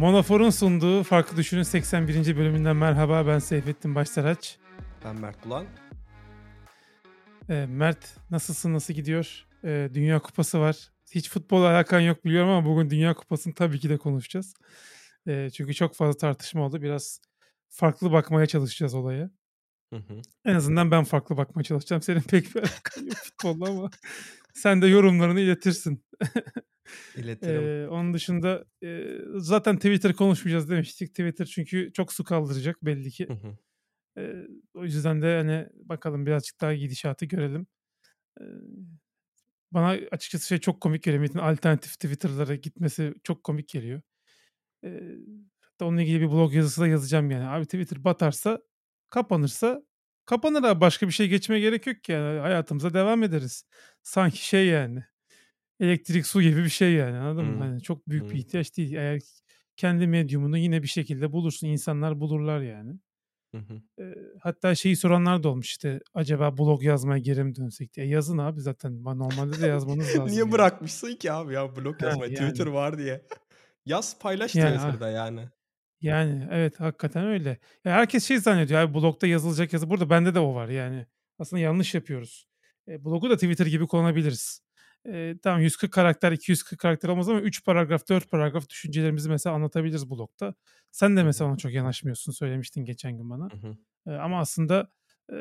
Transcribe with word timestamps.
Monofor'un 0.00 0.50
sunduğu 0.50 1.02
Farklı 1.02 1.36
Düşünün 1.36 1.62
81. 1.62 2.36
bölümünden 2.36 2.76
merhaba. 2.76 3.26
Ben 3.26 3.38
Seyfettin 3.38 3.94
Başsaraç. 3.94 4.58
Ben 5.04 5.20
Mert 5.20 5.44
Bulan. 5.44 5.66
Ee, 7.48 7.66
Mert 7.66 8.16
nasılsın, 8.30 8.74
nasıl 8.74 8.94
gidiyor? 8.94 9.46
Ee, 9.64 9.90
Dünya 9.94 10.18
Kupası 10.18 10.60
var. 10.60 10.90
Hiç 11.10 11.30
futbol 11.30 11.62
alakan 11.62 12.00
yok 12.00 12.24
biliyorum 12.24 12.50
ama 12.50 12.68
bugün 12.68 12.90
Dünya 12.90 13.14
Kupası'nı 13.14 13.54
tabii 13.54 13.80
ki 13.80 13.88
de 13.88 13.98
konuşacağız. 13.98 14.54
Ee, 15.28 15.50
çünkü 15.50 15.74
çok 15.74 15.94
fazla 15.94 16.18
tartışma 16.18 16.66
oldu. 16.66 16.82
Biraz 16.82 17.20
farklı 17.68 18.12
bakmaya 18.12 18.46
çalışacağız 18.46 18.94
olaya. 18.94 19.30
Hı 19.92 19.96
hı. 19.96 20.20
En 20.44 20.54
azından 20.54 20.90
ben 20.90 21.04
farklı 21.04 21.36
bakmaya 21.36 21.64
çalışacağım. 21.64 22.02
Senin 22.02 22.20
pek 22.20 22.54
bir 22.54 22.60
alakan 22.60 23.06
yok 23.06 23.16
futbolla 23.16 23.70
ama 23.70 23.90
sen 24.54 24.82
de 24.82 24.86
yorumlarını 24.86 25.40
iletirsin. 25.40 26.04
İletirim. 27.16 27.62
Ee, 27.62 27.88
onun 27.88 28.14
dışında 28.14 28.64
e, 28.84 29.04
zaten 29.36 29.76
Twitter 29.76 30.12
konuşmayacağız 30.12 30.70
demiştik. 30.70 31.08
Twitter 31.08 31.46
çünkü 31.46 31.92
çok 31.92 32.12
su 32.12 32.24
kaldıracak 32.24 32.84
belli 32.84 33.10
ki. 33.10 33.28
Hı 33.28 33.32
hı. 33.32 33.56
O 34.74 34.84
yüzden 34.84 35.22
de 35.22 35.36
hani 35.36 35.68
bakalım 35.74 36.26
birazcık 36.26 36.60
daha 36.60 36.74
gidişatı 36.74 37.26
görelim. 37.26 37.66
Ee, 38.40 38.44
bana 39.72 39.88
açıkçası 40.10 40.46
şey 40.46 40.58
çok 40.58 40.80
komik 40.80 41.02
geliyor. 41.02 41.20
Metin 41.20 41.38
alternatif 41.38 41.92
Twitter'lara 41.92 42.54
gitmesi 42.54 43.14
çok 43.24 43.44
komik 43.44 43.68
geliyor. 43.68 44.00
Ee, 44.84 45.00
hatta 45.60 45.84
onunla 45.84 46.02
ilgili 46.02 46.20
bir 46.20 46.30
blog 46.30 46.54
yazısı 46.54 46.80
da 46.80 46.86
yazacağım 46.86 47.30
yani. 47.30 47.44
Abi 47.44 47.64
Twitter 47.64 48.04
batarsa, 48.04 48.62
kapanırsa 49.10 49.82
kapanır 50.26 50.62
abi. 50.62 50.80
Başka 50.80 51.06
bir 51.06 51.12
şey 51.12 51.28
geçmeye 51.28 51.60
gerek 51.60 51.86
yok 51.86 52.04
ki. 52.04 52.12
Yani 52.12 52.38
hayatımıza 52.38 52.94
devam 52.94 53.22
ederiz. 53.22 53.64
Sanki 54.02 54.46
şey 54.46 54.66
yani. 54.66 55.04
Elektrik, 55.80 56.26
su 56.26 56.42
gibi 56.42 56.64
bir 56.64 56.68
şey 56.68 56.92
yani 56.92 57.16
anladın 57.16 57.44
mı? 57.44 57.52
Hmm. 57.54 57.60
Hani 57.60 57.82
çok 57.82 58.08
büyük 58.08 58.24
bir 58.24 58.30
Hmm. 58.30 58.36
ihtiyaç 58.38 58.76
değil. 58.76 58.92
Eğer 58.92 59.20
kendi 59.76 60.06
medyumunu 60.06 60.58
yine 60.58 60.82
bir 60.82 60.88
şekilde 60.88 61.32
bulursun. 61.32 61.66
insanlar 61.66 62.20
bulurlar 62.20 62.60
yani. 62.60 62.92
Hı 63.54 63.58
hı. 63.58 63.82
Eee, 63.98 64.14
hatta 64.42 64.74
şeyi 64.74 64.96
soranlar 64.96 65.42
da 65.42 65.48
olmuş 65.48 65.70
işte 65.70 66.00
acaba 66.14 66.58
blog 66.58 66.82
yazmaya 66.82 67.18
geri 67.18 67.44
mi 67.44 67.54
dönsek 67.56 67.94
diye. 67.94 68.06
Yazın 68.06 68.38
abi 68.38 68.60
zaten. 68.60 68.92
Ma- 68.92 69.18
Normalde 69.18 69.60
de 69.62 69.66
yazmanız 69.66 70.06
lazım. 70.16 70.26
Niye 70.26 70.38
yani. 70.38 70.52
bırakmışsın 70.52 71.14
ki 71.16 71.32
abi 71.32 71.54
ya 71.54 71.76
blog 71.76 72.02
yazmayı? 72.02 72.32
yani. 72.32 72.48
Twitter 72.48 72.66
var 72.66 72.98
diye. 72.98 73.26
Yaz 73.86 74.18
paylaş 74.18 74.54
Yani, 74.54 74.76
Twitter'da 74.76 75.10
yani. 75.10 75.48
Yani 76.00 76.48
evet 76.50 76.80
hakikaten 76.80 77.24
öyle. 77.26 77.48
Ya 77.84 77.92
herkes 77.92 78.24
şey 78.28 78.38
zannediyor 78.38 78.80
abi 78.80 78.94
blogda 78.94 79.26
yazılacak 79.26 79.72
yazı. 79.72 79.90
Burada 79.90 80.10
bende 80.10 80.34
de 80.34 80.40
o 80.40 80.54
var 80.54 80.68
yani. 80.68 81.06
Aslında 81.38 81.60
yanlış 81.62 81.94
yapıyoruz. 81.94 82.48
E, 82.88 83.04
blogu 83.04 83.30
da 83.30 83.34
Twitter 83.34 83.66
gibi 83.66 83.86
kullanabiliriz. 83.86 84.60
E, 85.08 85.34
tamam 85.42 85.60
140 85.60 85.92
karakter 85.92 86.32
240 86.32 86.80
karakter 86.80 87.08
olmaz 87.08 87.28
ama 87.28 87.40
3 87.40 87.64
paragraf 87.64 88.08
4 88.08 88.30
paragraf 88.30 88.68
düşüncelerimizi 88.68 89.28
mesela 89.28 89.56
anlatabiliriz 89.56 90.10
blogda. 90.10 90.54
Sen 90.90 91.16
de 91.16 91.22
Hı 91.22 91.24
mesela 91.24 91.48
hı. 91.48 91.50
ona 91.50 91.56
çok 91.56 91.72
yanaşmıyorsun 91.72 92.32
söylemiştin 92.32 92.84
geçen 92.84 93.16
gün 93.16 93.30
bana. 93.30 93.50
Hı 93.52 93.56
hı. 93.56 93.76
E, 94.06 94.10
ama 94.10 94.40
aslında 94.40 94.92
e, 95.32 95.36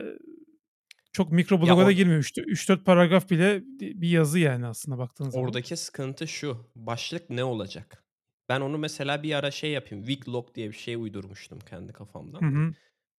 çok 1.14 1.32
mikro 1.32 1.62
Ya 1.62 1.62
bloga 1.62 1.86
da 1.86 1.92
or- 1.92 1.96
girmiyor. 1.96 2.24
3-4 2.24 2.84
paragraf 2.86 3.30
bile 3.30 3.62
bir 3.80 4.10
yazı 4.10 4.40
yani 4.40 4.68
aslında 4.68 4.98
baktığın 4.98 5.30
zaman. 5.30 5.46
oradaki 5.46 5.78
sıkıntı 5.78 6.28
şu. 6.28 6.72
Başlık 6.76 7.30
ne 7.30 7.44
olacak? 7.44 8.04
Ben 8.50 8.62
onu 8.62 8.78
mesela 8.78 9.24
bir 9.24 9.34
ara 9.36 9.52
şey 9.52 9.72
yapayım. 9.72 10.06
Weeklog 10.06 10.56
diye 10.56 10.68
bir 10.68 10.76
şey 10.76 10.96
uydurmuştum 10.96 11.60
kendi 11.60 11.94
Hı 12.42 12.46
kafamdan. 12.46 12.46
hı. 12.46 12.74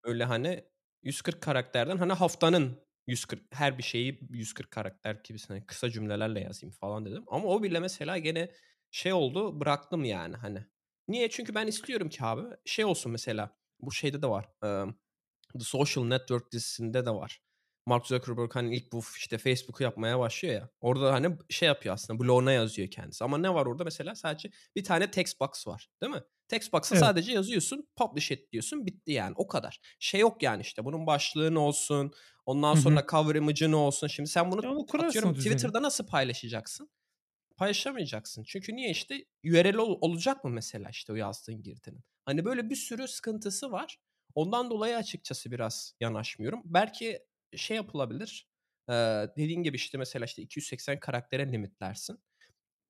Öyle 0.04 0.24
hani 0.24 0.64
140 1.02 1.42
karakterden 1.42 1.96
hani 1.98 2.12
haftanın 2.12 2.76
140 3.10 3.42
her 3.54 3.78
bir 3.78 3.82
şeyi 3.82 4.20
140 4.30 4.70
karakter 4.70 5.20
gibisine 5.24 5.66
kısa 5.66 5.90
cümlelerle 5.90 6.40
yazayım 6.40 6.72
falan 6.72 7.06
dedim. 7.06 7.24
Ama 7.26 7.48
o 7.48 7.62
bile 7.62 7.80
mesela 7.80 8.18
gene 8.18 8.50
şey 8.90 9.12
oldu 9.12 9.60
bıraktım 9.60 10.04
yani 10.04 10.36
hani. 10.36 10.66
Niye? 11.08 11.30
Çünkü 11.30 11.54
ben 11.54 11.66
istiyorum 11.66 12.08
ki 12.08 12.24
abi 12.24 12.42
şey 12.64 12.84
olsun 12.84 13.12
mesela 13.12 13.56
bu 13.80 13.92
şeyde 13.92 14.22
de 14.22 14.26
var. 14.26 14.48
The 15.52 15.64
Social 15.64 16.04
Network 16.04 16.52
dizisinde 16.52 17.06
de 17.06 17.10
var. 17.10 17.42
Mark 17.86 18.06
Zuckerberg 18.06 18.54
hani 18.54 18.76
ilk 18.76 18.92
bu 18.92 19.02
işte 19.16 19.38
Facebook'u 19.38 19.82
yapmaya 19.82 20.18
başlıyor 20.18 20.54
ya. 20.54 20.70
Orada 20.80 21.12
hani 21.12 21.38
şey 21.48 21.66
yapıyor 21.66 21.94
aslında 21.94 22.20
bloguna 22.20 22.52
yazıyor 22.52 22.88
kendisi. 22.90 23.24
Ama 23.24 23.38
ne 23.38 23.54
var 23.54 23.66
orada 23.66 23.84
mesela 23.84 24.14
sadece 24.14 24.50
bir 24.76 24.84
tane 24.84 25.10
text 25.10 25.40
box 25.40 25.66
var 25.66 25.88
değil 26.02 26.12
mi? 26.12 26.22
Text 26.50 26.72
box'a 26.72 26.96
Evet. 26.96 27.04
sadece 27.04 27.32
yazıyorsun, 27.32 27.88
publish 27.96 28.32
et 28.32 28.52
diyorsun, 28.52 28.86
bitti 28.86 29.12
yani 29.12 29.32
o 29.36 29.48
kadar. 29.48 29.80
Şey 29.98 30.20
yok 30.20 30.42
yani 30.42 30.62
işte 30.62 30.84
bunun 30.84 31.06
başlığı 31.06 31.54
ne 31.54 31.58
olsun, 31.58 32.12
ondan 32.46 32.74
Hı 32.74 32.78
hı. 32.78 32.82
sonra 32.82 33.06
cover 33.10 33.34
image'ı 33.34 33.70
ne 33.70 33.76
olsun. 33.76 34.06
Şimdi 34.06 34.28
sen 34.28 34.52
bunu 34.52 34.60
Ya 34.64 34.70
atıyorum. 34.98 35.34
Twitter'da 35.34 35.82
nasıl 35.82 36.06
paylaşacaksın? 36.06 36.90
Paylaşamayacaksın. 37.56 38.42
Çünkü 38.44 38.76
niye 38.76 38.90
işte 38.90 39.24
URL 39.44 39.74
ol- 39.76 39.98
olacak 40.00 40.44
mı 40.44 40.50
mesela 40.50 40.90
işte 40.90 41.12
o 41.12 41.16
yazdığın 41.16 41.62
girdinin? 41.62 42.04
Hani 42.24 42.44
böyle 42.44 42.70
bir 42.70 42.76
sürü 42.76 43.08
sıkıntısı 43.08 43.72
var. 43.72 43.98
Ondan 44.34 44.70
dolayı 44.70 44.96
açıkçası 44.96 45.50
biraz 45.50 45.94
yanaşmıyorum. 46.00 46.62
Belki 46.64 47.18
şey 47.56 47.76
yapılabilir. 47.76 48.48
Ee, 48.88 48.92
dediğin 49.36 49.62
gibi 49.62 49.76
işte 49.76 49.98
mesela 49.98 50.24
işte 50.24 50.42
280 50.42 51.00
karaktere 51.00 51.52
limitlersin. 51.52 52.18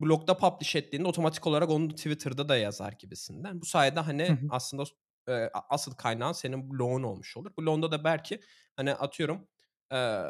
Blogda 0.00 0.36
publish 0.36 0.76
ettiğinde 0.76 1.08
otomatik 1.08 1.46
olarak 1.46 1.70
onu 1.70 1.88
Twitter'da 1.88 2.48
da 2.48 2.56
yazar 2.56 2.92
gibisinden. 2.92 3.60
Bu 3.60 3.64
sayede 3.64 4.00
Hı 4.00 4.04
hani 4.04 4.28
hı. 4.28 4.46
aslında 4.50 4.84
e, 5.28 5.32
asıl 5.68 5.94
kaynağın 5.94 6.32
senin 6.32 6.70
blogun 6.70 7.02
olmuş 7.02 7.36
olur. 7.36 7.50
Blogunda 7.58 7.92
da 7.92 8.04
belki 8.04 8.40
hani 8.76 8.94
atıyorum 8.94 9.48
e, 9.92 10.24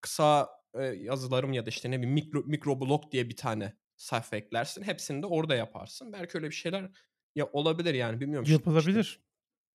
kısa 0.00 0.50
e, 0.74 0.84
yazılarım 0.84 1.52
ya 1.52 1.66
da 1.66 1.70
işte 1.70 1.90
ne 1.90 1.98
bileyim 1.98 2.14
mikro, 2.14 2.42
mikroblog 2.46 3.10
diye 3.12 3.28
bir 3.28 3.36
tane 3.36 3.76
sayfa 3.96 4.36
eklersin. 4.36 4.82
Hepsini 4.82 5.22
de 5.22 5.26
orada 5.26 5.54
yaparsın. 5.54 6.12
Belki 6.12 6.38
öyle 6.38 6.46
bir 6.50 6.54
şeyler 6.54 6.90
ya 7.34 7.46
olabilir 7.52 7.94
yani 7.94 8.20
bilmiyorum 8.20 8.44
işte, 8.44 8.56
işte 8.56 8.70
Yapılabilir. 8.70 9.22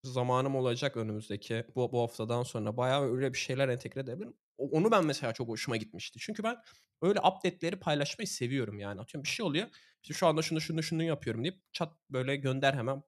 zamanım 0.04 0.56
olacak 0.56 0.98
önümüzdeki 0.98 1.66
bu, 1.76 1.92
bu 1.92 2.02
haftadan 2.02 2.44
sonra 2.44 2.78
bayağı 2.78 3.16
öyle 3.16 3.34
bir 3.34 3.38
şeyler 3.38 3.70
entegre 3.70 4.00
edebilirim. 4.00 4.38
Onu 4.58 4.92
ben 4.92 5.06
mesela 5.06 5.34
çok 5.34 5.48
hoşuma 5.48 5.78
gitmişti. 5.78 6.20
Çünkü 6.20 6.44
ben 6.44 6.58
öyle 7.02 7.20
update'leri 7.20 7.76
paylaşmayı 7.80 8.28
seviyorum 8.28 8.80
yani. 8.80 9.02
Atıyorum 9.02 9.24
bir 9.24 9.30
şey 9.30 9.46
oluyor. 9.46 9.68
İşte 10.04 10.14
şu 10.14 10.28
anda 10.28 10.42
şunu 10.42 10.62
şunu 10.62 10.84
şunu 10.84 11.04
yapıyorum 11.04 11.44
deyip 11.44 11.74
çat 11.74 11.94
böyle 12.10 12.36
gönder 12.36 12.74
hemen. 12.74 13.04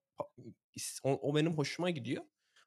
O, 1.03 1.09
o 1.11 1.35
benim 1.35 1.57
hoşuma 1.57 1.89
gidiyor. 1.89 2.23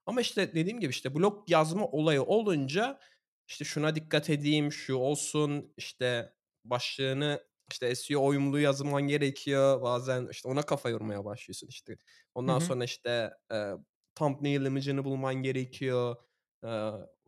Ama 0.07 0.21
işte 0.21 0.55
dediğim 0.55 0.81
gibi 0.81 0.91
işte 0.91 1.15
blog 1.15 1.51
yazma 1.51 1.87
olayı 1.87 2.23
olunca 2.23 3.01
işte 3.49 3.65
şuna 3.65 3.95
dikkat 3.95 4.31
edeyim, 4.31 4.73
şu 4.73 4.95
olsun, 4.95 5.75
işte 5.77 6.33
başlığını 6.65 7.45
işte 7.71 7.95
SEO 7.95 8.27
uyumlu 8.27 8.61
yazman 8.61 9.03
gerekiyor. 9.03 9.83
Bazen 9.83 10.29
işte 10.31 10.49
ona 10.49 10.63
kafa 10.63 10.89
yormaya 10.91 11.25
başlıyorsun 11.25 11.69
işte. 11.69 11.97
Ondan 12.35 12.61
hı. 12.61 12.65
sonra 12.65 12.85
işte 12.85 13.31
e, 13.53 13.73
thumbnail 14.15 14.67
image'ını 14.67 15.05
bulman 15.05 15.35
gerekiyor. 15.35 16.17
e, 16.65 16.69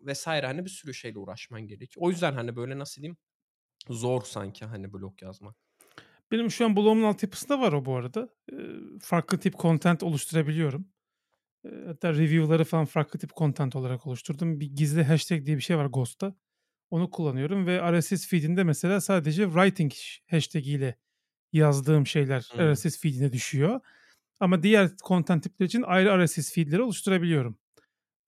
vesaire 0.06 0.46
hani 0.46 0.64
bir 0.64 0.70
sürü 0.70 0.94
şeyle 0.94 1.18
uğraşman 1.18 1.60
gerekiyor. 1.66 2.06
O 2.06 2.10
yüzden 2.10 2.32
hani 2.32 2.56
böyle 2.56 2.78
nasıl 2.78 3.02
diyeyim 3.02 3.16
zor 3.88 4.22
sanki 4.22 4.64
hani 4.64 4.92
blog 4.92 5.22
yazmak. 5.22 5.56
Benim 6.32 6.50
şu 6.50 6.64
an 6.64 6.76
blogumun 6.76 7.04
altyapısında 7.04 7.60
var 7.60 7.72
o 7.72 7.84
bu 7.84 7.96
arada. 7.96 8.28
Farklı 9.00 9.38
tip 9.38 9.54
content 9.58 10.02
oluşturabiliyorum. 10.02 10.88
Hatta 11.86 12.12
review'ları 12.14 12.64
falan 12.64 12.84
farklı 12.84 13.18
tip 13.18 13.36
content 13.36 13.76
olarak 13.76 14.06
oluşturdum. 14.06 14.60
Bir 14.60 14.66
gizli 14.66 15.04
hashtag 15.04 15.46
diye 15.46 15.56
bir 15.56 15.62
şey 15.62 15.76
var 15.76 15.86
Ghost'ta. 15.86 16.34
Onu 16.90 17.10
kullanıyorum 17.10 17.66
ve 17.66 18.00
RSS 18.00 18.28
feed'inde 18.28 18.64
mesela 18.64 19.00
sadece 19.00 19.44
writing 19.44 19.92
hashtag 20.30 20.66
ile 20.66 20.96
yazdığım 21.52 22.06
şeyler 22.06 22.40
Hmm. 22.52 22.74
RSS 22.74 23.00
feed'ine 23.00 23.32
düşüyor. 23.32 23.80
Ama 24.40 24.62
diğer 24.62 24.90
content 25.04 25.42
tipleri 25.42 25.66
için 25.66 25.82
ayrı 25.82 26.26
RSS 26.26 26.54
feed'leri 26.54 26.82
oluşturabiliyorum. 26.82 27.58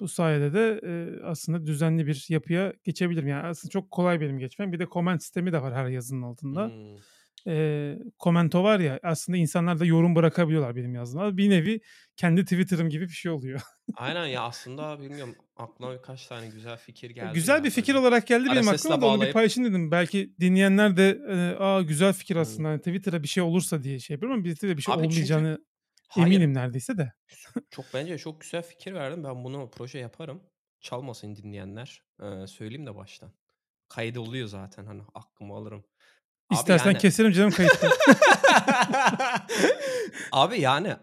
Bu 0.01 0.09
sayede 0.09 0.53
de 0.55 0.81
eee, 0.83 1.21
aslında 1.25 1.67
düzenli 1.67 2.07
bir 2.07 2.27
yapıya 2.29 2.73
geçebilirim. 2.85 3.29
Yani 3.29 3.47
aslında 3.47 3.71
çok 3.71 3.91
kolay 3.91 4.21
benim 4.21 4.39
geçmem. 4.39 4.73
Bir 4.73 4.79
de 4.79 4.87
comment 4.93 5.23
sistemi 5.23 5.53
de 5.53 5.63
var 5.63 5.75
her 5.75 5.87
yazının 5.89 6.23
altında. 6.23 6.73
Hmm. 6.73 7.03
Eee 7.47 7.99
komento 8.19 8.65
var 8.65 8.81
ya 8.81 9.01
aslında 9.03 9.39
insanlar 9.39 9.81
da 9.81 9.85
yorum 9.87 10.15
bırakabiliyorlar 10.17 10.77
benim 10.77 10.95
yazdığıma. 10.95 11.37
Bir 11.37 11.51
nevi 11.51 11.81
kendi 12.17 12.43
Twitter'ım 12.45 12.89
gibi 12.91 13.05
bir 13.05 13.13
şey 13.15 13.33
oluyor. 13.33 13.61
Aynen 13.95 14.27
ya 14.27 14.43
aslında 14.43 15.01
bilmiyorum 15.01 15.39
aklıma 15.57 15.95
birkaç 15.95 16.27
tane 16.27 16.49
güzel 16.49 16.77
fikir 16.77 17.11
geldi 17.11 17.47
güzel 17.47 17.47
ya 17.49 17.65
bir 17.65 17.71
fikir 17.71 17.95
olarak 17.95 18.27
geldi 18.27 18.51
benim 18.51 18.69
aklıma 18.69 19.01
da 19.01 19.07
onu 19.07 19.23
bir 19.23 19.31
paylaşayım 19.31 19.71
dedim. 19.71 19.91
Belki 19.91 20.35
dinleyenler 20.41 20.97
de 20.97 21.19
eee, 21.29 21.57
aa 21.59 21.83
güzel 21.83 22.13
fikir 22.13 22.37
Hmm. 22.37 22.43
aslında 22.43 22.69
hani 22.69 22.79
Twitter'a 22.79 23.23
bir 23.23 23.29
şey 23.29 23.43
olursa 23.43 23.83
diye 23.83 23.99
şey 23.99 24.15
yapıyorum 24.15 24.35
ama 24.39 24.45
Twitter'da 24.45 24.77
bir 24.77 24.83
şey 24.83 24.95
Abi 24.95 25.03
olmayacağını 25.03 25.59
Hayır, 26.09 26.27
eminim 26.27 26.55
neredeyse 26.55 26.99
de. 26.99 27.13
Çok 27.71 27.85
bence 27.95 28.19
çok 28.19 28.41
güzel 28.41 28.63
fikir 28.63 28.95
verdin. 28.95 29.25
Ben 29.25 29.45
bunu 29.45 29.71
proje 29.71 29.99
yaparım. 29.99 30.43
Çalmasın 30.81 31.37
dinleyenler. 31.37 32.03
Ee, 32.23 32.47
söyleyeyim 32.47 32.87
de 32.87 32.95
baştan. 32.97 33.33
Kaydı 33.89 34.21
oluyor 34.21 34.49
zaten 34.49 34.87
hani 34.87 35.03
aklımı 35.15 35.55
alırım. 35.55 35.85
Abi 36.51 36.59
İstersen 36.59 36.91
yani- 36.91 36.99
keserim 36.99 37.33
canım 37.33 37.51
kayıtta. 37.51 37.91
Abi 40.33 40.61
yani 40.61 40.97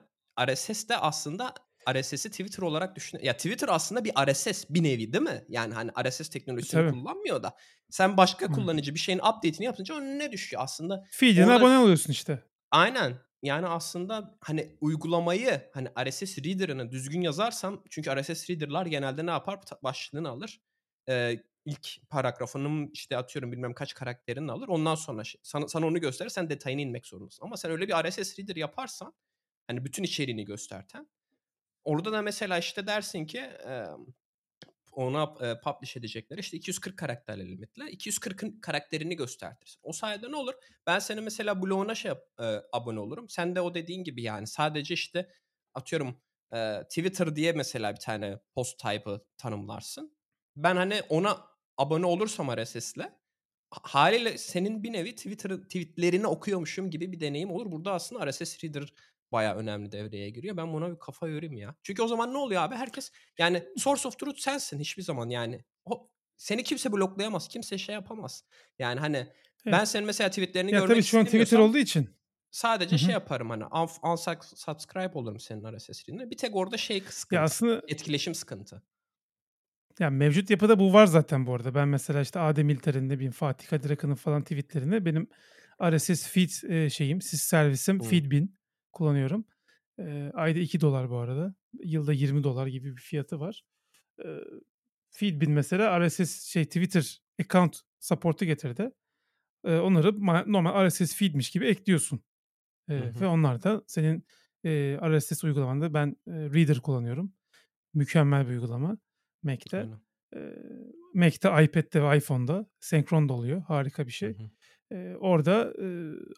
RSS 0.48 0.90
de 0.90 0.98
aslında 0.98 1.54
RSS'i 1.94 2.30
Twitter 2.32 2.64
olarak 2.64 2.96
düşün. 2.96 3.20
Ya 3.24 3.34
Twitter 3.38 3.68
aslında 3.72 4.04
bir 4.06 4.12
RSS 4.34 4.66
bir 4.70 4.84
nevi 4.84 5.14
değil 5.14 5.24
mi? 5.24 5.46
Yani 5.50 5.74
hani 5.74 5.92
RSS 6.10 6.30
teknolojisini 6.30 6.82
Tabii. 6.82 6.92
kullanmıyor 6.92 7.44
da. 7.44 7.56
Sen 7.90 8.18
başka 8.18 8.48
kullanıcı 8.48 8.94
bir 8.94 9.00
şeyin 9.00 9.20
update'ini 9.20 9.66
yapınca 9.66 9.96
önüne 9.96 10.32
düşüyor 10.32 10.64
aslında. 10.64 11.04
Feed'ine 11.12 11.46
Orada- 11.46 11.56
abone 11.60 11.78
oluyorsun 11.78 12.12
işte. 12.12 12.44
Aynen. 12.72 13.20
Yani, 13.44 13.68
aslında, 13.68 14.38
hani, 14.42 14.78
uygulamayı, 14.82 15.72
hani, 15.74 15.90
RSS 16.10 16.44
reader'ını 16.44 16.92
düzgün 16.92 17.22
yazarsam 17.22 17.84
çünkü 17.90 18.12
RSS 18.16 18.54
reader'lar 18.54 18.86
genelde 18.86 19.26
ne 19.26 19.32
yapar? 19.32 19.60
Başlığını 19.84 20.30
alır. 20.30 20.62
Eee, 21.08 21.44
ilk 21.66 22.10
paragrafının, 22.10 22.90
işte, 22.94 23.18
atıyorum 23.18 23.52
bilmem 23.52 23.74
kaç 23.74 23.94
karakterini 23.94 24.52
alır. 24.52 24.68
Ondan 24.68 24.96
sonra 24.96 25.24
şey 25.24 25.40
sana 25.44 25.68
sana 25.68 25.88
onu 25.88 26.00
gösterir. 26.02 26.30
Sen 26.30 26.50
detayına 26.50 26.82
inmek 26.82 27.08
zorundasın 27.08 27.46
ama 27.46 27.58
sen 27.58 27.72
öyle 27.72 27.88
bir 27.88 27.94
RSS 27.94 28.42
reader 28.44 28.56
yaparsan, 28.56 29.14
hani, 29.68 29.86
bütün 29.86 30.04
içeriğini 30.04 30.46
gösterten, 30.46 31.10
orada 31.84 32.12
da 32.14 32.22
mesela, 32.22 32.58
işte, 32.60 32.88
dersin 32.88 33.26
ki, 33.26 33.40
emm, 33.40 34.06
ona, 34.96 35.36
eee, 35.42 35.60
publish 35.64 35.98
edecekleri, 35.98 36.40
işte, 36.40 36.58
240 36.58 36.98
karakterli 36.98 37.52
limitle 37.52 37.92
240'ın 37.92 38.60
karakterini 38.62 39.16
göstertirsin. 39.16 39.80
O 39.84 39.92
sayede 39.94 40.32
ne 40.32 40.36
olur? 40.36 40.54
Ben 40.88 41.00
senin 41.00 41.24
mesela 41.24 41.62
bloguna 41.62 41.96
şey 41.96 42.12
eee, 42.40 42.62
abone 42.74 43.00
olurum. 43.00 43.30
Sen 43.30 43.56
de 43.56 43.62
o 43.62 43.74
dediğin 43.74 44.04
gibi, 44.04 44.24
yani, 44.24 44.48
sadece, 44.48 44.94
işte, 44.94 45.30
atıyorum, 45.74 46.22
eee, 46.54 46.84
Twitter 46.90 47.36
diye 47.36 47.52
mesela 47.52 47.92
bir 47.94 48.00
tane 48.00 48.40
post 48.56 48.80
type'ı 48.80 49.22
tanımlarsın. 49.38 50.18
Ben, 50.56 50.76
hani, 50.76 51.02
ona 51.10 51.38
abone 51.78 52.06
olursam 52.06 52.48
RSS'le 52.58 53.00
ha 53.72 53.80
hâliyle 53.84 54.38
senin 54.38 54.84
bir 54.84 54.94
nevi 54.94 55.16
Twitter'ı 55.16 55.64
tweet'lerini 55.64 56.28
okuyormuşum 56.28 56.90
gibi 56.92 57.12
bir 57.12 57.20
deneyim 57.20 57.52
olur. 57.52 57.72
Burada 57.72 57.94
aslında 57.94 58.28
RSS 58.32 58.64
reader 58.68 58.94
bayağı 59.34 59.56
önemli 59.56 59.92
devreye 59.92 60.30
giriyor. 60.30 60.58
Ben 60.58 60.74
buna 60.74 60.92
bir 60.92 61.00
kafa 61.00 61.28
yorayım 61.28 61.58
ya. 61.58 61.76
Çünkü 61.84 62.02
o 62.02 62.08
zaman 62.08 62.34
ne 62.34 62.38
oluyor 62.38 62.62
abi? 62.62 62.76
Herkes 62.76 63.12
yani 63.38 63.64
source 63.78 64.08
of 64.08 64.20
truth 64.20 64.40
sensin 64.40 64.80
hiçbir 64.80 65.04
zaman 65.04 65.30
yani. 65.30 65.64
O 65.86 66.10
seni 66.38 66.64
kimse 66.64 66.92
bloklayamaz. 66.92 67.48
Kimse 67.48 67.78
şey 67.78 67.96
yapamaz. 67.96 68.44
Yani, 68.80 69.00
hani, 69.00 69.28
ben 69.66 69.78
Evet. 69.78 69.88
senin 69.88 70.06
mesela 70.06 70.30
tweet'lerini 70.30 70.72
Ya, 70.72 70.80
görmek 70.80 70.96
tabii 70.96 71.04
şu 71.04 71.20
an 71.20 71.26
Twitter 71.26 71.60
olduğu 71.60 71.78
için. 71.78 72.10
Sadece 72.52 72.98
şey 72.98 73.08
hı. 73.08 73.12
yaparım, 73.12 73.50
hani, 73.50 73.66
unf 73.66 74.04
unsuc 74.04 74.38
subscribe 74.56 75.12
olurum 75.14 75.40
senin 75.40 75.78
RSS 75.78 76.04
feed'ine. 76.06 76.30
Bir 76.30 76.38
tek 76.38 76.56
orada 76.56 76.78
şey 76.78 76.98
Ya, 76.98 77.04
sıkıntı, 77.10 77.42
aslında 77.42 77.82
etkileşim 77.88 78.36
sıkıntı. 78.36 78.84
Ya, 80.00 80.10
mevcut 80.10 80.50
yapıda 80.50 80.80
bu 80.80 80.94
var 80.94 81.06
zaten 81.06 81.48
bu 81.48 81.54
arada. 81.54 81.76
Ben 81.76 81.88
mesela, 81.88 82.22
işte, 82.22 82.40
Adem 82.40 82.70
İlter'in, 82.70 83.10
ne 83.10 83.14
bileyim, 83.16 83.32
Fatih 83.32 83.68
Kadir 83.68 83.90
Akın'ın 83.90 84.16
falan 84.16 84.42
tweet'lerine 84.42 85.06
benim 85.06 85.30
RSS 85.84 86.28
feed, 86.28 86.90
şeyim, 86.90 87.22
sys 87.22 87.42
servisim 87.42 88.00
Hıı. 88.00 88.10
Feedbin 88.10 88.58
kullanıyorum. 88.94 89.46
Eee, 90.00 90.32
ayda 90.36 90.60
$2 90.60 91.12
bu 91.12 91.18
arada. 91.20 91.56
Yılda 91.84 92.14
$20 92.14 92.68
gibi 92.68 92.98
bir 92.98 93.02
fiyatı 93.02 93.40
var. 93.40 93.64
Eee, 94.26 94.42
Feedbin 95.12 95.52
mesela 95.52 96.02
RSS 96.02 96.52
şey 96.52 96.66
Twitter 96.66 97.22
account 97.42 97.80
support'u 98.00 98.46
getirdi. 98.46 98.92
Eee, 99.66 99.80
onları 99.80 100.14
ma 100.14 100.44
normal 100.48 100.88
RSS 100.90 101.16
feed'miş 101.16 101.52
gibi 101.52 101.68
ekliyorsun. 101.68 102.22
Hı 102.98 103.02
Eee, 103.02 103.14
ve 103.22 103.26
hı. 103.26 103.28
onlar 103.28 103.64
da 103.64 103.84
senin, 103.88 104.26
eee, 104.64 105.00
RSS 105.04 105.48
uygulamanda 105.48 105.94
ben, 105.94 106.18
eee, 106.28 106.34
Reader 106.36 106.80
kullanıyorum. 106.82 107.34
Mükemmel 107.94 108.46
bir 108.48 108.52
uygulama 108.54 108.98
Mac'te. 109.44 109.78
Aynen. 109.78 110.02
Eee, 110.36 110.56
Mac'te, 111.16 111.50
iPad'de 111.66 112.04
ve 112.04 112.18
iPhone'da 112.18 112.68
senkron 112.80 113.30
da 113.30 113.34
oluyor. 113.34 113.62
Harika 113.62 114.08
bir 114.08 114.12
Hı 114.22 114.26
şey. 114.26 114.38
hı. 114.38 114.52
Orada, 115.20 115.74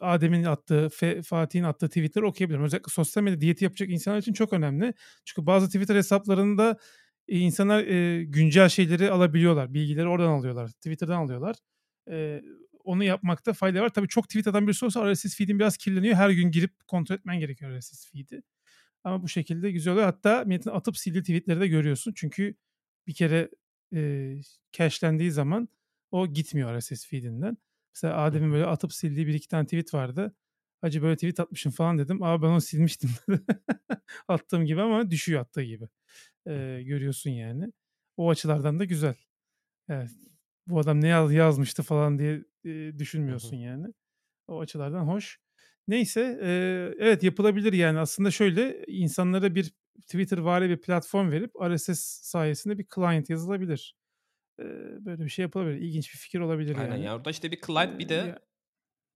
Adem'in 0.01 0.43
attığı, 0.43 0.89
Fatih'in 1.23 1.63
attığı 1.63 1.87
tweet'leri 1.87 2.25
okuyabilirim. 2.25 2.63
Özellikle 2.63 2.91
sosyal 2.91 3.23
medya 3.23 3.41
diyeti 3.41 3.63
yapacak 3.63 3.89
insanlar 3.89 4.19
için 4.19 4.33
çok 4.33 4.53
önemli. 4.53 4.93
Çünkü 5.25 5.45
bazı 5.47 5.67
Twitter 5.67 5.95
hesaplarında, 5.95 6.77
eee, 7.27 7.39
insanlar, 7.39 7.81
güncel 8.21 8.69
şeyleri 8.69 9.11
alabiliyorlar. 9.11 9.73
Bilgileri 9.73 10.07
oradan 10.07 10.29
alıyorlar. 10.31 10.67
Twitter'dan 10.69 11.17
alıyorlar. 11.25 11.55
Onu 12.83 13.03
yapmakta 13.03 13.53
fayda 13.53 13.81
var. 13.81 13.89
Tabii 13.89 14.07
çok 14.07 14.29
tweet 14.29 14.47
atan 14.47 14.67
birisi 14.67 14.85
olursa 14.85 15.11
RSS 15.13 15.37
feed'in 15.37 15.59
biraz 15.59 15.77
kirleniyor. 15.77 16.15
Her 16.15 16.29
gün 16.29 16.51
girip 16.51 16.71
kontrol 16.87 17.15
etmen 17.15 17.39
gerekiyor 17.39 17.79
RSS 17.79 18.11
feed'i. 18.11 18.43
Ama 19.03 19.23
bu 19.23 19.29
şekilde 19.29 19.71
güzel 19.71 19.93
oluyor. 19.93 20.05
Hatta 20.07 20.43
milletin 20.47 20.69
atıp 20.69 20.97
sildiği 20.97 21.23
tweet'leri 21.23 21.59
de 21.61 21.67
görüyorsun. 21.67 22.13
Çünkü 22.17 22.55
bir 23.07 23.13
kere, 23.15 23.49
eee, 23.91 24.41
cache'lendiği 24.73 25.31
zaman 25.31 25.69
o 26.11 26.27
gitmiyor 26.27 26.79
RSS 26.79 27.07
feed'inden. 27.09 27.57
Mesela 27.95 28.17
Adem'in 28.17 28.53
böyle 28.53 28.65
atıp 28.65 28.93
sildiği 28.93 29.27
1-2 29.27 29.47
tane 29.47 29.65
tweet 29.65 29.93
vardı. 29.93 30.35
"Hacı 30.81 31.01
böyle 31.01 31.15
tweet 31.15 31.39
atmışım." 31.39 31.71
falan 31.71 31.97
dedim. 31.97 32.23
"Abi 32.23 32.43
ben 32.43 32.49
onu 32.49 32.61
silmiştim." 32.61 33.09
Attığım 34.27 34.65
gibi 34.65 34.81
ama 34.81 35.11
düşüyor 35.11 35.41
attığı 35.41 35.63
gibi. 35.63 35.89
Hı. 36.47 36.81
görüyorsun 36.81 37.29
yani. 37.29 37.71
O 38.17 38.29
açılardan 38.29 38.79
da 38.79 38.85
güzel. 38.85 39.15
Evet. 39.89 40.09
Bu 40.67 40.79
adam 40.79 41.01
ne 41.01 41.07
yaz 41.07 41.33
yazmıştı 41.33 41.83
falan 41.83 42.19
diye, 42.19 42.43
hı. 42.65 42.99
düşünmüyorsun 42.99 43.57
yani. 43.57 43.87
O 44.47 44.59
açılardan 44.59 45.05
hoş. 45.07 45.39
Neyse, 45.87 46.39
eee, 46.41 46.95
evet 46.99 47.23
yapılabilir 47.23 47.73
yani. 47.73 47.99
Aslında 47.99 48.31
şöyle, 48.31 48.85
insanlara 48.87 49.55
bir 49.55 49.73
Twittervari 50.01 50.69
bir 50.69 50.81
platform 50.81 51.31
verip 51.31 51.51
RSS 51.61 51.95
sayesinde 52.23 52.77
bir 52.77 52.85
client 52.95 53.29
yazılabilir. 53.29 53.95
Böyle 55.05 55.23
bir 55.23 55.29
şey 55.29 55.43
yapılabilir. 55.43 55.81
İlginç 55.81 56.13
bir 56.13 56.17
fikir 56.19 56.39
olabilir 56.39 56.75
Aynen 56.75 56.95
yani. 56.95 57.01
ya. 57.01 57.15
Orada, 57.15 57.29
işte, 57.29 57.51
bir 57.51 57.61
client 57.61 57.99
bir 57.99 58.09
de 58.09 58.39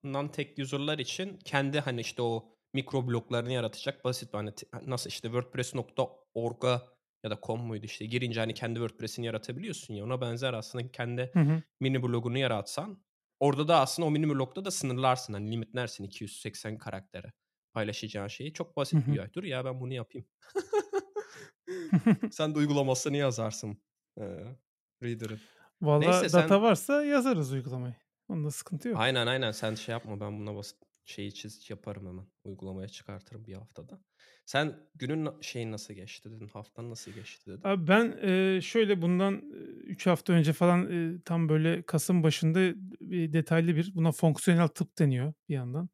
non-tech 0.06 0.62
user'lar 0.64 1.00
için 1.00 1.40
kendi, 1.46 1.80
hani, 1.80 2.02
işte, 2.02 2.24
o 2.24 2.56
mikro 2.74 3.08
bloklarını 3.08 3.54
yaratacak 3.54 4.06
basit, 4.06 4.34
hani, 4.36 4.52
nasıl, 4.88 5.10
işte, 5.12 5.30
wordpress.org'a 5.30 6.84
ya 7.26 7.32
da 7.32 7.40
com 7.44 7.62
muydu, 7.62 7.86
işte, 7.86 8.06
girince, 8.06 8.42
hani, 8.42 8.56
kendi 8.56 8.80
WordPress'ini 8.80 9.28
yaratabiliyorsun 9.28 9.96
ya, 9.96 10.06
ona 10.06 10.22
benzer 10.22 10.54
aslında 10.54 10.92
kendi 10.92 11.36
Hı 11.36 11.40
hı. 11.40 11.64
mini 11.82 12.04
blogunu 12.04 12.38
yaratsan, 12.40 13.06
orada 13.40 13.68
da 13.68 13.82
aslında 13.82 14.08
o 14.08 14.12
mini 14.12 14.30
blogda 14.30 14.66
da 14.66 14.72
sınırlarsın, 14.72 15.34
hani, 15.34 15.52
limitlersin 15.52 16.06
280 16.06 16.78
karaktere 16.78 17.34
paylaşacağın 17.74 18.28
şeyi. 18.28 18.54
Çok 18.54 18.78
Hı 18.94 18.98
basit 18.98 19.08
bir 19.08 19.12
hı. 19.12 19.20
UI. 19.20 19.34
Dur 19.34 19.44
ya 19.44 19.66
ben 19.66 19.82
bunu 19.82 19.94
yapayım. 19.94 20.28
Sen 22.30 22.56
de 22.56 22.60
uygulamasını 22.60 23.18
yazarsın, 23.18 23.84
eee, 24.20 24.58
Reader'ın. 25.04 25.42
Valla 25.82 26.28
sen 26.28 26.32
data 26.34 26.62
varsa 26.62 27.04
yazarız 27.04 27.52
uygulamayı. 27.52 27.96
Onda 28.28 28.52
sıkıntı 28.52 28.90
yok. 28.90 29.00
Aynen, 29.00 29.28
aynen. 29.28 29.52
Sen 29.52 29.76
şey 29.76 29.94
yapma, 29.94 30.20
ben 30.20 30.40
buna 30.40 30.56
basit 30.56 30.78
şeyi 31.06 31.34
çiz 31.34 31.70
yaparım 31.70 32.08
hemen. 32.08 32.26
Uygulamaya 32.44 32.88
çıkartırım 32.88 33.46
bir 33.46 33.54
haftada. 33.54 34.00
Sen 34.46 34.90
günün 34.96 35.42
şeyin 35.42 35.72
nasıl 35.72 35.94
geçti 35.94 36.32
dedin, 36.32 36.48
haftan 36.48 36.90
nasıl 36.90 37.12
geçti 37.12 37.52
dedin? 37.52 37.64
Abi 37.64 37.88
ben, 37.88 38.18
eee, 38.24 38.62
şöyle 38.62 39.02
bundan, 39.02 39.34
eee, 39.34 39.60
3 39.84 40.08
hafta 40.08 40.34
önce 40.34 40.54
falan, 40.54 40.92
eee, 40.92 41.22
tam 41.26 41.50
böyle 41.50 41.82
kasım 41.84 42.24
başında 42.24 42.60
bir 43.02 43.34
detaylı 43.34 43.76
bir 43.76 43.92
buna 43.96 44.12
fonksiyonel 44.12 44.68
tıp 44.68 45.00
deniyor 45.00 45.34
bir 45.50 45.54
yandan. 45.56 45.90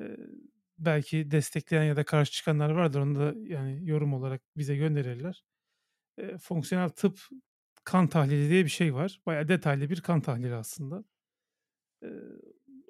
Eee, 0.00 0.16
belki 0.78 1.32
destekleyen 1.32 1.84
ya 1.84 1.96
da 1.96 2.04
karşı 2.04 2.32
çıkanlar 2.32 2.70
vardır. 2.70 3.00
Onu 3.00 3.18
da 3.20 3.34
yani 3.54 3.88
yorum 3.88 4.14
olarak 4.14 4.42
bize 4.56 4.76
gönderirler. 4.76 5.44
Eee, 6.18 6.38
fonksiyonel 6.38 6.88
tıp 6.90 7.20
kan 7.84 8.08
tahlili 8.08 8.50
diye 8.50 8.64
bir 8.64 8.70
şey 8.70 8.94
var. 8.94 9.20
Bayağı 9.26 9.48
detaylı 9.48 9.90
bir 9.90 10.00
kan 10.00 10.20
tahlili 10.20 10.54
aslında. 10.54 11.04
Eee, 12.02 12.10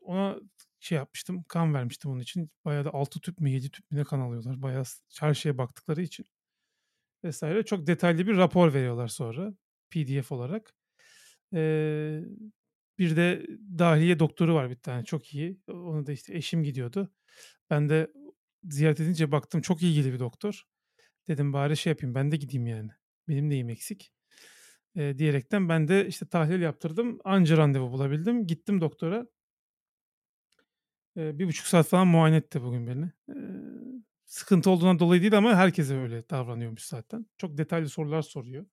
ona 0.03 0.37
şey 0.81 0.97
yapmıştım, 0.97 1.45
kan 1.49 1.75
vermiştim 1.75 2.11
onun 2.11 2.21
için. 2.21 2.51
Bayağı 2.65 2.85
da 2.85 2.95
6 2.95 3.21
tüp 3.21 3.41
mü 3.41 3.51
7 3.51 3.71
tüp 3.71 3.91
mü 3.91 3.99
ne 3.99 4.05
kan 4.05 4.21
alıyorlar. 4.21 4.63
Bayağı 4.63 4.85
her 5.21 5.35
şeye 5.35 5.59
baktıkları 5.59 6.03
için 6.03 6.27
vs. 7.25 7.65
Çok 7.67 7.87
detaylı 7.87 8.27
bir 8.27 8.37
rapor 8.37 8.75
veriyorlar 8.75 9.09
sonra 9.09 9.55
PDF 9.91 10.35
olarak. 10.35 10.75
Eee, 11.53 12.25
bir 12.99 13.17
de 13.17 13.47
dahiliye 13.79 14.19
doktoru 14.19 14.55
var 14.55 14.71
bir 14.71 14.77
tane 14.77 15.05
çok 15.05 15.35
iyi. 15.35 15.61
Ona 15.69 16.07
da 16.07 16.13
işte 16.13 16.35
eşim 16.37 16.63
gidiyordu. 16.65 17.13
Ben 17.71 17.89
de 17.89 18.13
ziyaret 18.71 19.01
edince 19.01 19.33
baktım 19.33 19.61
çok 19.63 19.83
ilgili 19.83 20.13
bir 20.15 20.19
doktor. 20.21 20.65
Dedim 21.29 21.53
bari 21.53 21.77
şey 21.77 21.91
yapayım 21.93 22.15
ben 22.15 22.33
de 22.33 22.37
gideyim 22.37 22.67
yani. 22.67 22.91
Benim 23.29 23.51
neyim 23.51 23.71
eksik? 23.71 24.13
Eee, 24.97 25.19
diyerekten 25.19 25.69
ben 25.69 25.89
de 25.89 26.07
işte 26.09 26.27
tahlil 26.27 26.61
yaptırdım. 26.61 27.19
Anca 27.25 27.57
randevu 27.57 27.93
bulabildim. 27.93 28.47
Gittim 28.47 28.81
doktora. 28.81 29.27
Eee, 31.17 31.39
1,5 31.39 31.67
saat 31.67 31.87
falan 31.87 32.07
muayene 32.09 32.37
etti 32.37 32.63
bugün 32.63 32.87
beni. 32.87 33.11
Eee, 33.29 33.35
sıkıntı 34.27 34.71
olduğundan 34.71 34.99
dolayı 34.99 35.21
değil 35.23 35.39
ama 35.39 35.57
herkese 35.57 35.97
öyle 35.97 36.29
davranıyormuş 36.31 36.83
zaten. 36.85 37.27
Çok 37.39 37.59
detaylı 37.59 37.89
sorular 37.89 38.23
soruyor. 38.23 38.67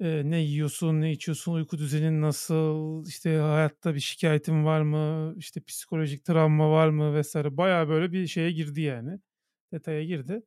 Eee, 0.00 0.22
ne 0.30 0.38
yiyorsun, 0.40 1.00
ne 1.00 1.12
içiyorsun, 1.12 1.52
uyku 1.54 1.78
düzenin 1.78 2.22
nasıl, 2.22 3.06
işte 3.06 3.36
hayatta 3.38 3.94
bir 3.94 4.00
şikâyetin 4.00 4.64
var 4.64 4.80
mı, 4.80 5.34
işte 5.38 5.60
psikolojik 5.60 6.24
travma 6.24 6.70
var 6.70 6.88
mı 6.88 7.20
vs. 7.22 7.34
Bayağı 7.36 7.88
böyle 7.88 8.12
bir 8.12 8.26
şeye 8.26 8.50
girdi 8.52 8.80
yani. 8.80 9.20
Detaya 9.72 10.04
girdi. 10.04 10.42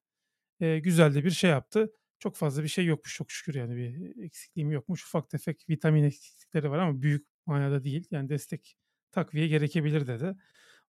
Eee, 0.61 0.79
güzel 0.79 1.15
de 1.15 1.25
bir 1.25 1.31
şey 1.31 1.49
yaptı. 1.51 1.91
Çok 2.21 2.35
fazla 2.35 2.63
bir 2.63 2.67
şey 2.67 2.85
yokmuş 2.85 3.15
çok 3.15 3.31
şükür 3.31 3.55
yani 3.55 3.75
bir 3.75 4.23
eksikliğim 4.23 4.71
yokmuş. 4.71 5.05
Ufak 5.05 5.29
tefek 5.29 5.65
vitamin 5.69 6.03
eksiklikleri 6.03 6.71
var 6.71 6.79
ama 6.79 7.01
büyük 7.01 7.27
manada 7.45 7.83
değil. 7.83 8.07
Yani 8.11 8.29
destek, 8.29 8.77
takviye 9.11 9.47
gerekebilir 9.47 10.07
dedi. 10.07 10.35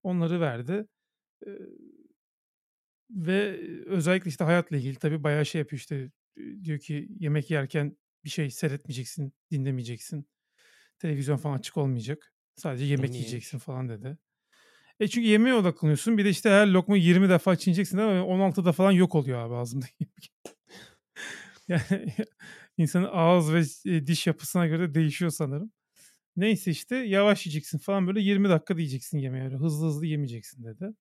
Onları 0.02 0.40
verdi. 0.40 0.86
Eee 1.46 1.58
ve 3.10 3.60
özellikle 3.86 4.28
işte 4.28 4.44
hayatla 4.44 4.76
ilgili 4.76 4.96
tabii 4.96 5.24
bayağı 5.24 5.46
şey 5.46 5.58
yapıyor 5.58 5.80
işte, 5.80 6.10
diyor 6.64 6.78
ki 6.78 7.08
yemek 7.18 7.50
yerken 7.50 7.96
bir 8.24 8.30
şey 8.30 8.50
seyretmeyeceksin, 8.50 9.32
dinlemeyeceksin. 9.50 10.28
Televizyon 10.98 11.36
falan 11.36 11.58
açık 11.58 11.76
olmayacak. 11.76 12.34
Sadece 12.54 12.84
yemek 12.84 13.14
yiyeceksin 13.14 13.58
falan 13.58 13.88
dedi. 13.88 14.18
E, 15.00 15.08
çünkü 15.08 15.28
yemeğe 15.28 15.54
odaklanıyorsun. 15.54 16.18
Bir 16.18 16.24
de, 16.24 16.30
işte, 16.30 16.50
her 16.50 16.66
lokma 16.66 16.96
20 16.96 17.28
defa 17.28 17.56
çiğneyeceksin 17.56 17.98
ama 17.98 18.20
16'da 18.20 18.72
falan 18.72 18.92
yok 18.92 19.14
oluyor 19.14 19.38
abi 19.38 19.54
ağzında 19.54 19.86
Yani 21.72 22.14
insanın 22.78 23.08
ağız 23.12 23.52
ve 23.54 23.62
eee, 23.84 24.06
diş 24.06 24.26
yapısına 24.26 24.66
göre 24.66 24.94
değişiyor 24.94 25.30
sanırım. 25.30 25.72
Neyse, 26.36 26.70
işte, 26.70 26.96
yavaş 26.96 27.46
yiyeceksin 27.46 27.78
falan 27.78 28.06
böyle 28.06 28.20
20 28.22 28.48
dakikada 28.48 28.80
yiyeceksin 28.80 29.18
yemeği 29.18 29.44
öyle 29.44 29.56
hızlı 29.56 29.86
hızlı 29.88 30.06
yemeyeceksin 30.06 30.64
dedi. 30.64 30.94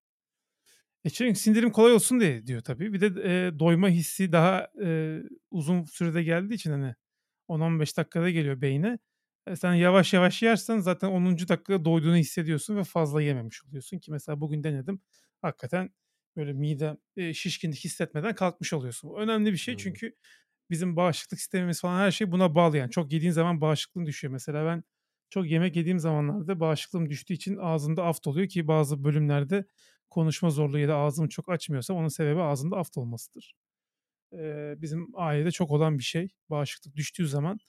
E, 1.06 1.10
çünkü 1.10 1.40
sindirim 1.40 1.72
kolay 1.72 1.94
olsun 1.94 2.20
diye 2.20 2.48
diyor 2.48 2.62
tabii. 2.62 2.94
Bir 2.94 3.01
de, 3.01 3.08
eee, 3.24 3.60
doyma 3.60 3.90
hissi 3.90 4.32
daha, 4.32 4.68
eee, 4.82 5.24
uzun 5.51 5.84
sürede 5.84 6.24
geldiği 6.24 6.54
için, 6.54 6.72
hani, 6.72 6.96
10-15 7.48 7.98
dakikada 7.98 8.30
geliyor 8.30 8.62
beyne. 8.62 9.00
E, 9.48 9.56
sen 9.56 9.74
yavaş 9.74 10.13
yavaş 10.13 10.44
yersen 10.44 10.80
zaten 10.80 11.08
10'uncu 11.10 11.48
dakikada 11.48 11.86
doyduğunu 11.86 12.16
hissediyorsun 12.18 12.78
ve 12.78 12.84
fazla 12.84 13.22
yememiş 13.22 13.66
oluyorsun 13.66 14.00
ki 14.00 14.12
mesela 14.12 14.42
bugün 14.42 14.63
denedim. 14.63 15.01
Hakikaten 15.42 15.90
böyle 16.36 16.54
midem, 16.54 16.98
eee, 17.16 17.34
şişkinlik 17.34 17.80
hissetmeden 17.86 18.36
kalkmış 18.36 18.74
oluyorsun. 18.74 19.10
Bu 19.10 19.20
önemli 19.22 19.51
bir 19.51 19.58
şey 19.58 19.75
çünkü 19.78 20.16
bizim 20.72 20.96
bağışıklık 20.96 21.40
sistemimiz 21.40 21.82
falan 21.82 22.00
her 22.00 22.12
şey 22.12 22.32
buna 22.32 22.56
bağlı 22.56 22.78
yani. 22.78 22.92
Çok 22.92 23.13
yediğin 23.13 23.32
zaman 23.34 23.62
bağışıklığın 23.62 24.06
düşüyor. 24.06 24.34
Mesela 24.34 24.66
ben 24.66 24.84
çok 25.30 25.48
yemek 25.51 25.75
yediğim 25.75 26.00
zamanlarda 26.00 26.60
bağışıklığım 26.60 27.10
düştüğü 27.10 27.34
için 27.34 27.58
ağzımda 27.58 28.06
aft 28.06 28.28
oluyor 28.28 28.48
ki 28.50 28.68
bazı 28.68 29.04
bölümlerde 29.04 29.66
konuşma 30.10 30.50
zorluğu 30.50 30.80
ya 30.80 30.88
da 30.90 30.96
ağzımı 30.98 31.30
çok 31.30 31.50
açmıyorsam 31.51 31.98
onun 31.98 32.08
sebebi 32.08 32.42
ağzımda 32.42 32.78
aft 32.78 32.98
olmasıdır. 32.98 33.54
Eee, 34.34 34.75
bizim 34.78 35.08
ailede 35.16 35.51
çok 35.51 35.72
olan 35.72 35.98
bir 36.00 36.04
şey. 36.04 36.30
Bağışıklık 36.50 36.96
düştüğü 36.96 37.28
zaman 37.28 37.60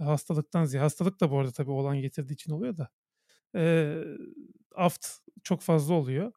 hastalıktan 0.00 0.64
ziyade 0.64 0.84
hastalık 0.84 1.20
da 1.20 1.30
bu 1.30 1.38
arada 1.40 1.52
tabii 1.52 1.70
oğlan 1.70 2.00
getirdiği 2.00 2.34
için 2.34 2.52
oluyor 2.52 2.78
da, 2.78 2.90
eee, 3.56 4.04
aft 4.76 5.06
çok 5.44 5.62
fazla 5.62 5.94
oluyor. 5.94 6.32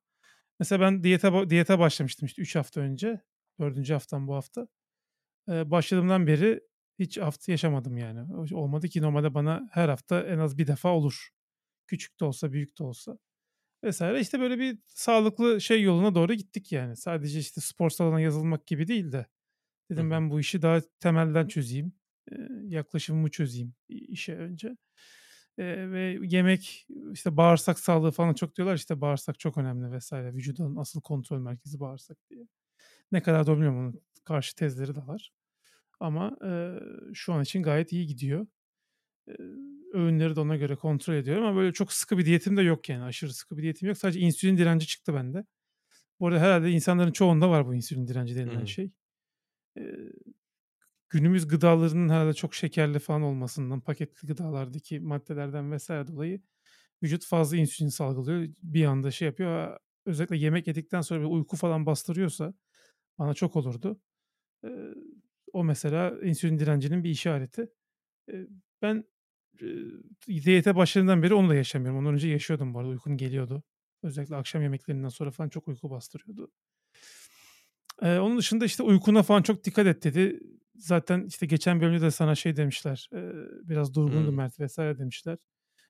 Mesela 0.59 0.81
ben 0.81 1.03
diyete 1.03 1.49
diyete 1.51 1.79
başlamıştım 1.79 2.27
işte 2.27 2.41
3 2.41 2.55
hafta 2.55 2.81
önce. 2.81 3.21
4'üncü 3.61 3.93
haftam 3.93 4.27
bu 4.27 4.35
hafta. 4.35 4.67
Eee, 5.47 5.71
başladığımdan 5.71 6.27
beri 6.27 6.61
hiç 6.99 7.17
aft 7.17 7.47
yaşamadım 7.49 7.97
yani. 7.97 8.33
Olmadı 8.55 8.87
ki 8.89 9.01
normalde 9.01 9.33
bana 9.33 9.69
her 9.71 9.89
hafta 9.89 10.21
en 10.23 10.37
az 10.39 10.57
bir 10.57 10.67
defa 10.67 10.89
olur. 10.89 11.29
Küçük 11.87 12.19
de 12.19 12.25
olsa 12.25 12.53
büyük 12.53 12.79
de 12.79 12.83
olsa 12.83 13.19
vs. 13.83 14.21
İşte 14.21 14.39
böyle 14.39 14.59
bir 14.59 14.79
sağlıklı 14.87 15.61
şey 15.61 15.83
yoluna 15.83 16.15
doğru 16.15 16.33
gittik 16.33 16.71
yani. 16.71 16.97
Sadece 16.97 17.39
işte 17.39 17.61
spor 17.61 17.89
salonuna 17.89 18.21
yazılmak 18.21 18.67
gibi 18.67 18.87
değil 18.87 19.11
de 19.11 19.27
Hı 19.95 19.99
dedim 19.99 20.11
hı. 20.11 20.11
ben 20.11 20.31
bu 20.31 20.39
işi 20.39 20.61
daha 20.61 20.81
temelden 20.99 21.47
çözeyim. 21.47 21.93
Eee, 22.31 22.47
yaklaşımımı 22.65 23.31
çözeyim 23.31 23.75
i 23.89 23.95
işe 23.99 24.35
önce. 24.37 24.77
Eee, 25.57 25.91
ve 25.91 26.19
yemek, 26.23 26.87
işte 27.13 27.37
bağırsak 27.37 27.79
sağlığı 27.79 28.11
falan 28.11 28.33
çok 28.33 28.55
diyorlar. 28.55 28.75
İşte 28.75 29.01
bağırsak 29.01 29.39
çok 29.39 29.57
önemli 29.57 29.97
vs. 29.97 30.35
Vücudun 30.35 30.75
asıl 30.75 31.01
kontrol 31.01 31.39
merkezi 31.39 31.79
bağırsak 31.79 32.17
diye. 32.29 32.47
Ne 33.11 33.23
kadar 33.23 33.47
doğru 33.47 33.55
bilmiyorum 33.57 33.79
onun 33.79 34.01
karşı 34.25 34.55
tezleri 34.55 34.95
de 34.95 35.07
var. 35.07 35.31
Ama, 36.01 36.37
eee, 36.43 36.79
şu 37.13 37.33
an 37.33 37.43
için 37.43 37.63
gayet 37.63 37.91
iyi 37.93 38.07
gidiyor. 38.07 38.47
Eee, 39.29 39.35
öğünleri 39.93 40.35
de 40.35 40.39
ona 40.39 40.55
göre 40.57 40.75
kontrol 40.75 41.13
ediyorum 41.15 41.45
ama 41.45 41.57
böyle 41.61 41.73
çok 41.73 41.93
sıkı 41.93 42.17
bir 42.17 42.25
diyetim 42.25 42.57
de 42.57 42.61
yok 42.63 42.89
yani. 42.89 43.03
Aşırı 43.03 43.33
sıkı 43.33 43.57
bir 43.57 43.63
diyetim 43.63 43.87
yok. 43.89 43.97
Sadece 43.97 44.19
insülin 44.19 44.57
direnci 44.57 44.87
çıktı 44.87 45.13
bende. 45.15 45.45
Bu 46.19 46.27
arada 46.27 46.41
herhâlde 46.41 46.71
insanların 46.71 47.11
çoğunda 47.11 47.49
var 47.49 47.67
bu 47.67 47.75
insülin 47.75 48.07
direnci 48.07 48.35
denilen 48.37 48.65
Hımm. 48.65 48.65
şey. 48.65 48.91
Eee, 49.77 50.11
günümüz 51.09 51.47
gıdalarının 51.47 52.09
herhâlde 52.09 52.33
çok 52.33 52.55
şekerli 52.55 52.99
falan 52.99 53.21
olmasından, 53.21 53.81
paketli 53.81 54.27
gıdalardaki 54.27 54.99
maddelerden 54.99 55.71
vs. 55.77 56.07
dolayı 56.07 56.41
vücut 57.03 57.25
fazla 57.25 57.57
insülin 57.57 57.89
salgılıyor. 57.89 58.47
Bir 58.63 58.85
anda 58.85 59.11
şey 59.11 59.25
yapıyor. 59.27 59.79
Özellikle 60.05 60.37
yemek 60.37 60.67
yedikten 60.67 61.01
sonra 61.01 61.21
bir 61.21 61.25
uyku 61.27 61.57
falan 61.57 61.85
bastırıyorsa 61.85 62.53
bana 63.19 63.33
çok 63.33 63.55
olurdu. 63.55 64.01
O 65.53 65.63
mesela 65.63 66.19
insülin 66.23 66.59
direncinin 66.59 67.03
bir 67.03 67.09
işareti. 67.09 67.69
Ben, 68.81 69.03
diyete 70.45 70.75
başladığımdan 70.75 71.23
beri 71.23 71.33
onu 71.33 71.49
da 71.49 71.55
yaşamıyorum. 71.55 71.99
Ondan 71.99 72.13
önce 72.13 72.27
yaşıyordum 72.27 72.73
bu 72.73 72.79
arada. 72.79 72.89
Uykum 72.89 73.17
geliyordu. 73.17 73.63
Özellikle 74.03 74.35
akşam 74.35 74.61
yemeklerinden 74.61 75.09
sonra 75.09 75.31
falan 75.31 75.49
çok 75.49 75.67
uyku 75.67 75.89
bastırıyordu. 75.89 76.51
Eee, 78.01 78.19
onun 78.19 78.37
dışında 78.37 78.65
işte 78.65 78.83
uykuna 78.83 79.23
falan 79.23 79.41
çok 79.41 79.63
dikkat 79.63 79.87
et 79.87 80.03
dedi. 80.03 80.39
Zaten 80.75 81.25
işte 81.27 81.45
geçen 81.45 81.81
bölümde 81.81 82.01
de 82.01 82.11
sana 82.11 82.35
şey 82.35 82.55
demişler, 82.55 83.09
eee, 83.13 83.31
biraz 83.63 83.93
durgundu 83.95 84.31
Hımm. 84.31 84.35
Mert 84.37 84.59
vs. 84.59 84.77
demişler. 84.77 85.37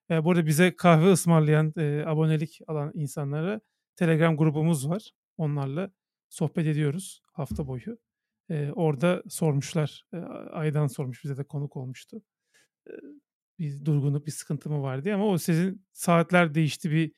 Eee, 0.10 0.25
bu 0.25 0.32
arada 0.32 0.46
bize 0.46 0.75
kahve 0.75 1.12
ısmarlayan, 1.12 1.74
eee, 1.77 2.03
abonelik 2.08 2.60
alan 2.68 2.92
insanlara 2.96 3.62
Telegram 3.96 4.38
grubumuz 4.38 4.89
var. 4.89 5.12
Onlarla 5.38 5.92
sohbet 6.30 6.68
ediyoruz 6.68 7.22
hafta 7.34 7.68
boyu. 7.68 7.98
Eee, 8.50 8.72
orada 8.76 9.24
sormuşlar. 9.30 10.06
Eee, 10.14 10.20
Aydan 10.52 10.88
sormuş 10.88 11.24
bize 11.24 11.38
de 11.38 11.44
konuk 11.44 11.78
olmuştu. 11.78 12.22
Eee, 12.90 12.96
bir 13.60 13.86
durgunluk, 13.86 14.26
bir 14.28 14.32
sıkıntı 14.32 14.70
mı 14.70 14.82
var 14.82 15.06
diye 15.06 15.16
ama 15.16 15.28
o 15.28 15.38
sizin 15.38 15.86
saatler 15.94 16.56
değişti. 16.56 16.92
Bir 16.92 17.14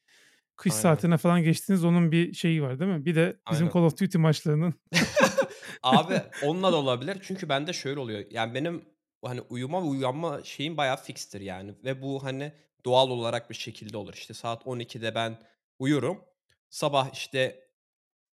kış 0.55 0.73
Aynen. 0.73 0.81
saatine 0.81 1.17
falan 1.17 1.43
geçtiniz. 1.43 1.85
Onun 1.85 2.11
bir 2.11 2.33
şeyi 2.33 2.63
var 2.63 2.79
değil 2.79 2.91
mi? 2.91 3.05
Bir 3.05 3.15
de 3.15 3.39
bizim 3.51 3.67
Aynen. 3.67 3.73
Call 3.73 3.83
of 3.83 3.99
Duty 4.01 4.17
maçlarının 4.17 4.73
Abi 5.83 6.21
onunla 6.41 6.71
da 6.71 6.75
olabilir. 6.75 7.17
Çünkü 7.21 7.49
bende 7.49 7.73
şöyle 7.73 7.99
oluyor. 7.99 8.25
Yani 8.31 8.53
benim 8.53 8.85
hani 9.25 9.41
uyuma 9.41 9.81
ve 9.81 9.85
uyanma 9.85 10.43
şeyim 10.43 10.77
bayağı 10.77 10.97
fikstir 10.97 11.41
yani 11.41 11.75
ve 11.83 12.01
bu 12.01 12.23
hani 12.23 12.53
doğal 12.85 13.09
olarak 13.09 13.49
bir 13.49 13.55
şekilde 13.55 13.97
olur. 13.97 14.13
İşte 14.13 14.33
saat 14.33 14.67
12'de 14.67 15.15
ben 15.15 15.37
uyurum. 15.79 16.21
Sabah 16.69 17.13
işte 17.13 17.69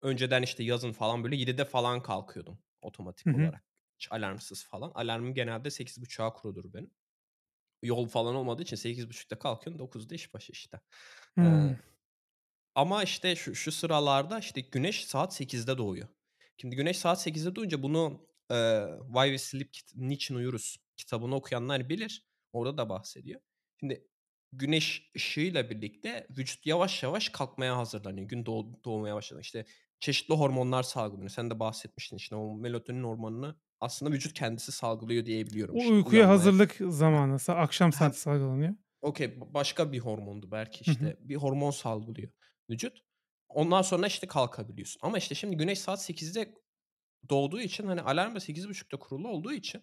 önceden 0.01 0.41
işte 0.41 0.63
yazın 0.63 0.91
falan 0.91 1.23
böyle 1.23 1.35
7'de 1.35 1.65
falan 1.65 2.01
kalkıyordum 2.03 2.59
otomatik 2.81 3.33
hı. 3.33 3.33
olarak. 3.33 3.63
Hiç 3.99 4.07
alarmsız 4.11 4.63
falan. 4.65 4.91
Alarmım 4.95 5.33
genelde 5.33 5.69
8.30'a 5.71 6.33
kuruludur 6.33 6.73
benim. 6.73 6.91
Yol 7.83 8.07
falan 8.07 8.35
olmadığı 8.35 8.63
için 8.63 8.75
8.30'da 8.77 9.39
kalkıyorum 9.39 9.79
9'da 9.79 10.15
iş 10.15 10.33
başı 10.33 10.51
işte. 10.53 10.81
Hımm. 11.37 11.79
ama 12.75 13.03
işte 13.03 13.35
şu 13.35 13.55
şu 13.55 13.71
sıralarda 13.71 14.39
işte 14.39 14.61
güneş 14.61 15.05
saat 15.05 15.33
8'de 15.41 15.77
doğuyor. 15.77 16.07
Şimdi 16.57 16.75
güneş 16.75 16.97
saat 16.97 17.21
8'de 17.27 17.55
doğunca 17.55 17.83
bunu, 17.83 18.27
eee, 18.51 18.89
Why 19.07 19.25
We 19.25 19.37
Sleep 19.37 19.73
kit 19.73 19.91
Niçin 19.95 20.35
Uyuruz 20.35 20.77
kitabını 20.97 21.35
okuyanlar 21.35 21.89
bilir. 21.89 22.25
Orada 22.53 22.77
da 22.77 22.89
bahsediyor. 22.89 23.41
Şimdi 23.79 24.07
güneş 24.53 25.11
ışığıyla 25.15 25.69
birlikte 25.69 26.27
vücut 26.37 26.65
yavaş 26.65 27.03
yavaş 27.03 27.29
kalkmaya 27.29 27.77
hazırlanıyor. 27.77 28.27
Gün 28.27 28.45
doğ 28.45 28.83
doğmaya 28.85 29.15
başladığında. 29.15 29.41
İşte 29.41 29.65
çeşitli 29.99 30.33
hormonlar 30.33 30.83
salgılanıyor. 30.83 31.29
Sen 31.29 31.49
de 31.49 31.59
bahsetmiştin 31.59 32.17
işte 32.17 32.35
o 32.35 32.55
melatonin 32.55 33.03
hormonunu 33.03 33.55
aslında 33.79 34.11
vücut 34.11 34.33
kendisi 34.33 34.71
salgılıyor 34.71 35.25
diyebiliyorum 35.25 35.75
O 35.75 35.77
işte 35.77 35.93
uykuya 35.93 36.11
uyanmaya 36.11 36.33
hazırlık 36.33 36.77
zamanı. 36.89 37.37
Akşam 37.47 37.93
saati 37.93 38.19
salgılanıyor. 38.19 38.75
Okay, 39.01 39.41
b 39.41 39.53
başka 39.53 39.91
bir 39.91 39.99
hormondu 39.99 40.51
belki 40.51 40.91
işte. 40.91 41.17
Bir 41.19 41.35
hormon 41.35 41.71
salgılıyor 41.71 42.29
vücut. 42.69 42.97
Ondan 43.49 43.81
sonra 43.81 44.07
işte 44.07 44.27
kalkabiliyorsun. 44.27 44.99
Ama 45.03 45.17
işte 45.17 45.35
şimdi 45.35 45.57
güneş 45.57 45.79
saat 45.79 46.09
8'de 46.09 46.55
doğduğu 47.29 47.61
için 47.61 47.87
hani 47.87 48.01
alarm 48.01 48.35
da 48.35 48.39
8.30'da 48.39 48.99
kurulu 48.99 49.27
olduğu 49.27 49.53
için 49.53 49.81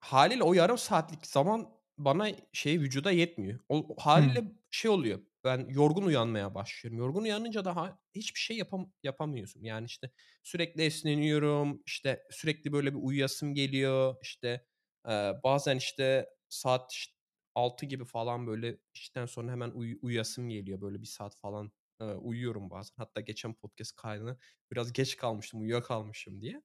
hâliyle 0.00 0.42
o 0.42 0.54
yarım 0.54 0.78
saatlik 0.78 1.26
zaman 1.26 1.68
bana 1.98 2.28
şey 2.52 2.80
vücuda 2.80 3.10
yetmiyor. 3.10 3.60
O 3.68 3.88
Hımm. 3.88 3.96
hâliyle 3.98 4.44
şey 4.70 4.90
oluyor. 4.90 5.20
Ben 5.44 5.66
yorgun 5.68 6.02
uyanmaya 6.02 6.54
başlıyorum. 6.54 6.98
Yorgun 6.98 7.22
uyanınca 7.22 7.64
da 7.64 7.76
ha 7.76 7.98
hiçbir 8.14 8.40
şey 8.40 8.56
yapam 8.56 8.92
yapamıyorsun. 9.02 9.62
Yani 9.64 9.86
işte 9.86 10.10
sürekli 10.42 10.82
esneniyorum. 10.82 11.82
İşte 11.86 12.22
sürekli 12.30 12.72
böyle 12.72 12.94
bir 12.94 12.98
uyuyasım 13.02 13.54
geliyor. 13.54 14.16
İşte, 14.22 14.66
eee, 15.08 15.34
bazen 15.44 15.76
işte 15.76 16.28
saat 16.48 16.92
iş 16.92 17.14
6 17.54 17.86
gibi 17.86 18.04
falan 18.04 18.46
böyle 18.46 18.78
işten 18.94 19.26
sonra 19.26 19.52
hemen 19.52 19.70
uyu 19.70 19.98
uyuyasım 20.02 20.48
geliyor. 20.48 20.80
Böyle 20.80 21.02
1 21.02 21.06
saat 21.06 21.36
falan, 21.36 21.72
eee, 22.00 22.06
uyuyorum 22.06 22.70
bazen. 22.70 22.94
Hatta 22.96 23.20
geçen 23.20 23.54
podcast 23.54 23.96
kaydına 23.96 24.38
biraz 24.72 24.92
geç 24.92 25.16
kalmıştım, 25.16 25.60
uyuyakalmışım 25.60 26.40
diye. 26.42 26.62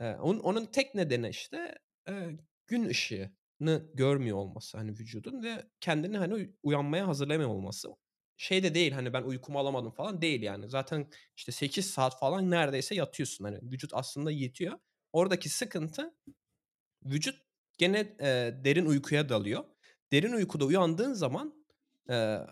Eee, 0.00 0.16
onun 0.22 0.40
onun 0.40 0.66
tek 0.66 0.94
nedeni 0.94 1.28
işte, 1.28 1.74
eee, 2.08 2.38
gün 2.66 2.84
ışığını 2.88 3.90
görmüyor 3.94 4.36
olması 4.36 4.78
hani 4.78 4.90
vücudun 4.92 5.42
ve 5.42 5.64
kendini 5.80 6.18
hani 6.18 6.34
uy 6.34 6.50
uyanmaya 6.62 7.08
hazırlamıyor 7.08 7.50
olması. 7.50 7.88
Şey 8.38 8.64
de 8.64 8.74
değil 8.74 8.92
hani 8.92 9.14
ben 9.14 9.22
uykumu 9.24 9.60
alamadım 9.60 9.92
falan 9.92 10.22
değil 10.22 10.42
yani. 10.42 10.70
Zaten 10.70 11.08
işte 11.36 11.52
8 11.52 11.90
saat 11.90 12.20
falan 12.20 12.50
neredeyse 12.52 12.96
yatıyorsun. 12.96 13.46
Hani 13.46 13.58
vücut 13.62 13.90
aslında 13.94 14.32
yetiyor. 14.32 14.78
Oradaki 15.14 15.48
sıkıntı 15.48 16.14
vücut 17.06 17.36
gene, 17.78 18.16
eee, 18.20 18.64
derin 18.64 18.86
uykuya 18.86 19.30
dalıyor. 19.30 19.64
Derin 20.12 20.32
uykuda 20.34 20.66
uyandığın 20.66 21.14
zaman, 21.14 21.64
eee, 22.10 22.46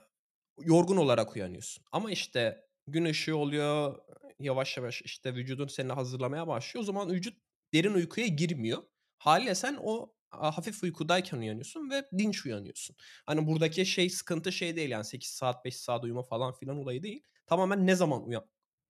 yorgun 0.62 0.98
olarak 0.98 1.36
uyanıyorsun. 1.36 1.84
Ama 1.92 2.12
işte 2.12 2.66
gün 2.88 3.04
ışığı 3.06 3.36
oluyor, 3.38 3.98
yavaş 4.40 4.78
yavaş 4.78 5.02
işte 5.02 5.34
vücudun 5.36 5.68
seni 5.68 5.92
hazırlamaya 5.92 6.48
başlıyor. 6.48 6.82
O 6.82 6.86
zaman 6.86 7.10
vücut 7.12 7.38
derin 7.74 7.94
uykuya 7.94 8.28
girmiyor. 8.28 8.82
Hâliyle 9.18 9.56
sen 9.56 9.78
o 9.82 10.15
hafif 10.30 10.82
uykudayken 10.82 11.38
uyanıyorsun 11.38 11.90
ve 11.90 12.04
dinç 12.18 12.46
uyanıyorsun. 12.46 12.96
Hani 13.26 13.46
buradaki 13.46 13.86
şey 13.86 14.10
sıkıntı 14.10 14.52
şey 14.52 14.76
değil 14.76 14.90
yani 14.90 15.04
8 15.04 15.30
saat 15.30 15.64
5 15.64 15.76
saat 15.76 16.04
uyuma 16.04 16.22
falan 16.22 16.52
filan 16.54 16.76
olayı 16.78 17.02
değil. 17.02 17.22
Tamamen 17.46 17.86
ne 17.86 17.94
zaman 17.94 18.26
uyan 18.26 18.46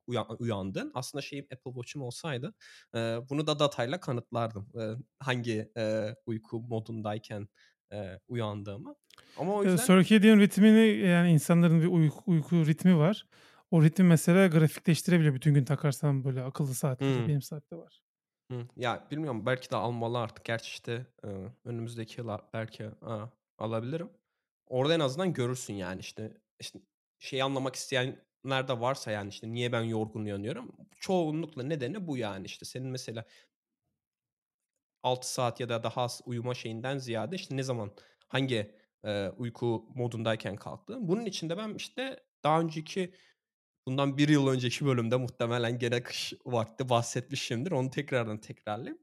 uya 0.07 0.27
uyandın. 0.39 0.91
Aslında 0.95 1.23
şeyim 1.23 1.45
Apple 1.53 1.71
Watch'um 1.73 2.03
olsaydı, 2.03 2.55
eee, 2.95 3.19
bunu 3.31 3.47
da 3.47 3.59
datayla 3.59 4.01
kanıtlardım. 4.01 4.69
Eee, 4.75 4.97
hangi, 5.21 5.73
eee, 5.77 6.17
uyku 6.27 6.61
modundayken, 6.61 7.49
eee, 7.93 8.21
uyandığımı. 8.29 8.95
Ama 9.37 9.55
o 9.55 9.65
yüzden 9.65 9.91
circadian 10.03 10.39
ritmini 10.41 11.07
yani 11.09 11.31
insanların 11.33 11.81
bir 11.83 11.87
uyku 11.87 12.23
uyku 12.27 12.67
ritmi 12.67 12.97
var. 12.99 13.27
O 13.71 13.83
ritmi 13.83 14.05
mesela 14.05 14.47
grafikleştirebiliyor 14.47 15.35
bütün 15.35 15.55
gün 15.55 15.65
takarsan 15.65 16.25
böyle 16.25 16.43
akıllı 16.43 16.75
saatleri. 16.75 17.27
Hımm. 17.27 17.27
Benim 17.27 17.43
saatte 17.43 17.77
var. 17.77 18.06
Hımm. 18.51 18.69
Ya, 18.77 19.07
bilmiyorum 19.11 19.47
belki 19.47 19.71
de 19.71 19.77
almalı 19.77 20.19
artık. 20.19 20.45
Gerçi, 20.45 20.69
işte, 20.69 21.07
eee, 21.25 21.31
önümüzdeki 21.65 22.21
yıl 22.21 22.29
belki, 22.53 22.87
aaa, 23.03 23.27
alabilirim. 23.59 24.11
Orada 24.67 24.95
en 24.95 25.01
azından 25.01 25.33
görürsün, 25.33 25.75
yani, 25.75 26.01
işte 26.01 26.33
işte, 26.61 26.79
şeyi 27.19 27.45
anlamak 27.45 27.75
isteyenler 27.77 28.69
de 28.69 28.81
varsa, 28.81 29.11
yani, 29.11 29.29
işte, 29.29 29.53
niye 29.53 29.73
ben 29.73 29.83
yorgun 29.83 30.25
uyanıyorum? 30.25 30.77
Çoğunlukla 31.01 31.63
nedeni 31.63 32.07
bu, 32.07 32.17
yani. 32.17 32.47
İşte, 32.47 32.65
senin 32.67 32.89
mesela 32.89 33.25
6 35.03 35.33
saat 35.33 35.61
ya 35.61 35.69
da 35.69 35.83
daha 35.85 36.03
az 36.03 36.21
uyuma 36.27 36.55
şeyinden 36.55 36.99
ziyade, 36.99 37.37
işte, 37.37 37.57
ne 37.57 37.63
zaman, 37.63 37.91
hangi, 38.29 38.75
eee, 39.05 39.33
uyku 39.37 39.87
modundayken 39.95 40.57
kalktığın. 40.57 41.09
Bunun 41.09 41.25
için 41.27 41.49
de 41.51 41.57
ben, 41.59 41.75
işte, 41.75 42.21
daha 42.45 42.61
önceki 42.61 43.15
Bundan 43.87 44.19
bir 44.19 44.29
yıl 44.29 44.49
önceki 44.49 44.87
bölümde 44.87 45.17
muhtemelen 45.17 45.79
gene 45.79 46.03
kış 46.03 46.33
vakti 46.47 46.89
bahsetmişimdir. 46.89 47.71
Onu 47.73 47.91
tekrardan 47.91 48.41
tekrarlayayım. 48.41 48.99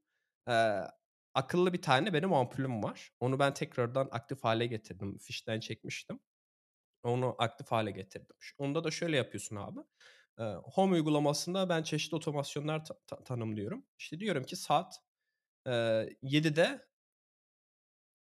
Eee, 0.47 0.81
akıllı 1.33 1.73
bir 1.73 1.81
tane 1.81 2.13
benim 2.13 2.33
ampulüm 2.33 2.83
var. 2.83 3.11
Onu 3.19 3.39
ben 3.39 3.53
tekrardan 3.53 4.07
aktif 4.11 4.43
hale 4.43 4.65
getirdim. 4.65 5.17
Fişten 5.17 5.59
çekmiştim. 5.59 6.19
Onu 7.03 7.35
aktif 7.39 7.67
hale 7.71 7.91
getirdim. 7.91 8.35
Onda 8.57 8.83
da 8.83 8.91
şöyle 8.91 9.17
yapıyorsun 9.17 9.55
abi. 9.55 9.79
Eee, 10.39 10.55
Home 10.63 10.93
uygulamasında 10.93 11.69
ben 11.69 11.83
çeşitli 11.83 12.15
otomasyonlar 12.15 12.85
ta 12.85 12.95
ta 13.07 13.23
tanımlıyorum. 13.23 13.85
İşte 13.99 14.19
diyorum 14.19 14.43
ki 14.43 14.55
saat, 14.55 14.95
eee, 15.67 16.17
7'de 16.23 16.87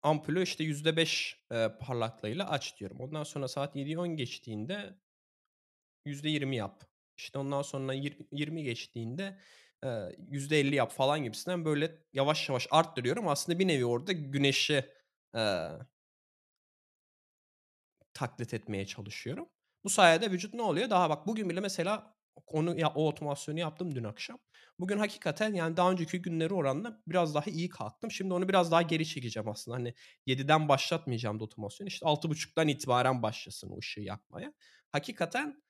ampulü, 0.04 0.44
işte, 0.44 0.64
%5, 0.64 1.44
eee, 1.52 1.78
parlaklığıyla 1.82 2.50
aç 2.50 2.80
diyorum. 2.80 2.98
Ondan 3.00 3.24
sonra 3.24 3.48
saat 3.48 3.76
7'yi 3.76 4.00
10 4.00 4.16
geçtiğinde 4.18 5.00
%20 6.06 6.56
yap. 6.56 6.84
İşte 7.18 7.40
ondan 7.40 7.62
sonra 7.62 7.94
yir 7.94 8.18
20 8.32 8.64
geçtiğinde, 8.64 9.38
eee, 9.84 10.16
%50 10.30 10.76
yap 10.76 10.92
falan 10.92 11.24
gibisinden 11.24 11.66
böyle 11.66 11.98
yavaş 12.14 12.50
yavaş 12.50 12.68
arttırıyorum. 12.72 13.28
Aslında 13.28 13.60
bir 13.60 13.68
nevi 13.68 13.86
orada 13.86 14.12
güneşi, 14.12 14.86
eee, 15.36 15.70
taklit 18.14 18.54
etmeye 18.54 18.86
çalışıyorum. 18.86 19.50
Bu 19.84 19.90
sayede 19.90 20.32
vücut 20.32 20.54
ne 20.54 20.62
oluyor? 20.62 20.90
Daha 20.90 21.10
bak 21.10 21.28
bugün 21.28 21.50
bile 21.50 21.60
mesela 21.60 22.16
onu 22.48 22.80
ya 22.80 22.90
o 22.96 23.08
otomasyonu 23.08 23.60
yaptım 23.60 23.96
dün 23.96 24.04
akşam. 24.04 24.40
Bugün 24.80 24.98
hakikaten 24.98 25.54
yani 25.54 25.78
daha 25.78 25.92
önceki 25.92 26.22
günleri 26.22 26.54
oranla 26.54 27.02
biraz 27.08 27.36
daha 27.36 27.46
iyi 27.52 27.70
kalktım. 27.70 28.12
Şimdi 28.12 28.34
onu 28.34 28.50
biraz 28.50 28.72
daha 28.72 28.82
geri 28.82 29.06
çekeceğim 29.08 29.50
aslında. 29.50 29.78
Hani 29.78 29.94
7'den 30.26 30.70
başlatmayacağım 30.70 31.40
da 31.40 31.44
otomasyonu. 31.44 31.88
İşte 31.88 32.06
6.30'dan 32.06 32.68
itibaren 32.68 33.24
başlasın 33.24 33.70
o 33.70 33.78
ışığı 33.80 34.02
yakmaya. 34.02 34.54
Hakikaten 34.92 35.62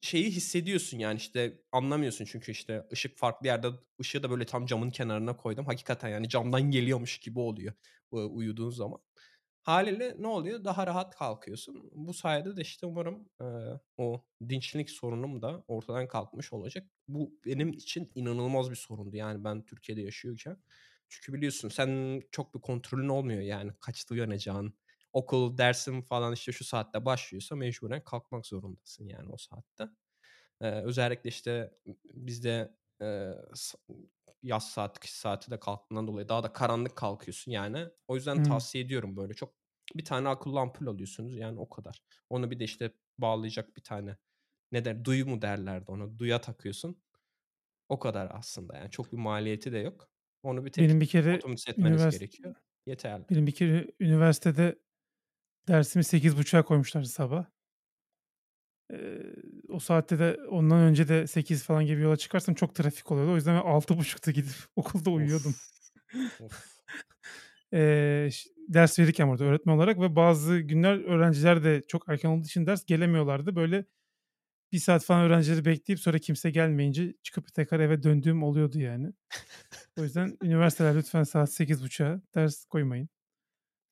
şeyi 0.00 0.30
hissediyorsun 0.30 0.98
yani, 0.98 1.16
işte, 1.16 1.62
anlamıyorsun 1.72 2.24
çünkü, 2.24 2.52
işte, 2.52 2.86
ışık 2.92 3.16
farklı 3.18 3.46
yerde 3.46 3.68
ışığı 4.00 4.22
da 4.22 4.30
böyle 4.30 4.46
tam 4.46 4.66
camın 4.66 4.90
kenarına 4.90 5.36
koydum. 5.36 5.66
Hakikaten, 5.66 6.08
yani, 6.08 6.28
camdan 6.28 6.62
geliyormuş 6.70 7.18
gibi 7.18 7.38
oluyor, 7.38 7.72
uyuduğun 8.12 8.70
zaman. 8.70 8.98
Hâliyle 9.62 10.14
ne 10.18 10.26
oluyor? 10.26 10.64
Daha 10.64 10.86
rahat 10.86 11.16
kalkıyorsun. 11.16 11.90
Bu 11.94 12.14
sayede 12.14 12.56
de, 12.56 12.60
işte, 12.60 12.86
umarım, 12.86 13.28
eee, 13.40 13.80
o 13.96 14.24
dinçlik 14.48 14.90
sorunum 14.90 15.42
da 15.42 15.64
ortadan 15.68 16.08
kalkmış 16.08 16.52
olacak. 16.52 16.86
Bu 17.08 17.32
benim 17.46 17.72
için 17.72 18.12
inanılmaz 18.14 18.70
bir 18.70 18.76
sorundu, 18.76 19.16
yani, 19.16 19.44
ben 19.44 19.64
Türkiye'de 19.64 20.02
yaşıyorken. 20.02 20.56
Çünkü 21.08 21.32
biliyorsun 21.32 21.68
sen 21.68 22.22
çok 22.32 22.54
bir 22.54 22.60
kontrolün 22.60 23.08
olmuyor, 23.08 23.40
yani, 23.40 23.72
kaçta 23.80 24.14
uyanacağın. 24.14 24.74
Okul, 25.18 25.58
dersin 25.58 26.02
falan, 26.02 26.32
işte, 26.34 26.52
şu 26.52 26.64
saatte 26.64 27.04
başlıyorsa 27.04 27.56
mecburen 27.56 28.04
kalkmak 28.04 28.46
zorundasın, 28.46 29.04
yani, 29.08 29.30
o 29.30 29.36
saatte. 29.38 29.84
Eee, 30.62 30.82
özellikle, 30.84 31.28
işte, 31.30 31.74
bizde, 32.14 32.76
s 33.54 33.78
yaz 34.42 34.70
saati, 34.70 35.00
kış 35.00 35.10
saati 35.12 35.50
de 35.50 35.60
kalktığından 35.60 36.08
dolayı 36.08 36.28
daha 36.28 36.42
da 36.44 36.52
karanlık 36.52 36.96
kalkıyorsun, 36.96 37.52
yani. 37.52 37.86
O 38.08 38.16
yüzden 38.16 38.38
Hımm. 38.38 38.42
tavsiye 38.42 38.84
ediyorum 38.84 39.16
böyle 39.16 39.34
çok. 39.34 39.54
Bir 39.96 40.04
tane 40.04 40.28
akıllı 40.30 40.60
ampul 40.60 40.86
alıyorsunuz, 40.88 41.36
yani, 41.38 41.60
o 41.60 41.70
kadar. 41.70 42.02
Onu 42.30 42.50
bir 42.50 42.60
de, 42.60 42.64
işte, 42.64 42.92
bağlayacak 43.18 43.76
bir 43.78 43.82
tane 43.84 44.18
ne 44.72 44.86
der 44.86 45.04
duyu 45.06 45.26
mu 45.26 45.42
derlerdi 45.42 45.92
ona? 45.92 46.18
Duya 46.18 46.40
takıyorsun. 46.42 47.02
O 47.90 48.00
kadar 48.00 48.30
aslında, 48.34 48.76
yani, 48.78 48.90
çok 48.92 49.12
bir 49.12 49.18
maliyeti 49.18 49.72
de 49.72 49.78
yok. 49.78 50.10
Onu 50.44 50.66
bir 50.66 50.72
tek 50.72 50.88
Benim 50.88 51.00
bir 51.00 51.06
kere 51.06 51.42
otomatize 51.42 51.72
etmeniz 51.72 52.06
ünivers 52.06 52.18
gerekiyor. 52.18 52.56
Yeterli. 52.86 53.26
benim 53.30 53.46
bir 53.46 53.52
kere 53.52 53.88
üniversitede 54.00 54.80
dersimi 55.68 56.04
8.30'a 56.04 56.62
koymuşlardı 56.64 57.08
sabah. 57.08 57.44
Eee, 58.92 59.22
o 59.68 59.78
saatte 59.80 60.18
de 60.18 60.36
ondan 60.50 60.78
önce 60.80 61.08
de 61.08 61.26
8 61.26 61.64
falan 61.64 61.86
gibi 61.86 62.00
yola 62.02 62.16
çıkarsam 62.16 62.54
çok 62.54 62.74
trafik 62.74 63.12
oluyordu. 63.12 63.32
O 63.32 63.34
yüzden 63.34 63.56
ben 63.56 63.60
6.30'da 63.70 64.30
gidip 64.30 64.54
okulda 64.76 65.10
uyuyordum. 65.10 65.60
Of! 66.38 66.40
Of! 66.40 66.80
Eee, 67.72 68.28
ş 68.32 68.50
ders 68.68 68.98
verirken 68.98 69.28
orada 69.28 69.44
öğretmen 69.44 69.74
olarak 69.76 70.00
ve 70.00 70.16
bazı 70.16 70.58
günler 70.58 70.98
öğrenciler 71.04 71.64
de 71.64 71.82
çok 71.88 72.08
erken 72.08 72.28
olduğu 72.30 72.44
için 72.46 72.66
ders 72.66 72.84
gelemiyorlardı. 72.86 73.56
Böyle 73.56 73.84
1 74.72 74.78
saat 74.78 75.04
falan 75.04 75.24
öğrencileri 75.26 75.66
bekleyip 75.66 76.00
sonra 76.00 76.18
kimse 76.18 76.50
gelmeyince 76.50 77.14
çıkıp 77.22 77.54
tekrar 77.54 77.80
eve 77.80 78.02
döndüğüm 78.02 78.42
oluyordu 78.42 78.80
yani. 78.80 79.12
O 79.98 80.04
yüzden 80.04 80.38
üniversiteler 80.42 80.96
lütfen 80.96 81.24
saat 81.24 81.52
8.30'a 81.52 82.22
ders 82.34 82.66
koymayın. 82.66 83.08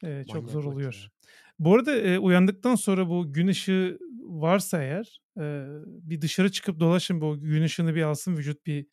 Eee, 0.05 0.25
çok 0.29 0.51
zor 0.51 0.65
oluyor. 0.65 0.95
ya. 0.95 1.11
Bu 1.59 1.75
arada, 1.75 1.97
eee, 2.03 2.19
uyandıktan 2.19 2.75
sonra 2.75 3.09
bu 3.09 3.33
gün 3.33 3.47
ışığı 3.49 3.99
varsa 4.21 4.83
eğer, 4.83 5.21
eee, 5.39 5.67
bir 5.87 6.21
dışarı 6.21 6.53
çıkıp 6.53 6.81
dolaşın. 6.81 7.21
Bu 7.21 7.41
gün 7.41 7.63
ışığını 7.63 7.95
bir 7.95 8.03
alsın 8.03 8.37
vücut 8.37 8.67
bir 8.67 8.87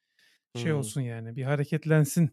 şey 0.55 0.73
Hımm. 0.73 0.73
olsun 0.73 1.01
yani, 1.01 1.35
bir 1.35 1.43
hareketlensin 1.43 2.29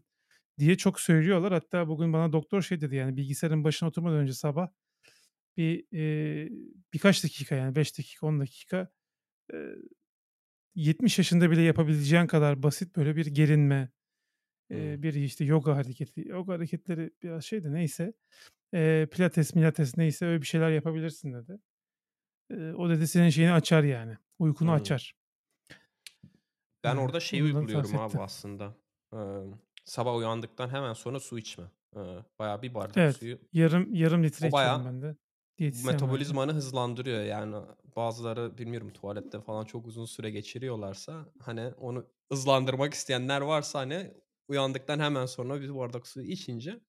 diye 0.59 0.77
çok 0.77 0.99
söylüyorlar. 1.01 1.53
Hatta 1.53 1.89
bugün 1.89 2.13
bana 2.13 2.33
doktor 2.33 2.61
şey 2.61 2.81
dedi 2.81 2.95
yani 2.95 3.17
bilgisayarın 3.17 3.63
başına 3.63 3.89
oturmadan 3.89 4.17
önce 4.19 4.33
sabah 4.33 4.69
bir, 5.57 5.85
eee, 5.91 6.49
birkaç 6.95 7.23
dakika 7.23 7.55
yani 7.55 7.75
5 7.75 7.99
dakika, 7.99 8.27
10 8.27 8.39
dakika, 8.41 8.91
eee, 9.53 9.75
70 10.75 11.19
yaşında 11.19 11.51
bile 11.51 11.61
yapabileceğin 11.63 12.27
kadar 12.27 12.63
basit 12.63 12.97
böyle 12.97 13.17
bir 13.17 13.27
gerinme, 13.27 13.91
eee, 14.71 14.95
Hımm. 14.95 15.03
bir, 15.03 15.13
işte, 15.15 15.45
yoga 15.45 15.75
hareketi. 15.77 16.29
Yoga 16.29 16.53
hareketleri 16.55 17.11
biraz 17.23 17.45
şey 17.45 17.63
de 17.65 17.73
neyse. 17.73 18.13
Eee, 18.73 19.07
pilates, 19.11 19.55
milates 19.55 19.97
neyse 19.97 20.25
öyle 20.25 20.41
bir 20.41 20.45
şeyler 20.47 20.71
yapabilirsin 20.71 21.33
dedi. 21.33 21.59
Eee, 22.51 22.73
o 22.73 22.89
dedi 22.89 23.07
senin 23.07 23.29
şeyini 23.29 23.53
açar 23.53 23.83
yani, 23.83 24.17
uykunu 24.39 24.71
Hımm. 24.71 24.73
açar. 24.73 25.15
Ben 26.83 26.97
orada 26.97 27.19
şeyi 27.19 27.43
onu 27.51 27.53
da 27.53 27.59
uyguluyorum 27.59 27.95
abi 27.95 28.17
etti. 28.17 28.21
aslında. 28.21 28.75
Emm, 29.13 29.53
sabah 29.85 30.15
uyandıktan 30.15 30.69
hemen 30.69 30.93
sonra 30.93 31.19
su 31.19 31.37
içme. 31.39 31.65
Eee, 31.95 32.25
bayağı 32.39 32.61
bir 32.61 32.73
bardak 32.73 33.03
Evet, 33.03 33.19
suyu 33.19 33.39
yarım 33.53 33.93
yarım 33.93 34.23
litre 34.23 34.47
O 34.47 34.49
içiyorum 34.49 34.51
bayağı 34.51 34.85
ben 34.85 35.01
de. 35.01 35.15
Metabolizmanı 35.71 36.53
hızlandırıyor. 36.53 37.23
Yani 37.23 37.57
bazıları 37.97 38.57
bilmiyorum 38.57 38.93
tuvalette 38.93 39.41
falan 39.41 39.65
çok 39.65 39.87
uzun 39.87 40.05
süre 40.05 40.31
geçiriyorlarsa, 40.31 41.25
hani, 41.39 41.67
onu 41.77 42.05
hızlandırmak 42.31 42.93
isteyenler 42.93 43.41
varsa, 43.41 43.79
hani, 43.79 44.13
uyandıktan 44.47 44.99
hemen 44.99 45.25
sonra 45.25 45.61
bir 45.61 45.75
bardak 45.75 46.07
suyu 46.07 46.27
içince, 46.27 46.81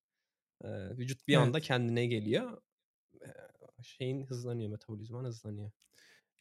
eee, 0.64 0.96
vücut 0.98 1.29
bir 1.29 1.35
anda 1.37 1.61
Evet. 1.61 1.62
kendine 1.62 2.07
geliyor. 2.07 2.62
Eee, 3.22 3.35
şeyin 3.83 4.27
hızlanıyor, 4.27 4.70
metabolizman 4.70 5.25
hızlanıyor. 5.27 5.72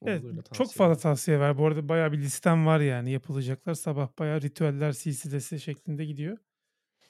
Onu 0.01 0.17
Evet, 0.23 0.23
çok 0.51 0.73
fazla 0.73 0.95
ederim. 0.95 1.01
tavsiye 1.01 1.39
var. 1.39 1.57
Bu 1.57 1.65
arada 1.67 1.89
bayağı 1.89 2.11
bir 2.11 2.17
listem 2.17 2.65
var 2.65 2.79
yani 2.79 3.11
yapılacaklar. 3.11 3.73
Sabah 3.73 4.09
bayağı 4.19 4.41
ritüeller 4.41 4.91
silsilesi 4.91 5.59
şeklinde 5.59 6.05
gidiyor. 6.05 6.37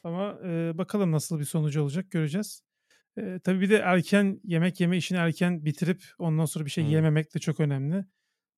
Ama, 0.04 0.39
eee, 0.45 0.74
bakalım 0.76 1.12
nasıl 1.12 1.39
bir 1.39 1.45
sonucu 1.45 1.84
olacak 1.84 2.12
göreceğiz. 2.12 2.63
Eee, 3.17 3.39
tabii 3.39 3.62
bir 3.62 3.69
de 3.69 3.78
erken 3.78 4.41
yemek 4.43 4.82
yeme 4.82 4.97
işini 4.97 5.17
erken 5.19 5.65
bitirip 5.65 6.04
ondan 6.19 6.45
sonra 6.45 6.65
bir 6.65 6.71
şey 6.71 6.86
Hımm. 6.86 6.88
yememek 6.88 7.36
de 7.36 7.39
çok 7.39 7.62
önemli. 7.62 8.06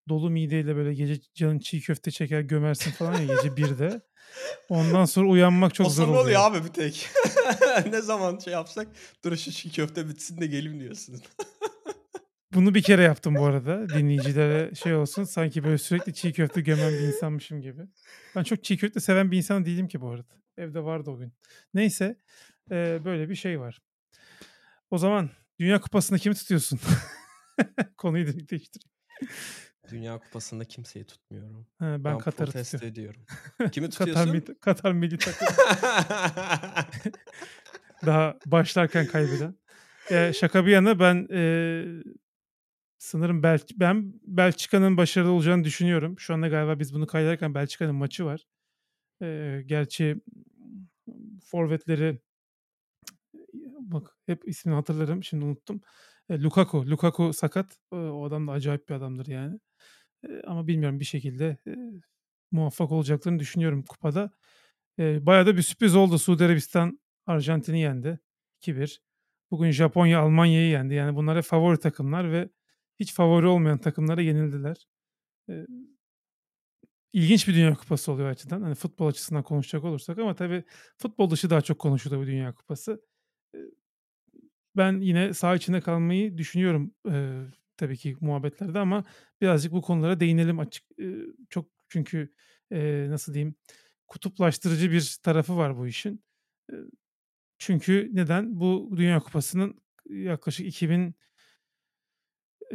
Dolu 0.10 0.30
mideyle 0.30 0.76
böyle 0.76 0.94
gece 0.94 1.22
canın 1.34 1.60
çiğ 1.60 1.82
köfte 1.82 2.12
çeker 2.12 2.42
gömersin 2.42 2.92
falan 2.92 3.14
ya 3.22 3.36
gece 3.36 3.56
1'de. 3.56 4.02
Ondan 4.70 5.06
sonra 5.06 5.28
uyanmak 5.30 5.74
çok 5.74 5.88
O 5.88 5.90
zor 5.90 6.08
oluyor 6.08 6.22
oluyor. 6.24 6.42
abi 6.42 6.64
bir 6.64 6.74
tek. 6.74 7.10
Ne 7.92 8.02
zaman 8.02 8.40
şey 8.40 8.54
yapsak, 8.54 8.88
"Dur 9.24 9.38
şu 9.38 9.52
çiğ 9.52 9.72
köfte 9.72 10.10
bitsin 10.10 10.42
de 10.42 10.48
geleyim." 10.48 10.80
diyorsun. 10.80 11.22
Bunu 12.54 12.76
bir 12.76 12.82
kere 12.82 13.02
yaptım 13.04 13.36
bu 13.36 13.46
arada. 13.46 13.90
Dinleyicilere 13.90 14.76
şey 14.76 14.96
olsun 14.96 15.24
sanki 15.24 15.64
böyle 15.64 15.78
sürekli 15.78 16.14
çiğ 16.14 16.34
köfte 16.34 16.62
gömen 16.62 16.94
bir 16.94 17.00
insanmışım 17.00 17.62
gibi. 17.62 17.82
Ben 18.36 18.44
çok 18.44 18.64
çiğ 18.64 18.78
köfte 18.78 19.00
seven 19.00 19.32
bir 19.32 19.38
insan 19.38 19.66
değilim 19.66 19.88
ki 19.88 20.02
bu 20.02 20.10
arada. 20.10 20.34
Evde 20.58 20.84
vardı 20.84 21.12
o 21.12 21.18
gün. 21.18 21.34
Neyse 21.74 22.18
eee, 22.72 23.02
böyle 23.06 23.30
bir 23.30 23.36
şey 23.36 23.60
var. 23.60 23.82
O 24.92 24.98
zaman 24.98 25.30
Dünya 25.60 25.82
Kupası'nda 25.82 26.20
kimi 26.20 26.36
tutuyorsun? 26.36 26.80
Konuyu 27.98 28.28
da 28.28 28.50
değiştir. 28.50 28.82
Dünya 29.92 30.20
Kupası'nda 30.20 30.66
kimseyi 30.66 31.06
tutmuyorum. 31.06 31.68
Ha, 31.80 31.86
ben 32.00 32.04
Ben 32.04 32.18
Katar'ı 32.18 32.52
tutuyorum. 32.52 32.88
ediyorum. 32.88 33.22
Kimi 33.72 33.90
Katar, 33.90 34.06
tutuyorsun? 34.08 34.56
Katar 34.62 34.92
milli 34.92 35.18
takımı. 35.18 35.52
Daha 38.06 38.40
başlarken 38.46 39.08
kaybeden. 39.08 39.56
Eee, 40.12 40.32
şaka 40.36 40.66
bir 40.66 40.72
yana 40.72 41.00
ben 41.00 41.28
eee, 41.30 42.04
sanırım 42.98 43.44
Bel 43.44 43.60
ben 43.76 44.14
Belçika'nın 44.24 44.98
başarılı 44.98 45.32
olacağını 45.32 45.64
düşünüyorum. 45.64 46.20
Şu 46.20 46.34
anda 46.34 46.48
galiba 46.48 46.80
biz 46.80 46.94
bunu 46.94 47.08
kaydederken 47.08 47.56
Belçika'nın 47.56 47.96
maçı 47.96 48.26
var. 48.26 48.44
Eee, 49.22 49.62
gerçi 49.62 50.22
forvetleri 51.46 52.20
bak 53.80 54.18
hep 54.26 54.48
ismini 54.48 54.76
hatırlarım 54.76 55.24
şimdi 55.24 55.46
unuttum. 55.46 55.82
E, 56.30 56.42
Lukaku. 56.42 56.90
Lukaku 56.90 57.34
sakat. 57.34 57.78
E, 57.94 57.96
o 57.96 58.26
adam 58.26 58.48
da 58.48 58.52
acayip 58.52 58.90
bir 58.90 58.94
adamdır 58.96 59.28
yani. 59.28 59.60
E, 60.30 60.42
ama 60.48 60.68
bilmiyorum 60.68 61.00
bir 61.00 61.06
şekilde 61.06 61.58
muvaffak 62.52 62.92
olacaklarını 62.92 63.40
düşünüyorum 63.40 63.84
kupada. 63.84 64.32
Bayağı 65.00 65.46
da 65.46 65.58
bir 65.58 65.62
sürpriz 65.62 65.96
oldu. 65.96 66.20
Suudi 66.20 66.46
Arabistan 66.46 67.00
Arjantin'i 67.26 67.80
yendi. 67.80 68.20
2-1. 68.62 69.00
Bugün 69.52 69.72
Japonya 69.72 70.20
Almanya'yı 70.20 70.70
yendi. 70.70 70.94
Yani 70.94 71.16
bunlar 71.16 71.38
hep 71.38 71.44
favori 71.44 71.80
takımlar 71.80 72.32
ve 72.32 72.50
hiç 73.00 73.14
favori 73.14 73.48
olmayan 73.48 73.78
takımlara 73.78 74.22
yenildiler. 74.22 74.88
İlginç 77.14 77.48
bir 77.48 77.54
Dünya 77.56 77.74
Kupası 77.76 78.12
oluyor 78.12 78.30
açıdan. 78.30 78.62
Hani 78.62 78.76
futbol 78.76 79.08
açısından 79.08 79.44
konuşacak 79.44 79.84
olursak 79.84 80.20
ama 80.20 80.36
tabii 80.36 80.64
futbol 80.98 81.30
dışı 81.30 81.50
daha 81.50 81.62
çok 81.62 81.80
konuşuluyor 81.80 82.22
bu 82.22 82.28
Dünya 82.28 82.54
Kupası. 82.56 83.02
Ben 84.78 85.02
yine 85.02 85.34
saha 85.34 85.56
içinde 85.56 85.82
kalmayı 85.82 86.38
düşünüyorum 86.38 86.94
e, 87.12 87.42
tabii 87.78 87.98
ki 87.98 88.16
muhabbetlerde 88.22 88.80
ama 88.80 89.04
birazcık 89.42 89.72
bu 89.72 89.82
konulara 89.82 90.20
değinelim 90.20 90.60
açık. 90.60 90.84
E, 91.00 91.06
çok 91.50 91.70
çünkü 91.90 92.34
e, 92.72 93.08
nasıl 93.10 93.34
diyeyim 93.34 93.56
kutuplaştırıcı 94.08 94.92
bir 94.92 95.18
tarafı 95.24 95.58
var 95.58 95.78
bu 95.78 95.88
işin. 95.88 96.24
E, 96.72 96.76
çünkü 97.58 98.10
neden? 98.14 98.60
Bu 98.60 98.94
Dünya 98.98 99.20
Kupası'nın 99.20 99.82
yaklaşık 100.10 100.68
2000 100.68 101.16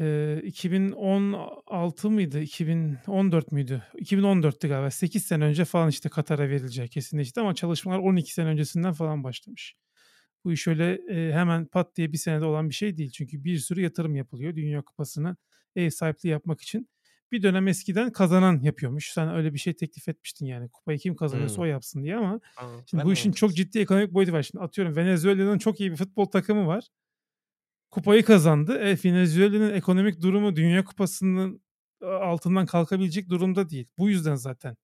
e, 0.00 0.40
2016 0.44 2.10
mıydı? 2.10 2.40
2014 2.40 3.52
müydü? 3.52 3.82
2014'tü 3.98 4.68
galiba. 4.68 4.90
8 4.90 5.24
sene 5.26 5.44
önce 5.44 5.64
falan 5.64 5.88
işte 5.88 6.08
Katar'a 6.08 6.48
verileceği 6.48 6.88
kesinleşti 6.88 7.40
ama 7.40 7.54
çalışmalar 7.54 7.98
12 7.98 8.32
sene 8.34 8.48
öncesinden 8.48 8.92
falan 8.92 9.24
başlamış. 9.24 9.74
Bu 10.44 10.52
iş 10.52 10.68
öyle 10.68 10.92
e, 11.10 11.32
hemen 11.32 11.66
pat 11.66 11.96
diye 11.96 12.12
bir 12.12 12.18
senede 12.18 12.44
olan 12.44 12.68
bir 12.68 12.74
şey 12.74 12.96
değil. 12.96 13.10
Çünkü 13.10 13.44
bir 13.44 13.58
sürü 13.58 13.80
yatırım 13.80 14.16
yapılıyor 14.16 14.56
Dünya 14.56 14.82
Kupası'na 14.82 15.36
ev 15.76 15.90
sahipliği 15.90 16.28
yapmak 16.28 16.60
için. 16.60 16.88
Bir 17.32 17.42
dönem 17.42 17.68
eskiden 17.68 18.12
kazanan 18.12 18.60
yapıyormuş. 18.62 19.10
Sen 19.12 19.34
öyle 19.34 19.54
bir 19.54 19.58
şey 19.58 19.74
teklif 19.76 20.08
etmiştin 20.08 20.46
yani. 20.46 20.68
Kupayı 20.68 20.98
kim 20.98 21.16
kazanırsa 21.16 21.56
Hmm. 21.56 21.62
o 21.62 21.66
yapsın 21.66 22.02
diye 22.02 22.16
ama 22.16 22.40
Aa, 22.56 22.62
şimdi 22.86 23.00
ben 23.00 23.08
bu 23.08 23.12
işin 23.12 23.32
çok 23.32 23.54
ciddi 23.54 23.78
ekonomik 23.78 24.14
boyutu 24.14 24.32
var. 24.32 24.42
Şimdi 24.42 24.64
atıyorum 24.64 24.96
Venezuela'nın 24.96 25.58
çok 25.58 25.80
iyi 25.80 25.90
bir 25.92 25.96
futbol 25.96 26.24
takımı 26.24 26.66
var. 26.66 26.84
Kupayı 27.90 28.24
kazandı. 28.24 28.78
E, 28.78 28.96
Venezuela'nın 29.04 29.72
ekonomik 29.74 30.22
durumu 30.22 30.56
Dünya 30.56 30.84
Kupası'nın 30.84 31.62
e, 32.02 32.06
altından 32.06 32.66
kalkabilecek 32.66 33.28
durumda 33.28 33.70
değil. 33.70 33.88
Bu 33.98 34.08
yüzden 34.10 34.34
zaten 34.34 34.76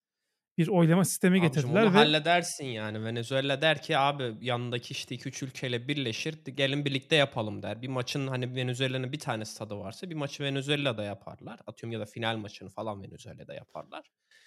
bir 0.58 0.68
oylama 0.68 1.04
sistemi 1.04 1.38
Abicim 1.38 1.48
getirdiler 1.48 1.82
onu 1.82 1.94
ve 1.94 1.96
halledersin 1.98 2.64
yani. 2.66 3.04
Venezuela 3.04 3.62
der 3.62 3.82
ki 3.82 3.98
abi 3.98 4.34
yanındaki 4.40 4.92
işte 4.92 5.14
2-3 5.14 5.44
ülkeyle 5.44 5.88
birleşir. 5.88 6.34
Gelin 6.54 6.84
birlikte 6.84 7.16
yapalım 7.16 7.62
der. 7.62 7.82
Bir 7.82 7.88
maçın 7.88 8.26
hani 8.26 8.54
Venezuela'nın 8.54 9.12
bir 9.12 9.18
tane 9.18 9.44
stadı 9.44 9.76
varsa 9.76 10.10
bir 10.10 10.14
maçı 10.14 10.44
Venezuela'da 10.44 11.04
yaparlar. 11.04 11.60
Atıyorum 11.66 11.92
ya 11.92 12.00
da 12.00 12.06
final 12.06 12.36
maçını 12.36 12.68
falan 12.68 13.02
Venezuela'da 13.02 13.54
yaparlar. 13.54 14.04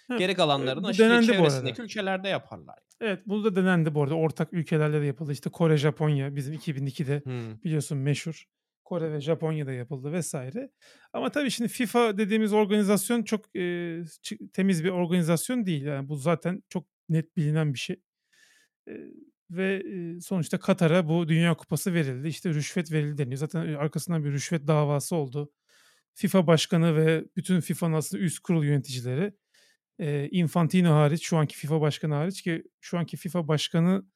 Ha, 0.08 0.16
Geri 0.16 0.32
e, 0.32 0.34
kalanlarını 0.34 0.82
bu 0.84 0.90
işte 0.90 1.04
denendi 1.04 1.28
bu 1.28 1.32
arada. 1.32 1.38
çevresindeki 1.48 1.82
ülkelerde 1.82 2.28
yaparlar. 2.28 2.78
Evet 3.00 3.22
bu 3.26 3.44
da 3.44 3.56
denendi 3.56 3.94
bu 3.94 4.02
arada. 4.02 4.14
Ortak 4.14 4.52
ülkelerle 4.52 5.00
de 5.00 5.06
yapıldı. 5.06 5.32
İşte 5.32 5.50
Kore, 5.50 5.76
Japonya 5.76 6.36
bizim 6.36 6.54
2002'de 6.54 7.20
Hmm. 7.24 7.62
biliyorsun 7.64 7.98
meşhur. 7.98 8.44
Kore 8.88 9.12
ve 9.12 9.20
Japonya'da 9.20 9.72
yapıldı 9.72 10.12
vesaire. 10.12 10.70
Ama 11.12 11.30
tabii 11.30 11.50
şimdi 11.50 11.68
FIFA 11.68 12.18
dediğimiz 12.18 12.52
organizasyon 12.52 13.22
çok 13.22 13.56
e, 13.56 14.02
temiz 14.52 14.84
bir 14.84 14.88
organizasyon 14.88 15.66
değil. 15.66 15.82
Yani 15.84 16.08
bu 16.08 16.16
zaten 16.16 16.62
çok 16.68 16.86
net 17.08 17.36
bilinen 17.36 17.74
bir 17.74 17.78
şey. 17.78 17.96
E, 18.88 18.92
ve 19.50 19.82
sonuçta 20.20 20.58
Katar'a 20.58 21.08
bu 21.08 21.28
Dünya 21.28 21.54
Kupası 21.54 21.94
verildi. 21.94 22.28
İşte 22.28 22.50
rüşvet 22.54 22.92
verildi 22.92 23.18
deniyor. 23.18 23.38
Zaten 23.38 23.74
arkasından 23.74 24.24
bir 24.24 24.32
rüşvet 24.32 24.66
davası 24.66 25.16
oldu. 25.16 25.52
FIFA 26.14 26.46
başkanı 26.46 26.96
ve 26.96 27.24
bütün 27.36 27.60
FIFA'nın 27.60 27.94
aslında 27.94 28.22
üst 28.22 28.38
kurul 28.38 28.64
yöneticileri 28.64 29.32
Infantino 30.30 30.90
hariç, 30.90 31.26
şu 31.26 31.36
anki 31.36 31.56
FIFA 31.56 31.80
başkanı 31.80 32.14
hariç 32.14 32.42
ki 32.42 32.62
şu 32.80 32.98
anki 32.98 33.16
FIFA 33.16 33.48
başkanı 33.48 34.06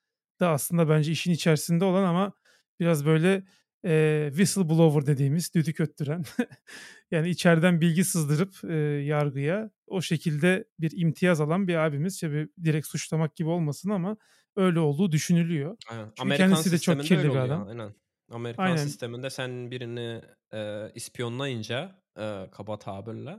da 0.40 0.50
aslında 0.50 0.88
bence 0.88 1.12
işin 1.12 1.32
içerisinde 1.32 1.84
olan 1.84 2.04
ama 2.04 2.32
biraz 2.80 3.06
böyle 3.06 3.44
e, 3.84 4.26
whistleblower 4.30 5.06
dediğimiz 5.06 5.54
düdük 5.54 5.80
öttüren 5.80 6.24
yani 7.10 7.28
içeriden 7.28 7.80
bilgi 7.80 8.04
sızdırıp 8.04 8.64
e, 8.70 8.74
yargıya 9.04 9.70
o 9.86 10.02
şekilde 10.02 10.64
bir 10.78 10.92
imtiyaz 10.96 11.40
alan 11.40 11.68
bir 11.68 11.74
abimiz. 11.74 12.20
Tabii 12.20 12.48
direkt 12.64 12.86
suçlamak 12.86 13.36
gibi 13.36 13.48
olmasın 13.48 13.90
ama 13.90 14.16
öyle 14.56 14.80
olduğu 14.80 15.12
düşünülüyor. 15.12 15.76
Aynen. 15.90 16.04
Çünkü 16.04 16.22
Amerikan 16.22 16.48
kendisi 16.48 16.72
de 16.72 16.78
çok 16.78 17.04
kirli 17.04 17.30
bir 17.30 17.36
adam. 17.36 17.68
Aynen. 17.68 17.94
Amerikan 18.30 18.64
Aynen. 18.64 18.76
sisteminde 18.76 19.30
sen 19.30 19.70
birini 19.70 20.22
e, 20.52 20.90
ispiyonlayınca 20.94 22.02
e, 22.18 22.48
kaba 22.52 22.78
tabirle 22.78 23.38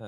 e, 0.00 0.06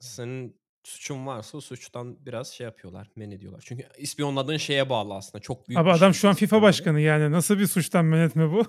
senin 0.00 0.59
suçun 0.84 1.26
varsa 1.26 1.60
suçtan 1.60 2.26
biraz 2.26 2.48
şey 2.48 2.64
yapıyorlar, 2.64 3.10
men 3.16 3.30
ediyorlar. 3.30 3.62
Çünkü 3.66 3.84
ispiyonladığın 3.98 4.56
şeye 4.56 4.90
bağlı 4.90 5.14
aslında. 5.14 5.42
Çok 5.42 5.68
büyük 5.68 5.80
Abi 5.80 5.90
adam 5.90 6.14
şeyse 6.14 6.20
şu 6.20 6.28
an 6.28 6.34
FIFA 6.34 6.62
başkanı 6.62 7.00
yani 7.00 7.32
nasıl 7.32 7.58
bir 7.58 7.66
suçtan 7.66 8.04
men 8.04 8.18
etme 8.26 8.50
bu? 8.50 8.66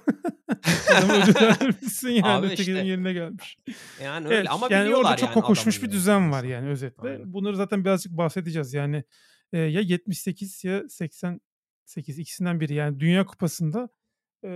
Adamı 0.96 1.24
ödül 1.24 1.36
vermişsin 1.42 2.10
yani 2.10 2.28
Abi 2.28 2.48
ötekinin 2.48 2.76
işte 2.76 2.88
yerine 2.88 3.14
gelmiş. 3.14 3.58
yani 4.04 4.28
öyle 4.28 4.36
Evet 4.36 4.48
ama 4.50 4.68
yani 4.72 4.84
biliyorlar 4.86 5.06
orada 5.10 5.18
çok 5.18 5.30
yani 5.30 5.34
kokuşmuş 5.34 5.84
bir 5.84 5.92
düzen 5.92 6.32
var 6.32 6.44
yani 6.44 6.70
özetle. 6.70 7.10
Aynen. 7.10 7.34
Bunları 7.34 7.56
zaten 7.56 7.86
birazcık 7.86 8.12
bahsedeceğiz 8.12 8.74
yani 8.74 9.04
e, 9.54 9.58
ya 9.58 9.82
78 9.82 10.64
ya 10.64 10.84
88 10.90 12.20
ikisinden 12.20 12.60
biri 12.60 12.74
yani 12.74 13.00
Dünya 13.00 13.26
Kupası'nda 13.26 13.90
e, 14.44 14.50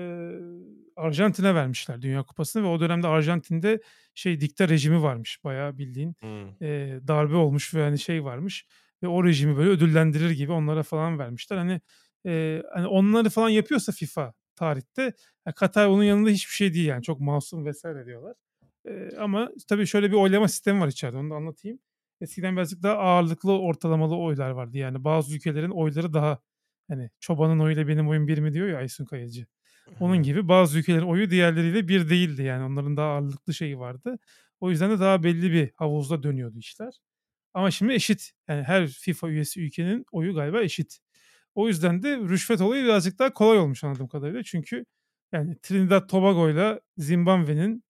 Arjantin'e 0.95 1.55
vermişler 1.55 2.01
Dünya 2.01 2.23
Kupası'nı 2.23 2.63
ve 2.63 2.67
o 2.67 2.79
dönemde 2.79 3.07
Arjantin'de 3.07 3.81
şey 4.13 4.41
dikta 4.41 4.69
rejimi 4.69 5.01
varmış 5.01 5.43
bayağı 5.43 5.77
bildiğin 5.77 6.15
Hmm. 6.19 6.47
e, 6.61 6.99
darbe 7.07 7.35
olmuş 7.35 7.73
ve 7.73 7.83
hani 7.83 7.99
şey 7.99 8.23
varmış 8.23 8.65
ve 9.03 9.07
o 9.07 9.23
rejimi 9.23 9.57
böyle 9.57 9.69
ödüllendirir 9.69 10.29
gibi 10.31 10.51
onlara 10.51 10.83
falan 10.83 11.19
vermişler. 11.19 11.57
Hani 11.57 11.81
e, 12.25 12.63
hani 12.73 12.87
onları 12.87 13.29
falan 13.29 13.49
yapıyorsa 13.49 13.91
FIFA 13.91 14.33
tarihte 14.55 15.13
ya 15.47 15.53
Katar 15.53 15.87
onun 15.87 16.03
yanında 16.03 16.29
hiçbir 16.29 16.53
şey 16.53 16.73
değil 16.73 16.85
yani 16.87 17.03
çok 17.03 17.19
masum 17.19 17.65
vesaire 17.65 18.05
diyorlar. 18.05 18.33
E, 18.85 19.17
ama 19.19 19.49
tabii 19.69 19.87
şöyle 19.87 20.11
bir 20.11 20.15
oylama 20.17 20.47
sistemi 20.47 20.81
var 20.81 20.87
içeride 20.87 21.17
onu 21.17 21.29
da 21.29 21.35
anlatayım. 21.35 21.79
Eskiden 22.21 22.55
birazcık 22.55 22.83
daha 22.83 22.97
ağırlıklı 22.97 23.59
ortalamalı 23.59 24.17
oylar 24.17 24.49
vardı. 24.49 24.77
Yani 24.77 25.03
bazı 25.03 25.35
ülkelerin 25.35 25.71
oyları 25.71 26.13
daha 26.13 26.39
hani 26.87 27.09
çobanın 27.19 27.59
oyuyla 27.59 27.87
benim 27.87 28.09
oyum 28.09 28.27
bir 28.27 28.37
mi 28.37 28.53
diyor 28.53 28.67
ya 28.67 28.77
Aysun 28.77 29.05
Kayacı. 29.05 29.45
Onun 29.99 30.17
gibi 30.23 30.47
bazı 30.47 30.79
ülkelerin 30.79 31.05
oyu 31.05 31.29
diğerleriyle 31.29 31.87
bir 31.87 32.09
değildi 32.09 32.43
yani 32.43 32.63
onların 32.63 32.97
daha 32.97 33.07
ağırlıklı 33.07 33.53
şeyi 33.53 33.79
vardı. 33.79 34.19
O 34.59 34.69
yüzden 34.69 34.91
de 34.91 34.99
daha 34.99 35.23
belli 35.23 35.51
bir 35.51 35.71
havuzda 35.75 36.23
dönüyordu 36.23 36.57
işler. 36.59 36.93
Ama 37.53 37.71
şimdi 37.71 37.93
eşit. 37.93 38.31
Yani 38.47 38.63
her 38.63 38.87
FIFA 38.87 39.29
üyesi 39.29 39.61
ülkenin 39.61 40.05
oyu 40.11 40.35
galiba 40.35 40.61
eşit. 40.61 40.99
O 41.55 41.67
yüzden 41.67 42.03
de 42.03 42.17
rüşvet 42.17 42.61
olayı 42.61 42.83
birazcık 42.83 43.19
daha 43.19 43.33
kolay 43.33 43.57
olmuş 43.57 43.83
anladığım 43.83 44.07
kadarıyla. 44.07 44.43
Çünkü 44.43 44.85
yani 45.31 45.57
Trinidad 45.61 46.09
Tobago 46.09 46.49
ile 46.49 46.79
Zimbabwe'nin 46.97 47.83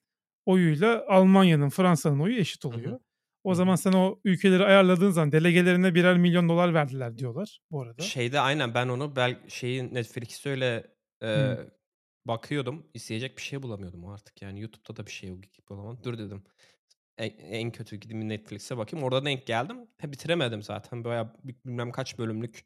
oyuyla 0.46 1.06
Almanya'nın, 1.08 1.70
Fransa'nın 1.70 2.20
oyu 2.20 2.38
eşit 2.38 2.64
hı. 2.64 2.68
oluyor. 2.68 2.92
Hı 2.92 3.00
O 3.44 3.56
zaman 3.56 3.76
sen 3.76 3.94
o 3.94 4.20
ülkeleri 4.24 4.64
ayarladığın 4.64 5.12
zaman 5.12 5.32
delegelerine 5.32 5.96
birer 5.96 6.18
milyon 6.18 6.50
dolar 6.50 6.74
verdiler 6.74 7.18
diyorlar 7.18 7.60
bu 7.72 7.82
arada. 7.82 8.02
Şeyde 8.02 8.40
aynen 8.40 8.74
ben 8.74 8.88
onu 8.88 9.16
bel 9.16 9.40
şeyin 9.48 9.94
Netflix'te 9.94 10.50
öyle 10.50 10.96
Hmm. 11.22 11.56
Bakıyordum. 12.26 12.88
İzleyecek 12.94 13.38
bir 13.38 13.42
şey 13.42 13.64
bulamıyordum 13.64 14.06
artık. 14.06 14.42
Yani 14.42 14.62
YouTube'da 14.62 14.98
da 14.98 15.06
bir 15.06 15.12
şey 15.12 15.30
yok 15.30 15.40
bulamadım. 15.70 16.04
Dur 16.04 16.18
dedim. 16.18 16.44
En, 17.18 17.30
en 17.30 17.72
kötü 17.72 17.96
gideyim 17.96 18.30
Netflix'e 18.30 18.78
bakayım. 18.78 19.06
Orada 19.06 19.26
denk 19.26 19.48
geldim. 19.48 19.78
He, 19.98 20.12
bitiremedim 20.12 20.64
zaten. 20.64 21.06
Bi- 21.06 21.56
bilmem 21.66 21.92
kaç 21.92 22.18
bölümlük 22.18 22.66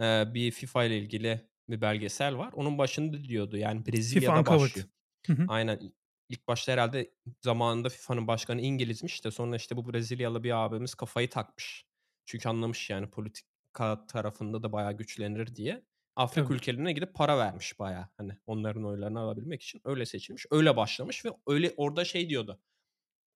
e, 0.00 0.34
bir 0.34 0.50
FIFA 0.50 0.84
ile 0.84 0.98
ilgili 0.98 1.50
bir 1.68 1.80
belgesel 1.80 2.36
var. 2.36 2.52
Onun 2.52 2.78
başında 2.78 3.24
diyordu 3.24 3.56
yani 3.56 3.84
FIFA 3.84 3.96
Brezilya'da 3.96 4.40
Uncovered. 4.40 4.60
başlıyor. 4.60 4.88
Hı 5.26 5.32
hı. 5.32 5.44
Aynen 5.48 5.80
ilk 6.28 6.48
başta 6.48 6.72
herhâlde 6.72 7.14
zamanında 7.42 7.88
FIFA'nın 7.88 8.26
başkanı 8.26 8.60
İngiliz'miş 8.60 9.24
de 9.24 9.30
sonra, 9.30 9.56
işte, 9.56 9.76
bu 9.76 9.92
Brezilyalı 9.92 10.42
bir 10.44 10.64
abimiz 10.64 10.94
kafayı 10.94 11.30
takmış. 11.30 11.84
Çünkü 12.24 12.48
anlamış 12.48 12.90
yani 12.90 13.10
politika 13.10 14.06
tarafında 14.06 14.62
da 14.62 14.72
bayağı 14.72 14.96
güçlenir 14.96 15.54
diye. 15.56 15.82
Afrika 16.20 16.46
Tabii. 16.46 16.54
ülkelerine 16.54 16.92
gidip 16.92 17.14
para 17.14 17.38
vermiş 17.38 17.78
bayağı, 17.78 18.08
hani, 18.16 18.32
onların 18.46 18.84
oylarını 18.86 19.20
alabilmek 19.20 19.62
için. 19.62 19.80
Öyle 19.84 20.06
seçilmiş. 20.06 20.46
Öyle 20.50 20.76
başlamış 20.76 21.24
ve 21.24 21.30
öyle 21.46 21.74
orada 21.76 22.04
şey 22.04 22.28
diyordu, 22.30 22.60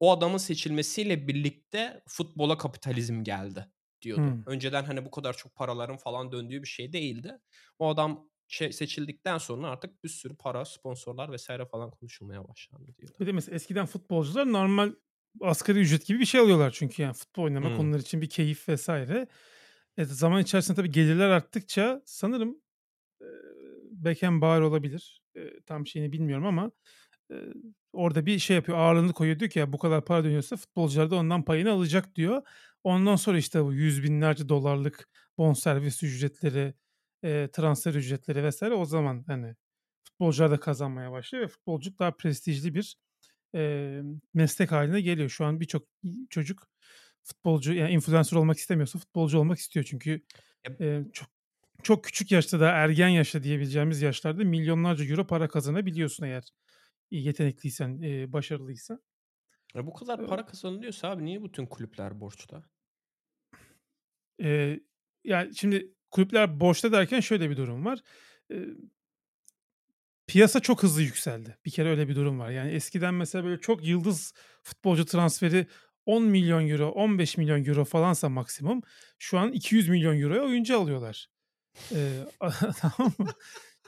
"O 0.01 0.13
adamın 0.13 0.39
seçilmesiyle 0.39 1.29
birlikte 1.29 2.03
futbola 2.09 2.59
kapitalizm 2.59 3.25
geldi." 3.25 3.67
diyordu. 4.03 4.23
Hımm. 4.23 4.45
Önceden, 4.47 4.85
hani, 4.85 5.05
bu 5.05 5.11
kadar 5.11 5.37
çok 5.37 5.55
paraların 5.55 5.97
falan 5.97 6.33
döndüğü 6.33 6.63
bir 6.63 6.69
şey 6.69 6.93
değildi. 6.93 7.39
O 7.79 7.89
adam 7.89 8.31
şey 8.49 8.73
seçildikten 8.73 9.39
sonra 9.39 9.69
artık 9.69 10.05
bir 10.05 10.09
sürü 10.09 10.37
para, 10.37 10.65
sponsorlar 10.65 11.37
vs. 11.37 11.49
falan 11.71 11.91
konuşulmaya 11.91 12.49
başlandı 12.49 12.97
diyordu. 12.99 13.19
Bir 13.21 13.27
de 13.27 13.33
mesela 13.33 13.57
eskiden 13.57 13.87
futbolcular 13.87 14.53
normal 14.53 14.93
asgari 15.41 15.79
ücret 15.79 16.07
gibi 16.07 16.21
bir 16.21 16.25
şey 16.25 16.41
alıyorlar 16.41 16.71
çünkü 16.71 17.03
yani 17.03 17.15
futbol 17.15 17.43
oynamak 17.43 17.71
Hımm. 17.71 17.81
onlar 17.81 17.99
için 17.99 18.21
bir 18.23 18.31
keyif 18.31 18.69
vs. 18.69 18.89
E, 18.89 20.05
zaman 20.05 20.43
içerisinde 20.43 20.77
tabii 20.77 20.91
gelirler 20.91 21.29
arttıkça 21.29 22.03
sanırım, 22.07 22.59
eee, 23.25 23.31
Beckenbauer 23.93 24.61
olabilir. 24.61 25.23
Tam 25.67 25.87
şeyini 25.87 26.13
bilmiyorum 26.13 26.47
ama, 26.47 26.73
orada 27.93 28.27
bir 28.27 28.39
şey 28.39 28.57
yapıyor, 28.57 28.79
ağırlığını 28.79 29.13
koyuyor. 29.13 29.39
Diyor 29.41 29.51
ki 29.51 29.59
ya 29.59 29.73
bu 29.73 29.79
kadar 29.79 30.05
para 30.05 30.25
dönüyorsa 30.25 30.57
futbolcular 30.57 31.11
da 31.11 31.17
ondan 31.17 31.45
payını 31.45 31.73
alacak 31.73 32.17
diyor. 32.17 32.43
Ondan 32.85 33.17
sonra 33.17 33.39
işte 33.39 33.65
bu 33.65 33.75
yüz 33.75 34.03
binlerce 34.05 34.49
dolarlık 34.49 35.09
bonservis 35.39 36.03
ücretleri, 36.03 36.75
eee, 37.25 37.51
transfer 37.53 37.95
ücretleri 37.95 38.51
vs. 38.51 38.63
o 38.63 38.85
zaman, 38.85 39.25
hani, 39.27 39.55
futbolcular 40.05 40.51
da 40.51 40.61
kazanmaya 40.61 41.13
başlıyor 41.13 41.45
ve 41.45 41.49
futbolculuk 41.49 41.99
daha 42.01 42.13
prestijli 42.17 42.75
bir, 42.75 42.97
meslek 44.35 44.73
hâline 44.73 45.01
geliyor. 45.01 45.29
Şu 45.31 45.45
an 45.45 45.61
birçok 45.61 45.85
çocuk 46.31 46.69
futbolcu 47.25 47.75
yani 47.75 47.93
influencer 47.93 48.37
olmak 48.39 48.59
istemiyorsa 48.59 48.99
futbolcu 48.99 49.39
olmak 49.39 49.59
istiyor. 49.59 49.87
Çünkü, 49.91 50.23
eee, 50.81 51.05
çok 51.13 51.29
çok 51.85 52.05
küçük 52.05 52.33
yaşta 52.33 52.61
daha 52.61 52.71
ergen 52.71 53.09
yaşta 53.09 53.43
diyebileceğimiz 53.43 54.03
yaşlarda 54.03 54.45
milyonlarca 54.45 55.05
euro 55.05 55.27
para 55.27 55.49
kazanabiliyorsun 55.49 56.25
eğer 56.25 56.45
yetenekliysen, 57.11 58.03
başarılıysan. 58.33 59.01
E, 59.77 59.87
bu 59.87 59.95
kadar 59.95 60.27
para 60.27 60.47
kazanılıyorsa 60.47 61.09
abi 61.11 61.25
niye 61.25 61.45
bütün 61.45 61.67
kulüpler 61.67 62.21
borçta? 62.21 62.65
Eee, 64.39 64.81
ya, 65.25 65.49
şimdi 65.57 65.95
kulüpler 66.11 66.61
borçta 66.61 66.93
derken 66.93 67.21
şöyle 67.21 67.51
bir 67.51 67.57
durum 67.57 67.85
var. 67.85 67.99
Eee 68.51 68.67
piyasa 70.27 70.61
çok 70.61 70.83
hızlı 70.83 71.03
yükseldi. 71.03 71.59
Bir 71.65 71.71
kere 71.71 71.89
öyle 71.89 72.09
bir 72.09 72.17
durum 72.17 72.39
var. 72.39 72.51
Yani 72.51 72.71
eskiden 72.71 73.15
mesela 73.15 73.45
böyle 73.45 73.61
çok 73.61 73.87
yıldız 73.87 74.33
futbolcu 74.63 75.05
transferi 75.07 75.67
€10.000.000, 76.07 76.91
€15.000.000 76.91 77.85
falansa 77.85 78.29
maksimum 78.29 78.81
şu 79.19 79.39
an 79.39 79.53
€200.000.000'ya 79.53 80.43
oyuncu 80.43 80.79
alıyorlar. 80.81 81.29
Tamam 82.81 83.13
mı? 83.19 83.27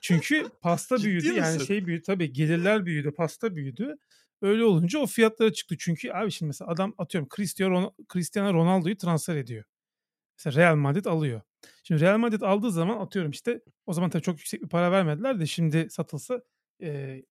Çünkü 0.03 0.47
pasta 0.61 0.99
büyüdü, 0.99 1.25
Ciddi 1.25 1.37
yani 1.39 1.55
misin? 1.55 1.67
şey 1.67 1.87
büyüdü 1.87 2.03
tabii 2.03 2.33
gelirler 2.33 2.87
büyüdü, 2.87 3.11
pasta 3.11 3.57
büyüdü. 3.57 3.97
Öyle 4.43 4.65
olunca 4.65 4.99
o 4.99 5.07
fiyatlara 5.07 5.53
çıktı. 5.53 5.77
Çünkü 5.79 6.11
abi 6.13 6.31
şimdi 6.31 6.47
mesela 6.49 6.71
adam 6.71 6.95
atıyorum 6.99 7.29
Cristio 7.37 7.71
Ro 7.71 7.95
Cristiano 8.13 8.55
Ronaldo'yu 8.55 8.97
transfer 8.97 9.37
ediyor. 9.37 9.65
Mesela 10.39 10.63
Real 10.63 10.77
Madrid 10.77 11.05
alıyor. 11.05 11.41
Şimdi 11.85 12.01
Real 12.01 12.19
Madrid 12.19 12.41
aldığı 12.41 12.71
zaman 12.71 13.01
atıyorum 13.01 13.31
işte 13.31 13.61
o 13.87 13.93
zaman 13.93 14.11
tabii 14.11 14.23
çok 14.23 14.39
yüksek 14.39 14.63
bir 14.63 14.69
para 14.69 14.93
vermediler 14.93 15.41
de 15.41 15.47
şimdi 15.47 15.91
satılsa, 15.91 16.43
eee, 16.81 17.25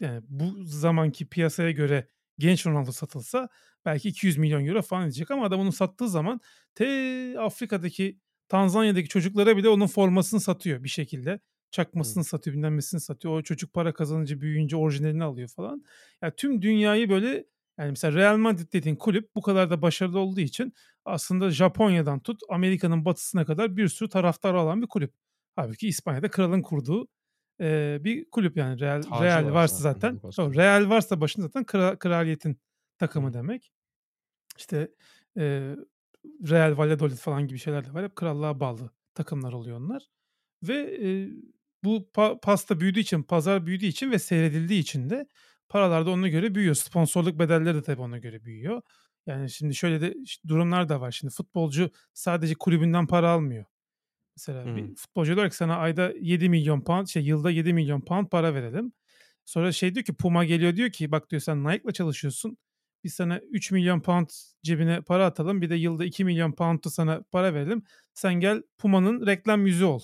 yani 0.00 0.22
bu 0.28 0.64
zamanki 0.64 1.28
piyasaya 1.28 1.70
göre 1.70 2.08
genç 2.38 2.66
Ronaldo 2.66 2.92
satılsa 2.92 3.48
belki 3.84 4.08
€200.000.000 4.08 4.82
falan 4.82 5.04
edecek 5.04 5.30
ama 5.30 5.46
adam 5.46 5.60
onu 5.60 5.72
sattığı 5.72 6.08
zaman 6.08 6.40
te 6.74 7.36
Afrika'daki, 7.40 8.20
Tanzanya'daki 8.48 9.08
çocuklara 9.08 9.56
bile 9.56 9.68
onun 9.68 9.86
formasını 9.86 10.40
satıyor 10.40 10.84
bir 10.84 10.88
şekilde. 10.88 11.40
Çakmasını 11.70 12.24
satıyor, 12.24 12.56
bilmem 12.56 12.76
nesini 12.76 13.00
satıyor. 13.00 13.34
O 13.38 13.42
çocuk 13.42 13.72
para 13.72 13.94
kazanınca, 13.94 14.40
büyüyünce 14.40 14.76
orijinalini 14.76 15.24
alıyor 15.24 15.48
falan. 15.48 15.84
Ya, 16.22 16.36
tüm 16.36 16.62
dünyayı 16.62 17.10
böyle 17.10 17.44
yani 17.78 17.90
mesela 17.90 18.18
Real 18.18 18.36
Madrid 18.36 18.72
dediğin 18.72 18.96
kulüp 18.96 19.34
bu 19.34 19.42
kadar 19.42 19.70
da 19.70 19.82
başarılı 19.82 20.18
olduğu 20.18 20.40
için 20.40 20.72
aslında 21.04 21.50
Japonya'dan 21.50 22.20
tut 22.20 22.40
Amerika'nın 22.48 23.04
batısına 23.04 23.44
kadar 23.44 23.76
bir 23.76 23.88
sürü 23.88 24.08
taraftarı 24.08 24.60
olan 24.60 24.82
bir 24.82 24.86
kulüp. 24.86 25.12
Hâlbuki 25.56 25.88
İspanya'da 25.88 26.30
kralın 26.30 26.62
kurduğu, 26.62 27.08
eee, 27.60 27.98
bir 28.04 28.30
kulüp 28.30 28.56
yani 28.56 28.80
Real 28.80 29.02
Tacı 29.02 29.22
Real 29.24 29.44
var 29.44 29.52
varsa 29.52 29.82
zaten 29.82 30.20
babasının. 30.22 30.54
Real 30.54 30.88
varsa 30.90 31.20
başında 31.20 31.46
zaten 31.46 31.64
kra 31.64 31.98
kraliyetin 31.98 32.60
takımı 32.98 33.32
demek. 33.32 33.72
İşte, 34.58 34.90
eee, 35.36 35.76
Real 36.50 36.76
Valladolid 36.78 37.16
falan 37.16 37.46
gibi 37.48 37.58
şeyler 37.58 37.86
de 37.86 37.94
var. 37.94 38.04
Hep 38.04 38.16
krallığa 38.16 38.60
bağlı 38.60 38.90
takımlar 39.14 39.52
oluyor 39.52 39.78
onlar 39.80 40.06
ve, 40.62 40.98
eee, 40.98 41.30
bu 41.84 42.10
pa 42.14 42.40
pasta 42.40 42.80
büyüdüğü 42.80 43.00
için, 43.00 43.22
pazar 43.22 43.66
büyüdüğü 43.66 43.86
için 43.86 44.10
ve 44.12 44.18
seyredildiği 44.18 44.80
için 44.80 45.10
de 45.10 45.26
paralar 45.68 46.06
da 46.06 46.10
ona 46.10 46.28
göre 46.28 46.54
büyüyor. 46.54 46.74
Sponsorluk 46.74 47.38
bedelleri 47.38 47.74
de 47.76 47.82
tabii 47.82 48.00
ona 48.02 48.18
göre 48.18 48.44
büyüyor. 48.44 48.82
Yani 49.26 49.50
şimdi 49.50 49.74
şöyle 49.74 50.00
de 50.00 50.14
durumlar 50.48 50.88
da 50.88 51.00
var. 51.00 51.10
Şimdi 51.12 51.34
futbolcu 51.34 51.90
sadece 52.14 52.54
kulübünden 52.54 53.06
para 53.06 53.30
almıyor. 53.30 53.64
Mesela 54.36 54.74
bir 54.74 54.86
Hımm. 54.86 54.96
futbolcuya 54.96 55.36
diyorlar 55.36 55.50
ki 55.50 55.56
sana 55.56 55.76
ayda 55.76 56.12
£7.000.000 56.20 57.04
şey 57.04 57.24
yılda 57.24 57.50
£7.000.000 57.50 58.26
para 58.26 58.54
verelim. 58.54 58.92
Sonra 59.44 59.72
şey 59.72 59.94
diyor 59.94 60.04
ki 60.04 60.14
Puma 60.14 60.44
geliyor 60.44 60.76
diyor 60.76 60.90
ki 60.90 61.12
bak 61.12 61.30
diyor 61.30 61.40
sen 61.42 61.64
Nike'la 61.64 61.92
çalışıyorsun. 61.92 62.58
Biz 63.06 63.14
sana 63.14 63.36
£3.000.000 63.38 64.52
cebine 64.62 65.00
para 65.00 65.26
atalım. 65.26 65.62
Bir 65.62 65.70
de 65.70 65.74
yılda 65.74 66.04
£2.000.000 66.06 66.84
da 66.84 66.90
sana 66.90 67.22
para 67.32 67.54
verelim. 67.54 67.82
Sen 68.14 68.34
gel 68.34 68.62
Puma'nın 68.78 69.26
reklam 69.26 69.66
yüzü 69.66 69.84
ol. 69.84 70.00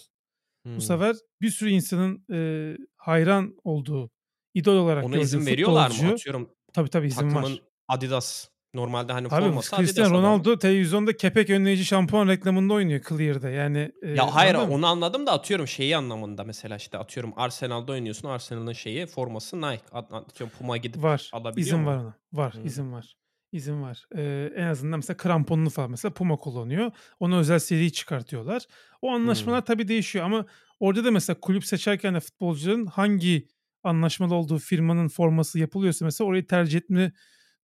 Bu 0.64 0.70
Hımm. 0.70 0.80
sefer 0.80 1.16
bir 1.40 1.50
sürü 1.50 1.70
insanın, 1.70 2.24
eee, 2.30 2.78
hayran 2.96 3.56
olduğu, 3.64 4.10
idol 4.54 4.76
olarak 4.76 5.04
Ona 5.04 5.18
izin 5.18 5.46
veriyorlar 5.46 5.90
mı? 6.02 6.12
Atıyorum 6.12 6.50
Tabii, 6.72 6.90
tabii 6.90 7.06
izin 7.06 7.34
var. 7.34 7.62
Adidas 7.88 8.48
normalde, 8.74 9.12
hani, 9.12 9.26
Abi 9.30 9.44
Adidas 9.44 9.70
Cristiano. 9.70 10.14
Ronaldo 10.18 10.58
televizyonda 10.58 11.16
kepek 11.16 11.50
önleyici 11.50 11.84
şampuan 11.84 12.28
reklamında 12.28 12.74
oynuyor 12.74 13.00
Clear'da 13.08 13.50
yani, 13.50 13.92
eee, 14.02 14.14
Ya, 14.16 14.34
hayır, 14.34 14.54
anladın 14.54 14.72
onu 14.72 14.86
anladım 14.86 15.26
da 15.26 15.32
atıyorum 15.32 15.68
şeyi 15.68 15.96
anlamında 15.96 16.44
mesela, 16.44 16.76
işte, 16.76 16.98
atıyorum 16.98 17.32
Arsenal'da 17.36 17.92
oynuyorsun, 17.92 18.28
Arsenal'ın 18.28 18.72
şeyi, 18.72 19.06
forması 19.06 19.60
Nike. 19.60 19.82
At 19.92 20.12
atıyorum 20.12 20.56
Puma 20.58 20.76
gidip 20.76 21.02
Var. 21.02 21.30
alabiliyor 21.32 21.66
İzin 21.66 21.86
var 21.86 21.96
mu? 21.96 22.02
ona. 22.02 22.14
Var, 22.32 22.52
Hımm. 22.54 22.66
izin 22.66 22.92
var. 22.92 23.14
İzin 23.52 23.82
var. 23.82 24.04
Eee, 24.16 24.52
en 24.56 24.66
azından 24.66 24.98
mesela 24.98 25.16
kramponunu 25.16 25.70
falan 25.70 25.90
mesela 25.90 26.14
Puma 26.14 26.36
kullanıyor. 26.36 26.90
Ona 27.20 27.38
özel 27.38 27.58
seri 27.58 27.92
çıkartıyorlar. 27.92 28.62
O 29.02 29.10
anlaşmalar 29.10 29.64
tabii 29.66 29.88
değişiyor 29.88 30.24
ama 30.24 30.46
orada 30.80 31.04
da 31.04 31.10
mesela 31.10 31.40
kulüp 31.40 31.64
seçerken 31.64 32.14
de 32.14 32.20
futbolcuların 32.20 32.86
hangi 32.86 33.48
anlaşmalı 33.82 34.34
olduğu 34.34 34.58
firmanın 34.58 35.08
forması 35.08 35.58
yapılıyorsa 35.58 36.04
mesela 36.04 36.28
orayı 36.28 36.46
tercih 36.46 36.78
etme 36.78 37.12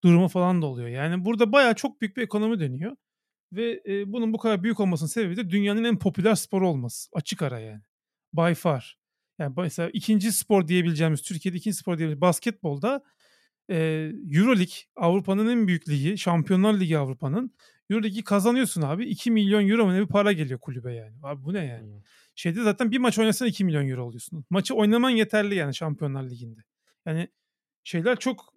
durumu 0.04 0.28
falan 0.28 0.62
da 0.62 0.66
oluyor. 0.66 0.88
Yani 0.90 1.26
burada 1.26 1.52
bayağı 1.52 1.76
çok 1.76 2.02
büyük 2.02 2.18
bir 2.18 2.22
ekonomi 2.24 2.60
dönüyor 2.60 2.96
ve, 3.54 3.82
eee, 3.86 4.04
bunun 4.08 4.34
bu 4.34 4.38
kadar 4.40 4.64
büyük 4.64 4.80
olmasının 4.80 5.10
sebebi 5.10 5.38
de 5.38 5.50
dünyanın 5.52 5.84
en 5.84 6.00
popüler 6.00 6.36
sporu 6.36 6.70
olması. 6.70 7.10
Açık 7.14 7.42
ara 7.42 7.60
yani. 7.60 7.82
By 8.34 8.54
far. 8.54 8.98
Yani 9.40 9.54
mesela 9.58 9.90
2'nci 9.94 10.32
spor 10.32 10.68
diyebileceğimiz, 10.68 11.22
Türkiye'de 11.22 11.58
2'nci 11.58 11.78
spor 11.78 11.98
diyebileceğimiz 12.00 12.22
basketbolda, 12.22 13.04
eee, 13.70 14.14
Euroleague 14.34 14.76
Avrupa'nın 14.96 15.48
en 15.50 15.68
büyük 15.68 15.90
ligi, 15.90 16.18
Şampiyonlar 16.18 16.74
Ligi 16.80 16.98
Avrupa'nın. 16.98 17.54
Euroleague'i 17.92 18.24
kazanıyorsun 18.24 18.82
abi 18.82 19.06
€2.000.000 19.06 19.86
mu 19.86 19.94
ne 19.94 20.02
bir 20.02 20.08
para 20.08 20.32
geliyor 20.34 20.60
kulübe 20.60 20.94
yani. 20.96 21.16
Abi 21.24 21.46
bu 21.46 21.54
ne 21.54 21.66
yani? 21.66 21.82
Hımm. 21.94 22.04
Şeyde 22.36 22.64
zaten 22.64 22.92
bir 22.92 22.98
maç 22.98 23.20
oynasan 23.20 23.48
€2.000.000 23.48 23.98
alıyorsun. 24.04 24.46
Maçı 24.50 24.76
oynaman 24.76 25.10
yeterli 25.10 25.56
yani 25.56 25.76
Şampiyonlar 25.76 26.24
Ligi'nde. 26.30 26.62
Yani 27.08 27.28
şeyler 27.84 28.18
çok 28.20 28.54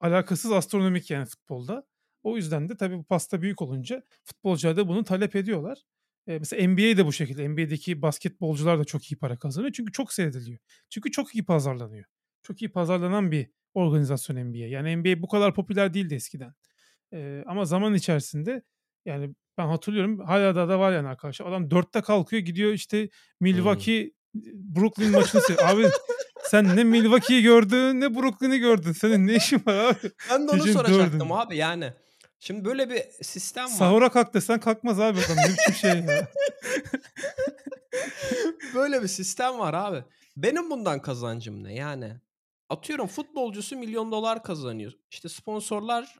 alakasız 0.00 0.52
astronomik 0.52 1.10
yani 1.10 1.26
futbolda. 1.26 1.84
O 2.22 2.36
yüzden 2.36 2.68
de 2.68 2.76
tabii 2.76 2.98
bu 2.98 3.04
pasta 3.04 3.42
büyük 3.42 3.62
olunca 3.62 4.02
futbolcular 4.24 4.76
da 4.76 4.88
bunu 4.88 5.04
talep 5.04 5.36
ediyorlar. 5.36 5.78
Eee, 6.26 6.38
mesela 6.38 6.68
NBA 6.68 6.96
de 6.96 7.06
bu 7.06 7.12
şekilde. 7.12 7.48
NBA'deki 7.48 8.02
basketbolcular 8.02 8.78
da 8.78 8.84
çok 8.84 9.12
iyi 9.12 9.16
para 9.18 9.38
kazanıyor. 9.38 9.72
Çünkü 9.72 9.92
çok 9.92 10.12
seyrediliyor. 10.12 10.58
Çünkü 10.90 11.10
çok 11.10 11.34
iyi 11.34 11.44
pazarlanıyor. 11.44 12.04
Çok 12.42 12.62
iyi 12.62 12.72
pazarlanan 12.72 13.30
bir 13.30 13.50
organizasyon 13.74 14.36
NBA. 14.36 14.66
Yani 14.66 14.96
NBA 14.96 15.22
bu 15.22 15.28
kadar 15.28 15.54
popüler 15.54 15.94
değildi 15.94 16.14
eskiden. 16.14 16.52
Eee, 17.12 17.44
ama 17.46 17.64
zaman 17.64 17.94
içerisinde 17.94 18.62
yani 19.04 19.34
ben 19.58 19.66
hatırlıyorum 19.66 20.18
hâlâ 20.18 20.54
daha 20.54 20.68
da 20.68 20.78
var 20.78 20.92
yani 20.92 21.08
arkadaşlar. 21.08 21.46
Adam 21.46 21.70
4'te 21.70 22.00
kalkıyor 22.00 22.42
gidiyor 22.42 22.72
işte. 22.72 23.08
Milwaukee, 23.40 24.12
Brooklyn 24.54 25.10
maçını 25.10 25.40
seyrediyor. 25.40 25.68
Abi 25.70 25.82
sen 26.50 26.76
ne 26.76 26.84
Milwaukee'yi 26.84 27.42
gördün 27.42 28.00
ne 28.00 28.14
Brooklyn'i 28.14 28.58
gördün. 28.58 28.92
Senin 28.92 29.26
ne 29.26 29.34
işin 29.34 29.62
var 29.66 29.74
abi 29.74 29.98
Ben 30.30 30.48
de 30.48 30.50
onu 30.50 30.58
gecenin 30.58 30.74
soracaktım 30.74 31.20
4'ünde? 31.20 31.34
abi, 31.34 31.56
yani. 31.56 31.92
Şimdi 32.40 32.64
böyle 32.64 32.90
bir 32.90 33.02
sistem 33.22 33.64
var. 33.64 33.70
Sahura 33.70 34.08
kalk 34.08 34.34
desen 34.34 34.60
kalkmaz 34.60 35.00
abi 35.00 35.18
adam. 35.18 35.36
Ne 35.36 35.48
biçim 35.48 35.74
şey 35.74 35.90
ya? 35.90 36.28
Böyle 38.74 39.02
bir 39.02 39.08
sistem 39.08 39.58
var 39.58 39.74
abi. 39.74 40.04
Benim 40.36 40.70
bundan 40.70 41.02
kazancım 41.02 41.64
ne? 41.64 41.74
Yani 41.74 42.16
atıyorum 42.68 43.06
futbolcusu 43.06 43.76
milyon 43.76 44.12
dolar 44.12 44.42
kazanıyor. 44.42 44.92
İşte 45.10 45.28
sponsorlar 45.28 46.18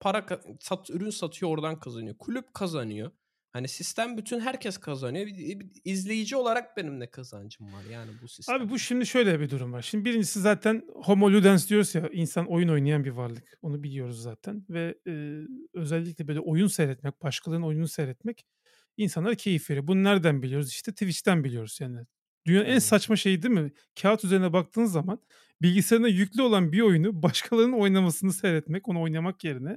para 0.00 0.26
sat, 0.60 0.90
ürün 0.90 1.10
satıyor 1.10 1.50
oradan 1.50 1.80
kazanıyor. 1.80 2.18
Kulüp 2.18 2.54
kazanıyor. 2.54 3.10
Hani 3.58 3.68
sistem 3.68 4.16
bütün 4.16 4.40
herkes 4.40 4.78
kazanıyor. 4.78 5.26
Bir, 5.26 5.60
bir 5.60 5.66
izleyici 5.84 6.36
olarak 6.36 6.76
benim 6.76 7.00
ne 7.00 7.10
kazancım 7.10 7.66
var 7.72 7.84
yani 7.92 8.10
bu 8.22 8.28
sistem. 8.28 8.56
Abi 8.56 8.70
bu 8.70 8.78
şimdi 8.78 9.06
şöyle 9.06 9.40
bir 9.40 9.50
durum 9.50 9.72
var. 9.72 9.82
Şimdi 9.82 10.04
birincisi 10.04 10.40
zaten 10.40 10.82
homo 10.94 11.32
ludens 11.32 11.68
diyoruz 11.68 11.94
ya 11.94 12.08
insan 12.12 12.46
oyun 12.46 12.68
oynayan 12.68 13.04
bir 13.04 13.10
varlık. 13.10 13.58
Onu 13.62 13.82
biliyoruz 13.82 14.22
zaten 14.22 14.66
ve 14.70 14.94
e, 15.06 15.12
özellikle 15.74 16.28
böyle 16.28 16.40
oyun 16.40 16.66
seyretmek, 16.66 17.22
başkalarının 17.22 17.66
oyununu 17.66 17.88
seyretmek 17.88 18.46
insanlara 18.96 19.34
keyif 19.34 19.70
veriyor. 19.70 19.86
Bunu 19.86 20.04
nereden 20.04 20.42
biliyoruz? 20.42 20.70
İşte 20.70 20.92
Twitch'ten 20.92 21.44
biliyoruz 21.44 21.78
yani. 21.80 21.98
Dünyanın 22.46 22.66
en 22.66 22.78
saçma 22.78 23.16
şeyi 23.16 23.42
değil 23.42 23.54
mi? 23.54 23.72
Kağıt 24.02 24.24
üzerine 24.24 24.52
baktığın 24.52 24.84
zaman 24.84 25.20
bilgisayarına 25.62 26.08
yüklü 26.08 26.42
olan 26.42 26.72
bir 26.72 26.80
oyunu 26.80 27.22
başkalarının 27.22 27.80
oynamasını 27.80 28.32
seyretmek, 28.32 28.88
onu 28.88 29.02
oynamak 29.02 29.44
yerine 29.44 29.76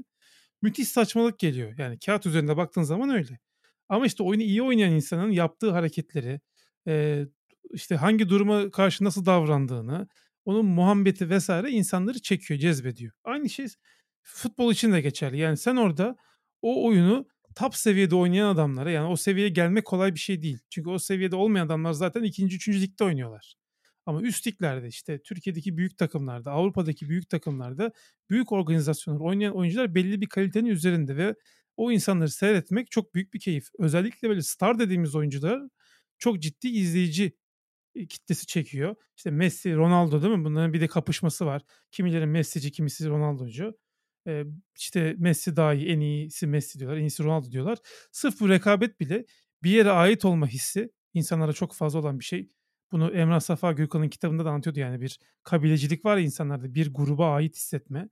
müthiş 0.61 0.87
saçmalık 0.87 1.39
geliyor. 1.39 1.73
Yani 1.77 1.99
kağıt 1.99 2.25
üzerinde 2.25 2.57
baktığın 2.57 2.83
zaman 2.83 3.09
öyle. 3.09 3.39
Ama 3.91 4.05
işte 4.05 4.23
oyunu 4.23 4.43
iyi 4.43 4.61
oynayan 4.63 4.91
insanın 4.91 5.31
yaptığı 5.31 5.71
hareketleri, 5.71 6.41
eee, 6.87 7.27
işte 7.73 7.95
hangi 7.95 8.29
duruma 8.29 8.71
karşı 8.71 9.03
nasıl 9.03 9.25
davrandığını, 9.25 10.07
onun 10.45 10.65
muhabbeti 10.65 11.29
vesaire 11.29 11.71
insanları 11.71 12.21
çekiyor, 12.21 12.59
cezbediyor. 12.59 13.11
Aynı 13.23 13.49
şey 13.49 13.65
futbol 14.23 14.71
için 14.71 14.91
de 14.91 15.01
geçerli. 15.01 15.37
Yani 15.37 15.57
sen 15.57 15.75
orada 15.75 16.15
o 16.61 16.87
oyunu 16.87 17.27
top 17.55 17.75
seviyede 17.75 18.15
oynayan 18.15 18.49
adamlara 18.55 18.91
yani 18.91 19.07
o 19.07 19.15
seviyeye 19.15 19.49
gelmek 19.49 19.85
kolay 19.85 20.13
bir 20.15 20.19
şey 20.19 20.41
değil. 20.41 20.59
Çünkü 20.69 20.89
o 20.89 20.99
seviyede 20.99 21.35
olmayan 21.35 21.65
adamlar 21.65 21.93
zaten 21.93 22.23
ikinci, 22.23 22.55
üçüncü 22.55 22.81
ligde 22.81 23.03
oynuyorlar. 23.03 23.55
Ama 24.05 24.21
üst 24.21 24.47
liglerde 24.47 24.87
işte 24.87 25.21
Türkiye'deki 25.23 25.77
büyük 25.77 25.97
takımlarda, 25.97 26.51
Avrupa'daki 26.51 27.09
büyük 27.09 27.29
takımlarda 27.29 27.91
büyük 28.29 28.51
organizasyonlar 28.51 29.21
oynayan 29.21 29.55
oyuncular 29.55 29.95
belli 29.95 30.21
bir 30.21 30.27
kalitenin 30.29 30.69
üzerinde 30.69 31.17
ve 31.17 31.35
o 31.81 31.91
insanları 31.91 32.29
seyretmek 32.29 32.91
çok 32.91 33.15
büyük 33.15 33.33
bir 33.33 33.39
keyif. 33.39 33.67
Özellikle 33.79 34.29
böyle 34.29 34.41
star 34.41 34.79
dediğimiz 34.79 35.15
oyuncular 35.15 35.61
çok 36.17 36.41
ciddi 36.41 36.67
izleyici 36.67 37.37
kitlesi 38.09 38.47
çekiyor. 38.47 38.95
İşte 39.17 39.31
Messi, 39.31 39.75
Ronaldo 39.75 40.21
değil 40.21 40.33
mi? 40.37 40.45
Bunların 40.45 40.73
bir 40.73 40.81
de 40.81 40.87
kapışması 40.87 41.45
var. 41.45 41.61
Kimileri 41.91 42.25
Messi'ci, 42.25 42.71
kimisi 42.71 43.09
Ronaldo'cu. 43.09 43.77
Ee, 44.27 44.43
işte 44.77 45.15
Messi 45.17 45.55
daha 45.55 45.73
iyi, 45.73 45.87
en 45.87 45.99
iyisi 45.99 46.47
Messi 46.47 46.79
diyorlar, 46.79 46.97
en 46.97 47.01
iyisi 47.01 47.23
Ronaldo 47.23 47.51
diyorlar. 47.51 47.77
Sırf 48.11 48.39
bu 48.39 48.49
rekabet 48.49 48.99
bile 48.99 49.25
bir 49.63 49.71
yere 49.71 49.91
ait 49.91 50.25
olma 50.25 50.47
hissi 50.47 50.91
insanlara 51.13 51.53
çok 51.53 51.73
fazla 51.73 51.99
olan 51.99 52.19
bir 52.19 52.25
şey. 52.25 52.49
Bunu 52.91 53.11
Emrah 53.11 53.39
Safa 53.39 53.71
Gürkan'ın 53.71 54.09
kitabında 54.09 54.45
da 54.45 54.49
anlatıyordu 54.49 54.79
yani 54.79 55.01
bir 55.01 55.19
kabilecilik 55.43 56.05
var 56.05 56.17
insanlarda 56.17 56.75
bir 56.75 56.93
gruba 56.93 57.33
ait 57.33 57.55
hissetme. 57.55 58.09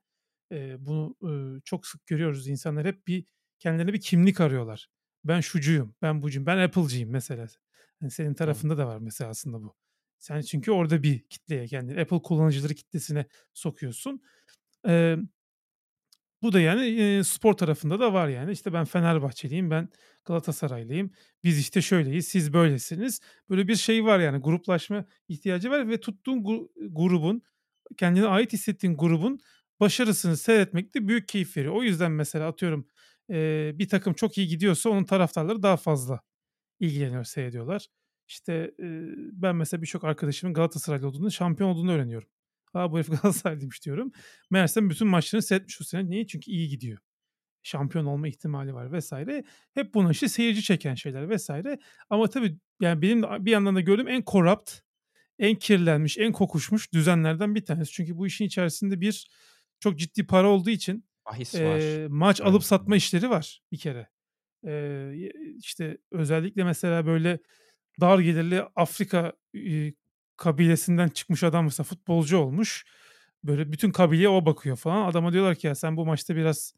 Ee, 0.51 0.75
bunu 0.86 1.15
e, 1.23 1.62
çok 1.65 1.88
sık 1.88 2.08
görüyoruz. 2.08 2.47
İnsanlar 2.47 2.86
hep 2.86 3.08
bir 3.08 3.25
kendilerine 3.60 3.93
bir 3.93 4.02
kimlik 4.02 4.41
arıyorlar. 4.41 4.89
Ben 5.24 5.39
şucuyum, 5.41 5.95
ben 6.02 6.22
bucuyum, 6.22 6.45
ben 6.45 6.58
Apple'cıyım 6.58 7.10
mesela. 7.10 7.48
Yani 8.02 8.12
senin 8.12 8.34
tarafında 8.34 8.78
da 8.78 8.88
var 8.88 8.98
mesela 8.98 9.30
aslında 9.30 9.62
bu. 9.63 9.76
Sen 10.17 10.41
çünkü 10.41 10.72
orada 10.72 11.04
bir 11.04 11.19
kitleye 11.19 11.67
kendini 11.67 12.02
Apple 12.02 12.22
kullanıcıları 12.22 12.74
kitlesine 12.74 13.26
sokuyorsun. 13.54 14.22
Ee, 14.88 15.17
bu 16.41 16.54
da 16.54 16.60
yani 16.60 16.86
e, 16.86 17.24
spor 17.24 17.54
tarafında 17.54 18.00
da 18.00 18.13
var 18.13 18.28
yani. 18.28 18.52
İşte 18.52 18.74
ben 18.74 18.86
Fenerbahçeliyim, 18.86 19.72
ben 19.72 19.89
Galatasaraylıyım. 20.26 21.12
Biz 21.43 21.60
işte 21.60 21.82
şöyleyiz, 21.82 22.28
siz 22.28 22.54
böylesiniz. 22.54 23.22
Böyle 23.50 23.67
bir 23.67 23.76
şey 23.76 24.06
var 24.06 24.19
yani 24.19 24.38
gruplaşma 24.38 25.06
ihtiyacı 25.28 25.69
var 25.69 25.89
ve 25.89 26.00
tuttuğun 26.00 26.67
grubun, 26.89 27.41
kendine 27.98 28.28
ait 28.28 28.54
hissettiğin 28.54 28.98
grubun 28.98 29.39
başarısını 29.80 30.38
seyretmek 30.38 30.95
de 30.95 31.08
büyük 31.08 31.28
keyif 31.28 31.58
veriyor. 31.58 31.74
O 31.74 31.84
yüzden 31.84 32.12
mesela 32.12 32.48
atıyorum 32.48 32.88
e, 33.30 33.72
bir 33.80 33.89
takım 33.89 34.13
çok 34.13 34.38
iyi 34.38 34.48
gidiyorsa 34.48 34.89
onun 34.89 35.04
taraftarları 35.04 35.63
daha 35.63 35.78
fazla 35.78 36.22
ilgileniyor, 36.80 37.24
seyrediyorlar. 37.24 37.88
İşte 38.28 38.54
e, 38.54 38.86
ben 39.34 39.56
mesela 39.56 39.82
birçok 39.82 40.04
arkadaşımın 40.04 40.54
Galatasaraylı 40.54 41.08
olduğunu, 41.08 41.32
şampiyon 41.32 41.70
olduğunu 41.70 41.92
öğreniyorum. 41.92 42.30
Aa 42.74 42.92
bu 42.92 42.98
herif 42.98 43.08
Galatasaraylıymış 43.22 43.86
diyorum. 43.86 44.12
Meğersem 44.50 44.89
bütün 44.89 45.08
maçlarını 45.08 45.44
seyretmiş 45.44 45.82
o 45.82 45.84
sene. 45.84 46.10
Niye? 46.10 46.28
Çünkü 46.28 46.52
iyi 46.52 46.70
gidiyor. 46.70 47.00
Şampiyon 47.63 48.06
olma 48.06 48.28
ihtimali 48.28 48.74
var 48.74 48.92
vesaire. 48.92 49.44
Hep 49.74 49.94
bunun 49.94 50.10
işte 50.10 50.28
seyirci 50.28 50.63
çeken 50.63 50.96
şeyler 50.96 51.30
vesaire. 51.30 51.80
Ama 52.10 52.28
tabii 52.30 52.58
yani 52.82 53.02
benim 53.02 53.46
bir 53.46 53.52
yandan 53.52 53.76
da 53.76 53.82
gördüğüm 53.82 54.08
en 54.08 54.22
korrupt, 54.22 54.72
en 55.39 55.56
kirlenmiş, 55.56 56.18
en 56.18 56.32
kokuşmuş 56.32 56.94
düzenlerden 56.94 57.56
bir 57.56 57.65
tanesi. 57.65 57.92
Çünkü 57.92 58.18
bu 58.18 58.28
işin 58.28 58.46
içerisinde 58.46 59.02
bir 59.02 59.28
çok 59.80 60.00
ciddi 60.00 60.28
para 60.28 60.50
olduğu 60.50 60.70
için 60.70 61.09
Bahis 61.32 61.56
var. 61.56 62.04
e, 62.04 62.08
maç 62.08 62.39
Evet. 62.42 62.50
alıp 62.50 62.63
satma 62.63 62.96
işleri 62.96 63.30
var 63.30 63.62
bir 63.72 63.78
kere. 63.78 64.10
E, 64.68 65.13
işte 65.58 65.98
özellikle 66.12 66.63
mesela 66.63 67.06
böyle 67.06 67.39
dar 68.02 68.20
gelirli 68.20 68.63
Afrika 68.76 69.34
e, 69.56 69.94
kabilesinden 70.38 71.08
çıkmış 71.10 71.44
adam 71.44 71.65
mesela 71.65 71.84
futbolcu 71.86 72.38
olmuş. 72.38 72.86
Böyle 73.44 73.72
bütün 73.72 73.92
kabileye 73.92 74.30
o 74.30 74.46
bakıyor 74.46 74.78
falan. 74.78 75.08
Adama 75.08 75.34
diyorlar 75.34 75.56
ki 75.56 75.68
ya 75.68 75.76
sen 75.76 75.98
bu 75.98 76.06
maçta 76.06 76.36
biraz 76.36 76.74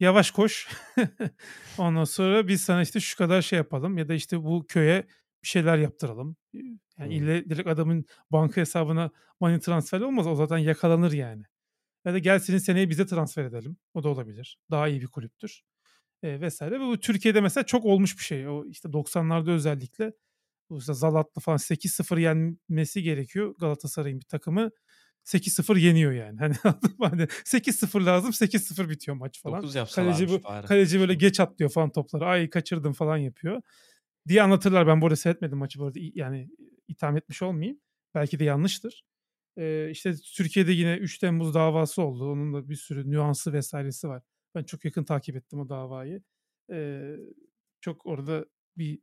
yavaş 0.00 0.30
koş. 0.30 0.68
Ondan 1.78 2.04
sonra 2.04 2.48
biz 2.48 2.62
sana 2.62 2.82
işte 2.82 3.00
şu 3.00 3.18
kadar 3.18 3.42
şey 3.42 3.56
yapalım 3.56 3.98
ya 3.98 4.08
da 4.08 4.14
işte 4.14 4.44
bu 4.44 4.66
köye 4.68 5.06
bir 5.42 5.48
şeyler 5.48 5.78
yaptıralım. 5.78 6.36
Yani 6.54 6.74
Hmm. 6.98 7.10
ille 7.10 7.50
direkt 7.50 7.68
adamın 7.68 8.04
banka 8.32 8.60
hesabına 8.60 9.10
money 9.40 9.60
transfer 9.60 10.00
olmaz. 10.00 10.26
O 10.26 10.34
zaten 10.34 10.58
yakalanır 10.58 11.12
yani. 11.12 11.42
Ya 12.04 12.12
da 12.12 12.18
gel 12.18 12.38
senin 12.38 12.58
seneye 12.58 12.90
bize 12.90 13.06
transfer 13.06 13.44
edelim. 13.44 13.76
O 13.94 14.02
da 14.02 14.08
olabilir. 14.08 14.58
Daha 14.70 14.88
iyi 14.88 15.00
bir 15.00 15.06
kulüptür. 15.06 15.62
E, 16.22 16.40
vesaire. 16.40 16.80
Ve 16.80 16.84
bu 16.84 17.00
Türkiye'de 17.00 17.40
mesela 17.40 17.66
çok 17.66 17.84
olmuş 17.84 18.18
bir 18.18 18.22
şey. 18.22 18.48
O 18.48 18.66
işte 18.66 18.88
90'larda 18.88 19.50
özellikle 19.50 20.12
bu 20.70 20.78
işte 20.78 20.94
Zalatlı 20.94 21.40
falan 21.40 21.58
8-0 21.58 22.20
yenmesi 22.20 23.02
gerekiyor 23.02 23.54
Galatasaray'ın 23.60 24.20
bir 24.20 24.24
takımı. 24.24 24.70
8-0 25.24 25.78
yeniyor 25.78 26.12
yani. 26.12 26.38
Hani, 26.40 26.54
hani 27.00 27.22
8-0 27.22 28.06
lazım 28.06 28.30
8-0 28.30 28.88
bitiyor 28.90 29.16
maç 29.16 29.42
falan. 29.42 29.62
9 29.62 29.74
Kaleci, 29.94 30.28
bu, 30.28 30.44
bari. 30.44 30.66
kaleci 30.66 31.00
böyle 31.00 31.14
geç 31.14 31.40
atlıyor 31.40 31.70
falan 31.70 31.92
topları. 31.92 32.26
Ay 32.26 32.50
kaçırdım 32.50 32.92
falan 32.92 33.16
yapıyor. 33.16 33.62
Diye 34.28 34.42
anlatırlar. 34.42 34.86
Ben 34.86 35.00
bu 35.00 35.06
arada 35.06 35.16
seyretmedim 35.16 35.58
maçı 35.58 35.78
bu 35.78 35.86
arada. 35.86 35.98
Yani 36.14 36.48
itham 36.88 37.16
etmiş 37.16 37.42
olmayayım. 37.42 37.80
Belki 38.14 38.38
de 38.38 38.44
yanlıştır. 38.44 39.02
Ee, 39.58 39.90
işte 39.90 40.14
Türkiye'de 40.36 40.72
yine 40.72 40.96
3 40.96 41.18
Temmuz 41.18 41.54
davası 41.54 42.02
oldu. 42.02 42.32
Onun 42.32 42.54
da 42.54 42.68
bir 42.68 42.76
sürü 42.76 43.10
nüansı 43.10 43.52
vesairesi 43.52 44.08
var. 44.08 44.22
Ben 44.54 44.64
çok 44.64 44.84
yakın 44.84 45.04
takip 45.04 45.36
ettim 45.36 45.60
o 45.60 45.68
davayı. 45.68 46.22
Çok 47.80 48.06
orada 48.06 48.46
bir 48.76 49.00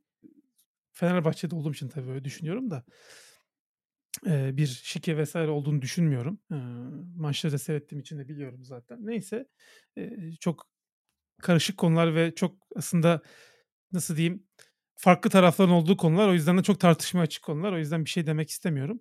Fenerbahçe'de 0.92 1.54
olduğum 1.54 1.72
için 1.72 1.88
tabii 1.88 2.10
öyle 2.10 2.24
düşünüyorum 2.24 2.70
da 2.70 2.84
bir 4.26 4.66
şike 4.66 5.16
vesaire 5.16 5.50
olduğunu 5.50 5.82
düşünmüyorum. 5.82 6.38
Maçları 7.16 7.52
da 7.52 7.58
seyrettiğim 7.58 8.00
için 8.00 8.18
de 8.18 8.28
biliyorum 8.28 8.64
zaten. 8.64 9.06
Neyse 9.06 9.48
çok 10.40 10.66
karışık 11.42 11.78
konular 11.78 12.14
ve 12.14 12.34
çok 12.34 12.56
aslında 12.76 13.22
nasıl 13.92 14.16
diyeyim 14.16 14.46
farklı 14.96 15.30
tarafların 15.30 15.72
olduğu 15.74 15.96
konular. 15.96 16.28
O 16.28 16.34
yüzden 16.34 16.58
de 16.58 16.62
çok 16.62 16.80
tartışmaya 16.80 17.22
açık 17.22 17.44
konular. 17.44 17.72
O 17.72 17.78
yüzden 17.78 18.04
bir 18.04 18.10
şey 18.10 18.26
demek 18.26 18.50
istemiyorum. 18.50 19.00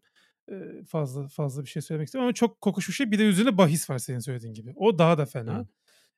Fazla 0.88 1.28
fazla 1.28 1.64
bir 1.64 1.70
şey 1.70 1.82
söylemek 1.82 2.08
istemiyorum 2.08 2.28
ama 2.28 2.34
çok 2.34 2.62
kokuşmuş 2.62 2.94
bir 3.00 3.06
şey. 3.06 3.12
Bir 3.12 3.20
de 3.20 3.24
üzerine 3.24 3.58
bahis 3.58 3.90
var 3.90 3.98
senin 3.98 4.20
söylediğin 4.20 4.54
gibi. 4.54 4.74
O 4.76 5.00
daha 5.00 5.18
da 5.18 5.26
fena. 5.26 5.60
Hı. 5.60 5.68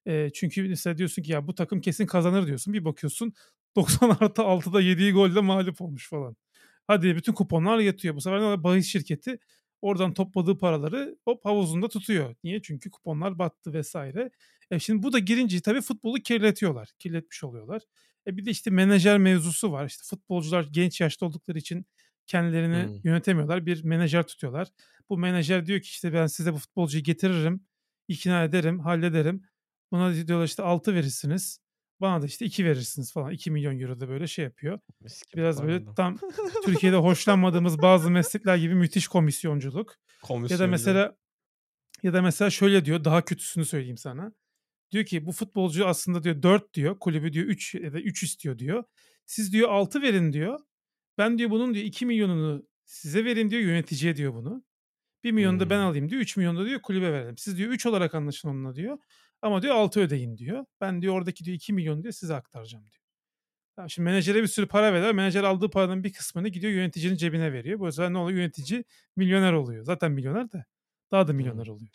Eee, 0.05 0.31
çünkü 0.33 0.69
mesela 0.69 0.97
diyorsun 0.97 1.23
ki 1.23 1.31
ya 1.31 1.47
bu 1.47 1.55
takım 1.55 1.81
kesin 1.81 2.05
kazanır 2.05 2.47
diyorsun. 2.47 2.73
Bir 2.73 2.85
bakıyorsun 2.85 3.33
90 3.75 4.09
artı 4.09 4.41
6'da 4.41 4.81
yediği 4.81 5.11
golle 5.11 5.41
mağlup 5.41 5.81
olmuş 5.81 6.09
falan. 6.09 6.35
Hadi 6.87 7.15
bütün 7.15 7.33
kuponlar 7.33 7.79
yatıyor. 7.79 8.15
Bu 8.15 8.21
sefer 8.21 8.41
ne 8.41 8.63
bahis 8.63 8.87
şirketi 8.87 9.39
oradan 9.81 10.13
topladığı 10.13 10.57
paraları 10.57 11.17
hop 11.25 11.45
havuzunda 11.45 11.87
tutuyor. 11.87 12.35
Niye? 12.43 12.61
Çünkü 12.61 12.91
kuponlar 12.91 13.39
battı 13.39 13.73
vesaire. 13.73 14.31
E 14.71 14.79
şimdi 14.79 15.03
bu 15.03 15.13
da 15.13 15.19
girince 15.19 15.61
tabii 15.61 15.81
futbolu 15.81 16.17
kirletiyorlar. 16.17 16.89
Kirletmiş 16.99 17.43
oluyorlar. 17.43 17.81
E 18.27 18.37
bir 18.37 18.45
de 18.45 18.51
işte 18.51 18.69
menajer 18.69 19.17
mevzusu 19.17 19.71
var. 19.71 19.85
İşte 19.85 20.03
futbolcular 20.09 20.67
genç 20.71 21.01
yaşta 21.01 21.25
oldukları 21.25 21.57
için 21.57 21.85
kendilerini 22.27 22.83
Hmm. 22.87 22.99
yönetemiyorlar. 23.03 23.65
Bir 23.65 23.83
menajer 23.83 24.27
tutuyorlar. 24.27 24.67
Bu 25.09 25.17
menajer 25.17 25.65
diyor 25.65 25.79
ki 25.81 25.87
işte 25.87 26.13
ben 26.13 26.27
size 26.27 26.53
bu 26.53 26.57
futbolcuyu 26.57 27.03
getiririm, 27.03 27.65
ikna 28.07 28.43
ederim, 28.43 28.79
hallederim. 28.79 29.41
Buna 29.91 30.27
diyorlar 30.27 30.45
işte 30.45 30.63
6 30.63 30.93
verirsiniz. 30.93 31.59
Bana 32.01 32.21
da 32.21 32.25
işte 32.25 32.45
2 32.45 32.65
verirsiniz 32.65 33.13
falan. 33.13 33.31
2 33.31 33.51
milyon 33.51 33.79
euro 33.79 33.99
da 33.99 34.09
böyle 34.09 34.27
şey 34.27 34.45
yapıyor. 34.45 34.79
Mis 35.01 35.23
gibi 35.23 35.41
Biraz 35.41 35.63
böyle 35.63 35.85
paradan. 35.85 35.93
tam 35.95 36.29
Türkiye'de 36.65 36.95
hoşlanmadığımız 36.97 37.81
bazı 37.81 38.11
meslekler 38.11 38.57
gibi 38.57 38.75
müthiş 38.75 39.07
komisyonculuk. 39.07 39.95
Ya 40.53 40.59
da 40.59 40.67
mesela 40.67 41.17
ya 42.03 42.13
da 42.13 42.21
mesela 42.21 42.49
şöyle 42.49 42.85
diyor 42.85 43.03
daha 43.03 43.25
kötüsünü 43.25 43.65
söyleyeyim 43.65 43.97
sana. 43.97 44.31
Diyor 44.91 45.05
ki 45.05 45.25
bu 45.25 45.31
futbolcu 45.31 45.87
aslında 45.87 46.23
diyor 46.23 46.41
4 46.43 46.73
diyor. 46.73 46.99
Kulübü 46.99 47.33
diyor 47.33 47.45
3 47.45 47.75
ya 47.75 47.93
da 47.93 47.99
3 47.99 48.23
istiyor 48.23 48.59
diyor. 48.59 48.83
Siz 49.25 49.53
diyor 49.53 49.69
6 49.69 50.01
verin 50.01 50.33
diyor. 50.33 50.59
Ben 51.17 51.37
diyor 51.37 51.49
bunun 51.49 51.73
diyor 51.73 51.85
2 51.85 52.05
milyonunu 52.05 52.67
size 52.85 53.25
verin 53.25 53.49
diyor 53.51 53.61
yöneticiye 53.61 54.15
diyor 54.15 54.33
bunu. 54.33 54.63
1.000.000'unu 55.23 55.59
da 55.59 55.69
ben 55.69 55.79
Hımm. 55.79 55.85
alayım 55.87 56.09
diyor. 56.09 56.21
3.000.000 56.21 56.57
da 56.57 56.65
diyor 56.65 56.81
kulübe 56.81 57.11
verelim. 57.13 57.37
Siz 57.37 57.57
diyor 57.57 57.71
3 57.71 57.85
olarak 57.85 58.15
anlaşın 58.15 58.49
onunla 58.49 58.75
diyor. 58.75 58.97
Ama 59.41 59.61
diyor 59.61 59.75
6 59.75 59.99
ödeyin 60.01 60.37
diyor. 60.37 60.65
Ben 60.81 61.01
diyor 61.01 61.13
oradaki 61.13 61.45
diyor 61.45 61.55
2.000.000 61.57 62.03
diyor 62.03 62.13
size 62.13 62.35
aktaracağım 62.35 62.85
diyor. 62.85 63.01
Tamam, 63.75 63.89
şimdi 63.89 64.05
menajere 64.05 64.41
bir 64.43 64.47
sürü 64.47 64.67
para 64.67 64.93
veriyor. 64.93 65.11
Menajer 65.13 65.43
aldığı 65.43 65.69
paranın 65.69 66.03
bir 66.03 66.13
kısmını 66.13 66.47
gidiyor 66.49 66.73
yöneticinin 66.73 67.15
cebine 67.15 67.53
veriyor. 67.53 67.79
Bu 67.79 67.91
sefer 67.91 68.13
ne 68.13 68.17
oluyor? 68.17 68.39
Yönetici 68.39 68.83
milyoner 69.15 69.53
oluyor. 69.53 69.83
Zaten 69.85 70.11
milyoner 70.11 70.51
de 70.51 70.65
daha 71.11 71.27
da 71.27 71.33
milyoner 71.33 71.67
oluyor. 71.67 71.91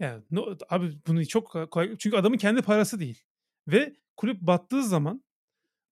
Yani 0.00 0.24
no, 0.30 0.56
abi 0.70 0.92
bunu 1.06 1.26
çok 1.26 1.70
kolay 1.70 1.96
çünkü 1.98 2.16
adamın 2.16 2.36
kendi 2.38 2.62
parası 2.62 3.00
değil. 3.00 3.22
Ve 3.68 3.96
kulüp 4.16 4.40
battığı 4.40 4.82
zaman 4.84 5.24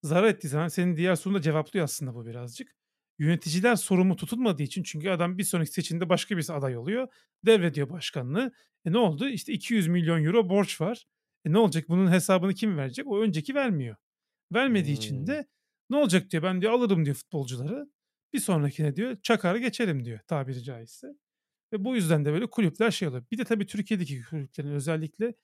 zarar 0.07 0.29
ettiği 0.29 0.49
zaman 0.49 0.69
senin 0.69 0.97
diğer 0.97 1.15
sorunu 1.15 1.39
da 1.39 1.43
cevaplıyor 1.43 1.85
aslında 1.85 2.15
bu 2.15 2.27
birazcık. 2.27 2.77
Yöneticiler 3.19 3.77
sorumlu 3.77 4.17
tutulmadığı 4.17 4.63
için 4.63 4.83
çünkü 4.83 5.11
adam 5.11 5.39
bir 5.39 5.45
sonraki 5.45 5.73
seçimde 5.73 6.09
başka 6.09 6.37
birisi 6.37 6.53
aday 6.53 6.77
oluyor. 6.77 7.09
Devrediyor 7.47 7.91
başkanlığı. 7.91 8.53
E 8.85 8.93
ne 8.93 8.99
oldu? 8.99 9.29
İşte 9.29 9.53
200 9.53 9.89
milyon 9.89 10.25
euro 10.25 10.49
borç 10.49 10.81
var. 10.81 11.07
E 11.45 11.53
ne 11.53 11.59
olacak? 11.59 11.89
Bunun 11.89 12.13
hesabını 12.13 12.55
kim 12.55 12.79
verecek? 12.79 13.07
O 13.07 13.23
önceki 13.23 13.55
vermiyor. 13.55 13.97
Vermediği 14.55 14.97
için 14.97 15.17
Hımm. 15.17 15.27
de 15.27 15.47
ne 15.91 15.97
olacak 15.97 16.31
diyor. 16.31 16.43
Ben 16.43 16.61
diyor 16.61 16.73
alırım 16.73 17.05
diyor 17.05 17.17
futbolcuları. 17.17 17.91
Bir 18.33 18.39
sonrakine 18.41 18.97
diyor 18.97 19.17
çakar 19.23 19.57
geçerim 19.57 20.05
diyor 20.05 20.19
tabiri 20.29 20.63
caizse. 20.63 21.07
Ve 21.73 21.85
bu 21.85 21.97
yüzden 21.97 22.25
de 22.25 22.33
böyle 22.33 22.47
kulüpler 22.47 22.91
şey 22.91 23.09
oluyor. 23.09 23.25
Bir 23.31 23.39
de 23.39 23.45
tabii 23.45 23.67
Türkiye'deki 23.67 24.23
kulüplerin 24.31 24.71
özellikle 24.71 25.35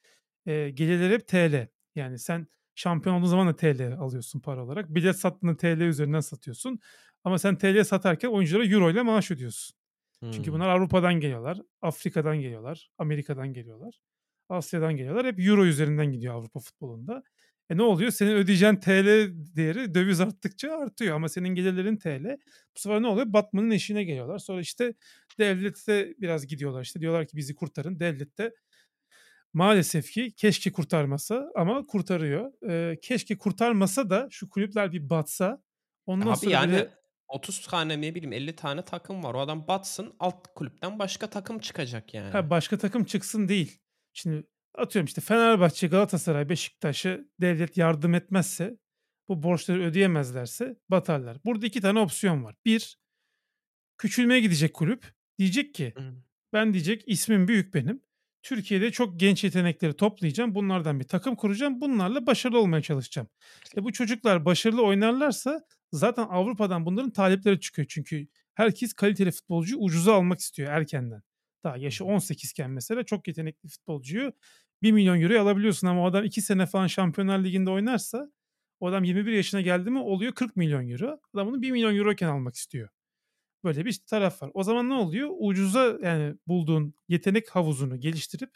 e, 0.46 0.70
gelirleri 0.70 1.14
hep 1.14 1.28
TL. 1.28 1.68
Yani 1.94 2.18
sen 2.18 2.46
şampiyon 2.74 3.16
olduğun 3.16 3.26
zaman 3.26 3.48
da 3.48 3.56
TL 3.56 3.96
alıyorsun 3.98 4.40
para 4.40 4.64
olarak. 4.64 4.94
Bilet 4.94 5.16
sattığında 5.16 5.56
TL 5.56 5.80
üzerinden 5.80 6.20
satıyorsun. 6.20 6.78
Ama 7.24 7.38
sen 7.38 7.58
TL 7.58 7.84
satarken 7.84 8.28
oyunculara 8.28 8.64
euro 8.66 8.90
ile 8.90 9.02
maaş 9.02 9.30
ödüyorsun. 9.30 9.76
Çünkü 10.32 10.50
Hımm. 10.50 10.54
bunlar 10.54 10.68
Avrupa'dan 10.68 11.14
geliyorlar, 11.14 11.58
Afrika'dan 11.82 12.40
geliyorlar, 12.40 12.90
Amerika'dan 12.98 13.52
geliyorlar, 13.52 13.98
Asya'dan 14.48 14.96
geliyorlar. 14.96 15.26
Hep 15.26 15.40
euro 15.40 15.64
üzerinden 15.66 16.12
gidiyor 16.12 16.34
Avrupa 16.34 16.60
futbolunda. 16.60 17.22
E 17.70 17.76
ne 17.76 17.82
oluyor? 17.82 18.10
Senin 18.10 18.32
ödeyeceğin 18.32 18.76
TL 18.76 19.30
değeri 19.56 19.94
döviz 19.94 20.20
arttıkça 20.20 20.72
artıyor 20.78 21.16
ama 21.16 21.28
senin 21.28 21.48
gelirlerin 21.48 21.96
TL. 21.96 22.36
Bu 22.76 22.80
sefer 22.80 23.02
ne 23.02 23.06
oluyor? 23.06 23.32
Batmanın 23.32 23.70
eşiğine 23.70 24.04
geliyorlar. 24.04 24.38
Sonra 24.38 24.60
işte 24.60 24.94
devlete 25.38 26.14
biraz 26.18 26.46
gidiyorlar. 26.46 26.82
İşte 26.82 27.00
diyorlar 27.00 27.26
ki 27.26 27.36
bizi 27.36 27.54
kurtarın. 27.54 28.00
Devlet 28.00 28.38
de 28.38 28.54
maalesef 29.52 30.10
ki 30.10 30.34
keşke 30.36 30.72
kurtarmasa 30.72 31.50
ama 31.56 31.86
kurtarıyor. 31.86 32.52
Eee, 32.62 33.00
keşke 33.02 33.38
kurtarmasa 33.38 34.10
da 34.10 34.28
şu 34.30 34.48
kulüpler 34.48 34.92
bir 34.92 35.10
batsa 35.10 35.62
ondan 36.06 36.26
Abi, 36.26 36.36
sonra 36.36 36.50
yani 36.50 36.72
böyle 36.72 36.90
30 37.28 37.66
tane, 37.66 38.00
ne 38.00 38.14
bileyim, 38.14 38.32
50 38.32 38.56
tane 38.56 38.84
takım 38.84 39.24
var. 39.24 39.34
O 39.34 39.40
adam 39.40 39.68
batsın, 39.68 40.12
alt 40.18 40.46
kulüpten 40.54 40.98
başka 40.98 41.30
takım 41.30 41.58
çıkacak 41.58 42.14
yani. 42.14 42.30
Ha, 42.30 42.50
başka 42.50 42.78
takım 42.78 43.04
çıksın 43.04 43.48
değil. 43.48 43.80
Şimdi 44.12 44.46
atıyorum 44.74 45.06
işte 45.06 45.20
Fenerbahçe, 45.20 45.86
Galatasaray, 45.86 46.48
Beşiktaş'ı 46.48 47.28
devlet 47.40 47.76
yardım 47.76 48.14
etmezse, 48.14 48.78
bu 49.28 49.42
borçları 49.42 49.82
ödeyemezlerse 49.82 50.76
batarlar. 50.88 51.38
Burada 51.44 51.66
2 51.66 51.80
tane 51.80 51.98
opsiyon 51.98 52.44
var. 52.44 52.54
1, 52.64 52.98
küçülmeye 53.98 54.40
gidecek 54.40 54.74
kulüp. 54.74 55.14
Diyecek 55.38 55.74
ki 55.74 55.94
ben 56.52 56.72
diyecek 56.72 57.02
ismim 57.06 57.48
büyük 57.48 57.74
benim. 57.74 58.02
Türkiye'de 58.42 58.90
çok 58.90 59.20
genç 59.20 59.44
yetenekleri 59.44 59.96
toplayacağım. 59.96 60.54
Bunlardan 60.54 61.00
bir 61.00 61.04
takım 61.04 61.36
kuracağım. 61.36 61.80
Bunlarla 61.80 62.26
başarılı 62.26 62.58
olmaya 62.58 62.82
çalışacağım. 62.82 63.28
E 63.76 63.84
bu 63.84 63.92
çocuklar 63.92 64.44
başarılı 64.44 64.82
oynarlarsa 64.82 65.64
zaten 65.92 66.26
Avrupa'dan 66.30 66.86
bunların 66.86 67.10
talepleri 67.10 67.60
çıkıyor. 67.60 67.88
Çünkü 67.90 68.26
herkes 68.54 68.92
kaliteli 68.92 69.30
futbolcuyu 69.30 69.80
ucuza 69.80 70.14
almak 70.14 70.38
istiyor 70.40 70.72
erkenden. 70.72 71.22
Daha 71.64 71.76
yaşı 71.76 72.04
hı. 72.04 72.08
18 72.08 72.50
iken 72.50 72.70
mesela 72.70 73.04
çok 73.04 73.28
yetenekli 73.28 73.68
futbolcuyu 73.68 74.32
1 74.82 74.92
milyon 74.92 75.20
euroya 75.20 75.42
alabiliyorsun 75.42 75.86
ama 75.86 76.02
o 76.02 76.06
adam 76.06 76.24
2 76.24 76.42
sene 76.42 76.66
falan 76.66 76.86
Şampiyonlar 76.86 77.44
Ligi'nde 77.44 77.70
oynarsa 77.70 78.32
o 78.80 78.86
adam 78.88 79.04
21 79.04 79.32
yaşına 79.32 79.60
geldi 79.60 79.90
mi 79.90 79.98
oluyor 79.98 80.32
40 80.32 80.56
milyon 80.56 80.88
euro. 80.88 81.20
Adam 81.34 81.46
bunu 81.48 81.62
1 81.62 81.70
milyon 81.70 81.96
euroyken 81.96 82.28
almak 82.28 82.54
istiyor. 82.54 82.88
Böyle 83.64 83.84
bir 83.84 83.98
taraf 84.06 84.42
var. 84.42 84.50
O 84.54 84.62
zaman 84.64 84.88
ne 84.88 84.94
oluyor? 84.94 85.30
Ucuza 85.38 85.98
yani 86.02 86.34
bulduğun 86.46 86.94
yetenek 87.08 87.50
havuzunu 87.50 88.00
geliştirip 88.00 88.50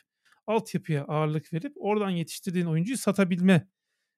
altyapıya 0.46 1.04
ağırlık 1.04 1.52
verip 1.52 1.72
oradan 1.76 2.10
yetiştirdiğin 2.10 2.66
oyuncuyu 2.66 2.98
satabilme 2.98 3.68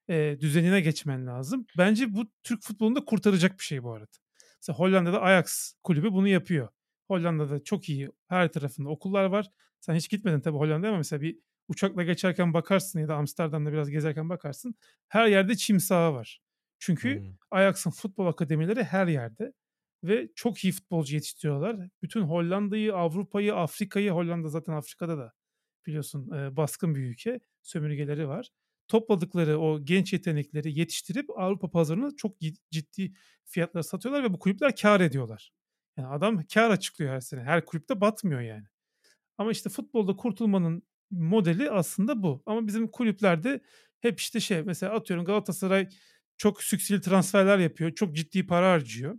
eee, 0.09 0.41
düzenine 0.41 0.81
geçmen 0.81 1.27
lazım. 1.27 1.67
Bence 1.79 2.15
bu 2.15 2.31
Türk 2.43 2.63
futbolunu 2.63 2.97
da 2.97 3.05
kurtaracak 3.05 3.59
bir 3.59 3.65
şey 3.65 3.83
bu 3.83 3.93
arada. 3.93 4.11
Mesela 4.63 4.79
Hollanda'da 4.79 5.23
Ajax 5.23 5.73
kulübü 5.83 6.13
bunu 6.13 6.29
yapıyor. 6.29 6.69
Hollanda'da 7.09 7.65
çok 7.65 7.89
iyi 7.89 8.11
her 8.29 8.53
tarafında 8.53 8.89
okullar 8.89 9.25
var. 9.25 9.47
Sen 9.81 9.95
hiç 9.95 10.11
gitmedin 10.11 10.41
tabii 10.41 10.57
Hollanda'ya 10.59 10.91
ama 10.93 10.99
mesela 10.99 11.21
bir 11.23 11.39
uçakla 11.69 12.03
geçerken 12.03 12.55
bakarsın 12.55 13.01
ya 13.01 13.09
da 13.09 13.17
Amsterdam'da 13.17 13.73
biraz 13.73 13.91
gezerken 13.91 14.29
bakarsın. 14.29 14.75
Her 15.09 15.27
yerde 15.27 15.57
çim 15.57 15.81
saha 15.81 16.15
var. 16.15 16.41
Çünkü 16.79 17.17
Hımm. 17.17 17.39
Ajax'ın 17.51 17.91
futbol 17.91 18.27
akademileri 18.27 18.85
her 18.85 19.07
yerde 19.07 19.53
ve 20.05 20.29
çok 20.35 20.65
iyi 20.65 20.73
futbolcu 20.73 21.15
yetiştiriyorlar. 21.15 21.89
Bütün 22.03 22.21
Hollanda'yı, 22.21 22.95
Avrupa'yı, 22.95 23.55
Afrika'yı, 23.55 24.11
Hollanda 24.11 24.49
zaten 24.49 24.73
Afrika'da 24.73 25.19
da 25.19 25.33
biliyorsun 25.87 26.31
e, 26.33 26.57
baskın 26.57 26.95
bir 26.95 27.01
ülke, 27.01 27.41
sömürgeleri 27.63 28.29
var. 28.29 28.51
Topladıkları 28.89 29.59
o 29.61 29.85
genç 29.85 30.13
yetenekleri 30.13 30.79
yetiştirip 30.79 31.31
Avrupa 31.39 31.71
pazarına 31.71 32.11
çok 32.17 32.37
ciddi 32.71 33.13
fiyatlara 33.45 33.83
satıyorlar 33.83 34.25
ve 34.25 34.33
bu 34.33 34.39
kulüpler 34.39 34.77
kar 34.77 35.01
ediyorlar. 35.01 35.53
Yani 35.97 36.09
adam 36.09 36.45
kar 36.55 36.71
açıklıyor 36.71 37.15
her 37.15 37.21
sene. 37.21 37.43
Her 37.43 37.65
kulüpte 37.65 38.01
batmıyor 38.01 38.41
yani. 38.41 38.65
Ama 39.39 39.51
işte 39.51 39.71
futbolda 39.71 40.17
kurtulmanın 40.17 40.83
modeli 41.11 41.71
aslında 41.71 42.23
bu. 42.23 42.43
Ama 42.47 42.67
bizim 42.67 42.89
kulüplerde 42.91 43.61
hep 44.01 44.21
işte 44.21 44.41
şey 44.41 44.63
mesela 44.63 44.95
atıyorum 44.95 45.25
Galatasaray 45.25 45.89
çok 46.37 46.63
sükseli 46.63 47.01
transferler 47.01 47.59
yapıyor. 47.59 47.95
Çok 47.95 48.17
ciddi 48.17 48.47
para 48.47 48.73
harcıyor 48.73 49.19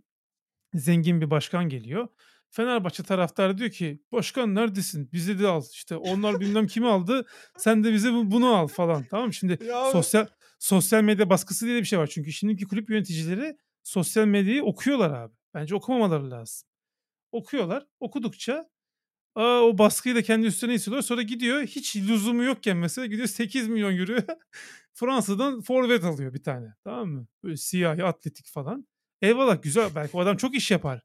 zengin 0.74 1.22
bir 1.22 1.30
başkan 1.30 1.70
geliyor. 1.70 2.08
Fenerbahçe 2.52 3.04
taraftarı 3.04 3.58
diyor 3.58 3.70
ki 3.70 4.02
başkan 4.12 4.56
neredesin? 4.56 5.10
Bizi 5.14 5.40
de 5.40 5.48
al. 5.48 5.64
İşte 5.74 5.96
onlar 5.96 6.40
bilmem 6.40 6.68
kimi 6.68 6.88
aldı. 6.88 7.26
Sen 7.58 7.84
de 7.84 7.94
bize 7.94 8.14
bu- 8.14 8.32
bunu 8.32 8.56
al 8.56 8.68
falan. 8.68 9.06
Tamam 9.12 9.26
mı? 9.28 9.34
Şimdi 9.34 9.58
Ya 9.66 9.78
abi 9.78 9.92
sosyal 9.92 10.28
sosyal 10.60 11.04
medya 11.04 11.30
baskısı 11.30 11.66
diye 11.66 11.80
bir 11.80 11.86
şey 11.86 12.00
var. 12.00 12.08
Çünkü 12.08 12.32
şimdiki 12.32 12.66
kulüp 12.66 12.90
yöneticileri 12.90 13.58
sosyal 13.84 14.26
medyayı 14.26 14.64
okuyorlar 14.64 15.12
abi. 15.22 15.34
Bence 15.54 15.76
okumamaları 15.76 16.32
lazım. 16.32 16.70
Okuyorlar. 17.32 17.88
Okudukça 18.00 18.70
aa, 19.36 19.62
o 19.62 19.78
baskıyı 19.78 20.16
da 20.16 20.22
kendi 20.22 20.48
üstüne 20.48 20.74
hissediyor. 20.74 21.02
Sonra 21.02 21.22
gidiyor 21.22 21.62
hiç 21.62 21.96
lüzumu 21.96 22.44
yokken 22.44 22.78
mesela 22.78 23.06
gidiyor 23.06 23.28
8 23.28 23.68
milyon 23.68 23.98
euro 23.98 24.18
Fransa'dan 24.94 25.62
forvet 25.62 26.04
alıyor 26.04 26.34
bir 26.34 26.44
tane. 26.44 26.74
Tamam 26.84 27.10
mı? 27.10 27.28
Böyle 27.44 27.58
siyahi 27.58 28.04
atletik 28.04 28.48
falan. 28.48 28.88
Eyvallah 29.22 29.62
güzel. 29.62 29.96
Belki 29.96 30.18
o 30.18 30.20
adam 30.20 30.38
çok 30.38 30.56
iş 30.56 30.72
yapar. 30.72 31.02